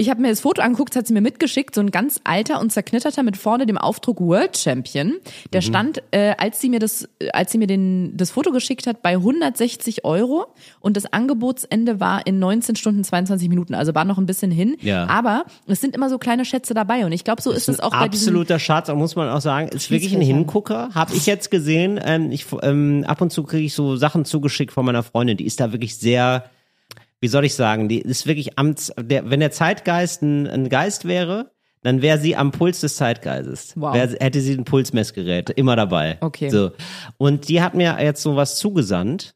Ich 0.00 0.08
habe 0.08 0.22
mir 0.22 0.30
das 0.30 0.40
Foto 0.40 0.62
angeguckt, 0.62 0.94
das 0.94 1.00
hat 1.00 1.06
sie 1.08 1.12
mir 1.12 1.20
mitgeschickt, 1.20 1.74
so 1.74 1.82
ein 1.82 1.90
ganz 1.90 2.22
alter 2.24 2.58
und 2.58 2.72
zerknitterter 2.72 3.22
mit 3.22 3.36
vorne 3.36 3.66
dem 3.66 3.76
Aufdruck 3.76 4.18
World 4.18 4.56
Champion. 4.56 5.16
Der 5.52 5.60
stand, 5.60 6.02
äh, 6.10 6.32
als 6.38 6.58
sie 6.58 6.70
mir 6.70 6.78
das, 6.78 7.06
äh, 7.18 7.28
als 7.34 7.52
sie 7.52 7.58
mir 7.58 7.66
den, 7.66 8.16
das 8.16 8.30
Foto 8.30 8.50
geschickt 8.50 8.86
hat, 8.86 9.02
bei 9.02 9.16
160 9.16 10.06
Euro 10.06 10.46
und 10.80 10.96
das 10.96 11.12
Angebotsende 11.12 12.00
war 12.00 12.26
in 12.26 12.38
19 12.38 12.76
Stunden 12.76 13.04
22 13.04 13.50
Minuten, 13.50 13.74
also 13.74 13.94
war 13.94 14.06
noch 14.06 14.16
ein 14.16 14.24
bisschen 14.24 14.50
hin. 14.50 14.78
Ja. 14.80 15.06
Aber 15.06 15.44
es 15.66 15.82
sind 15.82 15.94
immer 15.94 16.08
so 16.08 16.16
kleine 16.16 16.46
Schätze 16.46 16.72
dabei 16.72 17.04
und 17.04 17.12
ich 17.12 17.22
glaube, 17.22 17.42
so 17.42 17.50
ist 17.50 17.68
es 17.68 17.78
auch 17.78 17.90
bei 17.90 18.06
Absoluter 18.06 18.58
Schatz, 18.58 18.88
muss 18.88 19.16
man 19.16 19.28
auch 19.28 19.42
sagen. 19.42 19.68
Ist 19.68 19.90
wirklich 19.90 20.14
ein. 20.14 20.22
Hingucker. 20.22 20.88
Habe 20.94 21.14
ich 21.14 21.26
jetzt 21.26 21.50
gesehen. 21.50 22.00
Ähm, 22.02 22.32
ich, 22.32 22.46
ähm, 22.62 23.04
ab 23.06 23.20
und 23.20 23.32
zu 23.32 23.42
kriege 23.42 23.66
ich 23.66 23.74
so 23.74 23.96
Sachen 23.96 24.24
zugeschickt 24.24 24.72
von 24.72 24.86
meiner 24.86 25.02
Freundin. 25.02 25.36
Die 25.36 25.44
ist 25.44 25.60
da 25.60 25.72
wirklich 25.72 25.96
sehr, 25.96 26.44
wie 27.20 27.28
soll 27.28 27.44
ich 27.44 27.54
sagen, 27.54 27.88
die 27.88 28.00
ist 28.00 28.26
wirklich 28.26 28.58
am, 28.58 28.74
der, 28.98 29.30
wenn 29.30 29.40
der 29.40 29.50
Zeitgeist 29.50 30.22
ein, 30.22 30.46
ein 30.46 30.68
Geist 30.68 31.06
wäre, 31.06 31.52
dann 31.82 32.02
wäre 32.02 32.18
sie 32.18 32.36
am 32.36 32.52
Puls 32.52 32.80
des 32.80 32.96
Zeitgeistes. 32.96 33.74
Wow. 33.76 33.94
Wär, 33.94 34.08
hätte 34.20 34.40
sie 34.40 34.54
ein 34.54 34.64
Pulsmessgerät 34.64 35.50
immer 35.50 35.76
dabei. 35.76 36.18
Okay. 36.20 36.50
So. 36.50 36.72
Und 37.16 37.48
die 37.48 37.62
hat 37.62 37.74
mir 37.74 37.98
jetzt 38.02 38.22
so 38.22 38.36
was 38.36 38.56
zugesandt. 38.56 39.34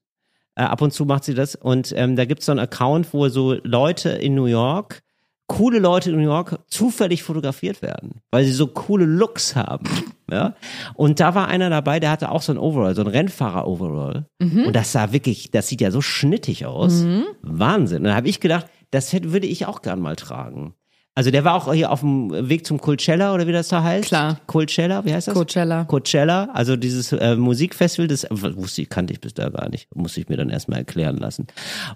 Äh, 0.57 0.63
ab 0.63 0.83
und 0.83 0.93
zu 0.93 1.05
macht 1.05 1.25
sie 1.25 1.35
das. 1.35 1.55
Und 1.55 1.93
ähm, 1.97 2.17
da 2.17 2.25
gibt's 2.27 2.47
so 2.47 2.53
einen 2.53 2.61
Account, 2.61 3.13
wo 3.13 3.29
so 3.29 3.55
Leute 3.63 4.11
in 4.11 4.35
New 4.35 4.47
York, 4.47 5.03
coole 5.47 5.79
Leute 5.79 6.11
in 6.11 6.17
New 6.17 6.23
York, 6.23 6.59
zufällig 6.69 7.23
fotografiert 7.23 7.83
werden, 7.83 8.21
weil 8.31 8.45
sie 8.45 8.53
so 8.53 8.67
coole 8.67 9.05
Looks 9.05 9.57
haben. 9.57 9.89
Ja? 10.31 10.55
Und 10.95 11.21
da 11.21 11.35
war 11.35 11.49
einer 11.49 11.69
dabei, 11.69 12.01
der 12.01 12.11
hatte 12.11 12.31
auch 12.31 12.41
so 12.41 12.51
ein 12.51 12.57
Overall, 12.57 12.95
so 12.95 13.03
ein 13.03 13.09
Rennfahrer-Overall. 13.09 14.27
Mhm. 14.41 14.65
Und 14.65 14.73
das 14.75 14.91
sah 14.91 15.13
wirklich, 15.13 15.51
das 15.51 15.69
sieht 15.69 15.83
ja 15.83 15.91
so 15.91 16.01
schnittig 16.01 16.65
aus. 16.65 17.05
Wahnsinn. 17.43 17.99
Und 17.99 18.05
da 18.05 18.15
habe 18.15 18.29
ich 18.29 18.41
gedacht, 18.41 18.67
das 18.91 19.13
hätte, 19.13 19.35
würde 19.35 19.47
ich 19.47 19.67
auch 19.67 19.83
gern 19.83 20.01
mal 20.01 20.17
tragen. 20.17 20.75
Also 21.17 21.31
der 21.31 21.45
war 21.45 21.55
auch 21.55 21.73
hier 21.73 21.93
auf 21.93 22.01
dem 22.01 22.49
Weg 22.49 22.67
zum 22.67 22.81
Coachella 22.81 23.33
oder 23.33 23.47
wie 23.47 23.53
das 23.53 23.69
da 23.69 23.85
heißt. 23.85 24.09
Klar. 24.09 24.41
Coachella, 24.49 25.05
wie 25.05 25.15
heißt 25.15 25.29
das? 25.29 25.35
Coachella. 25.35 25.85
Coachella, 25.85 26.49
also 26.53 26.75
dieses 26.75 27.13
äh, 27.13 27.37
Musikfestival, 27.37 28.09
das 28.09 28.27
wusste 28.31 28.83
ich, 28.83 28.89
kannte 28.89 29.13
ich 29.13 29.21
bis 29.21 29.33
da 29.33 29.49
gar 29.49 29.69
nicht, 29.69 29.95
musste 29.95 30.21
ich 30.21 30.29
mir 30.29 30.37
dann 30.37 30.51
erstmal 30.51 30.81
erklären 30.81 31.17
lassen. 31.17 31.47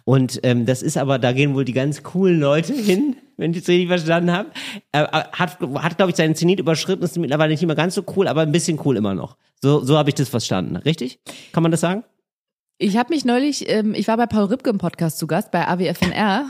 Und 0.05 0.39
ähm, 0.45 0.67
das 0.67 0.83
ist 0.83 0.97
aber, 0.97 1.19
da 1.19 1.33
gehen 1.33 1.55
wohl 1.55 1.65
die 1.65 1.73
ganz 1.73 2.05
coolen 2.05 2.39
Leute 2.39 2.73
hin, 2.73 3.17
wenn 3.37 3.51
ich 3.51 3.59
es 3.59 3.69
richtig 3.69 3.89
verstanden 3.89 4.31
habe. 4.31 4.51
Äh, 4.93 5.03
hat, 5.03 5.59
hat 5.61 5.97
glaube 5.97 6.11
ich, 6.11 6.17
seinen 6.17 6.37
Zenit 6.37 6.61
überschritten, 6.61 7.03
ist 7.03 7.19
mittlerweile 7.19 7.51
nicht 7.51 7.67
mehr 7.67 7.75
ganz 7.75 7.97
so 7.97 8.05
cool, 8.17 8.29
aber 8.29 8.43
ein 8.43 8.53
bisschen 8.53 8.79
cool 8.85 8.97
immer 8.97 9.15
noch. 9.15 9.37
So, 9.61 9.83
so 9.83 9.99
habe 9.99 10.11
ich 10.11 10.15
das 10.15 10.29
verstanden, 10.29 10.77
richtig? 10.77 11.19
Kann 11.53 11.65
man 11.65 11.73
das 11.73 11.81
sagen? 11.81 12.05
Ich 12.79 12.97
habe 12.97 13.13
mich 13.13 13.25
neulich, 13.25 13.69
ähm, 13.69 13.95
ich 13.95 14.07
war 14.07 14.17
bei 14.17 14.27
Paul 14.27 14.45
Ripke 14.45 14.71
im 14.71 14.79
Podcast 14.79 15.19
zu 15.19 15.27
Gast 15.27 15.51
bei 15.51 15.67
AWFNR. 15.67 16.49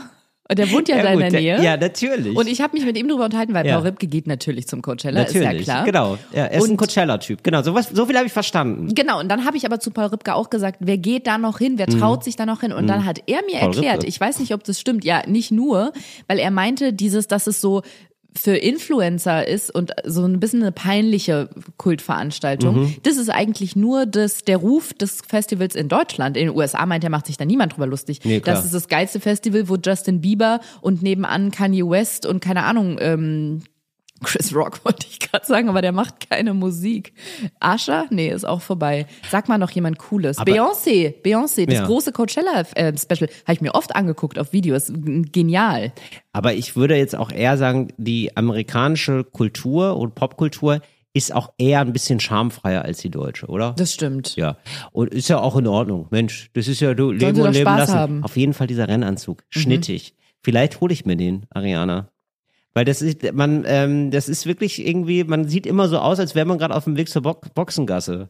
Und 0.51 0.57
der 0.57 0.71
wohnt 0.71 0.89
ja, 0.89 0.99
da 1.01 1.09
in 1.09 1.13
gut, 1.13 1.21
der 1.21 1.29
der- 1.29 1.41
Nähe. 1.41 1.63
Ja, 1.63 1.77
natürlich. 1.77 2.35
Und 2.35 2.47
ich 2.47 2.59
habe 2.59 2.75
mich 2.75 2.83
mit 2.83 2.97
ihm 2.97 3.07
drüber 3.07 3.25
unterhalten, 3.25 3.53
weil 3.53 3.67
Ja. 3.67 3.75
Paul 3.75 3.85
Ripke 3.85 4.07
geht 4.07 4.25
natürlich 4.25 4.67
zum 4.67 4.81
Coachella, 4.81 5.21
natürlich, 5.21 5.59
ist 5.61 5.67
ja 5.67 5.73
klar. 5.73 5.85
genau. 5.85 6.17
Ja, 6.33 6.45
er 6.45 6.57
ist 6.59 6.67
ein 6.67 6.75
Coachella-Typ. 6.75 7.43
Genau, 7.43 7.61
so, 7.61 7.75
was, 7.75 7.89
so 7.89 8.07
viel 8.07 8.15
habe 8.17 8.25
ich 8.25 8.33
verstanden. 8.33 8.95
Genau, 8.95 9.19
und 9.19 9.29
dann 9.29 9.45
habe 9.45 9.57
ich 9.57 9.65
aber 9.67 9.79
zu 9.79 9.91
Paul 9.91 10.05
Ripke 10.07 10.33
auch 10.33 10.49
gesagt, 10.49 10.77
wer 10.79 10.97
geht 10.97 11.27
da 11.27 11.37
noch 11.37 11.59
hin, 11.59 11.73
wer 11.77 11.85
traut 11.85 12.23
sich 12.23 12.35
da 12.35 12.47
noch 12.47 12.61
hin? 12.61 12.71
Und 12.73 12.87
dann 12.87 13.05
hat 13.05 13.21
er 13.27 13.41
mir 13.45 13.57
Mhm. 13.57 13.59
Paul 13.59 13.67
erklärt, 13.75 13.93
Ripke. 13.97 14.07
ich 14.07 14.19
weiß 14.19 14.39
nicht, 14.39 14.53
ob 14.55 14.63
das 14.63 14.79
stimmt, 14.79 15.05
ja, 15.05 15.21
nicht 15.27 15.51
nur, 15.51 15.93
weil 16.27 16.39
er 16.39 16.49
meinte, 16.49 16.93
dieses, 16.93 17.27
dass 17.27 17.45
es 17.45 17.61
so 17.61 17.83
für 18.35 18.55
Influencer 18.55 19.47
ist 19.47 19.73
und 19.73 19.91
so 20.05 20.23
ein 20.23 20.39
bisschen 20.39 20.61
eine 20.61 20.71
peinliche 20.71 21.49
Kultveranstaltung. 21.77 22.81
Mhm. 22.81 22.95
Das 23.03 23.17
ist 23.17 23.29
eigentlich 23.29 23.75
nur 23.75 24.05
das, 24.05 24.43
der 24.43 24.57
Ruf 24.57 24.93
des 24.93 25.21
Festivals 25.27 25.75
in 25.75 25.89
Deutschland. 25.89 26.37
In 26.37 26.47
den 26.47 26.55
USA 26.55 26.85
meint 26.85 27.03
er, 27.03 27.09
macht 27.09 27.25
sich 27.25 27.37
da 27.37 27.45
niemand 27.45 27.73
drüber 27.73 27.87
lustig. 27.87 28.21
Nee, 28.23 28.39
das 28.39 28.65
ist 28.65 28.73
das 28.73 28.87
geilste 28.87 29.19
Festival, 29.19 29.67
wo 29.67 29.75
Justin 29.75 30.21
Bieber 30.21 30.59
und 30.81 31.01
nebenan 31.01 31.51
Kanye 31.51 31.89
West 31.89 32.25
und 32.25 32.39
keine 32.39 32.63
Ahnung, 32.63 32.97
ähm, 32.99 33.61
Chris 34.23 34.53
Rock 34.55 34.83
wollte 34.85 35.07
ich 35.09 35.19
gerade 35.19 35.45
sagen, 35.45 35.69
aber 35.69 35.81
der 35.81 35.91
macht 35.91 36.29
keine 36.29 36.53
Musik. 36.53 37.13
Asher? 37.59 38.05
Nee, 38.09 38.29
ist 38.29 38.45
auch 38.47 38.61
vorbei. 38.61 39.05
Sag 39.29 39.47
mal 39.49 39.57
noch 39.57 39.71
jemand 39.71 39.97
Cooles. 39.97 40.37
Beyoncé, 40.39 41.13
Beyoncé, 41.23 41.65
das 41.65 41.75
Ja. 41.75 41.85
große 41.85 42.11
Coachella-Special, 42.11 43.29
habe 43.45 43.53
ich 43.53 43.61
mir 43.61 43.75
oft 43.75 43.95
angeguckt 43.95 44.39
auf 44.39 44.53
Videos. 44.53 44.91
Genial. 44.93 45.91
Aber 46.33 46.53
ich 46.53 46.75
würde 46.75 46.95
jetzt 46.95 47.15
auch 47.15 47.31
eher 47.31 47.57
sagen, 47.57 47.89
die 47.97 48.35
amerikanische 48.35 49.23
Kultur 49.23 49.97
und 49.97 50.15
Popkultur 50.15 50.81
ist 51.13 51.33
auch 51.33 51.51
eher 51.57 51.79
ein 51.81 51.91
bisschen 51.91 52.19
schamfreier 52.19 52.83
als 52.83 52.99
die 52.99 53.09
deutsche, 53.09 53.47
oder? 53.47 53.73
Das 53.77 53.93
stimmt. 53.93 54.35
Ja. 54.35 54.57
Und 54.91 55.11
ist 55.11 55.27
ja 55.27 55.39
auch 55.39 55.55
in 55.57 55.65
Ordnung. 55.65 56.05
Mensch, 56.11 56.51
das 56.53 56.67
ist 56.67 56.81
ja 56.81 56.93
du 56.93 57.11
leben 57.11 57.41
und 57.41 57.51
leben 57.53 57.61
Spaß 57.65 57.79
lassen. 57.79 57.93
haben. 57.95 58.23
Auf 58.23 58.37
jeden 58.37 58.53
Fall 58.53 58.67
dieser 58.67 58.87
Rennanzug. 58.87 59.39
Mhm. 59.55 59.59
Schnittig. 59.59 60.13
Vielleicht 60.43 60.79
hole 60.81 60.93
ich 60.93 61.05
mir 61.05 61.15
den, 61.17 61.47
Ariana. 61.49 62.09
Weil 62.79 62.85
das 62.85 63.01
ist, 63.01 63.33
man, 63.33 63.65
ähm, 63.67 64.09
das 64.09 64.29
ist 64.29 64.45
wirklich 64.45 64.87
irgendwie, 64.87 65.25
man 65.25 65.49
sieht 65.49 65.65
immer 65.65 65.89
so 65.89 65.97
aus, 65.97 66.17
als 66.17 66.33
wäre 66.33 66.45
man 66.45 66.57
gerade 66.57 66.73
auf 66.73 66.85
dem 66.85 66.95
Weg 66.95 67.09
zur 67.09 67.23
Bo 67.23 67.35
Boxengasse. 67.53 68.29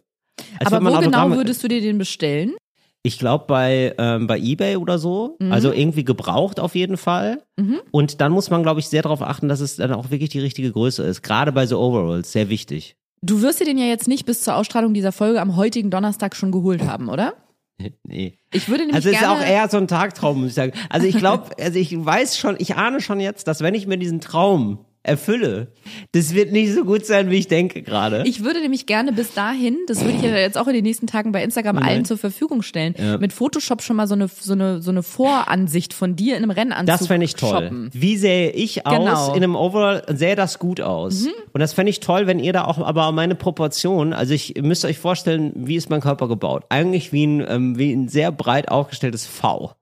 Als 0.58 0.74
Aber 0.74 0.92
wo 0.92 1.00
genau 1.00 1.30
würdest 1.30 1.64
du 1.64 1.68
dir 1.68 1.82
den 1.82 2.00
bestellen? 2.00 2.56
ich 3.04 3.20
glaube 3.20 3.46
bei, 3.48 3.94
ähm, 4.00 4.26
bei 4.26 4.40
Ebay 4.40 4.78
oder 4.78 4.98
so. 4.98 5.38
Mhm. 5.40 5.52
Also 5.52 5.72
irgendwie 5.72 6.04
gebraucht 6.04 6.60
auf 6.60 6.74
jeden 6.74 6.98
Fall. 6.98 7.44
Und 7.92 8.22
dann 8.22 8.32
muss 8.32 8.50
man, 8.50 8.64
glaube 8.64 8.80
ich, 8.80 8.88
sehr 8.88 9.04
darauf 9.04 9.22
achten, 9.22 9.50
dass 9.50 9.60
es 9.60 9.76
dann 9.76 9.94
auch 9.94 10.10
wirklich 10.10 10.32
die 10.32 10.40
richtige 10.40 10.72
Größe 10.72 11.04
ist. 11.04 11.22
Gerade 11.22 11.52
bei 11.52 11.68
so 11.68 11.80
Overalls, 11.80 12.32
sehr 12.32 12.50
wichtig. 12.50 12.96
Du 13.22 13.44
wirst 13.44 13.60
dir 13.60 13.66
den 13.66 13.78
ja 13.78 13.86
jetzt 13.86 14.08
nicht 14.08 14.26
bis 14.26 14.42
zur 14.42 14.56
Ausstrahlung 14.56 14.96
dieser 14.96 15.12
Folge 15.12 15.42
am 15.42 15.58
heutigen 15.58 15.92
Donnerstag 15.92 16.36
schon 16.36 16.52
geholt 16.52 16.82
haben, 16.88 17.08
oder? 17.08 17.36
Nee. 18.04 18.38
Ich 18.52 18.68
würde 18.68 18.84
nämlich 18.84 18.96
Also 18.96 19.10
es 19.10 19.16
ist 19.16 19.28
auch 19.28 19.42
eher 19.42 19.70
so 19.70 19.78
ein 19.78 19.88
Tagtraum, 19.88 20.42
muss 20.42 20.50
ich 20.50 20.56
sagen. 20.56 20.74
Also 20.90 21.08
ich 21.08 21.18
glaube, 21.18 21.52
also 21.60 21.80
ich 21.80 21.94
weiß 21.94 22.38
schon, 22.38 22.56
ich 22.60 22.76
ahne 22.76 23.02
schon 23.02 23.20
jetzt, 23.20 23.48
dass 23.48 23.62
wenn 23.62 23.74
ich 23.74 23.88
mir 23.88 23.98
diesen 23.98 24.22
Traum 24.22 24.86
erfülle, 25.02 25.72
das 26.12 26.34
wird 26.34 26.52
nicht 26.52 26.74
so 26.74 26.84
gut 26.84 27.06
sein, 27.06 27.30
wie 27.32 27.38
ich 27.38 27.48
denke 27.48 27.82
gerade. 27.82 28.24
Ich 28.28 28.44
würde 28.44 28.60
nämlich 28.60 28.86
gerne 28.86 29.14
bis 29.14 29.34
dahin, 29.34 29.78
das 29.88 30.04
würde 30.04 30.18
ich 30.18 30.24
ja 30.24 30.36
jetzt 30.38 30.58
auch 30.58 30.68
in 30.68 30.74
den 30.74 30.84
nächsten 30.84 31.08
Tagen 31.08 31.32
bei 31.32 31.42
Instagram 31.44 31.78
allen 31.78 32.04
zur 32.06 32.18
Verfügung 32.18 32.62
stellen, 32.62 32.94
mit 33.20 33.32
Photoshop 33.32 33.82
schon 33.82 33.96
mal 33.96 34.08
so 34.08 34.16
eine, 34.16 34.28
so 34.28 34.54
eine, 34.54 34.82
so 34.82 34.92
eine 34.92 35.02
Voransicht 35.02 35.94
von 35.94 36.16
dir 36.18 36.36
in 36.36 36.44
einem 36.44 36.52
Rennanzug 36.52 36.86
Das 36.88 37.08
fände 37.08 37.24
ich 37.26 37.36
toll. 37.36 37.50
shoppen. 37.64 37.90
Wie 37.94 38.18
sähe 38.18 38.52
ich 38.52 38.86
aus 38.86 38.94
Genau. 38.98 39.30
Mhm. 39.30 39.36
in 39.38 39.44
einem 39.44 39.56
Overall? 39.56 40.04
Sähe 40.14 40.36
das 40.36 40.60
gut 40.60 40.82
aus? 40.82 41.28
Und 41.54 41.60
das 41.62 41.74
fände 41.74 41.90
ich 41.92 42.02
toll, 42.02 42.28
wenn 42.28 42.40
ihr 42.40 42.52
da 42.54 42.66
auch, 42.66 42.78
aber 42.80 43.12
meine 43.14 43.36
Proportionen, 43.36 44.14
also 44.14 44.34
ich 44.34 44.56
müsst 44.62 44.84
euch 44.86 44.98
vorstellen, 45.00 45.54
wie 45.56 45.76
ist 45.78 45.90
mein 45.90 46.02
Körper 46.02 46.28
gebaut? 46.28 46.66
Eigentlich 46.70 47.14
wie 47.14 47.26
ein, 47.26 47.46
ähm, 47.48 47.78
wie 47.80 47.94
ein 47.94 48.10
sehr 48.10 48.32
breit 48.34 48.68
aufgestelltes 48.70 49.26
V. 49.26 49.74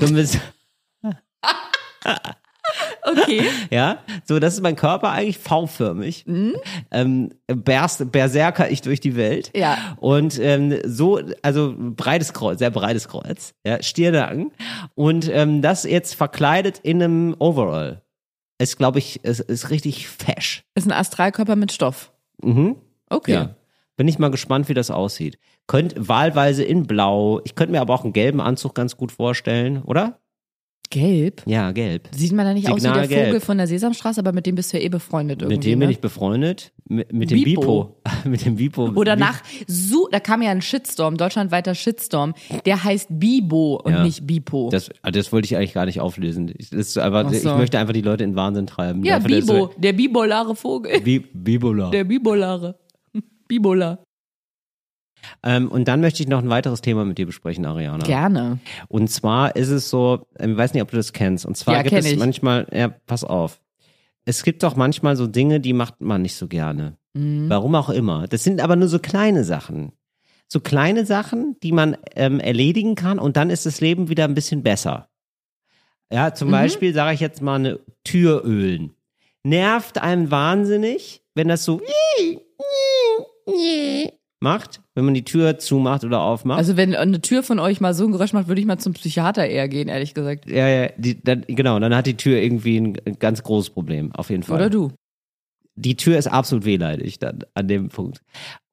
Ein 0.00 0.14
bisschen- 0.14 0.40
Okay. 3.10 3.42
Ja, 3.70 3.98
so, 4.24 4.38
das 4.38 4.54
ist 4.54 4.62
mein 4.62 4.76
Körper 4.76 5.10
eigentlich 5.10 5.38
V-förmig. 5.38 6.24
Ähm, 6.90 7.30
berst, 7.46 8.10
berserker 8.10 8.70
ich 8.70 8.80
durch 8.82 9.00
die 9.00 9.16
Welt. 9.16 9.50
Ja. 9.54 9.96
Und 9.98 10.38
ähm, 10.38 10.78
so, 10.84 11.20
also 11.42 11.74
breites 11.76 12.32
Kreuz, 12.32 12.58
sehr 12.58 12.70
breites 12.70 13.08
Kreuz, 13.08 13.54
ja, 13.64 13.82
Stirnacken. 13.82 14.52
Und 14.94 15.28
ähm, 15.30 15.62
das 15.62 15.84
jetzt 15.84 16.14
verkleidet 16.14 16.78
in 16.82 17.02
einem 17.02 17.36
Overall. 17.38 18.02
Ist, 18.60 18.76
glaube 18.78 18.98
ich, 18.98 19.24
ist, 19.24 19.40
ist 19.40 19.70
richtig 19.70 20.08
fesch. 20.08 20.64
Ist 20.74 20.86
ein 20.86 20.92
Astralkörper 20.92 21.54
mit 21.56 21.72
Stoff. 21.72 22.12
Mhm. 22.42 22.76
Okay. 23.08 23.32
Ja. 23.32 23.54
Bin 23.96 24.08
ich 24.08 24.18
mal 24.18 24.30
gespannt, 24.30 24.68
wie 24.68 24.74
das 24.74 24.90
aussieht. 24.90 25.38
Könnt 25.66 26.08
wahlweise 26.08 26.64
in 26.64 26.86
Blau. 26.86 27.40
Ich 27.44 27.54
könnte 27.54 27.72
mir 27.72 27.80
aber 27.80 27.94
auch 27.94 28.04
einen 28.04 28.12
gelben 28.12 28.40
Anzug 28.40 28.74
ganz 28.74 28.96
gut 28.96 29.12
vorstellen, 29.12 29.82
oder? 29.82 30.18
Gelb? 30.90 31.42
Ja, 31.46 31.70
gelb. 31.72 32.08
Sieht 32.12 32.32
man 32.32 32.46
da 32.46 32.54
nicht 32.54 32.68
aus 32.68 32.76
wie 32.76 32.80
der 32.80 32.92
Signalgelb. 32.92 33.26
Vogel 33.26 33.40
von 33.40 33.58
der 33.58 33.66
Sesamstraße, 33.66 34.20
aber 34.20 34.32
mit 34.32 34.46
dem 34.46 34.54
bist 34.54 34.72
du 34.72 34.78
ja 34.78 34.84
eh 34.84 34.88
befreundet 34.88 35.42
irgendwie. 35.42 35.56
Mit 35.56 35.64
dem 35.66 35.78
ne? 35.78 35.84
bin 35.84 35.90
ich 35.90 36.00
befreundet. 36.00 36.72
Mit, 36.88 37.12
mit 37.12 37.30
dem 37.30 37.42
Bipo. 37.44 37.96
Mit 38.24 38.46
dem 38.46 38.56
Bipo. 38.56 38.86
Oder 38.94 39.14
nach, 39.14 39.42
so, 39.66 40.08
da 40.10 40.20
kam 40.20 40.40
ja 40.40 40.50
ein 40.50 40.62
Shitstorm, 40.62 41.18
deutschlandweiter 41.18 41.74
Shitstorm, 41.74 42.32
der 42.64 42.82
heißt 42.82 43.08
Bibo 43.10 43.76
und 43.84 43.92
Ja. 43.92 44.02
nicht 44.02 44.26
Bipo. 44.26 44.70
Das, 44.70 44.88
ah, 45.02 45.10
das 45.10 45.30
wollte 45.30 45.44
ich 45.46 45.56
eigentlich 45.56 45.74
gar 45.74 45.84
nicht 45.84 46.00
auflösen. 46.00 46.50
Ich, 46.56 46.70
das 46.70 46.96
Ach 46.96 47.30
so. 47.30 47.36
ich 47.36 47.44
möchte 47.58 47.78
einfach 47.78 47.92
die 47.92 48.00
Leute 48.00 48.24
in 48.24 48.34
Wahnsinn 48.36 48.66
treiben. 48.66 49.04
ja, 49.04 49.18
Dafür, 49.18 49.36
dass 49.40 49.46
Bibo, 49.46 49.70
der 49.76 49.92
bipolare 49.92 50.56
Vogel. 50.56 51.00
Bi 51.02 51.18
Bibola. 51.18 51.90
Der 51.90 52.04
Bibolare. 52.04 52.78
Bibola. 53.46 53.98
Ähm, 55.42 55.68
und 55.68 55.86
dann 55.88 56.00
möchte 56.00 56.22
ich 56.22 56.28
noch 56.28 56.38
ein 56.42 56.48
weiteres 56.48 56.80
Thema 56.80 57.04
mit 57.04 57.18
dir 57.18 57.26
besprechen, 57.26 57.64
Ariana. 57.66 58.04
Gerne. 58.04 58.58
Und 58.88 59.08
zwar 59.10 59.54
ist 59.56 59.68
es 59.68 59.90
so, 59.90 60.26
ähm, 60.38 60.52
ich 60.52 60.56
weiß 60.58 60.74
nicht, 60.74 60.82
ob 60.82 60.90
du 60.90 60.96
das 60.96 61.12
kennst. 61.12 61.44
Und 61.46 61.56
zwar 61.56 61.74
Ja, 61.74 61.82
gibt 61.82 61.96
es 61.96 62.06
ich. 62.12 62.18
manchmal, 62.18 62.66
ja, 62.72 62.88
pass 62.88 63.24
auf. 63.24 63.60
Es 64.24 64.42
gibt 64.42 64.62
doch 64.62 64.76
manchmal 64.76 65.16
so 65.16 65.26
Dinge, 65.26 65.60
die 65.60 65.72
macht 65.72 66.00
man 66.00 66.22
nicht 66.22 66.34
so 66.36 66.48
gerne. 66.48 66.96
Mhm. 67.14 67.48
Warum 67.48 67.74
auch 67.74 67.88
immer. 67.88 68.26
Das 68.28 68.44
sind 68.44 68.60
aber 68.60 68.76
nur 68.76 68.88
so 68.88 68.98
kleine 68.98 69.44
Sachen. 69.44 69.92
So 70.48 70.60
kleine 70.60 71.04
Sachen, 71.04 71.56
die 71.62 71.72
man 71.72 71.96
ähm, 72.16 72.40
erledigen 72.40 72.94
kann 72.94 73.18
und 73.18 73.36
dann 73.36 73.50
ist 73.50 73.66
das 73.66 73.80
Leben 73.80 74.08
wieder 74.08 74.24
ein 74.24 74.34
bisschen 74.34 74.62
besser. 74.62 75.08
Ja, 76.10 76.30
Mhm. 76.30 76.34
zum 76.36 76.50
Beispiel 76.50 76.94
sage 76.94 77.14
ich 77.14 77.20
jetzt 77.20 77.42
mal 77.42 77.56
eine 77.56 77.80
Tür 78.04 78.42
ölen. 78.44 78.94
Nervt 79.44 79.98
einem 79.98 80.30
wahnsinnig, 80.30 81.22
wenn 81.34 81.48
das 81.48 81.64
so 81.64 81.80
macht, 84.40 84.80
wenn 84.98 85.04
man 85.04 85.14
die 85.14 85.24
Tür 85.24 85.60
zumacht 85.60 86.02
oder 86.02 86.20
aufmacht. 86.20 86.58
Also 86.58 86.76
wenn 86.76 86.92
eine 86.92 87.20
Tür 87.20 87.44
von 87.44 87.60
euch 87.60 87.80
mal 87.80 87.94
so 87.94 88.04
ein 88.04 88.10
Geräusch 88.10 88.32
macht, 88.32 88.48
würde 88.48 88.60
ich 88.60 88.66
mal 88.66 88.78
zum 88.78 88.94
Psychiater 88.94 89.46
eher 89.46 89.68
gehen, 89.68 89.86
ehrlich 89.86 90.12
gesagt. 90.12 90.50
Ja, 90.50 90.66
ja, 90.66 90.88
die, 90.96 91.22
dann, 91.22 91.44
genau, 91.46 91.78
dann 91.78 91.94
hat 91.94 92.06
die 92.06 92.16
Tür 92.16 92.38
irgendwie 92.38 92.78
ein, 92.80 92.96
ganz 93.20 93.44
großes 93.44 93.70
Problem, 93.70 94.12
auf 94.12 94.28
jeden 94.28 94.42
Fall. 94.42 94.56
Oder 94.56 94.70
du. 94.70 94.90
Die 95.76 95.94
Tür 95.94 96.18
ist 96.18 96.26
absolut 96.26 96.64
wehleidig 96.64 97.20
dann 97.20 97.44
an 97.54 97.68
dem 97.68 97.90
Punkt. 97.90 98.22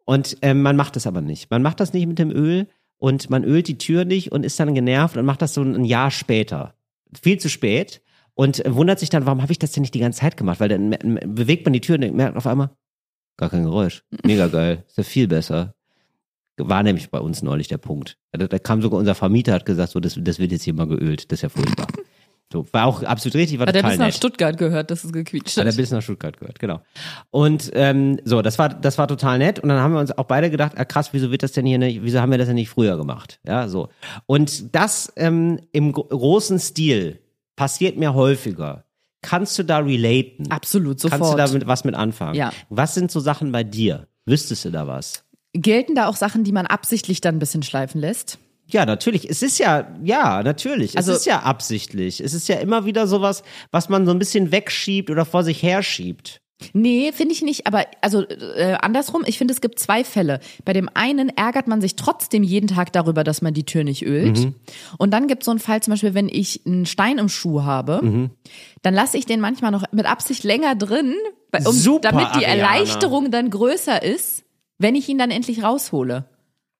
Und 0.03 0.35
ähm, 0.41 0.63
man 0.63 0.75
macht 0.75 0.95
das 0.95 1.05
aber 1.05 1.21
nicht. 1.21 1.51
Man 1.51 1.61
macht 1.61 1.79
das 1.79 1.93
nicht 1.93 2.07
mit 2.07 2.17
dem 2.17 2.31
Öl 2.31 2.69
und 2.97 3.29
man 3.29 3.43
ölt 3.43 3.67
die 3.67 3.77
Tür 3.77 4.03
nicht 4.03 4.31
und 4.31 4.43
ist 4.43 4.59
dann 4.59 4.73
genervt 4.73 5.17
und 5.17 5.25
macht 5.25 5.43
das 5.43 5.53
so 5.53 5.61
ein 5.61 5.85
Jahr 5.85 6.09
später. 6.09 6.73
Viel 7.21 7.37
zu 7.37 7.49
spät. 7.49 8.01
Und 8.33 8.63
wundert 8.65 8.99
sich 8.99 9.11
dann, 9.11 9.27
warum 9.27 9.43
habe 9.43 9.51
ich 9.51 9.59
das 9.59 9.73
denn 9.73 9.81
nicht 9.81 9.93
die 9.93 9.99
ganze 9.99 10.21
Zeit 10.21 10.37
gemacht? 10.37 10.59
Weil 10.59 10.69
dann 10.69 10.89
bewegt 11.35 11.65
man 11.65 11.73
die 11.73 11.81
Tür 11.81 11.95
und 11.95 12.15
merkt 12.15 12.35
auf 12.35 12.47
einmal, 12.47 12.71
gar 13.37 13.51
kein 13.51 13.63
Geräusch. 13.63 14.03
Mega 14.23 14.47
geil. 14.47 14.83
Ist 14.87 14.97
ja 14.97 15.03
viel 15.03 15.27
besser. 15.27 15.74
War 16.57 16.83
nämlich 16.83 17.09
bei 17.09 17.19
uns 17.19 17.41
neulich 17.41 17.67
der 17.67 17.77
Punkt. 17.77 18.17
Da, 18.31 18.47
da 18.47 18.59
kam 18.59 18.81
sogar 18.81 18.99
unser 18.99 19.13
Vermieter, 19.15 19.53
hat 19.53 19.65
gesagt, 19.65 19.91
so, 19.91 19.99
das, 19.99 20.17
das 20.17 20.39
wird 20.39 20.51
jetzt 20.51 20.63
hier 20.63 20.73
mal 20.73 20.87
geölt. 20.87 21.31
Das 21.31 21.39
ist 21.39 21.43
ja 21.43 21.49
furchtbar. 21.49 21.87
So, 22.53 22.63
war 22.73 22.85
auch 22.85 23.01
absolut 23.01 23.35
richtig, 23.35 23.57
war 23.57 23.65
Hat 23.65 23.75
er 23.75 23.81
total 23.81 23.91
bis 23.93 23.99
nach 23.99 24.05
nett. 24.05 24.15
Stuttgart 24.15 24.57
gehört, 24.59 24.91
dass 24.91 25.03
es 25.03 25.11
gequietscht 25.11 25.57
Hat 25.57 25.65
er 25.65 25.71
hat. 25.71 25.77
bis 25.77 25.89
nach 25.89 26.03
Stuttgart 26.03 26.37
gehört, 26.39 26.59
genau. 26.59 26.79
Und 27.31 27.71
ähm, 27.73 28.19
so, 28.23 28.43
das 28.43 28.59
war 28.59 28.69
das 28.69 28.99
war 28.99 29.07
total 29.07 29.39
nett. 29.39 29.59
Und 29.59 29.69
dann 29.69 29.79
haben 29.79 29.93
wir 29.93 29.99
uns 29.99 30.15
auch 30.15 30.25
beide 30.25 30.51
gedacht, 30.51 30.73
ah, 30.75 30.85
krass, 30.85 31.09
wieso 31.11 31.31
wird 31.31 31.41
das 31.41 31.53
denn 31.53 31.65
hier 31.65 31.79
nicht, 31.79 32.03
wieso 32.03 32.21
haben 32.21 32.29
wir 32.29 32.37
das 32.37 32.45
denn 32.45 32.55
nicht 32.55 32.69
früher 32.69 32.97
gemacht? 32.97 33.39
Ja, 33.47 33.67
so. 33.67 33.89
Und 34.27 34.75
das 34.75 35.11
ähm, 35.15 35.59
im 35.71 35.91
gro- 35.91 36.03
großen 36.03 36.59
Stil 36.59 37.19
passiert 37.55 37.97
mir 37.97 38.13
häufiger. 38.13 38.85
Kannst 39.23 39.57
du 39.57 39.63
da 39.63 39.79
relaten? 39.79 40.51
Absolut, 40.51 40.99
sofort. 40.99 41.19
Kannst 41.19 41.33
du 41.33 41.37
da 41.37 41.47
mit, 41.51 41.67
was 41.67 41.83
mit 41.83 41.95
anfangen? 41.95 42.35
Ja. 42.35 42.53
Was 42.69 42.93
sind 42.93 43.09
so 43.09 43.19
Sachen 43.19 43.51
bei 43.51 43.63
dir? 43.63 44.07
Wüsstest 44.27 44.65
du 44.65 44.69
da 44.69 44.85
was? 44.87 45.24
Gelten 45.61 45.95
da 45.95 46.07
auch 46.07 46.15
Sachen, 46.15 46.43
die 46.43 46.51
man 46.51 46.65
absichtlich 46.67 47.21
dann 47.21 47.35
ein 47.35 47.39
bisschen 47.39 47.63
schleifen 47.63 47.99
lässt? 48.01 48.37
Ja, 48.67 48.85
natürlich. 48.85 49.29
Es 49.29 49.41
ist 49.43 49.59
ja, 49.59 49.87
ja, 50.03 50.41
natürlich. 50.43 50.97
Also- 50.97 51.11
es 51.11 51.19
ist 51.19 51.25
ja 51.25 51.41
absichtlich. 51.41 52.19
Es 52.19 52.33
ist 52.33 52.47
ja 52.49 52.55
immer 52.57 52.85
wieder 52.85 53.07
sowas, 53.07 53.43
was 53.71 53.89
man 53.89 54.05
so 54.05 54.11
ein 54.11 54.19
bisschen 54.19 54.51
wegschiebt 54.51 55.09
oder 55.09 55.23
vor 55.25 55.43
sich 55.43 55.61
herschiebt. 55.61 56.41
Nee, 56.73 57.11
finde 57.13 57.33
ich 57.33 57.41
nicht. 57.41 57.67
Aber 57.67 57.85
also 58.01 58.23
äh, 58.27 58.77
andersrum, 58.81 59.23
ich 59.27 59.37
finde, 59.37 59.53
es 59.53 59.59
gibt 59.59 59.77
zwei 59.77 60.03
Fälle. 60.05 60.39
Bei 60.63 60.71
dem 60.71 60.89
einen 60.93 61.29
ärgert 61.29 61.67
man 61.67 61.81
sich 61.81 61.97
trotzdem 61.97 62.43
jeden 62.43 62.67
Tag 62.67 62.93
darüber, 62.93 63.23
dass 63.25 63.41
man 63.41 63.53
die 63.53 63.65
Tür 63.65 63.83
nicht 63.83 64.05
ölt. 64.05 64.39
Mhm. 64.39 64.55
Und 64.97 65.11
dann 65.11 65.27
gibt 65.27 65.43
es 65.43 65.45
so 65.45 65.51
einen 65.51 65.59
Fall, 65.59 65.83
zum 65.83 65.91
Beispiel, 65.91 66.13
wenn 66.13 66.29
ich 66.29 66.61
einen 66.65 66.85
Stein 66.85 67.17
im 67.17 67.27
Schuh 67.29 67.63
habe, 67.63 67.99
Mhm. 68.01 68.29
dann 68.83 68.93
lasse 68.93 69.17
ich 69.17 69.25
den 69.25 69.41
manchmal 69.41 69.71
noch 69.71 69.83
mit 69.91 70.05
Absicht 70.05 70.43
länger 70.45 70.75
drin, 70.75 71.13
um, 71.65 71.71
Super, 71.73 72.09
damit 72.11 72.27
die 72.35 72.45
Ariana. 72.45 72.53
Erleichterung 72.53 73.31
dann 73.31 73.49
größer 73.49 74.01
ist, 74.01 74.44
wenn 74.77 74.95
ich 74.95 75.07
ihn 75.09 75.17
dann 75.17 75.31
endlich 75.31 75.63
raushole. 75.63 76.25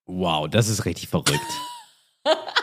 Wow, 0.06 0.48
das 0.50 0.68
ist 0.70 0.86
richtig 0.86 1.08
verrückt. 1.10 1.40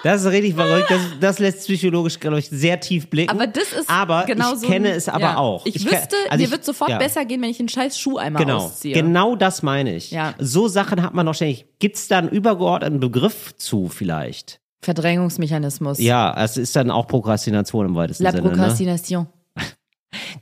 Das 0.02 0.22
ist 0.24 0.32
richtig 0.32 0.54
verrückt. 0.54 0.90
Das, 0.90 1.00
das 1.20 1.38
lässt 1.38 1.60
psychologisch, 1.60 2.18
glaube 2.18 2.40
ich, 2.40 2.48
sehr 2.48 2.80
tief 2.80 3.08
blicken. 3.08 3.30
Aber 3.30 3.46
das 3.46 3.72
ist 3.72 3.88
aber 3.88 4.24
genau 4.24 4.54
ich 4.54 4.58
so 4.60 4.66
kenne 4.66 4.88
ein- 4.90 4.94
es 4.96 5.08
aber 5.08 5.20
ja. 5.20 5.36
auch. 5.36 5.64
Ich, 5.64 5.74
ke- 5.86 5.92
wüsste, 5.92 6.16
also 6.28 6.36
mir 6.38 6.44
ich- 6.44 6.50
wird 6.50 6.64
sofort 6.64 6.90
ja. 6.90 6.98
besser 6.98 7.24
gehen, 7.24 7.40
wenn 7.42 7.50
ich 7.50 7.60
einen 7.60 7.68
scheiß 7.68 7.96
Schuh 7.96 8.16
einmal 8.18 8.44
Genau, 8.44 8.58
ausziehe. 8.64 8.94
genau 8.94 9.36
das 9.36 9.62
meine 9.62 9.94
ich. 9.94 10.10
Ja. 10.10 10.34
So 10.40 10.66
Sachen 10.66 11.02
hat 11.02 11.14
man 11.14 11.26
noch 11.26 11.34
ständig. 11.34 11.66
Gibt 11.78 11.94
es 11.96 12.08
da 12.08 12.18
einen 12.18 12.28
übergeordneten 12.30 12.98
Begriff 12.98 13.54
zu 13.56 13.88
vielleicht? 13.88 14.58
Verdrängungsmechanismus. 14.82 15.98
Ja, 16.00 16.34
es 16.42 16.56
ist 16.56 16.74
dann 16.74 16.90
auch 16.90 17.06
Prokrastination 17.06 17.86
im 17.86 17.94
weitesten 17.94 18.24
La 18.24 18.32
Sinne. 18.32 18.42
Ne? 18.42 18.48
Procrastination. 18.50 19.28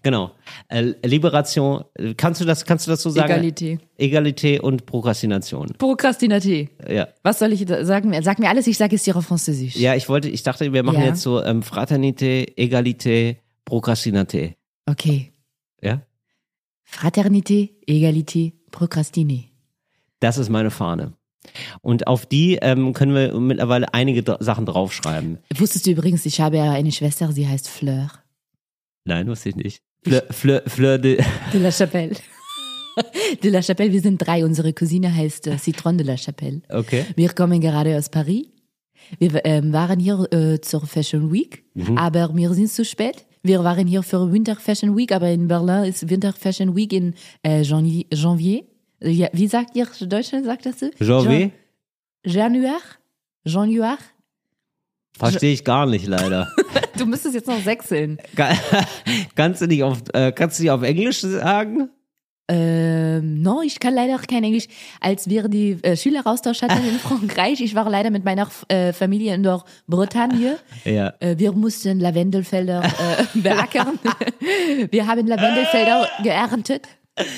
Genau. 0.02 0.32
Äh, 0.68 0.94
Liberation. 1.04 1.84
Kannst 2.16 2.40
du 2.40 2.44
das? 2.44 2.64
Kannst 2.64 2.86
du 2.86 2.90
das 2.90 3.02
so 3.02 3.10
sagen? 3.10 3.32
Egalité. 3.32 3.78
Egalité 3.98 4.60
und 4.60 4.86
Prokrastination. 4.86 5.68
Procrastinaté. 5.78 6.68
Ja. 6.88 7.08
Was 7.22 7.38
soll 7.38 7.52
ich 7.52 7.66
sagen? 7.82 8.12
Sag 8.22 8.38
mir 8.38 8.48
alles, 8.48 8.66
ich 8.66 8.76
sage 8.78 8.96
es 8.96 9.02
dir 9.04 9.16
auf 9.16 9.26
Französisch. 9.26 9.76
Ja, 9.76 9.94
ich 9.94 10.08
wollte, 10.08 10.28
ich 10.28 10.42
dachte, 10.42 10.72
wir 10.72 10.82
machen 10.82 11.00
Ja. 11.00 11.06
jetzt 11.06 11.22
so 11.22 11.42
ähm, 11.42 11.62
Fraternité, 11.62 12.46
Egalité, 12.56 13.36
Prokrastinité. 13.64 14.54
Okay. 14.86 15.32
Ja? 15.82 16.00
Fraternité, 16.84 17.70
Egalité, 17.86 18.52
Procrastiner. 18.70 19.44
Das 20.20 20.38
ist 20.38 20.48
meine 20.50 20.70
Fahne. 20.70 21.12
Und 21.80 22.06
auf 22.06 22.26
die 22.26 22.56
ähm, 22.60 22.92
können 22.92 23.14
wir 23.14 23.38
mittlerweile 23.38 23.94
einige 23.94 24.36
Sachen 24.40 24.66
draufschreiben. 24.66 25.38
Wusstest 25.56 25.86
du 25.86 25.92
übrigens, 25.92 26.26
ich 26.26 26.40
habe 26.40 26.58
ja 26.58 26.72
eine 26.72 26.92
Schwester, 26.92 27.32
sie 27.32 27.48
heißt 27.48 27.68
Fleur 27.68 28.10
Nein, 29.04 29.26
wusste 29.26 29.50
ich 29.50 29.56
nicht. 29.56 29.82
Fleur, 30.02 30.22
Fleur, 30.30 30.62
Fleur 30.66 30.98
de. 30.98 31.18
de 31.52 31.60
la 31.60 31.70
Chapelle. 31.70 32.16
De 33.42 33.50
la 33.50 33.62
Chapelle, 33.62 33.92
wir 33.92 34.00
sind 34.00 34.18
drei. 34.18 34.44
Unsere 34.44 34.72
Cousine 34.72 35.14
heißt 35.14 35.46
äh, 35.46 35.56
Citron 35.58 35.96
de 35.96 36.06
la 36.06 36.16
Chapelle. 36.16 36.60
Okay. 36.68 37.06
Wir 37.16 37.30
kommen 37.30 37.60
gerade 37.60 37.96
aus 37.96 38.08
Paris. 38.08 38.46
Wir 39.18 39.44
ähm, 39.44 39.72
waren 39.72 39.98
hier 39.98 40.26
äh, 40.32 40.60
zur 40.60 40.86
Fashion 40.86 41.32
Week, 41.32 41.64
aber 41.96 42.34
wir 42.34 42.52
sind 42.52 42.70
zu 42.70 42.84
spät. 42.84 43.26
Wir 43.42 43.64
waren 43.64 43.86
hier 43.86 44.02
für 44.02 44.30
Winter 44.30 44.56
Fashion 44.56 44.96
Week, 44.96 45.12
aber 45.12 45.30
in 45.30 45.48
Berlin 45.48 45.84
ist 45.84 46.08
Winter 46.10 46.32
Fashion 46.32 46.76
Week 46.76 46.92
in 46.92 47.14
äh, 47.42 47.62
Janvier. 47.62 48.04
Janvier. 48.12 48.64
Ja, 49.02 49.28
wie 49.32 49.46
sagt 49.46 49.74
ihr 49.76 49.86
Deutschland, 50.00 50.44
sagt 50.44 50.66
das 50.66 50.80
so? 50.80 50.90
Janvier? 50.98 51.50
Jan 52.24 52.54
Januar? 52.54 52.80
Januar? 53.44 53.98
Verstehe 55.16 55.52
ich 55.54 55.64
gar 55.64 55.86
nicht, 55.86 56.06
leider. 56.06 56.52
Du 57.00 57.06
müsstest 57.06 57.34
jetzt 57.34 57.48
noch 57.48 57.60
sechseln. 57.62 58.18
Ka- 58.36 58.54
kannst 59.34 59.62
du 59.62 59.66
nicht 59.66 59.82
auf, 59.82 59.98
äh, 60.12 60.32
kannst 60.32 60.58
du 60.58 60.62
nicht 60.64 60.70
auf 60.70 60.82
Englisch 60.82 61.20
sagen? 61.20 61.90
Ähm, 62.52 63.42
no, 63.42 63.62
ich 63.62 63.78
kann 63.78 63.94
leider 63.94 64.18
kein 64.18 64.42
Englisch. 64.42 64.66
Als 65.00 65.28
wir 65.28 65.48
die 65.48 65.78
äh, 65.82 65.96
Schüleraustausch 65.96 66.62
hatten 66.62 66.84
in 66.84 66.98
Frankreich, 66.98 67.60
ich 67.60 67.74
war 67.76 67.88
leider 67.88 68.10
mit 68.10 68.24
meiner 68.24 68.48
äh, 68.68 68.92
Familie 68.92 69.34
in 69.34 69.42
der 69.44 69.62
Bretagne. 69.86 70.58
Ja. 70.84 71.12
Äh, 71.20 71.38
wir 71.38 71.52
mussten 71.52 72.00
Lavendelfelder 72.00 72.82
äh, 72.82 73.38
beackern. 73.38 73.98
wir 74.90 75.06
haben 75.06 75.26
Lavendelfelder 75.28 76.08
geerntet. 76.24 76.88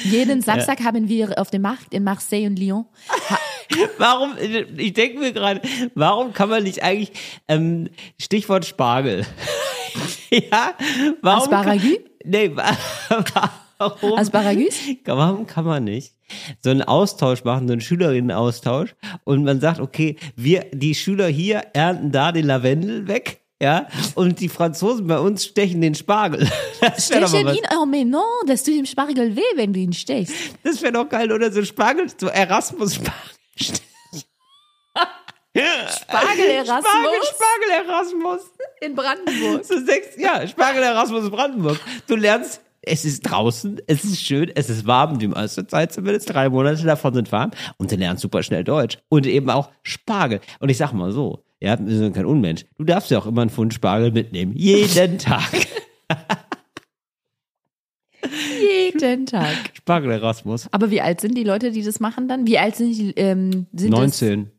Jeden 0.04 0.42
Samstag 0.42 0.80
haben 0.84 1.08
wir 1.08 1.38
auf 1.38 1.50
dem 1.50 1.62
Markt 1.62 1.92
in 1.94 2.04
Marseille 2.04 2.46
und 2.46 2.58
Lyon. 2.58 2.86
Warum, 3.98 4.34
ich 4.76 4.92
denke 4.92 5.18
mir 5.18 5.32
gerade, 5.32 5.62
warum 5.94 6.34
kann 6.34 6.50
man 6.50 6.62
nicht 6.62 6.82
eigentlich, 6.82 7.12
ähm, 7.48 7.88
Stichwort 8.20 8.66
Spargel. 8.66 9.24
ja, 10.30 10.74
warum? 11.22 11.42
Asparagus? 11.44 11.82
Kann, 11.82 11.98
nee, 12.24 12.50
wa- 12.54 12.76
warum? 13.78 14.18
Asparagus? 14.18 14.74
Warum 15.06 15.46
kann 15.46 15.64
man 15.64 15.84
nicht 15.84 16.12
so 16.62 16.70
einen 16.70 16.82
Austausch 16.82 17.44
machen, 17.44 17.66
so 17.66 17.72
einen 17.72 17.80
Schülerinnenaustausch 17.80 18.94
und 19.24 19.44
man 19.44 19.60
sagt, 19.60 19.80
okay, 19.80 20.16
wir, 20.36 20.66
die 20.72 20.94
Schüler 20.94 21.28
hier 21.28 21.62
ernten 21.72 22.10
da 22.12 22.32
den 22.32 22.46
Lavendel 22.46 23.08
weg, 23.08 23.41
Ja, 23.62 23.86
und 24.16 24.40
die 24.40 24.48
Franzosen 24.48 25.06
bei 25.06 25.20
uns 25.20 25.44
stechen 25.44 25.80
den 25.80 25.94
Spargel. 25.94 26.50
Das 26.80 27.10
wäre 27.10 27.28
Stechen 27.28 27.54
ihn, 27.54 27.62
oh 27.78 27.86
mais 27.86 28.04
non, 28.04 28.22
das 28.48 28.64
tut 28.64 28.74
dem 28.74 28.86
Spargel 28.86 29.36
weh, 29.36 29.40
wenn 29.54 29.72
du 29.72 29.78
ihn 29.78 29.92
stechst. 29.92 30.34
das 30.64 30.82
wär 30.82 30.90
doch 30.90 31.08
geil, 31.08 31.30
oder? 31.30 31.52
So 31.52 31.62
Spargel, 31.64 32.08
so 32.18 32.26
Erasmus-Spargel. 32.26 33.12
Spargel 35.54 36.44
Erasmus 36.44 36.90
Spargel, 36.90 37.20
Spargel 37.22 37.86
Erasmus. 37.86 38.40
in 38.80 38.94
Brandenburg. 38.96 39.64
So 39.64 39.78
sechs, 39.84 40.16
ja, 40.16 40.44
Spargel 40.48 40.82
Erasmus 40.82 41.30
Brandenburg. 41.30 41.78
Du 42.08 42.16
lernst, 42.16 42.62
es 42.80 43.04
ist 43.04 43.22
draußen, 43.22 43.80
es 43.86 44.02
ist 44.02 44.20
schön, 44.20 44.50
es 44.56 44.70
ist 44.70 44.88
warm, 44.88 45.20
die 45.20 45.28
meiste 45.28 45.64
Zeit 45.68 45.92
zumindest, 45.92 46.34
drei 46.34 46.48
Monate 46.48 46.82
davon 46.82 47.14
sind 47.14 47.30
warm 47.30 47.52
und 47.76 47.92
du 47.92 47.94
lernst 47.94 48.22
super 48.22 48.42
schnell 48.42 48.64
Deutsch. 48.64 48.98
Und 49.08 49.24
eben 49.24 49.48
auch 49.50 49.70
Spargel. 49.84 50.40
Und 50.58 50.68
ich 50.68 50.78
sag 50.78 50.92
mal 50.92 51.12
so, 51.12 51.44
ja, 51.62 51.78
wir 51.78 51.96
sind 51.96 52.12
kein 52.14 52.26
Unmensch. 52.26 52.64
Du 52.76 52.82
darfst 52.84 53.10
ja 53.12 53.18
auch 53.18 53.26
immer 53.26 53.42
einen 53.42 53.50
Pfund 53.50 53.72
Spargel 53.72 54.10
mitnehmen. 54.10 54.52
Jeden 54.56 55.18
Tag. 55.18 55.52
Jeden 58.60 59.26
Tag. 59.26 59.54
Spargel 59.74 60.10
Erasmus. 60.10 60.68
Aber 60.72 60.90
wie 60.90 61.00
alt 61.00 61.20
sind 61.20 61.36
die 61.36 61.44
Leute, 61.44 61.70
die 61.70 61.82
das 61.82 62.00
machen 62.00 62.26
dann? 62.26 62.46
Wie 62.48 62.58
alt 62.58 62.74
sind 62.74 62.96
die? 62.96 63.12
Ähm, 63.12 63.66
sind 63.72 63.92
Das? 63.92 64.00
19 64.00 64.50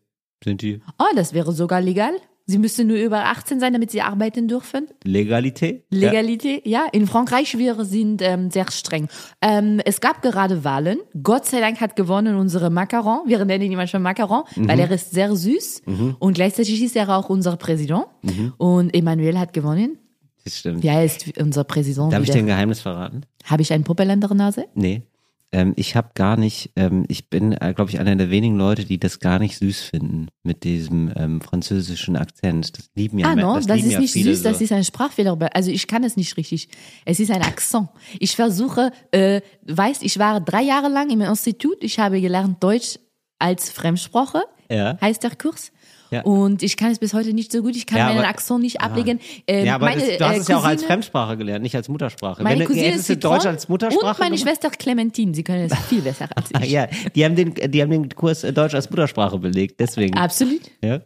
sind 0.43 0.61
die. 0.61 0.81
Oh, 0.97 1.13
das 1.15 1.33
wäre 1.33 1.51
sogar 1.51 1.81
legal. 1.81 2.13
Sie 2.45 2.57
müsste 2.57 2.83
nur 2.83 2.97
über 2.97 3.25
18 3.27 3.59
sein, 3.61 3.71
damit 3.71 3.89
sie 3.91 4.01
arbeiten 4.01 4.49
dürfen. 4.49 4.87
Legalität? 5.05 5.85
Legalität, 5.89 6.67
ja. 6.67 6.85
In 6.91 7.07
Frankreich 7.07 7.57
wir 7.57 7.85
sind 7.85 8.21
ähm, 8.21 8.51
sehr 8.51 8.69
streng. 8.69 9.07
Ähm, 9.41 9.79
es 9.85 10.01
gab 10.01 10.21
gerade 10.21 10.63
Wahlen. 10.65 10.99
Gott 11.23 11.45
sei 11.45 11.61
Dank 11.61 11.79
hat 11.79 11.95
gewonnen 11.95 12.35
unsere 12.35 12.69
Macaron. 12.69 13.21
Wir 13.27 13.43
nennen 13.45 13.63
ihn 13.71 13.77
manchmal 13.77 14.01
Macaron, 14.01 14.43
Mhm. 14.57 14.67
weil 14.67 14.79
er 14.79 14.91
ist 14.91 15.11
sehr 15.11 15.33
süß. 15.33 15.83
Und 16.19 16.33
gleichzeitig 16.33 16.81
ist 16.83 16.95
er 16.97 17.07
auch 17.17 17.29
unser 17.29 17.55
Präsident. 17.55 18.05
Mhm. 18.23 18.53
Und 18.57 18.93
Emmanuel 18.93 19.39
hat 19.39 19.53
gewonnen. 19.53 19.97
Das 20.43 20.57
stimmt. 20.59 20.83
Wie 20.83 20.91
heißt 20.91 21.37
unser 21.39 21.63
Präsident 21.63 22.11
Darf 22.11 22.21
ich 22.23 22.27
dir 22.27 22.33
wieder? 22.33 22.43
ein 22.43 22.47
Geheimnis 22.47 22.81
verraten? 22.81 23.21
Habe 23.45 23.61
ich 23.61 23.71
einen 23.71 23.85
Puppel 23.85 24.09
an 24.11 24.19
der 24.19 24.33
Nase? 24.33 24.65
Nee. 24.75 25.03
Ähm, 25.53 25.73
ich 25.77 25.95
habe 25.95 26.09
gar 26.15 26.35
nicht, 26.35 26.71
ähm, 26.75 27.05
ich 27.07 27.29
bin, 27.29 27.53
äh, 27.53 27.73
glaube 27.75 27.91
ich, 27.91 27.99
einer 27.99 28.15
der 28.15 28.29
wenigen 28.31 28.57
Leute, 28.57 28.85
die 28.85 28.97
das 28.99 29.19
gar 29.19 29.37
nicht 29.39 29.57
süß 29.59 29.81
finden 29.83 30.27
mit 30.43 30.63
diesem 30.63 31.13
ähm, 31.15 31.41
französischen 31.41 32.15
Akzent. 32.17 32.77
Das 32.77 32.89
lieben 32.95 33.19
ja 33.19 33.27
Ah, 33.27 33.35
no, 33.35 33.55
das, 33.55 33.67
lieben 33.67 33.87
ist 33.87 33.93
ja 33.93 33.99
nicht 33.99 34.13
süß, 34.13 34.41
das 34.43 34.57
so. 34.57 34.63
ist 34.63 34.71
ein 34.71 34.83
Sprachfehler. 34.83 35.37
Also 35.53 35.69
ich 35.69 35.85
kann 35.87 36.03
es 36.03 36.17
nicht 36.17 36.35
richtig. 36.37 36.69
Es 37.05 37.19
ist 37.19 37.29
ein 37.31 37.41
Akzent. 37.43 37.89
Ich 38.19 38.35
versuche, 38.35 38.91
äh, 39.11 39.41
weißt, 39.67 40.01
ich 40.03 40.17
war 40.17 40.41
drei 40.41 40.63
Jahre 40.63 40.89
lang 40.89 41.09
im 41.11 41.21
Institut. 41.21 41.83
Ich 41.83 41.99
habe 41.99 42.19
gelernt 42.19 42.63
Deutsch 42.63 42.97
als 43.37 43.69
Fremdsprache, 43.69 44.41
Ja. 44.71 44.97
heißt 45.01 45.21
der 45.23 45.35
Kurs. 45.35 45.71
Ja. 46.13 46.21
Und 46.21 46.61
ich 46.63 46.77
kann 46.77 46.91
es 46.91 46.99
bis 46.99 47.13
heute 47.13 47.33
nicht 47.33 47.51
so 47.51 47.61
gut. 47.61 47.75
Ich 47.75 47.85
kann 47.85 47.97
Ja, 47.97 48.05
meinen 48.13 48.25
Akzent 48.25 48.61
nicht 48.61 48.81
ablegen. 48.81 49.19
Ähm, 49.47 49.65
Ja, 49.65 49.75
aber 49.75 49.85
meine, 49.87 50.01
das, 50.01 50.17
du 50.17 50.25
hast 50.25 50.35
äh, 50.35 50.39
es 50.41 50.47
ja 50.47 50.57
auch 50.57 50.63
als 50.63 50.83
Fremdsprache 50.83 51.37
gelernt, 51.37 51.63
nicht 51.63 51.75
als 51.75 51.89
Muttersprache. 51.89 52.43
Meine 52.43 52.59
Wenn 52.59 52.67
Cousine 52.67 52.99
Citron 52.99 53.31
Deutsch 53.33 53.45
als 53.45 53.67
Muttersprache 53.67 54.05
und 54.13 54.19
meine 54.19 54.35
gemacht? 54.35 54.47
Schwester 54.49 54.69
Clementine. 54.69 55.33
Sie 55.33 55.43
können 55.43 55.69
es 55.69 55.77
viel 55.89 56.01
besser 56.01 56.27
als 56.35 56.49
ich. 56.63 56.71
ja, 56.71 56.87
die 57.15 57.25
haben 57.25 57.35
den, 57.35 57.53
die 57.55 57.81
haben 57.81 57.89
den 57.91 58.09
Kurs 58.09 58.43
äh, 58.43 58.53
Deutsch 58.53 58.75
als 58.75 58.89
Muttersprache 58.89 59.39
belegt, 59.39 59.79
deswegen. 59.79 60.17
Absolut. 60.17 60.61
Ja. 60.83 61.01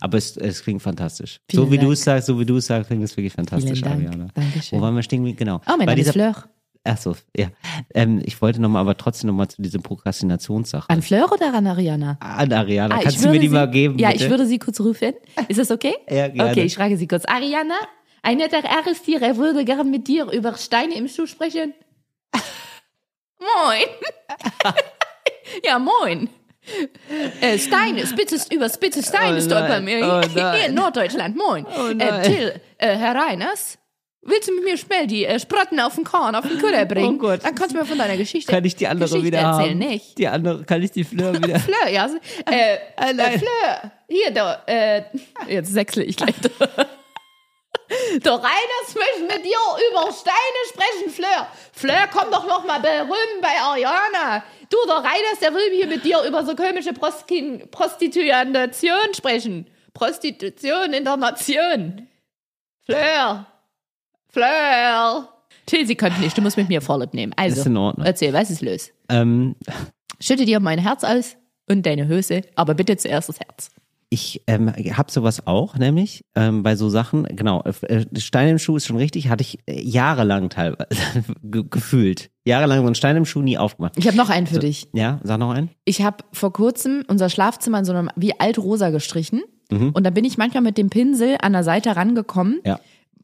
Aber 0.00 0.18
es, 0.18 0.36
es 0.36 0.62
klingt 0.62 0.82
fantastisch. 0.82 1.40
Vielen 1.48 1.64
so 1.64 1.72
wie 1.72 1.78
du 1.78 1.92
es 1.92 2.02
sagst, 2.02 2.26
so 2.26 2.38
wie 2.38 2.44
du 2.44 2.56
es 2.56 2.66
sagst, 2.66 2.88
klingt 2.88 3.04
es 3.04 3.16
wirklich 3.16 3.32
fantastisch, 3.32 3.78
Vielen 3.78 3.90
Dank. 3.90 4.06
Ariana. 4.06 4.28
Dankeschön. 4.34 4.78
Wo 4.78 4.82
waren 4.82 4.94
wir 4.94 5.02
stehen? 5.02 5.34
Genau. 5.36 5.56
Oh, 5.66 5.70
mein 5.78 5.86
Bei 5.86 5.94
Name 5.94 6.00
ist 6.00 6.10
Fleur. 6.12 6.44
Ach 6.84 6.98
so, 6.98 7.16
ja. 7.36 7.48
Ähm, 7.94 8.20
ich 8.24 8.40
wollte 8.42 8.60
nochmal, 8.60 8.80
aber 8.80 8.96
trotzdem 8.96 9.28
nochmal 9.28 9.48
zu 9.48 9.60
dieser 9.62 9.78
Prokrastinationssache. 9.80 10.88
An 10.90 11.02
Fleur 11.02 11.30
oder 11.32 11.52
an 11.54 11.66
Ariana? 11.66 12.16
An 12.20 12.52
Ariana, 12.52 12.96
Ah, 12.96 13.00
kannst 13.02 13.24
du 13.24 13.28
mir 13.30 13.38
die 13.38 13.48
sie, 13.48 13.54
mal 13.54 13.70
geben? 13.70 13.98
Ja, 13.98 14.10
bitte? 14.10 14.24
ich 14.24 14.30
würde 14.30 14.46
sie 14.46 14.58
kurz 14.58 14.80
rufen. 14.80 15.12
Ist 15.48 15.58
das 15.58 15.70
okay? 15.70 15.94
Ja, 16.10 16.28
gerne. 16.28 16.50
Okay, 16.50 16.62
ich 16.64 16.74
frage 16.74 16.96
sie 16.96 17.06
kurz. 17.08 17.24
Ariana, 17.26 17.76
ein 18.22 18.36
netter 18.38 18.62
Herr 18.62 18.86
ist 18.90 19.04
hier. 19.04 19.20
Er 19.22 19.36
würde 19.36 19.64
gern 19.64 19.90
mit 19.90 20.06
dir 20.08 20.30
über 20.30 20.56
Steine 20.56 20.94
im 20.96 21.08
Schuh 21.08 21.26
sprechen. 21.26 21.74
moin. 23.38 23.86
ja, 25.64 25.78
moin. 25.78 26.28
Äh, 27.40 27.58
Steine, 27.58 28.06
spitze, 28.06 28.36
über 28.54 28.68
spitze 28.68 29.02
Steine 29.02 29.38
Oh 29.38 29.40
stolpern 29.40 29.84
wir. 29.84 30.22
oh 30.24 30.28
Hier 30.28 30.66
in 30.68 30.74
Norddeutschland, 30.74 31.36
moin. 31.36 31.66
nein. 31.96 32.00
Äh, 32.00 32.22
Till, 32.22 32.60
äh, 32.78 32.96
Herr 32.96 33.16
Reiners, 33.16 33.78
willst 34.22 34.48
du 34.48 34.54
mit 34.54 34.64
mir 34.64 34.76
schnell 34.76 35.06
die 35.06 35.24
äh, 35.24 35.38
Sprotten 35.38 35.80
auf 35.80 35.94
den 35.96 36.04
Korn, 36.04 36.34
auf 36.34 36.46
den 36.46 36.58
Kutter 36.60 36.84
bringen? 36.86 37.16
Oh 37.16 37.18
Gott. 37.18 37.44
Dann 37.44 37.54
kannst 37.54 37.74
du 37.74 37.78
mir 37.78 37.84
von 37.84 37.98
deiner 37.98 38.16
Geschichte, 38.16 38.50
kann 38.50 38.64
ich 38.64 38.76
die 38.76 38.86
andere 38.86 39.08
Geschichte 39.08 39.26
wieder 39.26 39.38
erzählen, 39.38 39.70
haben? 39.70 39.78
nicht? 39.78 40.18
Die 40.18 40.28
andere, 40.28 40.64
kann 40.64 40.82
ich 40.82 40.92
die 40.92 41.04
Fleur 41.04 41.34
wieder? 41.34 41.58
Fleur, 41.60 41.88
ja. 41.88 42.08
Äh, 42.46 42.78
nein. 42.96 43.18
äh, 43.18 43.38
Fleur, 43.38 43.92
hier, 44.08 44.30
da, 44.30 44.62
äh, 44.66 45.02
jetzt 45.48 45.74
wechsle 45.74 46.04
ich 46.04 46.16
gleich. 46.16 46.34
Der 48.24 48.32
Reiners 48.32 48.94
möchte 48.94 49.36
mit 49.36 49.44
dir 49.44 49.58
über 49.90 50.10
Steine 50.12 50.60
sprechen, 50.68 51.10
Fleur. 51.10 51.46
Fleur, 51.72 52.08
komm 52.10 52.30
doch 52.30 52.46
noch 52.46 52.64
mal 52.64 52.80
berühmen 52.80 53.40
bei 53.42 53.60
Ariana. 53.60 54.42
Du, 54.70 54.78
der 54.86 54.96
Reiners, 54.96 55.38
der 55.40 55.52
will 55.52 55.70
hier 55.74 55.86
mit 55.86 56.02
dir 56.02 56.22
über 56.22 56.44
so 56.44 56.54
komische 56.54 56.94
Prostin 56.94 57.68
Prostitution 57.70 59.14
sprechen. 59.14 59.68
Prostitution 59.92 60.94
in 60.94 61.04
der 61.04 61.18
Nation. 61.18 62.08
Fleur. 62.86 63.46
Fleur. 64.32 65.28
Till, 65.66 65.86
sie 65.86 65.94
könnte 65.94 66.20
nicht, 66.20 66.36
du 66.36 66.42
musst 66.42 66.56
mit 66.56 66.68
mir 66.68 66.80
Vorlieb 66.80 67.14
nehmen. 67.14 67.32
Also, 67.36 67.60
Ist 67.60 67.66
in 67.66 67.76
Ordnung. 67.76 68.06
erzähl, 68.06 68.32
was 68.32 68.50
ist 68.50 68.62
los? 68.62 68.90
ähm, 69.08 69.54
Schütte 70.20 70.44
dir 70.44 70.60
mein 70.60 70.78
Herz 70.78 71.04
aus 71.04 71.36
und 71.68 71.84
deine 71.86 72.08
Hose, 72.08 72.42
aber 72.54 72.74
bitte 72.74 72.96
zuerst 72.96 73.28
das 73.28 73.38
Herz. 73.40 73.70
ich 74.08 74.42
ähm, 74.46 74.68
habe 74.70 75.10
sowas 75.10 75.46
auch, 75.46 75.76
nämlich 75.76 76.24
ähm, 76.34 76.62
bei 76.62 76.76
so 76.76 76.88
Sachen, 76.88 77.24
genau, 77.24 77.62
äh, 77.62 78.04
Stein 78.18 78.48
im 78.48 78.58
Schuh 78.58 78.76
ist 78.76 78.86
schon 78.86 78.96
richtig, 78.96 79.28
hatte 79.28 79.42
ich 79.42 79.58
äh, 79.66 79.80
jahrelang 79.80 80.48
teilweise 80.50 80.86
ge 81.42 81.64
gefühlt. 81.68 82.30
Jahrelang 82.44 82.80
so 82.80 82.86
einen 82.86 82.94
Stein 82.94 83.16
im 83.16 83.24
Schuh 83.24 83.42
nie 83.42 83.58
aufgemacht. 83.58 83.96
Ich 83.96 84.06
habe 84.06 84.16
noch 84.16 84.30
einen 84.30 84.46
für 84.46 84.58
dich. 84.58 84.88
Ja, 84.92 85.20
sag 85.22 85.38
noch 85.38 85.50
einen. 85.50 85.70
Ich 85.84 86.02
habe 86.02 86.18
vor 86.32 86.52
kurzem 86.52 87.04
unser 87.08 87.28
Schlafzimmer 87.30 87.78
in 87.80 87.84
so 87.84 87.92
einem 87.92 88.10
wie 88.16 88.38
altrosa 88.40 88.90
gestrichen 88.90 89.42
und 89.70 90.04
da 90.04 90.10
bin 90.10 90.24
ich 90.26 90.36
manchmal 90.36 90.62
mit 90.62 90.76
dem 90.76 90.90
Pinsel 90.90 91.36
an 91.40 91.52
der 91.54 91.64
Seite 91.64 91.96
rangekommen, 91.96 92.60
Ja. 92.66 92.78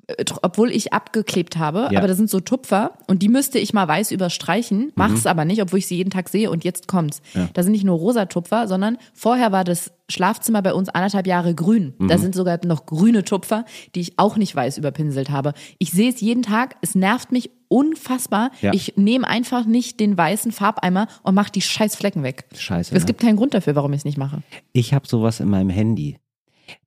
Äh, 0.09 0.24
obwohl 0.42 0.70
ich 0.70 0.92
abgeklebt 0.92 1.56
habe. 1.56 1.88
Ja. 1.90 1.98
Aber 1.98 2.09
das 2.09 2.16
sind 2.16 2.28
so 2.28 2.40
Tupfer 2.40 2.92
und 3.06 3.22
die 3.22 3.28
müsste 3.28 3.59
ich 3.59 3.72
mal 3.72 3.86
weiß 3.86 4.11
überstreichen, 4.11 4.92
mach's 4.96 5.26
aber 5.26 5.44
nicht, 5.44 5.62
obwohl 5.62 5.78
ich 5.78 5.86
sie 5.86 5.96
jeden 5.96 6.11
Tag 6.11 6.28
sehe 6.28 6.50
und 6.50 6.64
jetzt 6.64 6.88
kommt's. 6.88 7.22
Da 7.54 7.62
sind 7.62 7.72
nicht 7.72 7.84
nur 7.84 7.98
rosa 7.98 8.26
Tupfer, 8.26 8.66
sondern 8.68 8.98
vorher 9.14 9.52
war 9.52 9.64
das 9.64 9.92
Schlafzimmer 10.09 10.62
bei 10.62 10.72
uns 10.72 10.88
anderthalb 10.88 11.26
Jahre 11.26 11.54
grün. 11.54 11.94
Da 11.98 12.18
sind 12.18 12.34
sogar 12.34 12.59
noch 12.64 12.86
grüne 12.86 13.24
Tupfer, 13.24 13.64
die 13.94 14.00
ich 14.00 14.18
auch 14.18 14.36
nicht 14.36 14.56
weiß 14.56 14.78
überpinselt 14.78 15.30
habe. 15.30 15.52
Ich 15.78 15.90
sehe 15.90 16.11
es 16.11 16.20
jeden 16.20 16.42
Tag, 16.42 16.76
es 16.80 16.94
nervt 16.94 17.30
mich 17.30 17.50
unfassbar. 17.68 18.50
Ja. 18.62 18.72
Ich 18.72 18.94
nehme 18.96 19.28
einfach 19.28 19.66
nicht 19.66 20.00
den 20.00 20.16
weißen 20.16 20.52
Farbeimer 20.52 21.09
und 21.22 21.34
mache 21.34 21.52
die 21.52 21.61
scheiß 21.61 21.96
Flecken 21.96 22.22
weg. 22.22 22.46
Scheiße. 22.56 22.96
Es 22.96 23.04
gibt 23.04 23.20
keinen 23.20 23.36
Grund 23.36 23.52
dafür, 23.52 23.74
warum 23.74 23.92
ich 23.92 23.98
es 23.98 24.04
nicht 24.06 24.18
mache. 24.18 24.42
Ich 24.72 24.94
habe 24.94 25.06
sowas 25.06 25.40
in 25.40 25.48
meinem 25.48 25.70
Handy. 25.70 26.16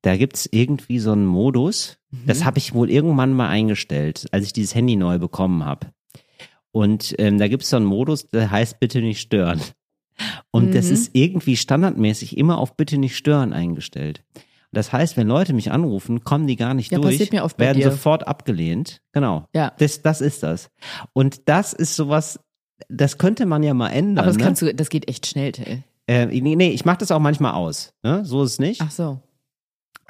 Da 0.02 0.16
gibt's 0.16 0.48
irgendwie 0.50 0.98
so 0.98 1.12
einen 1.12 1.26
Modus, 1.26 1.98
das 2.26 2.44
habe 2.44 2.58
ich 2.58 2.74
wohl 2.74 2.90
irgendwann 2.90 3.32
mal 3.32 3.48
eingestellt, 3.48 4.26
als 4.32 4.44
ich 4.46 4.52
dieses 4.52 4.74
Handy 4.74 4.96
neu 4.96 5.18
bekommen 5.18 5.64
habe. 5.64 5.88
Und 6.70 7.14
ähm, 7.18 7.38
da 7.38 7.48
gibt's 7.48 7.70
so 7.70 7.76
einen 7.76 7.86
Modus, 7.86 8.28
der 8.28 8.50
heißt 8.50 8.80
bitte 8.80 9.00
nicht 9.00 9.20
stören. 9.20 9.60
Und 10.50 10.74
das 10.74 10.90
ist 10.90 11.10
irgendwie 11.14 11.56
standardmäßig 11.56 12.36
immer 12.36 12.58
auf 12.58 12.76
bitte 12.76 12.98
nicht 12.98 13.16
stören 13.16 13.52
eingestellt. 13.52 14.22
Das 14.72 14.92
heißt, 14.92 15.16
wenn 15.18 15.26
Leute 15.26 15.52
mich 15.52 15.70
anrufen, 15.70 16.24
kommen 16.24 16.46
die 16.46 16.56
gar 16.56 16.72
nicht 16.72 16.90
Ja, 16.92 16.98
durch, 16.98 17.18
werden 17.30 17.78
dir. 17.78 17.90
sofort 17.90 18.26
abgelehnt. 18.26 19.02
Genau. 19.12 19.46
Ja. 19.54 19.72
Das, 19.78 20.00
das 20.00 20.22
ist 20.22 20.42
das. 20.42 20.70
Und 21.12 21.48
das 21.48 21.74
ist 21.74 21.94
sowas, 21.94 22.40
das 22.88 23.18
könnte 23.18 23.44
man 23.44 23.62
ja 23.62 23.74
mal 23.74 23.90
ändern. 23.90 24.18
Aber 24.18 24.28
das 24.28 24.38
ne? 24.38 24.44
kannst 24.44 24.62
du, 24.62 24.74
das 24.74 24.88
geht 24.88 25.08
echt 25.08 25.26
schnell, 25.26 25.52
Till. 25.52 25.82
äh, 26.06 26.26
nee, 26.26 26.56
nee, 26.56 26.70
ich 26.70 26.86
mache 26.86 26.98
das 26.98 27.10
auch 27.10 27.18
manchmal 27.18 27.52
aus. 27.52 27.92
Ne? 28.02 28.24
So 28.24 28.42
ist 28.42 28.52
es 28.52 28.58
nicht. 28.58 28.80
Ach 28.80 28.90
so. 28.90 29.20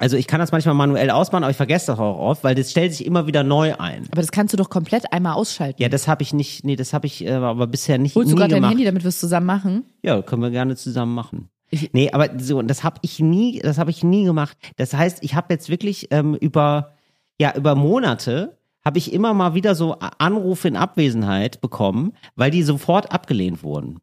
Also 0.03 0.17
ich 0.17 0.27
kann 0.27 0.41
das 0.41 0.51
manchmal 0.51 0.75
manuell 0.75 1.09
ausmachen, 1.11 1.43
aber 1.45 1.51
ich 1.51 1.55
vergesse 1.57 1.87
das 1.87 1.97
auch 1.97 2.19
oft, 2.19 2.43
weil 2.43 2.55
das 2.55 2.69
stellt 2.71 2.91
sich 2.93 3.05
immer 3.05 3.25
wieder 3.25 3.41
neu 3.43 3.75
ein. 3.77 4.05
Aber 4.11 4.19
das 4.21 4.31
kannst 4.33 4.51
du 4.51 4.57
doch 4.57 4.69
komplett 4.69 5.13
einmal 5.13 5.35
ausschalten. 5.35 5.81
Ja, 5.81 5.87
das 5.87 6.09
habe 6.09 6.23
ich 6.23 6.33
nicht, 6.33 6.65
nee, 6.65 6.75
das 6.75 6.91
habe 6.91 7.07
ich 7.07 7.25
äh, 7.25 7.31
aber 7.31 7.67
bisher 7.67 7.97
nicht 7.97 8.13
Holst 8.15 8.29
du 8.29 8.35
gerade 8.35 8.55
dein. 8.55 8.67
Handy, 8.67 8.83
damit 8.83 9.03
wir 9.03 9.07
es 9.07 9.19
zusammen 9.21 9.45
machen? 9.45 9.85
Ja, 10.01 10.21
können 10.21 10.41
wir 10.41 10.51
gerne 10.51 10.75
zusammen 10.75 11.13
machen. 11.15 11.47
Nee, 11.93 12.11
aber 12.11 12.29
so, 12.37 12.61
das 12.63 12.83
habe 12.83 12.99
ich 13.01 13.21
nie, 13.21 13.59
das 13.59 13.77
habe 13.77 13.91
ich 13.91 14.03
nie 14.03 14.25
gemacht. 14.25 14.57
Das 14.75 14.93
heißt, 14.93 15.19
ich 15.23 15.35
habe 15.35 15.53
jetzt 15.53 15.69
wirklich 15.69 16.09
ähm, 16.11 16.35
über, 16.35 16.95
ja, 17.39 17.55
über 17.55 17.73
Monate 17.75 18.57
habe 18.83 18.97
ich 18.97 19.13
immer 19.13 19.33
mal 19.33 19.53
wieder 19.55 19.73
so 19.73 19.93
Anrufe 20.17 20.67
in 20.67 20.75
Abwesenheit 20.75 21.61
bekommen, 21.61 22.11
weil 22.35 22.51
die 22.51 22.63
sofort 22.63 23.13
abgelehnt 23.13 23.63
wurden. 23.63 23.99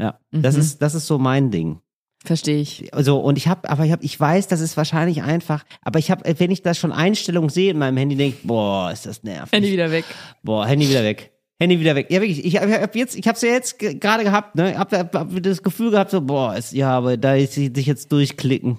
Ja, 0.00 0.18
das 0.32 0.56
Mhm. 0.56 0.60
ist, 0.60 0.82
das 0.82 0.94
ist 0.96 1.06
so 1.06 1.18
mein 1.18 1.52
Ding. 1.52 1.78
Verstehe 2.26 2.60
ich. 2.60 2.92
Also 2.92 3.18
und 3.18 3.38
ich 3.38 3.48
habe, 3.48 3.68
aber 3.70 3.84
ich 3.84 3.92
habe, 3.92 4.04
ich 4.04 4.18
weiß, 4.18 4.48
das 4.48 4.60
ist 4.60 4.76
wahrscheinlich 4.76 5.22
einfach, 5.22 5.64
aber 5.82 5.98
ich 5.98 6.10
habe, 6.10 6.22
wenn 6.38 6.50
ich 6.50 6.62
das 6.62 6.76
schon 6.76 6.92
Einstellungen 6.92 7.48
sehe 7.50 7.70
in 7.70 7.78
meinem 7.78 7.96
Handy, 7.96 8.16
denke 8.16 8.36
ich, 8.40 8.46
boah, 8.46 8.90
ist 8.92 9.06
das 9.06 9.22
nervig. 9.22 9.52
Handy 9.52 9.72
wieder 9.72 9.90
weg. 9.90 10.04
Boah, 10.42 10.66
Handy 10.66 10.88
wieder 10.88 11.04
weg. 11.04 11.32
Handy 11.58 11.80
wieder 11.80 11.94
weg. 11.94 12.08
Ja, 12.10 12.20
wirklich. 12.20 12.44
Ich 12.44 12.60
habe 12.60 12.72
hab 12.82 12.94
jetzt, 12.94 13.16
ich 13.16 13.26
habe 13.26 13.36
es 13.36 13.42
ja 13.42 13.48
jetzt 13.50 13.78
ge- 13.78 13.94
gerade 13.94 14.24
gehabt, 14.24 14.56
ne? 14.56 14.76
Hab, 14.76 14.92
hab, 14.92 15.14
hab 15.14 15.42
das 15.42 15.62
Gefühl 15.62 15.90
gehabt, 15.90 16.10
so, 16.10 16.20
boah, 16.20 16.54
ist, 16.54 16.72
ja, 16.72 16.90
aber 16.90 17.16
da 17.16 17.34
ist 17.34 17.54
sie 17.54 17.72
sich 17.74 17.86
jetzt 17.86 18.12
durchklicken. 18.12 18.76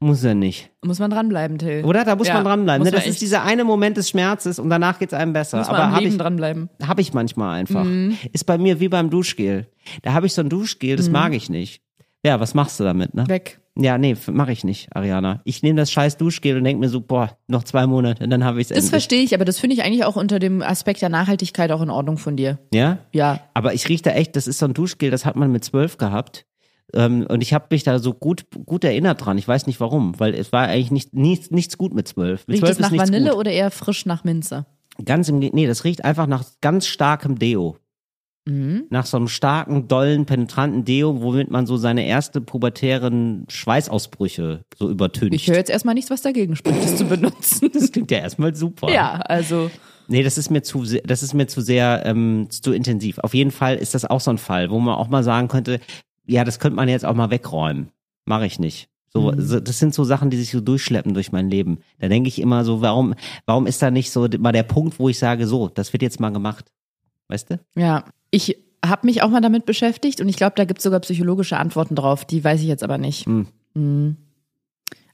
Muss 0.00 0.24
er 0.24 0.34
nicht. 0.34 0.70
Muss 0.84 0.98
man 0.98 1.10
dranbleiben, 1.12 1.58
Till. 1.58 1.84
Oder? 1.84 2.04
Da 2.04 2.16
muss 2.16 2.26
Ja, 2.26 2.34
man 2.34 2.44
dranbleiben. 2.44 2.80
muss 2.82 2.90
Ne? 2.90 2.96
Das 2.98 3.06
ist 3.06 3.20
dieser 3.20 3.44
eine 3.44 3.62
Moment 3.62 3.96
des 3.96 4.08
Schmerzes 4.10 4.58
und 4.58 4.68
danach 4.68 4.98
geht's 4.98 5.12
einem 5.14 5.32
besser. 5.32 5.58
Muss 5.58 5.68
man 5.68 5.76
Aber 5.76 5.92
habe 5.92 6.04
ich, 6.04 6.16
dranbleiben. 6.16 6.70
hab 6.84 6.98
ich 6.98 7.12
manchmal 7.12 7.60
einfach. 7.60 7.84
Mhm. 7.84 8.16
Ist 8.32 8.44
bei 8.46 8.58
mir 8.58 8.80
wie 8.80 8.88
beim 8.88 9.10
Duschgel. 9.10 9.68
Da 10.02 10.12
habe 10.12 10.26
ich 10.26 10.32
so 10.34 10.40
ein 10.42 10.48
Duschgel, 10.48 10.96
das 10.96 11.08
mag 11.08 11.34
ich 11.34 11.50
nicht. 11.50 11.82
Ja, 12.24 12.38
was 12.40 12.54
machst 12.54 12.78
du 12.78 12.84
damit, 12.84 13.14
ne? 13.14 13.26
Weg. 13.28 13.60
Ja, 13.76 13.96
nee, 13.96 14.14
mache 14.30 14.52
ich 14.52 14.64
nicht, 14.64 14.94
Ariana. 14.94 15.40
Ich 15.44 15.62
nehme 15.62 15.76
das 15.78 15.90
scheiß 15.90 16.18
Duschgel 16.18 16.58
und 16.58 16.64
denke 16.64 16.80
mir 16.80 16.88
so, 16.90 17.00
boah, 17.00 17.38
noch 17.48 17.64
zwei 17.64 17.86
Monate, 17.86 18.28
dann 18.28 18.44
habe 18.44 18.60
ich 18.60 18.64
es 18.64 18.68
Das 18.68 18.76
endlich. 18.78 18.90
verstehe 18.90 19.22
ich, 19.22 19.34
aber 19.34 19.46
das 19.46 19.58
finde 19.58 19.74
ich 19.74 19.82
eigentlich 19.82 20.04
auch 20.04 20.16
unter 20.16 20.38
dem 20.38 20.60
Aspekt 20.62 21.00
der 21.00 21.08
Nachhaltigkeit 21.08 21.72
auch 21.72 21.80
in 21.80 21.88
Ordnung 21.88 22.18
von 22.18 22.36
dir. 22.36 22.58
Ja? 22.72 22.98
Ja. 23.12 23.40
Aber 23.54 23.72
ich 23.72 23.88
rieche 23.88 24.02
da 24.02 24.10
echt, 24.10 24.36
das 24.36 24.46
ist 24.46 24.58
so 24.58 24.66
ein 24.66 24.74
Duschgel, 24.74 25.10
das 25.10 25.24
hat 25.24 25.36
man 25.36 25.50
mit 25.50 25.64
zwölf 25.64 25.96
gehabt. 25.96 26.44
Ähm, 26.94 27.26
und 27.28 27.42
ich 27.42 27.54
habe 27.54 27.66
mich 27.70 27.82
da 27.82 27.98
so 27.98 28.12
gut, 28.12 28.44
gut 28.66 28.84
erinnert 28.84 29.24
dran. 29.24 29.38
Ich 29.38 29.48
weiß 29.48 29.66
nicht 29.66 29.80
warum, 29.80 30.20
weil 30.20 30.34
es 30.34 30.52
war 30.52 30.66
eigentlich 30.66 30.90
nicht, 30.90 31.14
nichts, 31.14 31.50
nichts 31.50 31.78
gut 31.78 31.94
mit 31.94 32.06
zwölf. 32.06 32.46
Mit 32.46 32.58
Riecht 32.62 32.72
es 32.72 32.78
nach 32.78 32.92
Vanille 32.92 33.30
gut. 33.30 33.38
oder 33.38 33.50
eher 33.50 33.70
frisch 33.70 34.04
nach 34.04 34.24
Minze? 34.24 34.66
Ganz 35.02 35.30
im 35.30 35.38
nee, 35.38 35.66
das 35.66 35.84
riecht 35.84 36.04
einfach 36.04 36.26
nach 36.26 36.44
ganz 36.60 36.86
starkem 36.86 37.38
Deo. 37.38 37.78
Mhm. 38.44 38.86
Nach 38.90 39.06
so 39.06 39.16
einem 39.16 39.28
starken, 39.28 39.86
dollen, 39.86 40.26
penetranten 40.26 40.84
Deo, 40.84 41.22
womit 41.22 41.50
man 41.50 41.66
so 41.66 41.76
seine 41.76 42.06
erste 42.06 42.40
pubertären 42.40 43.44
Schweißausbrüche 43.48 44.64
so 44.76 44.90
übertüncht. 44.90 45.34
Ich 45.34 45.46
höre 45.46 45.56
jetzt 45.56 45.70
erstmal 45.70 45.94
nichts, 45.94 46.10
was 46.10 46.22
dagegen 46.22 46.56
spricht, 46.56 46.82
das 46.82 46.96
zu 46.96 47.04
benutzen. 47.04 47.70
das 47.72 47.92
klingt 47.92 48.10
ja 48.10 48.18
erstmal 48.18 48.54
super. 48.54 48.90
ja, 48.92 49.12
also 49.12 49.70
Nee, 50.08 50.22
das 50.22 50.36
ist 50.36 50.50
mir 50.50 50.62
zu, 50.62 50.84
das 51.04 51.22
ist 51.22 51.32
mir 51.32 51.46
zu 51.46 51.60
sehr, 51.60 52.02
ähm, 52.04 52.48
zu 52.50 52.72
intensiv. 52.72 53.18
Auf 53.18 53.34
jeden 53.34 53.52
Fall 53.52 53.76
ist 53.76 53.94
das 53.94 54.04
auch 54.04 54.20
so 54.20 54.30
ein 54.30 54.38
Fall, 54.38 54.70
wo 54.70 54.78
man 54.78 54.94
auch 54.94 55.08
mal 55.08 55.22
sagen 55.22 55.48
könnte, 55.48 55.80
ja, 56.26 56.44
das 56.44 56.58
könnte 56.58 56.76
man 56.76 56.88
jetzt 56.88 57.04
auch 57.04 57.14
mal 57.14 57.30
wegräumen. 57.30 57.88
Mache 58.26 58.46
ich 58.46 58.58
nicht. 58.58 58.88
So, 59.12 59.32
so, 59.36 59.60
das 59.60 59.78
sind 59.78 59.94
so 59.94 60.04
Sachen, 60.04 60.30
die 60.30 60.38
sich 60.38 60.50
so 60.50 60.60
durchschleppen 60.60 61.12
durch 61.12 61.32
mein 61.32 61.50
Leben. 61.50 61.78
Da 61.98 62.08
denke 62.08 62.28
ich 62.28 62.40
immer 62.40 62.64
so, 62.64 62.80
warum, 62.80 63.14
warum 63.44 63.66
ist 63.66 63.82
da 63.82 63.90
nicht 63.90 64.10
so 64.10 64.26
mal 64.38 64.52
der 64.52 64.62
Punkt, 64.62 64.98
wo 64.98 65.08
ich 65.08 65.18
sage, 65.18 65.46
so, 65.46 65.68
das 65.68 65.92
wird 65.92 66.02
jetzt 66.02 66.18
mal 66.18 66.30
gemacht. 66.30 66.72
Weißt 67.32 67.48
du? 67.48 67.58
Ja, 67.74 68.04
ich 68.30 68.58
habe 68.84 69.06
mich 69.06 69.22
auch 69.22 69.30
mal 69.30 69.40
damit 69.40 69.64
beschäftigt 69.64 70.20
und 70.20 70.28
ich 70.28 70.36
glaube, 70.36 70.52
da 70.56 70.66
gibt 70.66 70.80
es 70.80 70.84
sogar 70.84 71.00
psychologische 71.00 71.56
Antworten 71.56 71.94
drauf, 71.94 72.26
die 72.26 72.44
weiß 72.44 72.60
ich 72.60 72.66
jetzt 72.66 72.84
aber 72.84 72.98
nicht. 72.98 73.24
Hm. 73.24 73.46
Mhm. 73.72 74.16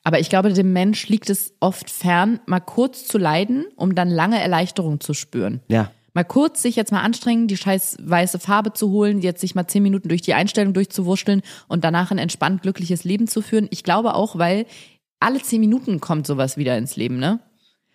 Aber 0.02 0.18
ich 0.18 0.28
glaube, 0.28 0.52
dem 0.52 0.72
Mensch 0.72 1.08
liegt 1.08 1.30
es 1.30 1.54
oft 1.60 1.90
fern, 1.90 2.40
mal 2.46 2.58
kurz 2.58 3.06
zu 3.06 3.18
leiden, 3.18 3.66
um 3.76 3.94
dann 3.94 4.10
lange 4.10 4.40
Erleichterung 4.40 4.98
zu 4.98 5.14
spüren. 5.14 5.60
Ja. 5.68 5.92
Mal 6.12 6.24
kurz 6.24 6.60
sich 6.60 6.74
jetzt 6.74 6.90
mal 6.90 7.02
anstrengen, 7.02 7.46
die 7.46 7.56
scheiß 7.56 7.98
weiße 8.02 8.40
Farbe 8.40 8.72
zu 8.72 8.90
holen, 8.90 9.20
jetzt 9.20 9.40
sich 9.40 9.54
mal 9.54 9.68
zehn 9.68 9.84
Minuten 9.84 10.08
durch 10.08 10.22
die 10.22 10.34
Einstellung 10.34 10.72
durchzuwurschteln 10.72 11.42
und 11.68 11.84
danach 11.84 12.10
ein 12.10 12.18
entspannt 12.18 12.62
glückliches 12.62 13.04
Leben 13.04 13.28
zu 13.28 13.42
führen. 13.42 13.68
Ich 13.70 13.84
glaube 13.84 14.14
auch, 14.14 14.36
weil 14.36 14.66
alle 15.20 15.40
zehn 15.40 15.60
Minuten 15.60 16.00
kommt 16.00 16.26
sowas 16.26 16.56
wieder 16.56 16.76
ins 16.76 16.96
Leben, 16.96 17.20
ne? 17.20 17.38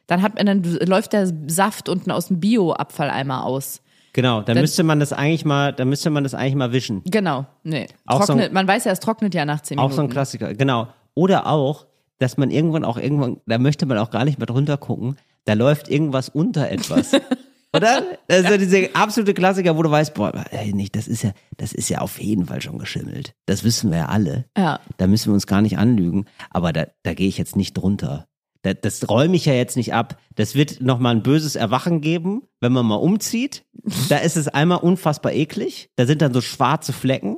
Dann 0.08 0.22
hat 0.22 0.34
dann 0.38 0.64
läuft 0.64 1.14
der 1.14 1.32
Saft 1.48 1.90
unten 1.90 2.12
aus 2.12 2.28
dem 2.28 2.40
Bio-Abfalleimer 2.40 3.46
aus. 3.46 3.82
Genau, 4.14 4.42
da 4.42 4.54
Dann- 4.54 4.62
müsste 4.62 4.84
man 4.84 5.00
das 5.00 5.12
eigentlich 5.12 5.44
mal, 5.44 5.74
da 5.74 5.86
müsste 5.86 6.10
man 6.10 6.24
das 6.24 6.34
eigentlich 6.36 6.56
mal 6.56 6.72
wischen. 6.72 7.02
Genau, 7.06 7.46
nee. 7.64 7.88
Auch 8.06 8.18
so 8.24 8.34
ein- 8.34 8.38
Trocknet, 8.40 8.54
man 8.54 8.68
weiß 8.68 8.86
ja, 8.86 8.92
es 8.92 9.00
trocknet 9.00 9.34
ja 9.34 9.44
nach 9.46 9.62
zehn 9.62 9.78
Auch 9.80 9.84
Minuten. 9.90 9.96
so 9.96 10.02
ein 10.04 10.10
Klassiker, 10.10 10.54
genau. 10.54 10.88
Oder 11.16 11.48
auch, 11.48 11.88
dass 12.20 12.38
man 12.38 12.52
irgendwann 12.52 12.86
auch 12.86 12.98
irgendwann, 12.98 13.42
da 13.48 13.58
möchte 13.58 13.86
man 13.86 13.98
auch 13.98 14.12
gar 14.12 14.24
nicht 14.26 14.38
mehr 14.38 14.46
drunter 14.46 14.78
gucken, 14.78 15.18
da 15.46 15.54
läuft 15.54 15.90
irgendwas 15.90 16.30
unter 16.30 16.70
etwas. 16.70 17.12
Oder? 17.76 18.04
Das 18.28 18.42
ist 18.42 18.50
ja 18.52 18.58
diese 18.58 18.90
absolute 18.96 19.34
Klassiker, 19.34 19.76
wo 19.76 19.82
du 19.82 19.90
weißt, 19.90 20.14
boah, 20.14 20.32
ey, 20.52 20.74
nicht, 20.74 20.96
das 20.96 21.08
ist 21.08 21.24
ja, 21.24 21.32
das 21.58 21.74
ist 21.74 21.90
ja 21.90 22.00
auf 22.02 22.22
jeden 22.22 22.46
Fall 22.46 22.62
schon 22.62 22.78
geschimmelt. 22.78 23.34
Das 23.48 23.64
wissen 23.64 23.90
wir 23.90 23.98
ja 23.98 24.06
alle. 24.10 24.46
Ja. 24.56 24.80
Da 24.98 25.08
müssen 25.08 25.30
wir 25.30 25.34
uns 25.34 25.48
gar 25.48 25.64
nicht 25.64 25.80
anlügen. 25.80 26.26
Aber 26.52 26.72
da, 26.72 26.86
da 27.02 27.16
gehe 27.16 27.28
ich 27.28 27.40
jetzt 27.40 27.56
nicht 27.56 27.74
drunter. 27.74 28.28
Da, 28.64 28.74
das 28.74 29.08
räume 29.10 29.36
ich 29.36 29.46
ja 29.46 29.54
jetzt 29.54 29.78
nicht 29.78 29.94
ab. 29.94 30.20
Das 30.36 30.56
wird 30.56 30.82
nochmal 30.82 31.16
ein 31.16 31.24
böses 31.24 31.56
Erwachen 31.56 32.02
geben, 32.02 32.44
wenn 32.60 32.72
man 32.72 32.86
mal 32.86 32.96
umzieht. 32.96 33.66
Da 34.10 34.18
ist 34.18 34.38
es 34.38 34.48
einmal 34.48 34.80
unfassbar 34.80 35.34
eklig. 35.34 35.90
Da 35.96 36.06
sind 36.06 36.22
dann 36.22 36.34
so 36.34 36.42
schwarze 36.42 36.94
Flecken. 36.94 37.38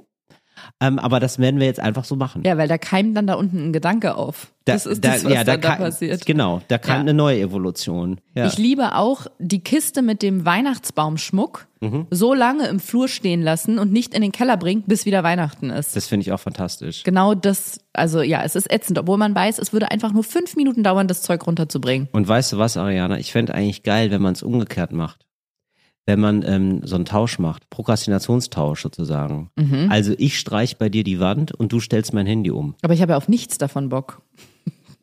Ähm, 0.81 0.99
aber 0.99 1.19
das 1.19 1.39
werden 1.39 1.59
wir 1.59 1.67
jetzt 1.67 1.79
einfach 1.79 2.03
so 2.05 2.15
machen. 2.15 2.43
Ja, 2.45 2.57
weil 2.57 2.67
da 2.67 2.77
keimt 2.77 3.15
dann 3.17 3.27
da 3.27 3.35
unten 3.35 3.69
ein 3.69 3.73
Gedanke 3.73 4.15
auf. 4.15 4.47
Da- 4.65 4.73
das 4.73 4.85
ist 4.87 5.03
da, 5.05 5.11
das, 5.13 5.23
was 5.25 5.33
ja, 5.33 5.43
da, 5.43 5.57
da 5.57 5.75
passiert. 5.75 6.25
Genau, 6.25 6.61
da 6.69 6.77
kam 6.79 6.95
Ja. 6.95 6.99
eine 7.01 7.13
neue 7.13 7.39
Evolution. 7.39 8.19
Ja. 8.33 8.47
Ich 8.47 8.57
liebe 8.57 8.95
auch 8.95 9.27
die 9.39 9.59
Kiste 9.63 10.01
mit 10.01 10.21
dem 10.23 10.43
Weihnachtsbaumschmuck 10.45 11.67
Mhm. 11.81 12.07
so 12.09 12.33
lange 12.33 12.67
im 12.67 12.79
Flur 12.79 13.07
stehen 13.07 13.41
lassen 13.43 13.77
und 13.77 13.91
nicht 13.91 14.15
in 14.15 14.21
den 14.23 14.31
Keller 14.31 14.57
bringen, 14.57 14.83
bis 14.87 15.05
wieder 15.05 15.23
Weihnachten 15.23 15.69
ist. 15.69 15.95
das 15.95 16.07
finde 16.07 16.21
ich 16.23 16.31
auch 16.31 16.39
fantastisch. 16.39 17.03
genau 17.03 17.35
das, 17.35 17.79
also 17.93 18.21
ja, 18.21 18.41
es 18.43 18.55
ist 18.55 18.71
ätzend, 18.71 18.97
obwohl 18.97 19.17
man 19.17 19.35
weiß, 19.35 19.59
es 19.59 19.71
würde 19.73 19.91
einfach 19.91 20.11
nur 20.13 20.23
fünf 20.23 20.55
Minuten 20.55 20.81
dauern, 20.83 21.07
das 21.07 21.21
Zeug 21.21 21.45
runterzubringen. 21.45 22.07
Und 22.11 22.27
weißt 22.27 22.53
du 22.53 22.57
was, 22.57 22.75
Ariana? 22.77 23.19
Ich 23.19 23.31
fände 23.31 23.53
eigentlich 23.53 23.83
geil, 23.83 24.09
wenn 24.09 24.21
man 24.21 24.33
es 24.33 24.41
umgekehrt 24.41 24.91
macht. 24.93 25.24
Wenn 26.07 26.19
man 26.19 26.43
ähm, 26.45 26.81
so 26.83 26.95
einen 26.95 27.05
Tausch 27.05 27.39
macht, 27.39 27.67
Prokrastinationstausch 27.71 28.81
sozusagen. 28.83 29.49
Mhm. 29.55 29.87
Also 29.89 30.13
ich 30.17 30.37
streich 30.39 30.77
bei 30.77 30.87
dir 30.89 31.03
die 31.03 31.19
Wand 31.19 31.51
und 31.53 31.71
du 31.71 31.79
stellst 31.79 32.13
mein 32.13 32.27
Handy 32.27 32.51
um. 32.51 32.75
Aber 32.83 32.93
ich 32.93 33.01
habe 33.01 33.13
ja 33.13 33.17
auf 33.17 33.27
nichts 33.27 33.57
davon 33.57 33.89
Bock. 33.89 34.21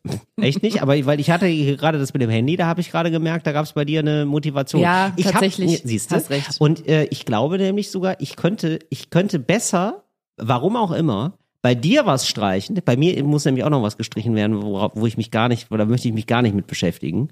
Echt 0.41 0.63
nicht? 0.63 0.81
Aber 0.81 0.95
ich- 0.95 1.05
weil 1.05 1.19
ich 1.19 1.29
hatte 1.29 1.47
gerade 1.75 1.97
das 1.99 2.13
mit 2.13 2.21
dem 2.21 2.29
Handy, 2.29 2.55
da 2.57 2.67
habe 2.67 2.81
ich 2.81 2.89
gerade 2.91 3.11
gemerkt, 3.11 3.45
da 3.47 3.51
gab 3.51 3.65
es 3.65 3.73
bei 3.73 3.85
dir 3.85 3.99
eine 3.99 4.25
Motivation. 4.25 4.81
Ja, 4.81 5.11
ich 5.17 5.25
tatsächlich. 5.25 5.79
Hab, 5.79 5.87
siehst 5.87 6.11
du? 6.11 6.15
Hast 6.15 6.29
recht. 6.29 6.55
Und 6.59 6.87
äh, 6.87 7.05
ich 7.05 7.25
glaube 7.25 7.57
nämlich 7.57 7.89
sogar, 7.91 8.19
ich 8.21 8.35
könnte, 8.35 8.79
ich 8.89 9.09
könnte 9.09 9.39
besser, 9.39 10.03
warum 10.37 10.75
auch 10.77 10.91
immer, 10.91 11.37
bei 11.61 11.75
dir 11.75 12.05
was 12.05 12.27
streichen. 12.27 12.77
Bei 12.83 12.97
mir 12.97 13.21
muss 13.23 13.45
nämlich 13.45 13.63
auch 13.63 13.69
noch 13.69 13.83
was 13.83 13.97
gestrichen 13.97 14.35
werden, 14.35 14.61
worauf, 14.61 14.91
wo 14.95 15.05
ich 15.05 15.15
mich 15.17 15.31
gar 15.31 15.47
nicht, 15.47 15.71
oder 15.71 15.85
möchte 15.85 16.07
ich 16.09 16.13
mich 16.13 16.27
gar 16.27 16.41
nicht 16.41 16.55
mit 16.55 16.67
beschäftigen. 16.67 17.29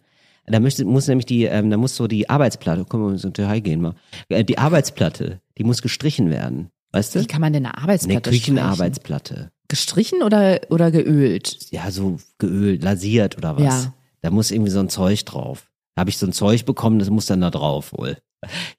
Da 0.48 0.60
möchte, 0.60 0.84
muss 0.86 1.08
nämlich 1.08 1.26
die, 1.26 1.44
ähm, 1.46 1.70
da 1.70 1.78
muss 1.78 1.96
so 1.96 2.08
die 2.08 2.30
Arbeitsplatte, 2.30 2.86
komm 2.88 3.02
mal 3.04 3.12
ins 3.12 3.22
Detail 3.22 3.60
gehen 3.62 3.82
mal. 3.82 3.94
Äh, 4.30 4.44
Die 4.44 4.58
Arbeitsplatte, 4.58 5.40
die 5.58 5.64
muss 5.64 5.82
gestrichen 5.82 6.30
werden. 6.30 6.70
Weißt 6.92 7.16
du? 7.16 7.22
Wie 7.22 7.26
kann 7.28 7.42
man 7.42 7.54
denn 7.54 7.66
eine 7.66 7.74
Eine 7.76 7.84
Arbeitsplatte 7.84 8.30
Küchenarbeitsplatte. 8.32 9.34
streichen? 9.34 9.52
Gestrichen 9.68 10.24
oder, 10.24 10.60
oder 10.70 10.92
geölt? 10.92 11.58
ja, 11.72 11.90
so 11.92 12.18
geölt, 12.38 12.84
lasiert 12.84 13.38
oder 13.38 13.56
was. 13.56 13.64
Ja. 13.86 13.94
Da 14.22 14.30
muss 14.30 14.52
irgendwie 14.52 14.72
so 14.72 14.80
ein 14.80 14.90
Zeug 14.90 15.24
drauf. 15.26 15.70
Da 15.96 16.02
habe 16.02 16.10
ich 16.10 16.18
so 16.18 16.26
ein 16.26 16.34
Zeug 16.34 16.66
bekommen, 16.66 17.00
das 17.00 17.10
muss 17.10 17.26
dann 17.28 17.42
da 17.42 17.50
drauf 17.50 17.94
wohl. 17.94 18.18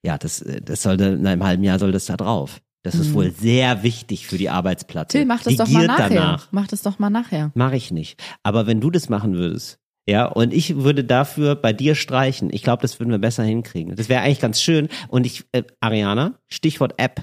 Ja, 0.02 0.18
das, 0.18 0.42
äh, 0.42 0.60
das 0.60 0.82
soll 0.82 0.96
dann, 0.96 1.20
in 1.20 1.26
einem 1.26 1.44
halben 1.44 1.64
Jahr 1.64 1.78
soll 1.78 1.92
das 1.92 2.06
da 2.06 2.16
drauf. 2.16 2.60
Das 2.84 2.96
ist 2.96 3.14
wohl 3.14 3.30
sehr 3.30 3.84
wichtig 3.84 4.26
für 4.26 4.36
die 4.38 4.50
Arbeitsplatte. 4.50 5.16
Mhm. 5.16 5.20
Till, 5.20 5.26
mach 5.26 5.42
das 5.44 5.52
die 5.52 5.56
doch 5.56 5.68
mal 5.68 5.86
nachher. 5.86 6.08
danach. 6.08 6.48
Mach 6.50 6.66
das 6.66 6.82
doch 6.82 6.98
mal 6.98 7.10
nachher. 7.10 7.52
Mache 7.54 7.76
ich 7.76 7.92
nicht. 7.92 8.20
Aber 8.42 8.66
wenn 8.66 8.80
du 8.80 8.90
das 8.90 9.08
machen 9.08 9.34
würdest, 9.34 9.78
ja, 10.06 10.26
und 10.26 10.52
ich 10.52 10.76
würde 10.76 11.04
dafür 11.04 11.54
bei 11.54 11.72
dir 11.72 11.94
streichen, 11.94 12.50
ich 12.52 12.62
glaube, 12.62 12.82
das 12.82 12.98
würden 12.98 13.10
wir 13.10 13.18
besser 13.18 13.44
hinkriegen. 13.44 13.94
Das 13.94 14.08
wäre 14.08 14.22
eigentlich 14.22 14.40
ganz 14.40 14.60
schön. 14.60 14.88
Und 15.08 15.26
ich, 15.26 15.44
äh, 15.52 15.62
Ariana, 15.80 16.34
Stichwort 16.48 16.94
App. 16.96 17.22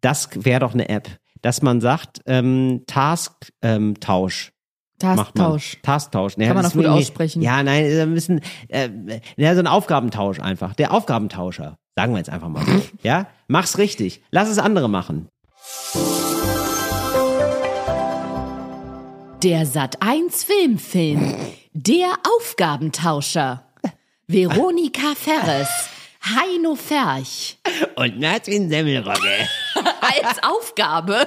Das 0.00 0.28
wäre 0.34 0.60
doch 0.60 0.74
eine 0.74 0.88
App, 0.88 1.08
dass 1.40 1.62
man 1.62 1.80
sagt, 1.80 2.20
ähm, 2.26 2.82
Task-Tausch. 2.86 3.52
Ähm, 3.62 3.94
Tausch. 4.00 4.52
Tasktausch. 4.98 5.78
Tasktausch. 5.82 6.36
Ja, 6.36 6.46
Kann 6.46 6.56
man 6.56 6.62
das 6.62 6.72
auch 6.72 6.76
gut 6.76 6.86
aussprechen. 6.86 7.42
Ja, 7.42 7.62
nein, 7.62 7.84
ein 7.84 8.14
bisschen, 8.14 8.40
äh, 8.68 8.88
ja, 9.36 9.54
so 9.54 9.60
ein 9.60 9.66
Aufgabentausch 9.66 10.38
einfach. 10.38 10.74
Der 10.74 10.92
Aufgabentauscher. 10.92 11.76
Sagen 11.96 12.12
wir 12.12 12.18
jetzt 12.18 12.30
einfach 12.30 12.48
mal 12.48 12.64
so. 12.64 12.82
ja? 13.02 13.26
Mach's 13.48 13.78
richtig. 13.78 14.22
Lass 14.30 14.48
es 14.48 14.58
andere 14.58 14.88
machen. 14.88 15.28
Der 19.42 19.66
Sat1 19.66 20.46
Filmfilm. 20.46 21.34
Der 21.74 22.12
Aufgabentauscher. 22.36 23.64
Veronika 24.26 25.14
Ferres. 25.14 25.68
Heino 26.22 26.74
Ferch. 26.74 27.58
Und 27.96 28.20
Martin 28.20 28.68
Semmelrogge. 28.68 29.48
Als 30.00 30.42
Aufgabe. 30.42 31.26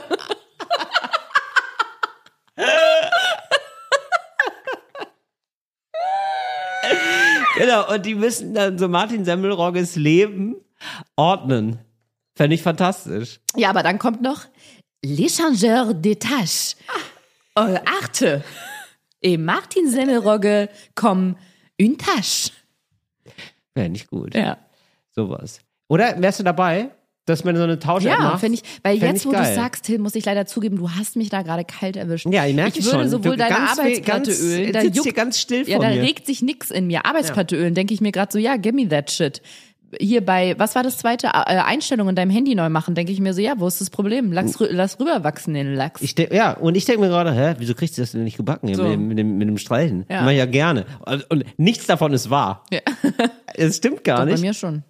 genau, 7.56 7.92
und 7.92 8.06
die 8.06 8.14
müssen 8.14 8.54
dann 8.54 8.78
so 8.78 8.88
Martin 8.88 9.26
Semmelrogges 9.26 9.96
Leben 9.96 10.56
ordnen. 11.16 11.80
Fände 12.36 12.54
ich 12.54 12.62
fantastisch. 12.62 13.40
Ja, 13.56 13.72
aber 13.72 13.82
dann 13.82 13.98
kommt 13.98 14.22
noch 14.22 14.46
L'échangeur 15.04 15.94
des 15.94 16.20
Tâches. 16.20 16.76
Oh, 17.56 17.76
achte. 18.02 18.44
Et 19.26 19.38
Martin 19.38 19.90
Semmelrogge 19.90 20.70
comme 20.94 21.36
une 21.78 21.98
tâche. 21.98 22.52
Wäre 23.74 23.90
nicht 23.90 24.08
gut. 24.10 24.36
Ja. 24.36 24.58
Sowas. 25.16 25.60
Oder 25.88 26.22
wärst 26.22 26.40
du 26.40 26.44
dabei, 26.44 26.92
dass 27.26 27.44
man 27.44 27.56
so 27.58 27.64
eine 27.64 27.80
Tausch 27.80 28.04
Ja, 28.04 28.20
macht? 28.20 28.40
finde 28.42 28.60
ich, 28.60 28.64
weil 28.84 29.00
Fänd 29.00 29.14
jetzt, 29.14 29.22
ich 29.22 29.28
wo 29.28 29.32
du 29.32 29.44
sagst, 29.56 29.84
Till, 29.86 29.98
muss 29.98 30.14
ich 30.14 30.26
leider 30.26 30.46
zugeben, 30.46 30.78
du 30.78 30.92
hast 30.92 31.16
mich 31.16 31.30
da 31.30 31.42
gerade 31.42 31.66
kalt 31.66 31.96
erwischt. 31.96 32.28
Ja, 32.30 32.46
ich 32.46 32.54
merke 32.54 32.78
Ich 32.78 32.86
schon. 32.86 32.94
würde 33.00 33.10
sowohl 33.10 33.32
Du 33.32 33.38
deine 33.38 33.58
Arbeitsplatte 33.72 34.32
ölen, 34.32 34.72
da 34.72 34.82
juckt, 34.84 35.16
ganz 35.16 35.40
still 35.40 35.68
ja, 35.68 35.78
vor 35.78 35.86
da 35.86 35.92
mir. 35.92 36.02
regt 36.04 36.28
sich 36.28 36.44
nix 36.44 36.70
in 36.70 36.86
mir. 36.86 37.06
Arbeitsplatte 37.06 37.56
ölen, 37.56 37.74
denke 37.74 37.96
ich 37.96 38.02
mir 38.02 38.12
gerade 38.12 38.32
so, 38.32 38.38
ja, 38.38 38.58
give 38.58 38.76
me 38.76 38.88
that 38.88 39.10
shit. 39.10 39.42
Hier 40.00 40.26
bei, 40.26 40.56
was 40.58 40.76
war 40.76 40.84
das 40.84 40.98
zweite? 40.98 41.28
Äh, 41.28 41.32
Einstellungen 41.32 42.10
in 42.12 42.16
deinem 42.16 42.30
Handy 42.32 42.56
neu 42.56 42.70
machen, 42.70 42.96
denke 42.96 43.12
ich 43.12 43.20
mir 43.20 43.34
so, 43.34 43.42
ja, 43.42 43.54
wo 43.58 43.68
ist 43.68 43.82
das 43.82 43.90
Problem? 43.90 44.32
Lass, 44.32 44.58
lass 44.60 45.00
rüberwachsen 45.00 45.54
den 45.54 45.74
Lachs. 45.76 46.02
Ich 46.02 46.16
denk, 46.16 46.34
ja, 46.34 46.54
und 46.54 46.76
ich 46.76 46.86
denke 46.86 47.02
mir 47.02 47.08
gerade, 47.10 47.34
hä, 47.34 47.56
wieso 47.60 47.74
kriegst 47.74 47.98
du 47.98 48.02
das 48.02 48.12
denn 48.12 48.24
nicht 48.24 48.38
gebacken 48.38 48.74
So. 48.74 48.84
mit, 48.84 48.92
dem, 48.94 49.08
mit, 49.08 49.18
dem, 49.20 49.38
mit 49.38 49.48
dem 49.48 49.58
Streichen? 49.58 50.06
Ja. 50.10 50.22
Mach 50.24 50.32
ich 50.32 50.38
ja 50.38 50.46
gerne. 50.46 50.86
Und, 51.06 51.30
und 51.32 51.46
nichts 51.58 51.86
davon 51.88 52.14
ist 52.14 52.30
wahr. 52.30 52.64
ja. 52.72 52.80
Es 53.58 53.78
stimmt 53.78 54.04
gar 54.04 54.18
Doch, 54.20 54.26
bei 54.26 54.32
nicht. 54.34 54.42
mir 54.42 54.54
schon. 54.54 54.84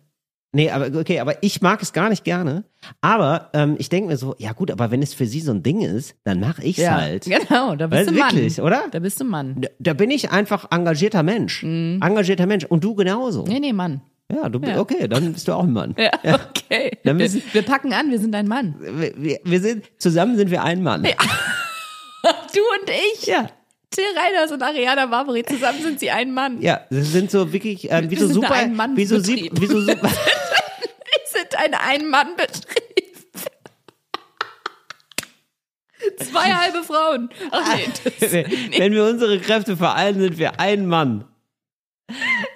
Nee, 0.52 0.72
aber 0.72 0.98
okay, 1.00 1.20
aber 1.20 1.44
ich 1.44 1.62
mag 1.62 1.82
es 1.82 1.92
gar 1.92 2.10
nicht 2.10 2.24
gerne. 2.24 2.64
Aber 3.02 3.50
ähm, 3.54 3.76
ich 3.78 3.90
denke 3.90 4.08
mir 4.10 4.16
so, 4.18 4.36
ja 4.40 4.54
gut, 4.54 4.72
aber 4.72 4.90
wenn 4.90 5.02
es 5.04 5.14
für 5.14 5.26
sie 5.28 5.42
so 5.42 5.52
ein 5.52 5.62
Ding 5.64 5.82
ist, 5.82 6.16
dann 6.24 6.40
mache 6.40 6.64
ich's 6.64 6.80
Ja, 6.80 6.96
halt. 6.96 7.26
genau, 7.48 7.76
da 7.76 7.88
bist 7.88 8.10
du 8.10 8.14
Mann. 8.14 8.34
wirklich, 8.34 8.62
oder? 8.62 8.84
Da 8.90 9.00
bist 9.00 9.20
du 9.20 9.26
Mann. 9.26 9.56
Da- 9.60 9.68
Da 9.80 9.94
bin 9.94 10.10
ich 10.12 10.32
einfach 10.32 10.72
engagierter 10.72 11.24
Mensch. 11.24 11.62
Engagierter 11.64 12.46
Mensch. 12.48 12.64
Und 12.66 12.84
du 12.86 12.96
genauso. 12.96 13.42
Mhm. 13.44 13.48
Nee, 13.52 13.60
nee, 13.60 13.74
Mann. 13.74 14.02
Ja, 14.32 14.50
du 14.50 14.60
Ja. 14.60 14.80
okay, 14.80 15.08
dann 15.08 15.34
bist 15.34 15.48
du 15.48 15.54
auch 15.54 15.64
ein 15.64 15.72
Mann. 15.72 15.96
Ja, 15.98 16.12
okay. 16.50 16.98
Dann 17.04 17.20
Wir, 17.20 17.32
wir 17.32 17.62
packen 17.62 17.94
an, 17.94 18.10
wir 18.10 18.20
sind 18.20 18.34
ein 18.34 18.48
Mann. 18.48 18.76
Wir, 18.80 19.40
wir, 19.44 19.62
sind, 19.62 19.86
zusammen 20.00 20.36
sind 20.36 20.50
wir 20.52 20.64
ein 20.64 20.82
Mann. 20.84 21.08
Du 22.56 22.60
und 22.82 22.90
ich. 22.90 23.28
Ja. 23.28 23.50
Till 23.92 24.04
Reiners 24.18 24.52
und 24.52 24.64
Ariana 24.64 25.06
Barbary, 25.06 25.44
zusammen 25.46 25.80
sind 25.84 26.00
sie 26.00 26.10
ein 26.10 26.34
Mann. 26.34 26.60
Ja, 26.60 26.82
das 26.90 27.12
sind 27.12 27.30
so 27.30 27.54
wirklich, 27.54 27.92
ähm, 27.92 28.10
wie 28.10 28.12
Wir 28.16 28.20
so 28.22 28.26
sind 28.26 28.34
super, 28.36 28.54
ein 28.56 28.76
Mann- 28.76 28.98
wie 28.98 29.06
so, 29.06 29.20
sie, 29.20 29.50
Betrieb. 29.50 29.62
wie 29.62 29.66
so 29.68 29.80
super, 29.82 30.10
Wir 30.10 31.22
sind 31.26 31.56
ein 31.56 31.74
Ein-Mann-Betrieb. 31.76 33.06
Zwei 36.18 36.52
halbe 36.54 36.84
Frauen. 36.84 37.30
Ach 37.52 37.76
nee, 37.76 38.46
wenn 38.80 38.94
wir 38.94 39.06
unsere 39.06 39.40
Kräfte 39.40 39.78
vereinen, 39.78 40.20
sind 40.20 40.38
wir 40.40 40.60
ein 40.60 40.88
Mann. 40.88 41.26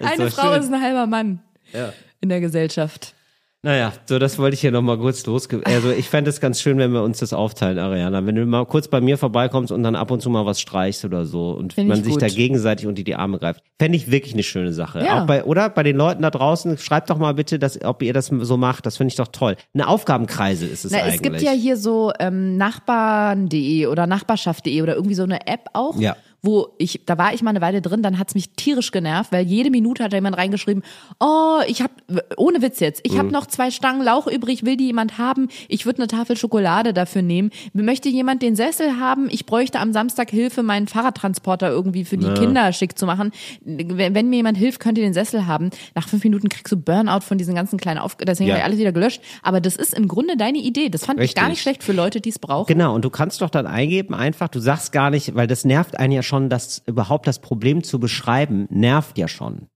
Das 0.00 0.12
eine 0.12 0.30
Frau 0.32 0.52
schön. 0.54 0.62
ist 0.62 0.72
ein 0.72 0.82
halber 0.82 1.06
Mann 1.06 1.42
Ja. 1.72 1.92
in 2.20 2.28
der 2.28 2.40
Gesellschaft. 2.40 3.14
Naja, 3.62 3.92
so 4.06 4.18
das 4.18 4.38
wollte 4.38 4.54
ich 4.54 4.62
hier 4.62 4.70
nochmal 4.70 4.96
kurz 4.96 5.26
losge... 5.26 5.60
Also 5.64 5.90
ich 5.90 6.08
fände 6.08 6.30
es 6.30 6.40
ganz 6.40 6.62
schön, 6.62 6.78
wenn 6.78 6.92
wir 6.92 7.02
uns 7.02 7.18
das 7.18 7.34
aufteilen, 7.34 7.78
Ariana. 7.78 8.24
Wenn 8.24 8.34
du 8.34 8.46
mal 8.46 8.64
kurz 8.64 8.88
bei 8.88 9.02
mir 9.02 9.18
vorbeikommst 9.18 9.70
und 9.70 9.82
dann 9.82 9.96
ab 9.96 10.10
und 10.10 10.22
zu 10.22 10.30
mal 10.30 10.46
was 10.46 10.62
streichst 10.62 11.04
oder 11.04 11.26
so 11.26 11.50
und 11.50 11.74
Find 11.74 11.88
man 11.88 11.98
ich 11.98 12.04
sich 12.04 12.14
gut. 12.14 12.22
da 12.22 12.28
gegenseitig 12.28 12.86
unter 12.86 13.02
die 13.02 13.14
Arme 13.16 13.38
greift. 13.38 13.62
Fände 13.78 13.96
ich 13.98 14.10
wirklich 14.10 14.32
eine 14.32 14.44
schöne 14.44 14.72
Sache. 14.72 15.04
Ja. 15.04 15.20
Auch 15.20 15.26
bei, 15.26 15.44
oder? 15.44 15.68
Bei 15.68 15.82
den 15.82 15.96
Leuten 15.98 16.22
da 16.22 16.30
draußen, 16.30 16.78
schreibt 16.78 17.10
doch 17.10 17.18
mal 17.18 17.34
bitte, 17.34 17.58
dass, 17.58 17.84
ob 17.84 18.02
ihr 18.02 18.14
das 18.14 18.28
so 18.40 18.56
macht. 18.56 18.86
Das 18.86 18.96
finde 18.96 19.10
ich 19.10 19.16
doch 19.16 19.28
toll. 19.28 19.56
Eine 19.74 19.88
Aufgabenkreise 19.88 20.64
ist 20.64 20.86
es 20.86 20.92
Na, 20.92 21.00
eigentlich. 21.00 21.16
es 21.16 21.20
gibt 21.22 21.42
ja 21.42 21.52
hier 21.52 21.76
so 21.76 22.12
ähm, 22.18 22.56
Nachbarn.de 22.56 23.88
oder 23.88 24.06
Nachbarschaft.de 24.06 24.80
oder 24.80 24.94
irgendwie 24.94 25.14
so 25.16 25.24
eine 25.24 25.46
App 25.46 25.66
auch, 25.74 26.00
Ja. 26.00 26.16
Wo 26.42 26.68
ich, 26.78 27.02
da 27.06 27.18
war 27.18 27.34
ich 27.34 27.42
mal 27.42 27.50
eine 27.50 27.60
Weile 27.60 27.82
drin, 27.82 28.02
dann 28.02 28.18
hat's 28.18 28.34
mich 28.34 28.50
tierisch 28.50 28.90
genervt, 28.92 29.32
weil 29.32 29.44
jede 29.46 29.70
Minute 29.70 30.02
hat 30.04 30.12
da 30.12 30.16
jemand 30.16 30.36
reingeschrieben, 30.36 30.82
oh, 31.18 31.60
ich 31.66 31.82
habe 31.82 31.92
ohne 32.36 32.62
Witz 32.62 32.80
jetzt, 32.80 33.00
ich 33.04 33.12
hab 33.12 33.20
Mhm. 33.20 33.20
habe 33.20 33.32
noch 33.32 33.46
zwei 33.46 33.70
Stangen 33.70 34.02
Lauch 34.02 34.26
übrig, 34.26 34.64
will 34.64 34.76
die 34.76 34.86
jemand 34.86 35.18
haben? 35.18 35.48
Ich 35.68 35.84
würde 35.84 35.98
eine 35.98 36.06
Tafel 36.08 36.36
Schokolade 36.36 36.94
dafür 36.94 37.20
nehmen. 37.22 37.50
Möchte 37.74 38.08
jemand 38.08 38.40
den 38.42 38.56
Sessel 38.56 38.98
haben? 38.98 39.28
Ich 39.30 39.44
bräuchte 39.44 39.78
am 39.78 39.92
Samstag 39.92 40.30
Hilfe, 40.30 40.62
meinen 40.62 40.88
Fahrradtransporter 40.88 41.68
irgendwie 41.68 42.04
für 42.04 42.16
die 42.16 42.32
Kinder 42.34 42.72
schick 42.72 42.96
zu 42.98 43.04
machen. 43.06 43.32
Wenn, 43.64 44.30
mir 44.30 44.36
jemand 44.36 44.56
hilft, 44.56 44.80
könnt 44.80 44.96
ihr 44.98 45.04
den 45.04 45.12
Sessel 45.12 45.46
haben. 45.46 45.70
Nach 45.94 46.08
fünf 46.08 46.24
Minuten 46.24 46.48
kriegst 46.48 46.72
du 46.72 46.76
Burnout 46.78 47.20
von 47.20 47.36
diesen 47.36 47.54
ganzen 47.54 47.78
kleinen 47.78 47.98
Auf 47.98 48.16
deswegen 48.16 48.48
Ja. 48.48 48.54
habe 48.54 48.60
ich 48.60 48.64
alles 48.64 48.78
wieder 48.78 48.92
gelöscht. 48.92 49.20
Aber 49.42 49.60
das 49.60 49.76
ist 49.76 49.92
im 49.94 50.08
Grunde 50.08 50.36
deine 50.36 50.58
Idee. 50.58 50.88
Das 50.88 51.04
fand 51.04 51.20
ich 51.20 51.34
gar 51.34 51.44
Richtig. 51.44 51.50
nicht 51.50 51.62
schlecht 51.62 51.82
für 51.84 51.92
Leute, 51.92 52.20
die 52.20 52.30
es 52.30 52.38
brauchen. 52.38 52.66
Genau, 52.72 52.94
und 52.94 53.04
du 53.04 53.10
kannst 53.10 53.42
doch 53.42 53.50
dann 53.50 53.66
eingeben, 53.66 54.14
einfach, 54.14 54.48
du 54.48 54.60
sagst 54.60 54.92
gar 54.92 55.10
nicht, 55.10 55.34
weil 55.34 55.46
das 55.46 55.64
nervt 55.64 55.98
einen 55.98 56.12
ja 56.12 56.22
schon, 56.30 56.48
das 56.48 56.82
überhaupt 56.86 57.26
das 57.26 57.40
Problem 57.40 57.82
zu 57.82 58.00
beschreiben, 58.00 58.66
nervt 58.70 59.18
ja 59.18 59.28
schon. 59.28 59.66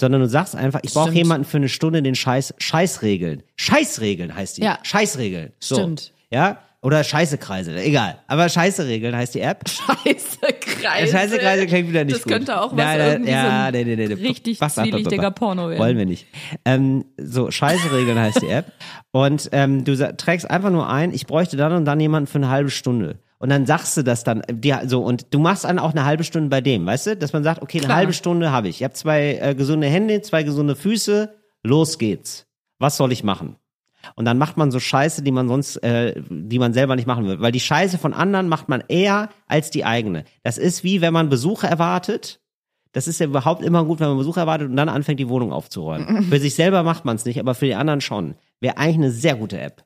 Sondern 0.00 0.22
du 0.22 0.28
sagst 0.28 0.56
einfach, 0.56 0.80
ich 0.82 0.94
brauche 0.94 1.12
jemanden 1.12 1.44
für 1.44 1.58
eine 1.58 1.68
Stunde, 1.68 2.02
den 2.02 2.14
Scheiß, 2.14 2.54
Scheißregeln. 2.58 3.42
Scheißregeln 3.56 4.34
heißt 4.34 4.56
die. 4.56 4.62
Ja. 4.62 4.78
Scheißregeln. 4.82 5.52
So. 5.60 5.76
Stimmt. 5.76 6.12
Ja? 6.30 6.58
Oder 6.80 7.02
Scheißekreisel, 7.02 7.76
egal. 7.78 8.18
Aber 8.28 8.48
Scheiße-Regeln 8.48 9.14
heißt 9.14 9.34
die 9.34 9.40
App. 9.40 9.68
Scheiße 9.68 10.38
Kreise. 10.60 11.12
Scheiße 11.12 11.38
Kreise 11.38 11.66
klingt 11.66 11.88
wieder 11.88 12.04
nicht 12.04 12.16
Das 12.16 12.22
gut. 12.22 12.32
könnte 12.32 12.60
auch 12.60 12.70
was 12.70 12.76
Nein, 12.76 13.00
irgendwie 13.00 13.30
ja, 13.32 13.66
so 13.66 13.72
nee, 13.72 13.84
nee, 13.84 13.96
nee, 13.96 14.14
richtig 14.14 14.60
zwielichtiger 14.60 15.32
Porno 15.32 15.68
werden. 15.70 15.80
Wollen 15.80 15.98
wir 15.98 16.06
nicht. 16.06 16.28
Ähm, 16.64 17.04
so, 17.16 17.50
Scheiße-Regeln 17.50 18.16
heißt 18.16 18.42
die 18.42 18.48
App. 18.48 18.72
Und 19.10 19.48
ähm, 19.50 19.84
du 19.84 19.96
trägst 20.16 20.48
einfach 20.48 20.70
nur 20.70 20.88
ein, 20.88 21.12
ich 21.12 21.26
bräuchte 21.26 21.56
dann 21.56 21.72
und 21.72 21.84
dann 21.84 21.98
jemanden 21.98 22.28
für 22.28 22.38
eine 22.38 22.48
halbe 22.48 22.70
Stunde. 22.70 23.18
Und 23.38 23.50
dann 23.50 23.66
sagst 23.66 23.96
du 23.96 24.02
das 24.02 24.24
dann, 24.24 24.42
dir 24.50 24.82
so, 24.86 25.02
und 25.02 25.32
du 25.32 25.38
machst 25.38 25.64
dann 25.64 25.78
auch 25.78 25.92
eine 25.92 26.04
halbe 26.04 26.24
Stunde 26.24 26.48
bei 26.48 26.60
dem, 26.60 26.84
weißt 26.86 27.06
du? 27.06 27.16
Dass 27.16 27.32
man 27.32 27.44
sagt, 27.44 27.62
okay, 27.62 27.78
eine 27.78 27.86
Klar. 27.86 27.96
halbe 27.98 28.12
Stunde 28.12 28.50
habe 28.50 28.68
ich. 28.68 28.76
Ich 28.80 28.84
habe 28.84 28.94
zwei 28.94 29.38
äh, 29.40 29.54
gesunde 29.54 29.86
Hände, 29.86 30.20
zwei 30.22 30.42
gesunde 30.42 30.74
Füße, 30.74 31.34
los 31.62 31.98
geht's. 31.98 32.46
Was 32.78 32.96
soll 32.96 33.12
ich 33.12 33.22
machen? 33.22 33.56
Und 34.14 34.24
dann 34.24 34.38
macht 34.38 34.56
man 34.56 34.70
so 34.70 34.80
Scheiße, 34.80 35.22
die 35.22 35.30
man 35.30 35.48
sonst, 35.48 35.76
äh, 35.78 36.20
die 36.28 36.58
man 36.58 36.72
selber 36.72 36.96
nicht 36.96 37.06
machen 37.06 37.26
will. 37.26 37.40
Weil 37.40 37.52
die 37.52 37.60
Scheiße 37.60 37.98
von 37.98 38.14
anderen 38.14 38.48
macht 38.48 38.68
man 38.68 38.82
eher 38.88 39.28
als 39.46 39.70
die 39.70 39.84
eigene. 39.84 40.24
Das 40.42 40.58
ist 40.58 40.84
wie, 40.84 41.00
wenn 41.00 41.12
man 41.12 41.28
Besucher 41.28 41.68
erwartet. 41.68 42.40
Das 42.92 43.06
ist 43.06 43.20
ja 43.20 43.26
überhaupt 43.26 43.62
immer 43.62 43.84
gut, 43.84 44.00
wenn 44.00 44.08
man 44.08 44.18
Besucher 44.18 44.42
erwartet 44.42 44.70
und 44.70 44.76
dann 44.76 44.88
anfängt, 44.88 45.20
die 45.20 45.28
Wohnung 45.28 45.52
aufzuräumen. 45.52 46.22
für 46.30 46.40
sich 46.40 46.54
selber 46.54 46.82
macht 46.82 47.04
man 47.04 47.16
es 47.16 47.24
nicht, 47.24 47.38
aber 47.38 47.54
für 47.54 47.66
die 47.66 47.74
anderen 47.74 48.00
schon. 48.00 48.34
Wäre 48.60 48.78
eigentlich 48.78 48.96
eine 48.96 49.10
sehr 49.10 49.36
gute 49.36 49.60
App. 49.60 49.84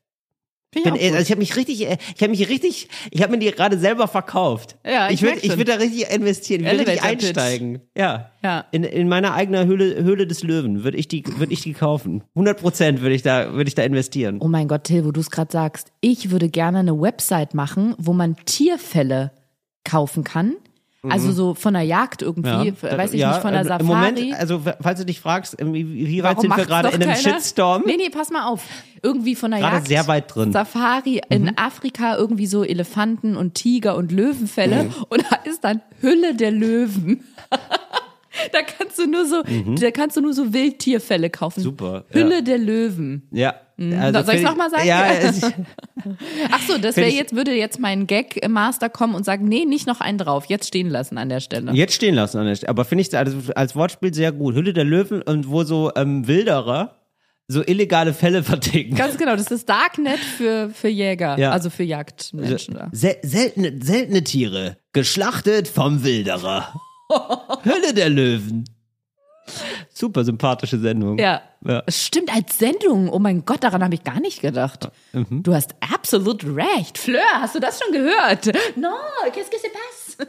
Bin, 0.72 0.82
ich 0.94 1.02
äh, 1.02 1.08
gut. 1.08 1.16
also 1.16 1.18
ich 1.18 1.30
habe 1.30 1.38
mich 1.38 1.54
richtig, 1.56 1.86
äh, 1.86 1.98
ich 2.16 2.22
habe 2.22 2.30
mich 2.30 2.48
richtig, 2.48 2.88
ich 3.10 3.22
habe 3.22 3.32
mir 3.32 3.38
die 3.38 3.50
gerade 3.50 3.78
selber 3.78 4.08
verkauft. 4.08 4.76
Ja, 4.86 5.08
ich 5.08 5.14
ich 5.14 5.22
würde, 5.22 5.38
ich 5.40 5.50
würde 5.50 5.64
da 5.64 5.74
richtig 5.74 6.10
investieren, 6.10 6.64
ich 6.64 6.70
würde 6.70 6.86
richtig 6.86 7.02
einsteigen. 7.02 7.82
Ja. 7.96 8.30
Ja. 8.42 8.64
In, 8.72 8.82
in 8.82 9.08
meiner 9.08 9.34
eigenen 9.34 9.66
Höhle, 9.66 10.02
Höhle 10.02 10.26
des 10.26 10.42
Löwen 10.42 10.82
würde 10.82 10.96
ich 10.96 11.08
die, 11.08 11.24
würde 11.36 11.52
ich 11.52 11.60
die 11.60 11.74
kaufen. 11.74 12.24
100 12.34 12.58
Prozent 12.58 13.02
würde 13.02 13.14
ich 13.14 13.22
da, 13.22 13.52
würde 13.52 13.68
ich 13.68 13.74
da 13.74 13.82
investieren. 13.82 14.38
Oh 14.40 14.48
mein 14.48 14.66
Gott, 14.66 14.84
Till, 14.84 15.04
wo 15.04 15.12
du 15.12 15.20
es 15.20 15.30
gerade 15.30 15.52
sagst. 15.52 15.92
Ich 16.00 16.30
würde 16.30 16.48
gerne 16.48 16.78
eine 16.78 16.98
Website 16.98 17.52
machen, 17.52 17.94
wo 17.98 18.14
man 18.14 18.36
Tierfälle 18.46 19.32
kaufen 19.84 20.24
kann. 20.24 20.54
Also 21.08 21.32
so 21.32 21.54
von 21.54 21.74
der 21.74 21.82
Jagd 21.82 22.22
irgendwie, 22.22 22.70
Mhm. 22.70 22.76
Ja, 22.80 22.96
weiß 22.98 23.12
ich 23.12 23.20
ja, 23.20 23.30
nicht, 23.32 23.42
von 23.42 23.52
der 23.52 23.64
Safari. 23.64 23.80
Im 23.82 23.86
Moment, 23.88 24.34
also 24.38 24.62
falls 24.80 25.00
du 25.00 25.04
dich 25.06 25.18
fragst, 25.20 25.56
wie, 25.58 26.22
weit 26.22 26.36
Warum 26.36 26.40
sind 26.42 26.56
wir 26.56 26.64
gerade 26.64 26.88
in 26.90 27.02
einem 27.02 27.12
keiner? 27.14 27.16
Shitstorm? 27.38 27.82
Nee, 27.86 27.96
nee, 27.96 28.08
pass 28.08 28.30
mal 28.30 28.46
auf. 28.46 28.62
Irgendwie 29.02 29.34
von 29.34 29.50
der 29.50 29.58
Gerade 29.58 29.76
Jagd. 29.78 29.88
sehr 29.88 30.06
weit 30.06 30.32
drin. 30.32 30.50
Mhm. 30.50 30.52
Safari 30.52 31.20
in 31.28 31.58
Afrika 31.58 32.16
irgendwie 32.16 32.46
so 32.46 32.62
Elefanten 32.62 33.36
und 33.36 33.54
Tiger 33.54 33.96
und 33.96 34.12
Löwenfälle 34.12 34.84
Mhm. 34.84 34.94
und 35.08 35.24
da 35.28 35.36
ist 35.50 35.64
dann 35.64 35.80
Hülle 36.00 36.36
der 36.36 36.52
Löwen. 36.52 37.24
da 38.52 38.58
kannst 38.62 38.98
du 38.98 39.06
nur 39.06 39.26
so, 39.26 39.42
da 39.80 39.90
kannst 39.90 40.16
du 40.16 40.20
nur 40.20 40.32
so 40.34 40.52
Wildtierfälle 40.52 41.30
kaufen. 41.30 41.60
Mhm. 41.60 41.64
Super, 41.64 42.04
ja. 42.10 42.14
Hülle 42.20 42.42
der 42.44 42.58
Löwen. 42.58 43.26
Ja. 43.32 43.54
Also 43.92 44.20
Mhm. 44.20 44.24
Soll 44.24 44.34
ich's 44.34 44.42
find 44.42 44.44
noch 44.44 44.56
mal 44.56 44.70
sagen? 44.70 44.86
Ja, 44.86 45.06
es, 45.12 45.42
Ach 46.50 46.60
so, 46.68 46.78
das 46.78 46.96
wäre 46.96 47.08
ich- 47.08 47.16
jetzt 47.16 47.34
würde 47.34 47.52
jetzt 47.52 47.78
mein 47.78 48.06
Gag 48.06 48.46
Master 48.48 48.88
kommen 48.88 49.14
und 49.14 49.24
sagen, 49.24 49.46
nee, 49.46 49.64
nicht 49.64 49.86
noch 49.86 50.00
einen 50.00 50.18
drauf, 50.18 50.46
jetzt 50.46 50.66
stehen 50.68 50.88
lassen 50.90 51.18
an 51.18 51.28
der 51.28 51.40
Stelle. 51.40 51.72
jetzt 51.72 51.94
stehen 51.94 52.14
lassen 52.14 52.38
an 52.38 52.46
der 52.46 52.56
Stelle. 52.56 52.70
Aber 52.70 52.84
finde 52.84 53.02
ich 53.02 53.16
also 53.16 53.36
als 53.54 53.74
Wortspiel 53.76 54.12
sehr 54.14 54.32
gut. 54.32 54.54
Hülle 54.54 54.72
der 54.72 54.84
Löwen 54.84 55.22
und 55.22 55.48
wo 55.48 55.64
so 55.64 55.90
ähm, 55.96 56.26
Wilderer 56.26 56.98
so 57.48 57.62
illegale 57.66 58.14
Fälle 58.14 58.42
verticken. 58.42 58.94
Ganz 58.94 59.18
genau, 59.18 59.36
das 59.36 59.50
ist 59.50 59.68
Darknet 59.68 60.18
für 60.20 60.70
für 60.70 60.88
Jäger, 60.88 61.38
Ja. 61.38 61.50
also 61.50 61.68
für 61.70 61.82
Jagdmenschen 61.82 62.74
da. 62.74 62.88
Sel 62.92 63.16
seltene, 63.22 63.78
seltene 63.82 64.24
Tiere, 64.24 64.76
geschlachtet 64.92 65.68
vom 65.68 66.02
Wilderer. 66.04 66.72
Hülle 67.64 67.92
der 67.94 68.08
Löwen. 68.08 68.64
Super 69.92 70.24
sympathische 70.24 70.78
Sendung. 70.78 71.18
Ja. 71.18 71.42
Ja. 71.66 71.82
Es 71.86 72.06
Stimmt, 72.06 72.34
als 72.34 72.58
Sendung. 72.58 73.08
Oh 73.08 73.18
mein 73.18 73.44
Gott, 73.44 73.62
daran 73.62 73.84
habe 73.84 73.94
ich 73.94 74.04
gar 74.04 74.20
nicht 74.20 74.40
gedacht. 74.40 74.90
Mhm. 75.12 75.42
Du 75.42 75.54
hast 75.54 75.74
absolut 75.80 76.44
recht. 76.44 76.98
Fleur, 76.98 77.20
hast 77.34 77.54
du 77.54 77.60
das 77.60 77.80
schon 77.80 77.92
gehört? 77.92 78.46
No, 78.76 78.88
qu'est-ce 79.32 79.50
que 79.50 79.58
se 79.58 79.68
passe? 79.68 80.28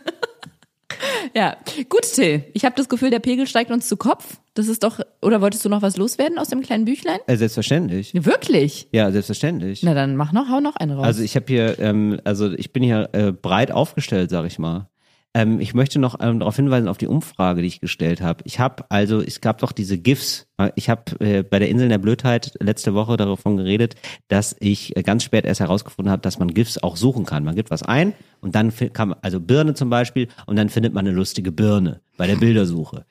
ja, 1.35 1.57
gut, 1.89 2.03
Till. 2.03 2.43
Ich 2.53 2.65
habe 2.65 2.75
das 2.75 2.89
Gefühl, 2.89 3.09
der 3.09 3.19
Pegel 3.19 3.47
steigt 3.47 3.71
uns 3.71 3.87
zu 3.87 3.97
Kopf. 3.97 4.37
Das 4.53 4.67
ist 4.67 4.83
doch, 4.83 4.99
oder 5.21 5.41
wolltest 5.41 5.65
du 5.65 5.69
noch 5.69 5.81
was 5.81 5.97
loswerden 5.97 6.37
aus 6.37 6.49
dem 6.49 6.61
kleinen 6.61 6.85
Büchlein? 6.85 7.19
Äh, 7.25 7.37
selbstverständlich. 7.37 8.11
Wirklich? 8.13 8.87
Ja, 8.91 9.11
selbstverständlich. 9.11 9.81
Na 9.83 9.93
dann 9.93 10.15
mach 10.15 10.31
noch, 10.31 10.49
hau 10.49 10.59
noch 10.59 10.75
einen 10.75 10.91
raus. 10.91 11.05
Also 11.05 11.23
ich 11.23 11.35
habe 11.35 11.45
hier, 11.47 11.79
ähm, 11.79 12.19
also 12.23 12.51
ich 12.51 12.71
bin 12.73 12.83
hier 12.83 13.09
äh, 13.13 13.31
breit 13.31 13.71
aufgestellt, 13.71 14.29
sag 14.29 14.45
ich 14.45 14.59
mal. 14.59 14.89
Ähm, 15.33 15.59
ich 15.59 15.73
möchte 15.73 15.99
noch 15.99 16.19
ähm, 16.19 16.39
darauf 16.39 16.55
hinweisen 16.55 16.87
auf 16.87 16.97
die 16.97 17.07
Umfrage, 17.07 17.61
die 17.61 17.67
ich 17.67 17.81
gestellt 17.81 18.21
habe. 18.21 18.43
Ich 18.45 18.59
habe 18.59 18.85
also, 18.89 19.21
es 19.21 19.41
gab 19.41 19.57
doch 19.59 19.71
diese 19.71 19.97
GIFs. 19.97 20.47
Ich 20.75 20.89
habe 20.89 21.19
äh, 21.19 21.43
bei 21.43 21.59
der 21.59 21.69
Insel 21.69 21.89
der 21.89 21.97
Blödheit 21.97 22.53
letzte 22.59 22.93
Woche 22.93 23.17
davon 23.17 23.57
geredet, 23.57 23.95
dass 24.27 24.55
ich 24.59 24.95
äh, 24.95 25.01
ganz 25.01 25.23
spät 25.23 25.45
erst 25.45 25.59
herausgefunden 25.59 26.11
habe, 26.11 26.21
dass 26.21 26.39
man 26.39 26.53
GIFs 26.53 26.77
auch 26.77 26.95
suchen 26.95 27.25
kann. 27.25 27.43
Man 27.43 27.55
gibt 27.55 27.71
was 27.71 27.83
ein 27.83 28.13
und 28.41 28.55
dann 28.55 28.71
kann 28.93 29.09
man, 29.09 29.17
also 29.21 29.39
Birne 29.39 29.73
zum 29.73 29.89
Beispiel, 29.89 30.27
und 30.45 30.55
dann 30.55 30.69
findet 30.69 30.93
man 30.93 31.07
eine 31.07 31.15
lustige 31.15 31.51
Birne 31.51 32.01
bei 32.17 32.27
der 32.27 32.35
Bildersuche. 32.35 33.05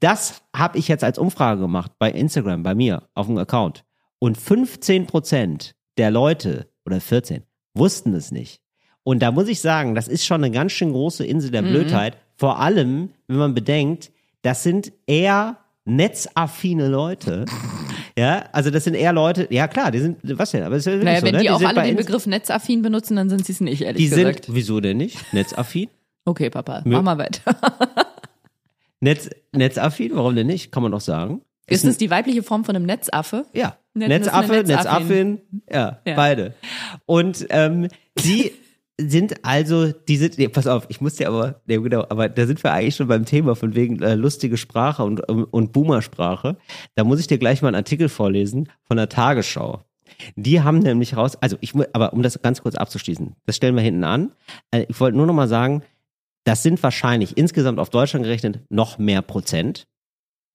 Das 0.00 0.42
habe 0.54 0.78
ich 0.78 0.88
jetzt 0.88 1.04
als 1.04 1.18
Umfrage 1.18 1.60
gemacht 1.60 1.92
bei 1.98 2.10
Instagram, 2.10 2.62
bei 2.62 2.74
mir 2.74 3.08
auf 3.14 3.26
dem 3.26 3.38
Account. 3.38 3.84
Und 4.18 4.38
15 4.38 5.06
Prozent 5.06 5.74
der 5.98 6.10
Leute 6.10 6.70
oder 6.84 7.00
14 7.00 7.44
wussten 7.74 8.14
es 8.14 8.30
nicht. 8.30 8.60
Und 9.06 9.20
da 9.22 9.30
muss 9.30 9.46
ich 9.46 9.60
sagen, 9.60 9.94
das 9.94 10.08
ist 10.08 10.26
schon 10.26 10.42
eine 10.42 10.50
ganz 10.50 10.72
schön 10.72 10.90
große 10.90 11.24
Insel 11.24 11.52
der 11.52 11.62
Blödheit. 11.62 12.16
Vor 12.34 12.58
allem, 12.58 13.10
wenn 13.28 13.36
man 13.36 13.54
bedenkt, 13.54 14.10
das 14.42 14.64
sind 14.64 14.90
eher 15.06 15.58
netzaffine 15.84 16.88
Leute, 16.88 17.44
Ja, 18.18 18.46
also 18.50 18.70
das 18.70 18.82
sind 18.82 18.94
eher 18.94 19.12
Leute, 19.12 19.46
ja 19.50 19.68
klar, 19.68 19.92
die 19.92 20.00
sind, 20.00 20.18
was 20.22 20.50
denn, 20.50 20.64
aber 20.64 20.74
es 20.74 20.86
ist 20.88 21.04
Naja, 21.04 21.20
so, 21.20 21.26
wenn 21.26 21.34
ne? 21.36 21.42
die 21.42 21.50
auch 21.50 21.58
sind 21.58 21.68
alle 21.68 21.82
den 21.86 21.96
Begriff 21.96 22.26
netzaffin 22.26 22.82
benutzen, 22.82 23.14
dann 23.14 23.28
sind 23.28 23.46
sie 23.46 23.52
es 23.52 23.60
nicht, 23.60 23.82
ehrlich 23.82 24.02
Die 24.02 24.08
gesagt. 24.08 24.46
sind, 24.46 24.54
wieso 24.56 24.80
denn 24.80 24.96
nicht? 24.96 25.32
Netzaffin? 25.32 25.88
okay, 26.24 26.50
Papa, 26.50 26.82
mach 26.84 27.02
mal 27.02 27.16
weiter. 27.18 27.42
Netz, 29.00 29.30
netzaffin, 29.52 30.12
warum 30.14 30.34
denn 30.34 30.46
nicht? 30.48 30.72
Kann 30.72 30.82
man 30.82 30.90
doch 30.92 31.00
sagen. 31.00 31.42
Ist 31.68 31.84
es 31.84 31.98
die 31.98 32.10
weibliche 32.10 32.42
Form 32.42 32.64
von 32.64 32.74
einem 32.74 32.86
Netzaffe? 32.86 33.44
Ja. 33.52 33.76
Net- 33.94 34.08
Netzaffe, 34.08 34.62
das 34.62 34.62
ist 34.62 34.68
Netzaffin. 34.68 35.06
Netzaffin, 35.06 35.40
ja, 35.70 35.98
Ja. 36.06 36.14
beide. 36.16 36.54
Und 37.04 37.46
ähm, 37.50 37.88
die 38.24 38.52
sind 38.98 39.44
also, 39.44 39.92
die 39.92 40.16
sind, 40.16 40.38
nee, 40.38 40.48
pass 40.48 40.66
auf, 40.66 40.86
ich 40.88 41.00
muss 41.00 41.16
dir 41.16 41.28
aber, 41.28 41.60
nee, 41.66 41.76
genau, 41.76 42.06
aber 42.08 42.28
da 42.28 42.46
sind 42.46 42.62
wir 42.64 42.72
eigentlich 42.72 42.96
schon 42.96 43.08
beim 43.08 43.26
Thema 43.26 43.54
von 43.54 43.74
wegen 43.74 44.00
äh, 44.00 44.14
lustige 44.14 44.56
Sprache 44.56 45.04
und, 45.04 45.20
und 45.20 45.72
Boomer-Sprache. 45.72 46.56
Da 46.94 47.04
muss 47.04 47.20
ich 47.20 47.26
dir 47.26 47.38
gleich 47.38 47.60
mal 47.60 47.68
einen 47.68 47.76
Artikel 47.76 48.08
vorlesen 48.08 48.70
von 48.84 48.96
der 48.96 49.08
Tagesschau. 49.08 49.82
Die 50.34 50.62
haben 50.62 50.78
nämlich 50.78 51.16
raus, 51.16 51.36
also 51.36 51.58
ich, 51.60 51.74
mu- 51.74 51.84
aber 51.92 52.12
um 52.14 52.22
das 52.22 52.40
ganz 52.40 52.62
kurz 52.62 52.74
abzuschließen, 52.74 53.34
das 53.44 53.56
stellen 53.56 53.74
wir 53.74 53.82
hinten 53.82 54.04
an. 54.04 54.32
Äh, 54.70 54.86
ich 54.88 54.98
wollte 54.98 55.16
nur 55.16 55.26
noch 55.26 55.34
mal 55.34 55.48
sagen, 55.48 55.82
das 56.44 56.62
sind 56.62 56.82
wahrscheinlich 56.82 57.36
insgesamt 57.36 57.78
auf 57.78 57.90
Deutschland 57.90 58.24
gerechnet 58.24 58.60
noch 58.70 58.98
mehr 58.98 59.20
Prozent 59.20 59.88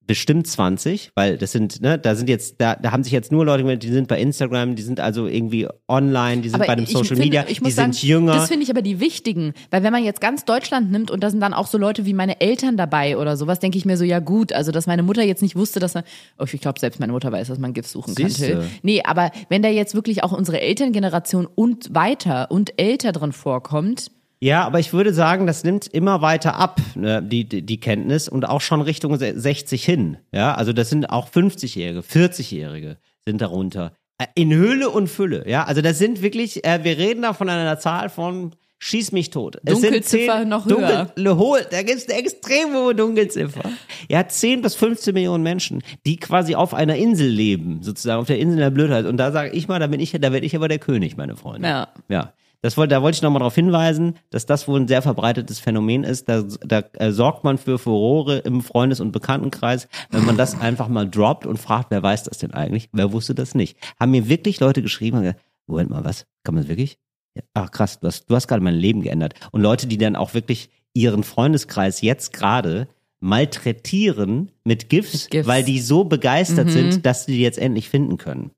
bestimmt 0.08 0.48
20, 0.48 1.12
weil 1.16 1.38
das 1.38 1.52
sind, 1.52 1.82
ne, 1.82 1.98
da 1.98 2.16
sind 2.16 2.28
jetzt, 2.28 2.60
da, 2.60 2.76
da 2.76 2.92
haben 2.92 3.04
sich 3.04 3.14
jetzt 3.14 3.32
nur 3.32 3.46
Leute, 3.46 3.64
gemeldet, 3.64 3.84
die 3.84 3.94
sind 3.94 4.08
bei 4.08 4.20
Instagram, 4.20 4.76
die 4.76 4.82
sind 4.82 5.00
also 5.00 5.28
irgendwie 5.28 5.68
online, 5.88 6.42
die 6.42 6.50
sind 6.50 6.66
bei 6.66 6.76
dem 6.76 6.86
Social 6.86 7.16
finde, 7.16 7.24
Media, 7.24 7.44
die 7.44 7.62
muss 7.62 7.76
sind 7.76 7.96
sagen, 7.96 8.08
jünger. 8.08 8.34
Das 8.34 8.50
finde 8.50 8.64
ich 8.64 8.70
aber 8.70 8.82
die 8.82 9.00
wichtigen, 9.00 9.54
weil 9.70 9.84
wenn 9.84 9.94
man 9.94 10.04
jetzt 10.04 10.20
ganz 10.20 10.44
Deutschland 10.44 10.92
nimmt 10.92 11.12
und 11.12 11.24
da 11.24 11.30
sind 11.30 11.40
dann 11.40 11.54
auch 11.54 11.68
so 11.68 11.78
Leute 11.78 12.06
wie 12.06 12.14
meine 12.14 12.42
Eltern 12.42 12.78
dabei 12.78 13.18
oder 13.18 13.38
sowas, 13.38 13.60
denke 13.60 13.78
ich 13.78 13.86
mir 13.86 13.98
so, 13.98 14.04
ja 14.04 14.20
gut, 14.20 14.54
also 14.54 14.72
dass 14.72 14.88
meine 14.88 15.04
Mutter 15.04 15.24
jetzt 15.24 15.42
nicht 15.42 15.56
wusste, 15.56 15.80
dass 15.80 15.94
man, 15.94 16.04
oh, 16.40 16.46
ich 16.52 16.62
glaube 16.62 16.80
selbst 16.80 17.00
meine 17.00 17.14
Mutter 17.14 17.32
weiß, 17.32 17.48
dass 17.48 17.60
man 17.60 17.74
GIFs 17.74 17.92
suchen 17.92 18.16
kann. 18.16 18.28
Siehste. 18.28 18.46
Till. 18.46 18.64
Nee, 18.82 19.02
aber 19.04 19.32
wenn 19.50 19.62
da 19.62 19.70
jetzt 19.70 19.96
wirklich 19.96 20.24
auch 20.24 20.32
unsere 20.32 20.60
Elterngeneration 20.62 21.46
und 21.46 21.94
weiter 21.94 22.50
und 22.50 22.74
älter 22.78 23.12
drin 23.12 23.32
vorkommt, 23.32 24.12
Ja, 24.44 24.64
aber 24.66 24.80
ich 24.80 24.92
würde 24.92 25.14
sagen, 25.14 25.46
das 25.46 25.64
nimmt 25.64 25.86
immer 25.88 26.22
weiter 26.24 26.56
ab, 26.56 26.82
ne, 26.96 27.22
die, 27.22 27.46
die, 27.48 27.62
die 27.62 27.80
Kenntnis 27.80 28.28
und 28.28 28.44
auch 28.48 28.62
schon 28.62 28.82
Richtung 28.82 29.18
se- 29.20 29.40
60 29.40 29.86
hin. 29.86 30.18
Ja, 30.32 30.56
also 30.56 30.74
das 30.74 30.90
sind 30.90 31.06
auch 31.10 31.30
50-Jährige, 31.30 32.00
40-Jährige 32.02 32.98
sind 33.24 33.40
darunter. 33.42 33.92
Äh, 34.18 34.26
In 34.34 34.52
Höhle 34.52 34.90
und 34.90 35.08
Fülle, 35.10 35.48
ja. 35.48 35.66
Also 35.66 35.82
das 35.82 36.00
sind 36.00 36.24
wirklich, 36.24 36.66
äh, 36.66 36.84
wir 36.84 36.98
reden 36.98 37.22
da 37.22 37.34
von 37.34 37.50
einer 37.50 37.78
Zahl 37.80 38.10
von 38.10 38.56
Schieß 38.84 39.12
mich 39.12 39.30
tot. 39.30 39.58
Es 39.64 39.74
sind 39.76 39.84
Dunkelziffer 39.84 40.40
zehn- 40.40 40.50
noch 40.50 40.66
Dunkel, 40.66 41.08
höher. 41.16 41.38
Hohe, 41.38 41.60
da 41.70 41.84
gibt's 41.84 42.10
eine 42.10 42.18
extrem 42.18 42.74
hohe 42.74 42.96
Dunkelziffer. 42.96 43.62
Ja, 44.10 44.28
10 44.28 44.64
bis 44.64 44.74
15 44.74 45.14
Millionen 45.14 45.44
Menschen, 45.44 45.84
die 46.08 46.18
quasi 46.18 46.56
auf 46.56 46.74
einer 46.74 46.96
Insel 46.96 47.28
leben, 47.28 47.84
sozusagen 47.84 48.20
auf 48.22 48.26
der 48.26 48.40
Insel 48.40 48.58
der 48.58 48.72
Blödheit. 48.72 49.06
Und 49.06 49.18
da 49.18 49.32
sage 49.32 49.52
ich 49.52 49.68
mal, 49.68 49.78
da 49.78 49.86
bin 49.86 50.00
ich, 50.00 50.14
da 50.20 50.32
werde 50.34 50.48
ich 50.48 50.56
aber 50.56 50.68
der 50.68 50.80
König, 50.80 51.16
meine 51.16 51.36
Freunde. 51.36 51.68
Ja. 51.68 51.90
Ja. 52.10 52.34
Das 52.64 52.78
wollte, 52.78 52.94
da 52.94 53.02
wollte 53.02 53.16
ich 53.16 53.22
nochmal 53.24 53.40
darauf 53.40 53.56
hinweisen, 53.56 54.18
dass 54.30 54.46
das 54.46 54.68
wohl 54.68 54.80
ein 54.80 54.88
sehr 54.88 55.02
verbreitetes 55.02 55.60
Phänomen 55.60 56.04
ist. 56.04 56.30
Da, 56.30 56.44
da 56.64 56.84
äh, 56.94 57.12
sorgt 57.12 57.44
man 57.44 57.58
für 57.58 57.80
Furore 57.80 58.38
im 58.40 58.62
Freundes- 58.62 59.00
und 59.00 59.12
Bekanntenkreis, 59.12 59.88
wenn 60.12 60.26
man 60.26 60.38
das 60.38 60.60
einfach 60.62 60.88
mal 60.88 61.10
droppt 61.10 61.46
und 61.48 61.58
fragt, 61.58 61.90
wer 61.90 62.04
weiß 62.04 62.24
das 62.24 62.38
denn 62.38 62.54
eigentlich? 62.54 62.90
Wer 62.94 63.12
wusste 63.12 63.34
das 63.34 63.56
nicht? 63.56 63.78
Haben 64.00 64.12
mir 64.12 64.30
wirklich 64.30 64.60
Leute 64.60 64.82
geschrieben, 64.84 65.18
und 65.18 65.24
gesagt, 65.24 65.42
Moment 65.66 65.90
mal, 65.90 66.04
was? 66.06 66.28
Kann 66.44 66.54
man 66.54 66.64
das 66.64 66.70
wirklich? 66.70 66.98
Ja, 67.34 67.42
ach 67.54 67.72
krass, 67.72 68.00
du 68.00 68.08
hast, 68.08 68.30
du 68.30 68.36
hast 68.36 68.48
gerade 68.48 68.62
mein 68.64 68.76
Leben 68.76 69.02
geändert. 69.02 69.34
Und 69.52 69.62
Leute, 69.62 69.88
die 69.88 69.98
dann 69.98 70.16
auch 70.16 70.34
wirklich 70.34 70.70
ihren 70.94 71.24
Freundeskreis 71.24 72.02
jetzt 72.02 72.34
gerade 72.34 72.88
malträtieren 73.22 74.52
mit 74.64 74.90
GIFs, 74.90 75.14
Mit 75.26 75.32
GIFs. 75.32 75.48
weil 75.48 75.64
die 75.64 75.80
so 75.80 76.04
begeistert 76.04 76.70
sind, 76.70 77.06
dass 77.06 77.26
sie 77.26 77.34
die 77.34 77.42
jetzt 77.42 77.58
endlich 77.60 77.90
finden 77.90 78.18
können. 78.18 78.52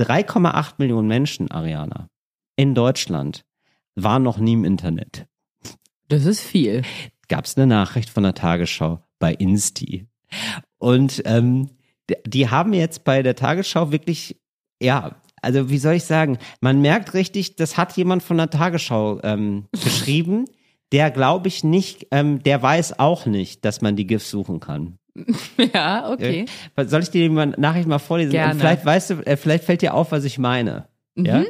3,8 0.00 0.74
Millionen 0.78 1.08
Menschen, 1.08 1.50
Ariana, 1.50 2.08
in 2.56 2.74
Deutschland 2.74 3.44
waren 3.94 4.22
noch 4.22 4.38
nie 4.38 4.54
im 4.54 4.64
Internet. 4.64 5.26
das 6.08 6.24
ist 6.26 6.40
viel. 6.40 6.82
Gab 7.28 7.44
es 7.46 7.56
eine 7.56 7.66
Nachricht 7.66 8.10
von 8.10 8.22
der 8.24 8.34
Tagesschau 8.34 9.02
bei 9.18 9.32
Insti. 9.32 10.06
Und 10.78 11.22
ähm, 11.24 11.70
die 12.26 12.50
haben 12.50 12.72
jetzt 12.74 13.04
bei 13.04 13.22
der 13.22 13.36
Tagesschau 13.36 13.92
wirklich, 13.92 14.40
ja, 14.82 15.16
also 15.40 15.70
wie 15.70 15.78
soll 15.78 15.94
ich 15.94 16.04
sagen, 16.04 16.38
man 16.60 16.80
merkt 16.80 17.14
richtig, 17.14 17.56
das 17.56 17.76
hat 17.76 17.96
jemand 17.96 18.22
von 18.22 18.36
der 18.36 18.50
Tagesschau 18.50 19.20
ähm, 19.22 19.66
geschrieben, 19.72 20.44
der 20.92 21.10
glaube 21.10 21.48
ich 21.48 21.64
nicht, 21.64 22.08
ähm, 22.10 22.42
der 22.42 22.62
weiß 22.62 22.98
auch 22.98 23.24
nicht, 23.26 23.64
dass 23.64 23.80
man 23.80 23.96
die 23.96 24.06
GIFs 24.06 24.30
suchen 24.30 24.60
kann. 24.60 24.98
Ja, 25.74 26.10
okay. 26.10 26.46
Äh, 26.76 26.84
Soll 26.86 27.02
ich 27.02 27.10
dir 27.10 27.28
die 27.28 27.34
Nachricht 27.60 27.86
mal 27.86 27.98
vorlesen? 27.98 28.32
Gerne. 28.32 28.52
Und 28.54 28.60
vielleicht 28.60 28.84
weißt 28.84 29.10
du, 29.10 29.14
äh, 29.26 29.36
vielleicht 29.36 29.64
fällt 29.64 29.82
dir 29.82 29.94
auf, 29.94 30.10
was 30.12 30.24
ich 30.24 30.38
meine. 30.38 30.88
Ja? 31.16 31.44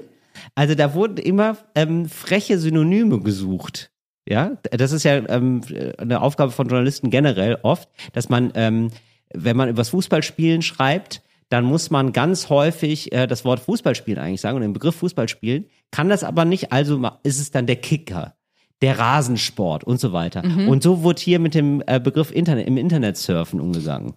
Also 0.54 0.74
da 0.74 0.94
wurden 0.94 1.18
immer 1.18 1.56
ähm, 1.74 2.08
freche 2.08 2.58
Synonyme 2.58 3.20
gesucht. 3.20 3.90
Ja, 4.28 4.52
das 4.70 4.92
ist 4.92 5.02
ja 5.02 5.16
ähm, 5.28 5.62
eine 5.98 6.20
Aufgabe 6.20 6.52
von 6.52 6.68
Journalisten 6.68 7.10
generell 7.10 7.58
oft, 7.62 7.88
dass 8.12 8.28
man, 8.28 8.52
ähm, 8.54 8.90
wenn 9.34 9.56
man 9.56 9.68
übers 9.68 9.88
Fußballspielen 9.88 10.62
schreibt, 10.62 11.22
dann 11.48 11.64
muss 11.64 11.90
man 11.90 12.12
ganz 12.12 12.48
häufig 12.48 13.12
äh, 13.12 13.26
das 13.26 13.44
Wort 13.44 13.60
Fußballspielen 13.60 14.22
eigentlich 14.22 14.40
sagen 14.40 14.56
und 14.56 14.62
den 14.62 14.72
Begriff 14.72 14.94
Fußballspielen, 14.96 15.66
kann 15.90 16.08
das 16.08 16.24
aber 16.24 16.44
nicht, 16.44 16.72
also 16.72 17.02
ist 17.24 17.40
es 17.40 17.50
dann 17.50 17.66
der 17.66 17.76
Kicker, 17.76 18.36
der 18.80 18.98
Rasensport 18.98 19.84
und 19.84 20.00
so 20.00 20.12
weiter. 20.12 20.42
Und 20.68 20.82
so 20.82 21.02
wurde 21.02 21.20
hier 21.20 21.38
mit 21.38 21.54
dem 21.54 21.82
äh, 21.86 22.00
Begriff 22.00 22.30
Internet, 22.30 22.66
im 22.66 22.76
Internet 22.76 23.16
surfen 23.16 23.60
umgegangen. 23.60 24.14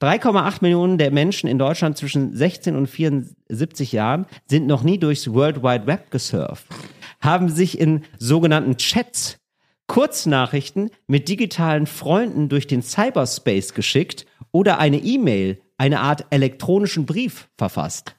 3,8 0.00 0.58
Millionen 0.60 0.98
der 0.98 1.10
Menschen 1.10 1.48
in 1.48 1.58
Deutschland 1.58 1.96
zwischen 1.96 2.34
16 2.36 2.76
und 2.76 2.86
74 2.86 3.92
Jahren 3.92 4.26
sind 4.46 4.66
noch 4.66 4.82
nie 4.82 4.98
durchs 4.98 5.32
World 5.32 5.62
Wide 5.62 5.86
Web 5.86 6.10
gesurft, 6.10 6.66
haben 7.20 7.48
sich 7.48 7.78
in 7.78 8.04
sogenannten 8.18 8.76
Chats 8.76 9.38
Kurznachrichten 9.88 10.90
mit 11.06 11.28
digitalen 11.28 11.86
Freunden 11.86 12.48
durch 12.48 12.66
den 12.66 12.82
Cyberspace 12.82 13.74
geschickt 13.74 14.26
oder 14.52 14.78
eine 14.78 14.98
E-Mail, 14.98 15.60
eine 15.78 16.00
Art 16.00 16.26
elektronischen 16.30 17.06
Brief 17.06 17.48
verfasst. 17.56 18.14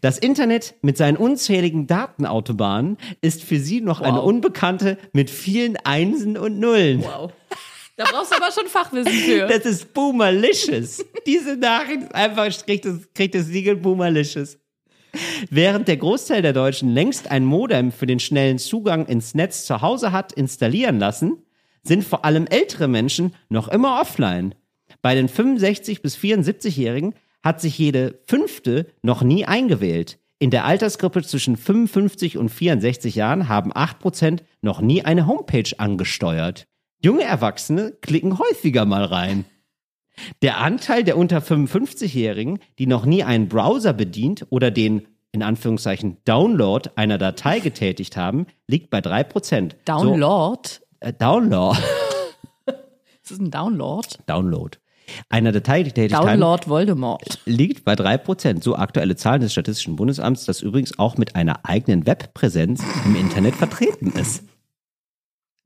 Das 0.00 0.18
Internet 0.18 0.74
mit 0.82 0.96
seinen 0.96 1.16
unzähligen 1.16 1.86
Datenautobahnen 1.86 2.98
ist 3.22 3.42
für 3.42 3.58
sie 3.58 3.80
noch 3.80 4.00
eine 4.00 4.18
Wow. 4.18 4.26
Unbekannte 4.26 4.98
mit 5.12 5.30
vielen 5.30 5.76
Einsen 5.78 6.36
und 6.36 6.60
Nullen. 6.60 7.02
Wow. 7.02 7.32
Da 7.96 8.04
brauchst 8.10 8.32
du 8.32 8.36
aber 8.36 8.50
schon 8.52 8.66
Fachwissen 8.66 9.12
für. 9.12 9.46
Das 9.48 9.64
ist 9.64 9.94
Boomerlicious. 9.94 11.04
Diese 11.26 11.56
Nachricht 11.56 12.02
ist 12.02 12.14
einfach, 12.14 12.48
kriegt 12.64 12.84
das, 12.84 13.00
kriegt 13.14 13.34
das 13.34 13.46
Siegel 13.46 13.76
Boomerlicious. 13.76 14.58
Während 15.48 15.86
der 15.86 15.96
Großteil 15.96 16.42
der 16.42 16.52
Deutschen 16.52 16.90
längst 16.90 17.30
ein 17.30 17.44
Modem 17.44 17.92
für 17.92 18.06
den 18.06 18.18
schnellen 18.18 18.58
Zugang 18.58 19.06
ins 19.06 19.34
Netz 19.34 19.64
zu 19.64 19.80
Hause 19.80 20.10
hat 20.10 20.32
installieren 20.32 20.98
lassen, 20.98 21.38
sind 21.84 22.02
vor 22.02 22.24
allem 22.24 22.46
ältere 22.46 22.88
Menschen 22.88 23.34
noch 23.48 23.68
immer 23.68 24.00
offline. 24.00 24.54
Bei 25.02 25.14
den 25.14 25.28
65 25.28 26.02
bis 26.02 26.16
74-Jährigen 26.16 27.14
hat 27.42 27.60
sich 27.60 27.78
jede 27.78 28.18
fünfte 28.26 28.86
noch 29.02 29.22
nie 29.22 29.44
eingewählt. 29.44 30.18
In 30.40 30.50
der 30.50 30.64
Altersgruppe 30.64 31.22
zwischen 31.22 31.56
55 31.56 32.38
und 32.38 32.48
64 32.48 33.14
Jahren 33.14 33.48
haben 33.48 33.72
8% 33.72 34.40
noch 34.62 34.80
nie 34.80 35.04
eine 35.04 35.26
Homepage 35.26 35.70
angesteuert. 35.78 36.66
Junge 37.04 37.24
Erwachsene 37.24 37.92
klicken 38.00 38.38
häufiger 38.38 38.86
mal 38.86 39.04
rein. 39.04 39.44
Der 40.40 40.56
Anteil 40.62 41.04
der 41.04 41.18
unter 41.18 41.40
55-Jährigen, 41.40 42.60
die 42.78 42.86
noch 42.86 43.04
nie 43.04 43.22
einen 43.22 43.46
Browser 43.46 43.92
bedient 43.92 44.46
oder 44.48 44.70
den 44.70 45.06
in 45.30 45.42
Anführungszeichen 45.42 46.16
Download 46.24 46.88
einer 46.96 47.18
Datei 47.18 47.60
getätigt 47.60 48.16
haben, 48.16 48.46
liegt 48.68 48.88
bei 48.88 49.00
3%. 49.00 49.72
Download? 49.84 50.60
So, 50.66 50.80
äh, 51.00 51.12
Download. 51.12 51.78
Ist 53.22 53.32
das 53.32 53.38
ein 53.38 53.50
Download? 53.50 54.08
Download. 54.24 54.78
Einer 55.28 55.52
Datei 55.52 55.82
getätigt 55.82 56.14
haben, 56.14 56.40
Download 56.40 56.66
Voldemort. 56.70 57.38
liegt 57.44 57.84
bei 57.84 57.92
3%. 57.92 58.64
So 58.64 58.76
aktuelle 58.76 59.14
Zahlen 59.16 59.42
des 59.42 59.52
Statistischen 59.52 59.96
Bundesamts, 59.96 60.46
das 60.46 60.62
übrigens 60.62 60.98
auch 60.98 61.18
mit 61.18 61.36
einer 61.36 61.66
eigenen 61.66 62.06
Webpräsenz 62.06 62.82
im 63.04 63.14
Internet 63.14 63.56
vertreten 63.56 64.10
ist. 64.18 64.44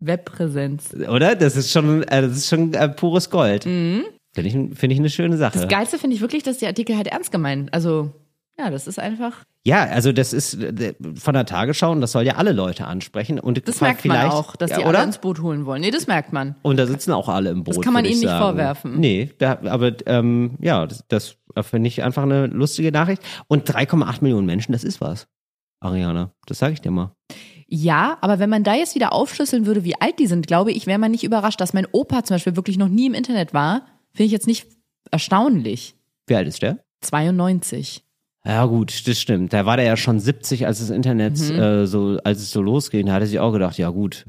Webpräsenz. 0.01 0.95
Oder? 0.95 1.35
Das 1.37 1.57
ist 1.57 1.71
schon, 1.71 2.03
äh, 2.05 2.23
das 2.23 2.37
ist 2.37 2.49
schon 2.49 2.75
äh, 2.75 2.89
pures 2.89 3.31
Gold. 3.31 3.65
Finde 3.65 4.05
ich, 4.35 4.53
finde 4.53 4.95
ich 4.95 4.99
eine 4.99 5.11
schöne 5.11 5.37
Sache. 5.37 5.59
Das 5.59 5.69
Geilste 5.69 5.99
finde 5.99 6.15
ich 6.17 6.23
wirklich, 6.23 6.43
dass 6.43 6.59
der 6.59 6.69
Artikel 6.69 6.97
halt 6.97 7.09
ernst 7.09 7.33
gemeint. 7.33 7.73
Also, 7.75 8.13
ja, 8.59 8.71
das 8.71 8.87
ist 8.87 8.99
einfach. 8.99 9.45
Ja, 9.65 9.85
also 9.85 10.13
das 10.13 10.33
ist 10.33 10.55
äh, 10.55 10.95
von 11.17 11.35
der 11.35 11.45
Tagesschau 11.45 11.93
und 11.93 12.01
das 12.01 12.13
soll 12.13 12.23
ja 12.25 12.37
alle 12.37 12.53
Leute 12.53 12.87
ansprechen. 12.87 13.39
Und 13.39 13.67
Das 13.69 13.81
merkt 13.81 14.05
man 14.05 14.31
auch, 14.31 14.57
dass 14.57 14.71
ja, 14.71 14.79
die 14.79 14.85
oder? 14.85 14.99
alle 14.99 15.09
ins 15.09 15.19
Boot 15.19 15.41
holen 15.41 15.67
wollen. 15.67 15.81
Nee, 15.81 15.91
das 15.91 16.07
merkt 16.07 16.33
man. 16.33 16.55
Und 16.63 16.79
da 16.79 16.87
sitzen 16.87 17.13
auch 17.13 17.29
alle 17.29 17.51
im 17.51 17.65
Boot. 17.65 17.77
Das 17.77 17.83
kann 17.83 17.93
man 17.93 18.05
ihnen 18.05 18.21
nicht 18.21 18.29
sagen. 18.29 18.43
vorwerfen. 18.45 18.99
Nee, 18.99 19.31
da, 19.39 19.59
aber 19.65 19.93
ähm, 20.07 20.57
ja, 20.61 20.87
das, 20.87 21.05
das 21.09 21.37
finde 21.63 21.89
ich 21.89 22.03
einfach 22.03 22.23
eine 22.23 22.47
lustige 22.47 22.93
Nachricht. 22.93 23.23
Und 23.49 23.69
3,8 23.69 24.19
Millionen 24.23 24.47
Menschen, 24.47 24.73
das 24.73 24.85
ist 24.85 25.01
was. 25.01 25.27
Ariana, 25.81 26.33
das 26.47 26.59
sage 26.59 26.73
ich 26.73 26.81
dir 26.81 26.91
mal. 26.91 27.13
Ja, 27.71 28.17
aber 28.23 28.39
wenn 28.39 28.49
man 28.49 28.65
da 28.65 28.75
jetzt 28.75 28.95
wieder 28.95 29.13
aufschlüsseln 29.13 29.67
würde, 29.67 29.85
wie 29.85 30.01
alt 30.01 30.19
die 30.19 30.27
sind, 30.27 30.47
glaube 30.47 30.73
ich, 30.73 30.87
wäre 30.87 30.99
man 30.99 31.11
nicht 31.11 31.23
überrascht, 31.25 31.61
dass 31.61 31.75
mein 31.75 31.87
Opa 31.93 32.25
zum 32.25 32.37
Beispiel 32.37 32.57
wirklich 32.57 32.79
noch 32.79 32.89
nie 32.89 33.07
im 33.07 33.15
Internet 33.15 33.53
war. 33.53 33.83
Finde 34.13 34.25
ich 34.27 34.33
jetzt 34.33 34.47
nicht 34.47 34.67
erstaunlich. 35.11 35.95
Wie 36.27 36.35
alt 36.35 36.49
ist 36.49 36.63
der? 36.63 36.79
92. 37.03 38.05
Ja 38.45 38.65
gut, 38.65 39.07
das 39.07 39.21
stimmt. 39.21 39.53
Da 39.53 39.67
war 39.67 39.77
der 39.77 39.85
ja 39.87 39.97
schon 39.97 40.19
70, 40.21 40.67
als 40.67 40.79
das 40.79 40.91
Internet 40.91 41.39
Mhm. 41.39 41.59
äh, 41.59 41.87
so, 41.87 42.19
als 42.25 42.39
es 42.39 42.51
so 42.51 42.63
losging. 42.63 43.07
Da 43.07 43.13
hat 43.13 43.21
er 43.23 43.27
sich 43.27 43.39
auch 43.41 43.53
gedacht, 43.53 43.77
ja 43.79 43.91
gut, 43.91 44.25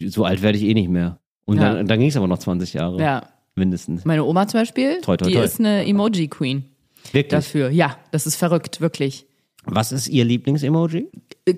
so 0.00 0.24
alt 0.24 0.40
werde 0.42 0.56
ich 0.56 0.64
eh 0.64 0.74
nicht 0.74 0.88
mehr. 0.88 1.18
Und 1.44 1.58
Ja. 1.58 1.74
dann, 1.74 1.86
dann 1.86 1.98
ging 1.98 2.08
es 2.08 2.16
aber 2.16 2.26
noch 2.28 2.38
20 2.38 2.74
Jahre. 2.74 3.00
Ja. 3.02 3.28
Mindestens. 3.54 4.04
Meine 4.04 4.24
Oma 4.24 4.46
zum 4.46 4.60
Beispiel, 4.60 5.00
Toi, 5.02 5.16
toi, 5.16 5.26
die 5.28 5.34
toi. 5.34 5.42
ist 5.44 5.58
eine 5.58 5.84
Emoji-Queen 5.84 6.64
Wirklich. 7.12 7.28
dafür. 7.30 7.70
Ja, 7.70 7.98
das 8.12 8.26
ist 8.26 8.36
verrückt, 8.36 8.80
wirklich. 8.80 9.26
Was 9.64 9.92
ist 9.92 10.08
Ihr 10.08 10.24
Lieblings-Emoji? 10.24 11.08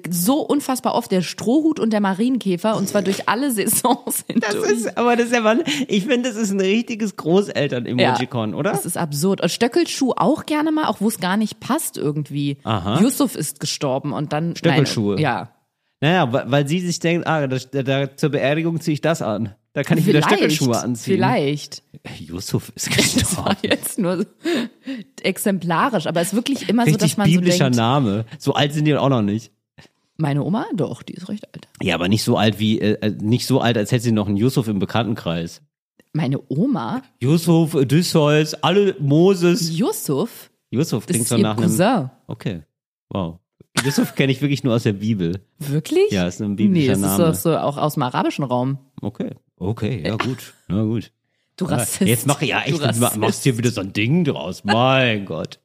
So 0.08 0.40
unfassbar 0.40 0.94
oft 0.94 1.12
der 1.12 1.22
Strohhut 1.22 1.78
und 1.78 1.92
der 1.92 2.00
Marienkäfer 2.00 2.76
und 2.76 2.88
zwar 2.88 3.02
durch 3.02 3.28
alle 3.28 3.50
Saisons 3.52 4.04
Das 4.04 4.24
hindurch. 4.26 4.70
ist, 4.72 4.98
aber 4.98 5.16
das 5.16 5.26
ist 5.26 5.32
ja, 5.34 5.40
mal- 5.40 5.62
ich 5.86 6.04
finde, 6.06 6.28
das 6.28 6.36
ist 6.38 6.50
ein 6.50 6.60
richtiges 6.60 7.16
Großeltern-Emojicon, 7.16 8.54
oder? 8.54 8.72
Das 8.72 8.86
ist 8.86 8.96
absurd. 8.96 9.40
Und 9.42 9.50
Stöckelschuh 9.50 10.12
auch 10.16 10.46
gerne 10.46 10.72
mal, 10.72 10.86
auch 10.86 11.00
wo 11.00 11.08
es 11.08 11.18
gar 11.20 11.36
nicht 11.36 11.60
passt 11.60 11.96
irgendwie. 11.98 12.58
Aha. 12.64 13.00
Yusuf 13.00 13.36
ist 13.36 13.60
gestorben 13.60 14.12
und 14.12 14.32
dann. 14.32 14.56
Stöckelschuhe. 14.56 15.14
Nein, 15.14 15.22
ja. 15.22 15.50
Naja, 16.00 16.50
weil, 16.50 16.66
sie 16.66 16.80
sich 16.80 16.98
denkt, 16.98 17.26
ah, 17.26 17.46
da, 17.46 17.58
da, 17.82 18.16
zur 18.16 18.30
Beerdigung 18.30 18.80
ziehe 18.80 18.94
ich 18.94 19.02
das 19.02 19.20
an. 19.22 19.54
Da 19.72 19.82
kann 19.84 19.98
ich 19.98 20.06
wieder 20.06 20.22
Stöckelschuhe 20.22 20.76
anziehen. 20.78 21.14
Vielleicht. 21.14 21.82
Yusuf 22.18 22.72
ist 22.74 22.88
Das 22.96 23.36
war 23.36 23.54
gestorben. 23.54 23.58
jetzt 23.62 23.98
nur 23.98 24.16
so 24.18 24.24
exemplarisch, 25.22 26.06
aber 26.06 26.20
es 26.20 26.28
ist 26.28 26.34
wirklich 26.34 26.68
immer 26.68 26.84
so, 26.84 26.90
Richtig 26.92 27.10
dass 27.10 27.16
man 27.18 27.26
so 27.28 27.32
biblischer 27.36 27.64
denkt, 27.64 27.76
Name. 27.76 28.24
So 28.38 28.54
alt 28.54 28.72
sind 28.72 28.84
die 28.86 28.96
auch 28.96 29.08
noch 29.08 29.22
nicht. 29.22 29.52
meine 30.16 30.42
Oma, 30.44 30.66
doch, 30.74 31.02
die 31.02 31.14
ist 31.14 31.28
recht 31.28 31.46
alt. 31.54 31.68
Ja, 31.82 31.94
aber 31.94 32.08
nicht 32.08 32.24
so 32.24 32.36
alt 32.36 32.58
wie, 32.58 32.80
äh, 32.80 33.10
nicht 33.20 33.46
so 33.46 33.60
alt, 33.60 33.76
als 33.76 33.92
hätte 33.92 34.04
sie 34.04 34.12
noch 34.12 34.26
einen 34.26 34.36
Yusuf 34.36 34.68
im 34.68 34.78
Bekanntenkreis. 34.78 35.62
Meine 36.12 36.40
Oma, 36.48 37.02
Yusuf, 37.20 37.74
Odysseus, 37.74 38.54
alle 38.54 38.96
Moses. 38.98 39.76
Yusuf, 39.78 40.50
Yusuf 40.70 41.06
klingt 41.06 41.28
so 41.28 41.36
nach 41.36 41.56
einem. 41.56 41.68
Cousin. 41.68 42.10
Okay. 42.26 42.62
Wow. 43.10 43.38
Yusuf 43.84 44.14
kenne 44.16 44.32
ich 44.32 44.40
wirklich 44.42 44.64
nur 44.64 44.74
aus 44.74 44.82
der 44.82 44.92
Bibel. 44.94 45.40
Wirklich? 45.58 46.10
Ja, 46.10 46.26
ist 46.26 46.40
ein 46.42 46.50
Nee, 46.50 46.54
biblischer 46.56 46.92
es 46.92 46.98
ist 46.98 47.04
Name. 47.04 47.24
doch 47.24 47.34
so 47.34 47.56
auch 47.56 47.76
aus 47.76 47.94
dem 47.94 48.02
arabischen 48.02 48.44
Raum. 48.44 48.78
Okay. 49.00 49.30
Okay, 49.60 50.02
ja 50.04 50.16
gut. 50.16 50.54
Na 50.66 50.82
gut. 50.82 51.12
Du 51.56 51.66
Rassist. 51.66 52.00
Jetzt 52.08 52.26
mach 52.26 52.40
ja 52.42 52.62
Du 52.66 52.72
echt, 52.72 52.82
Rassist. 52.82 53.16
machst 53.18 53.42
hier 53.44 53.56
wieder 53.58 53.70
so 53.70 53.82
ein 53.82 53.92
Ding 53.92 54.24
draus. 54.24 54.64
Mein 54.64 55.26
Gott. 55.26 55.60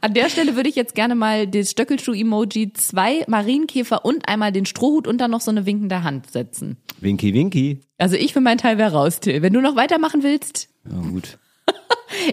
An 0.00 0.12
der 0.12 0.28
Stelle 0.28 0.56
würde 0.56 0.68
ich 0.68 0.74
jetzt 0.74 0.94
gerne 0.94 1.14
mal 1.14 1.46
das 1.46 1.70
Stöckelschuh-Emoji, 1.70 2.72
zwei 2.74 3.24
Marienkäfer 3.28 4.04
und 4.04 4.28
einmal 4.28 4.50
den 4.52 4.66
Strohhut 4.66 5.06
und 5.06 5.18
dann 5.18 5.30
noch 5.30 5.40
so 5.40 5.50
eine 5.52 5.64
winkende 5.66 6.02
Hand 6.02 6.30
setzen. 6.30 6.76
Winky 7.00 7.32
Winky. 7.32 7.80
Also 7.96 8.16
ich 8.16 8.32
für 8.32 8.40
meinen 8.40 8.58
Teil 8.58 8.76
wäre 8.76 8.92
raus, 8.92 9.20
Till. 9.20 9.40
Wenn 9.40 9.52
du 9.52 9.60
noch 9.60 9.76
weitermachen 9.76 10.22
willst, 10.22 10.68
Ja 10.84 10.98
gut. 11.00 11.38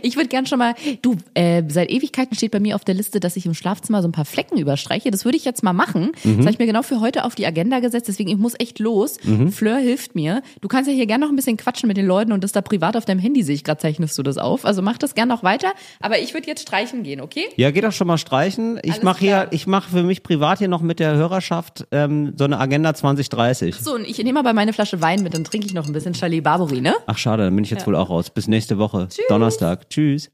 Ich 0.01 0.15
würde 0.15 0.29
gern 0.29 0.45
schon 0.45 0.59
mal, 0.59 0.75
du, 1.01 1.15
äh, 1.33 1.63
seit 1.67 1.89
Ewigkeiten 1.89 2.35
steht 2.35 2.51
bei 2.51 2.59
mir 2.59 2.75
auf 2.75 2.83
der 2.83 2.95
Liste, 2.95 3.19
dass 3.19 3.35
ich 3.35 3.45
im 3.45 3.53
Schlafzimmer 3.53 4.01
so 4.01 4.07
ein 4.07 4.11
paar 4.11 4.25
Flecken 4.25 4.57
überstreiche. 4.57 5.11
Das 5.11 5.25
würde 5.25 5.37
ich 5.37 5.45
jetzt 5.45 5.63
mal 5.63 5.73
machen. 5.73 6.11
Das 6.23 6.37
habe 6.39 6.51
ich 6.51 6.59
mir 6.59 6.65
genau 6.65 6.81
für 6.81 6.99
heute 6.99 7.23
auf 7.25 7.35
die 7.35 7.45
Agenda 7.45 7.79
gesetzt, 7.79 8.07
deswegen 8.07 8.29
ich 8.29 8.37
muss 8.37 8.53
echt 8.59 8.79
los. 8.79 9.17
Fleur 9.51 9.77
hilft 9.77 10.15
mir. 10.15 10.41
Du 10.61 10.67
kannst 10.67 10.89
ja 10.89 10.95
hier 10.95 11.05
gerne 11.05 11.25
noch 11.25 11.31
ein 11.31 11.35
bisschen 11.35 11.57
quatschen 11.57 11.87
mit 11.87 11.97
den 11.97 12.05
Leuten 12.05 12.31
und 12.31 12.43
das 12.43 12.51
da 12.51 12.61
privat 12.61 12.95
auf 12.97 13.05
deinem 13.05 13.19
Handy 13.19 13.43
sehe 13.43 13.55
ich 13.55 13.63
gerade, 13.63 13.79
zeichnest 13.79 14.17
du 14.17 14.23
das 14.23 14.37
auf. 14.37 14.65
Also 14.65 14.81
mach 14.81 14.97
das 14.97 15.15
gern 15.15 15.27
noch 15.27 15.43
weiter. 15.43 15.71
Aber 15.99 16.19
ich 16.19 16.33
würde 16.33 16.47
jetzt 16.47 16.61
streichen 16.61 17.03
gehen, 17.03 17.21
okay? 17.21 17.45
Ja, 17.55 17.71
geh 17.71 17.81
doch 17.81 17.91
schon 17.91 18.07
mal 18.07 18.17
streichen. 18.17 18.79
Ich 18.83 19.01
mache 19.03 19.19
hier, 19.19 19.47
ich 19.51 19.67
mache 19.67 19.89
für 19.89 20.03
mich 20.03 20.23
privat 20.23 20.59
hier 20.59 20.67
noch 20.67 20.81
mit 20.81 20.99
der 20.99 21.15
Hörerschaft 21.15 21.87
ähm, 21.91 22.33
so 22.37 22.45
eine 22.45 22.59
Agenda 22.59 22.93
2030. 22.93 23.75
So, 23.75 23.95
und 23.95 24.07
ich 24.07 24.17
nehme 24.23 24.39
aber 24.39 24.53
meine 24.53 24.73
Flasche 24.73 25.01
Wein 25.01 25.23
mit, 25.23 25.33
dann 25.33 25.43
trinke 25.43 25.67
ich 25.67 25.73
noch 25.73 25.87
ein 25.87 25.93
bisschen 25.93 26.13
Charlie 26.13 26.41
Barbary, 26.41 26.81
ne? 26.81 26.95
Ach 27.07 27.17
schade, 27.17 27.43
dann 27.43 27.55
bin 27.55 27.63
ich 27.63 27.71
jetzt 27.71 27.87
wohl 27.87 27.95
auch 27.95 28.09
raus. 28.09 28.29
Bis 28.29 28.47
nächste 28.47 28.77
Woche. 28.77 29.07
Donnerstag. 29.29 29.68
Tschüss. 29.75 30.31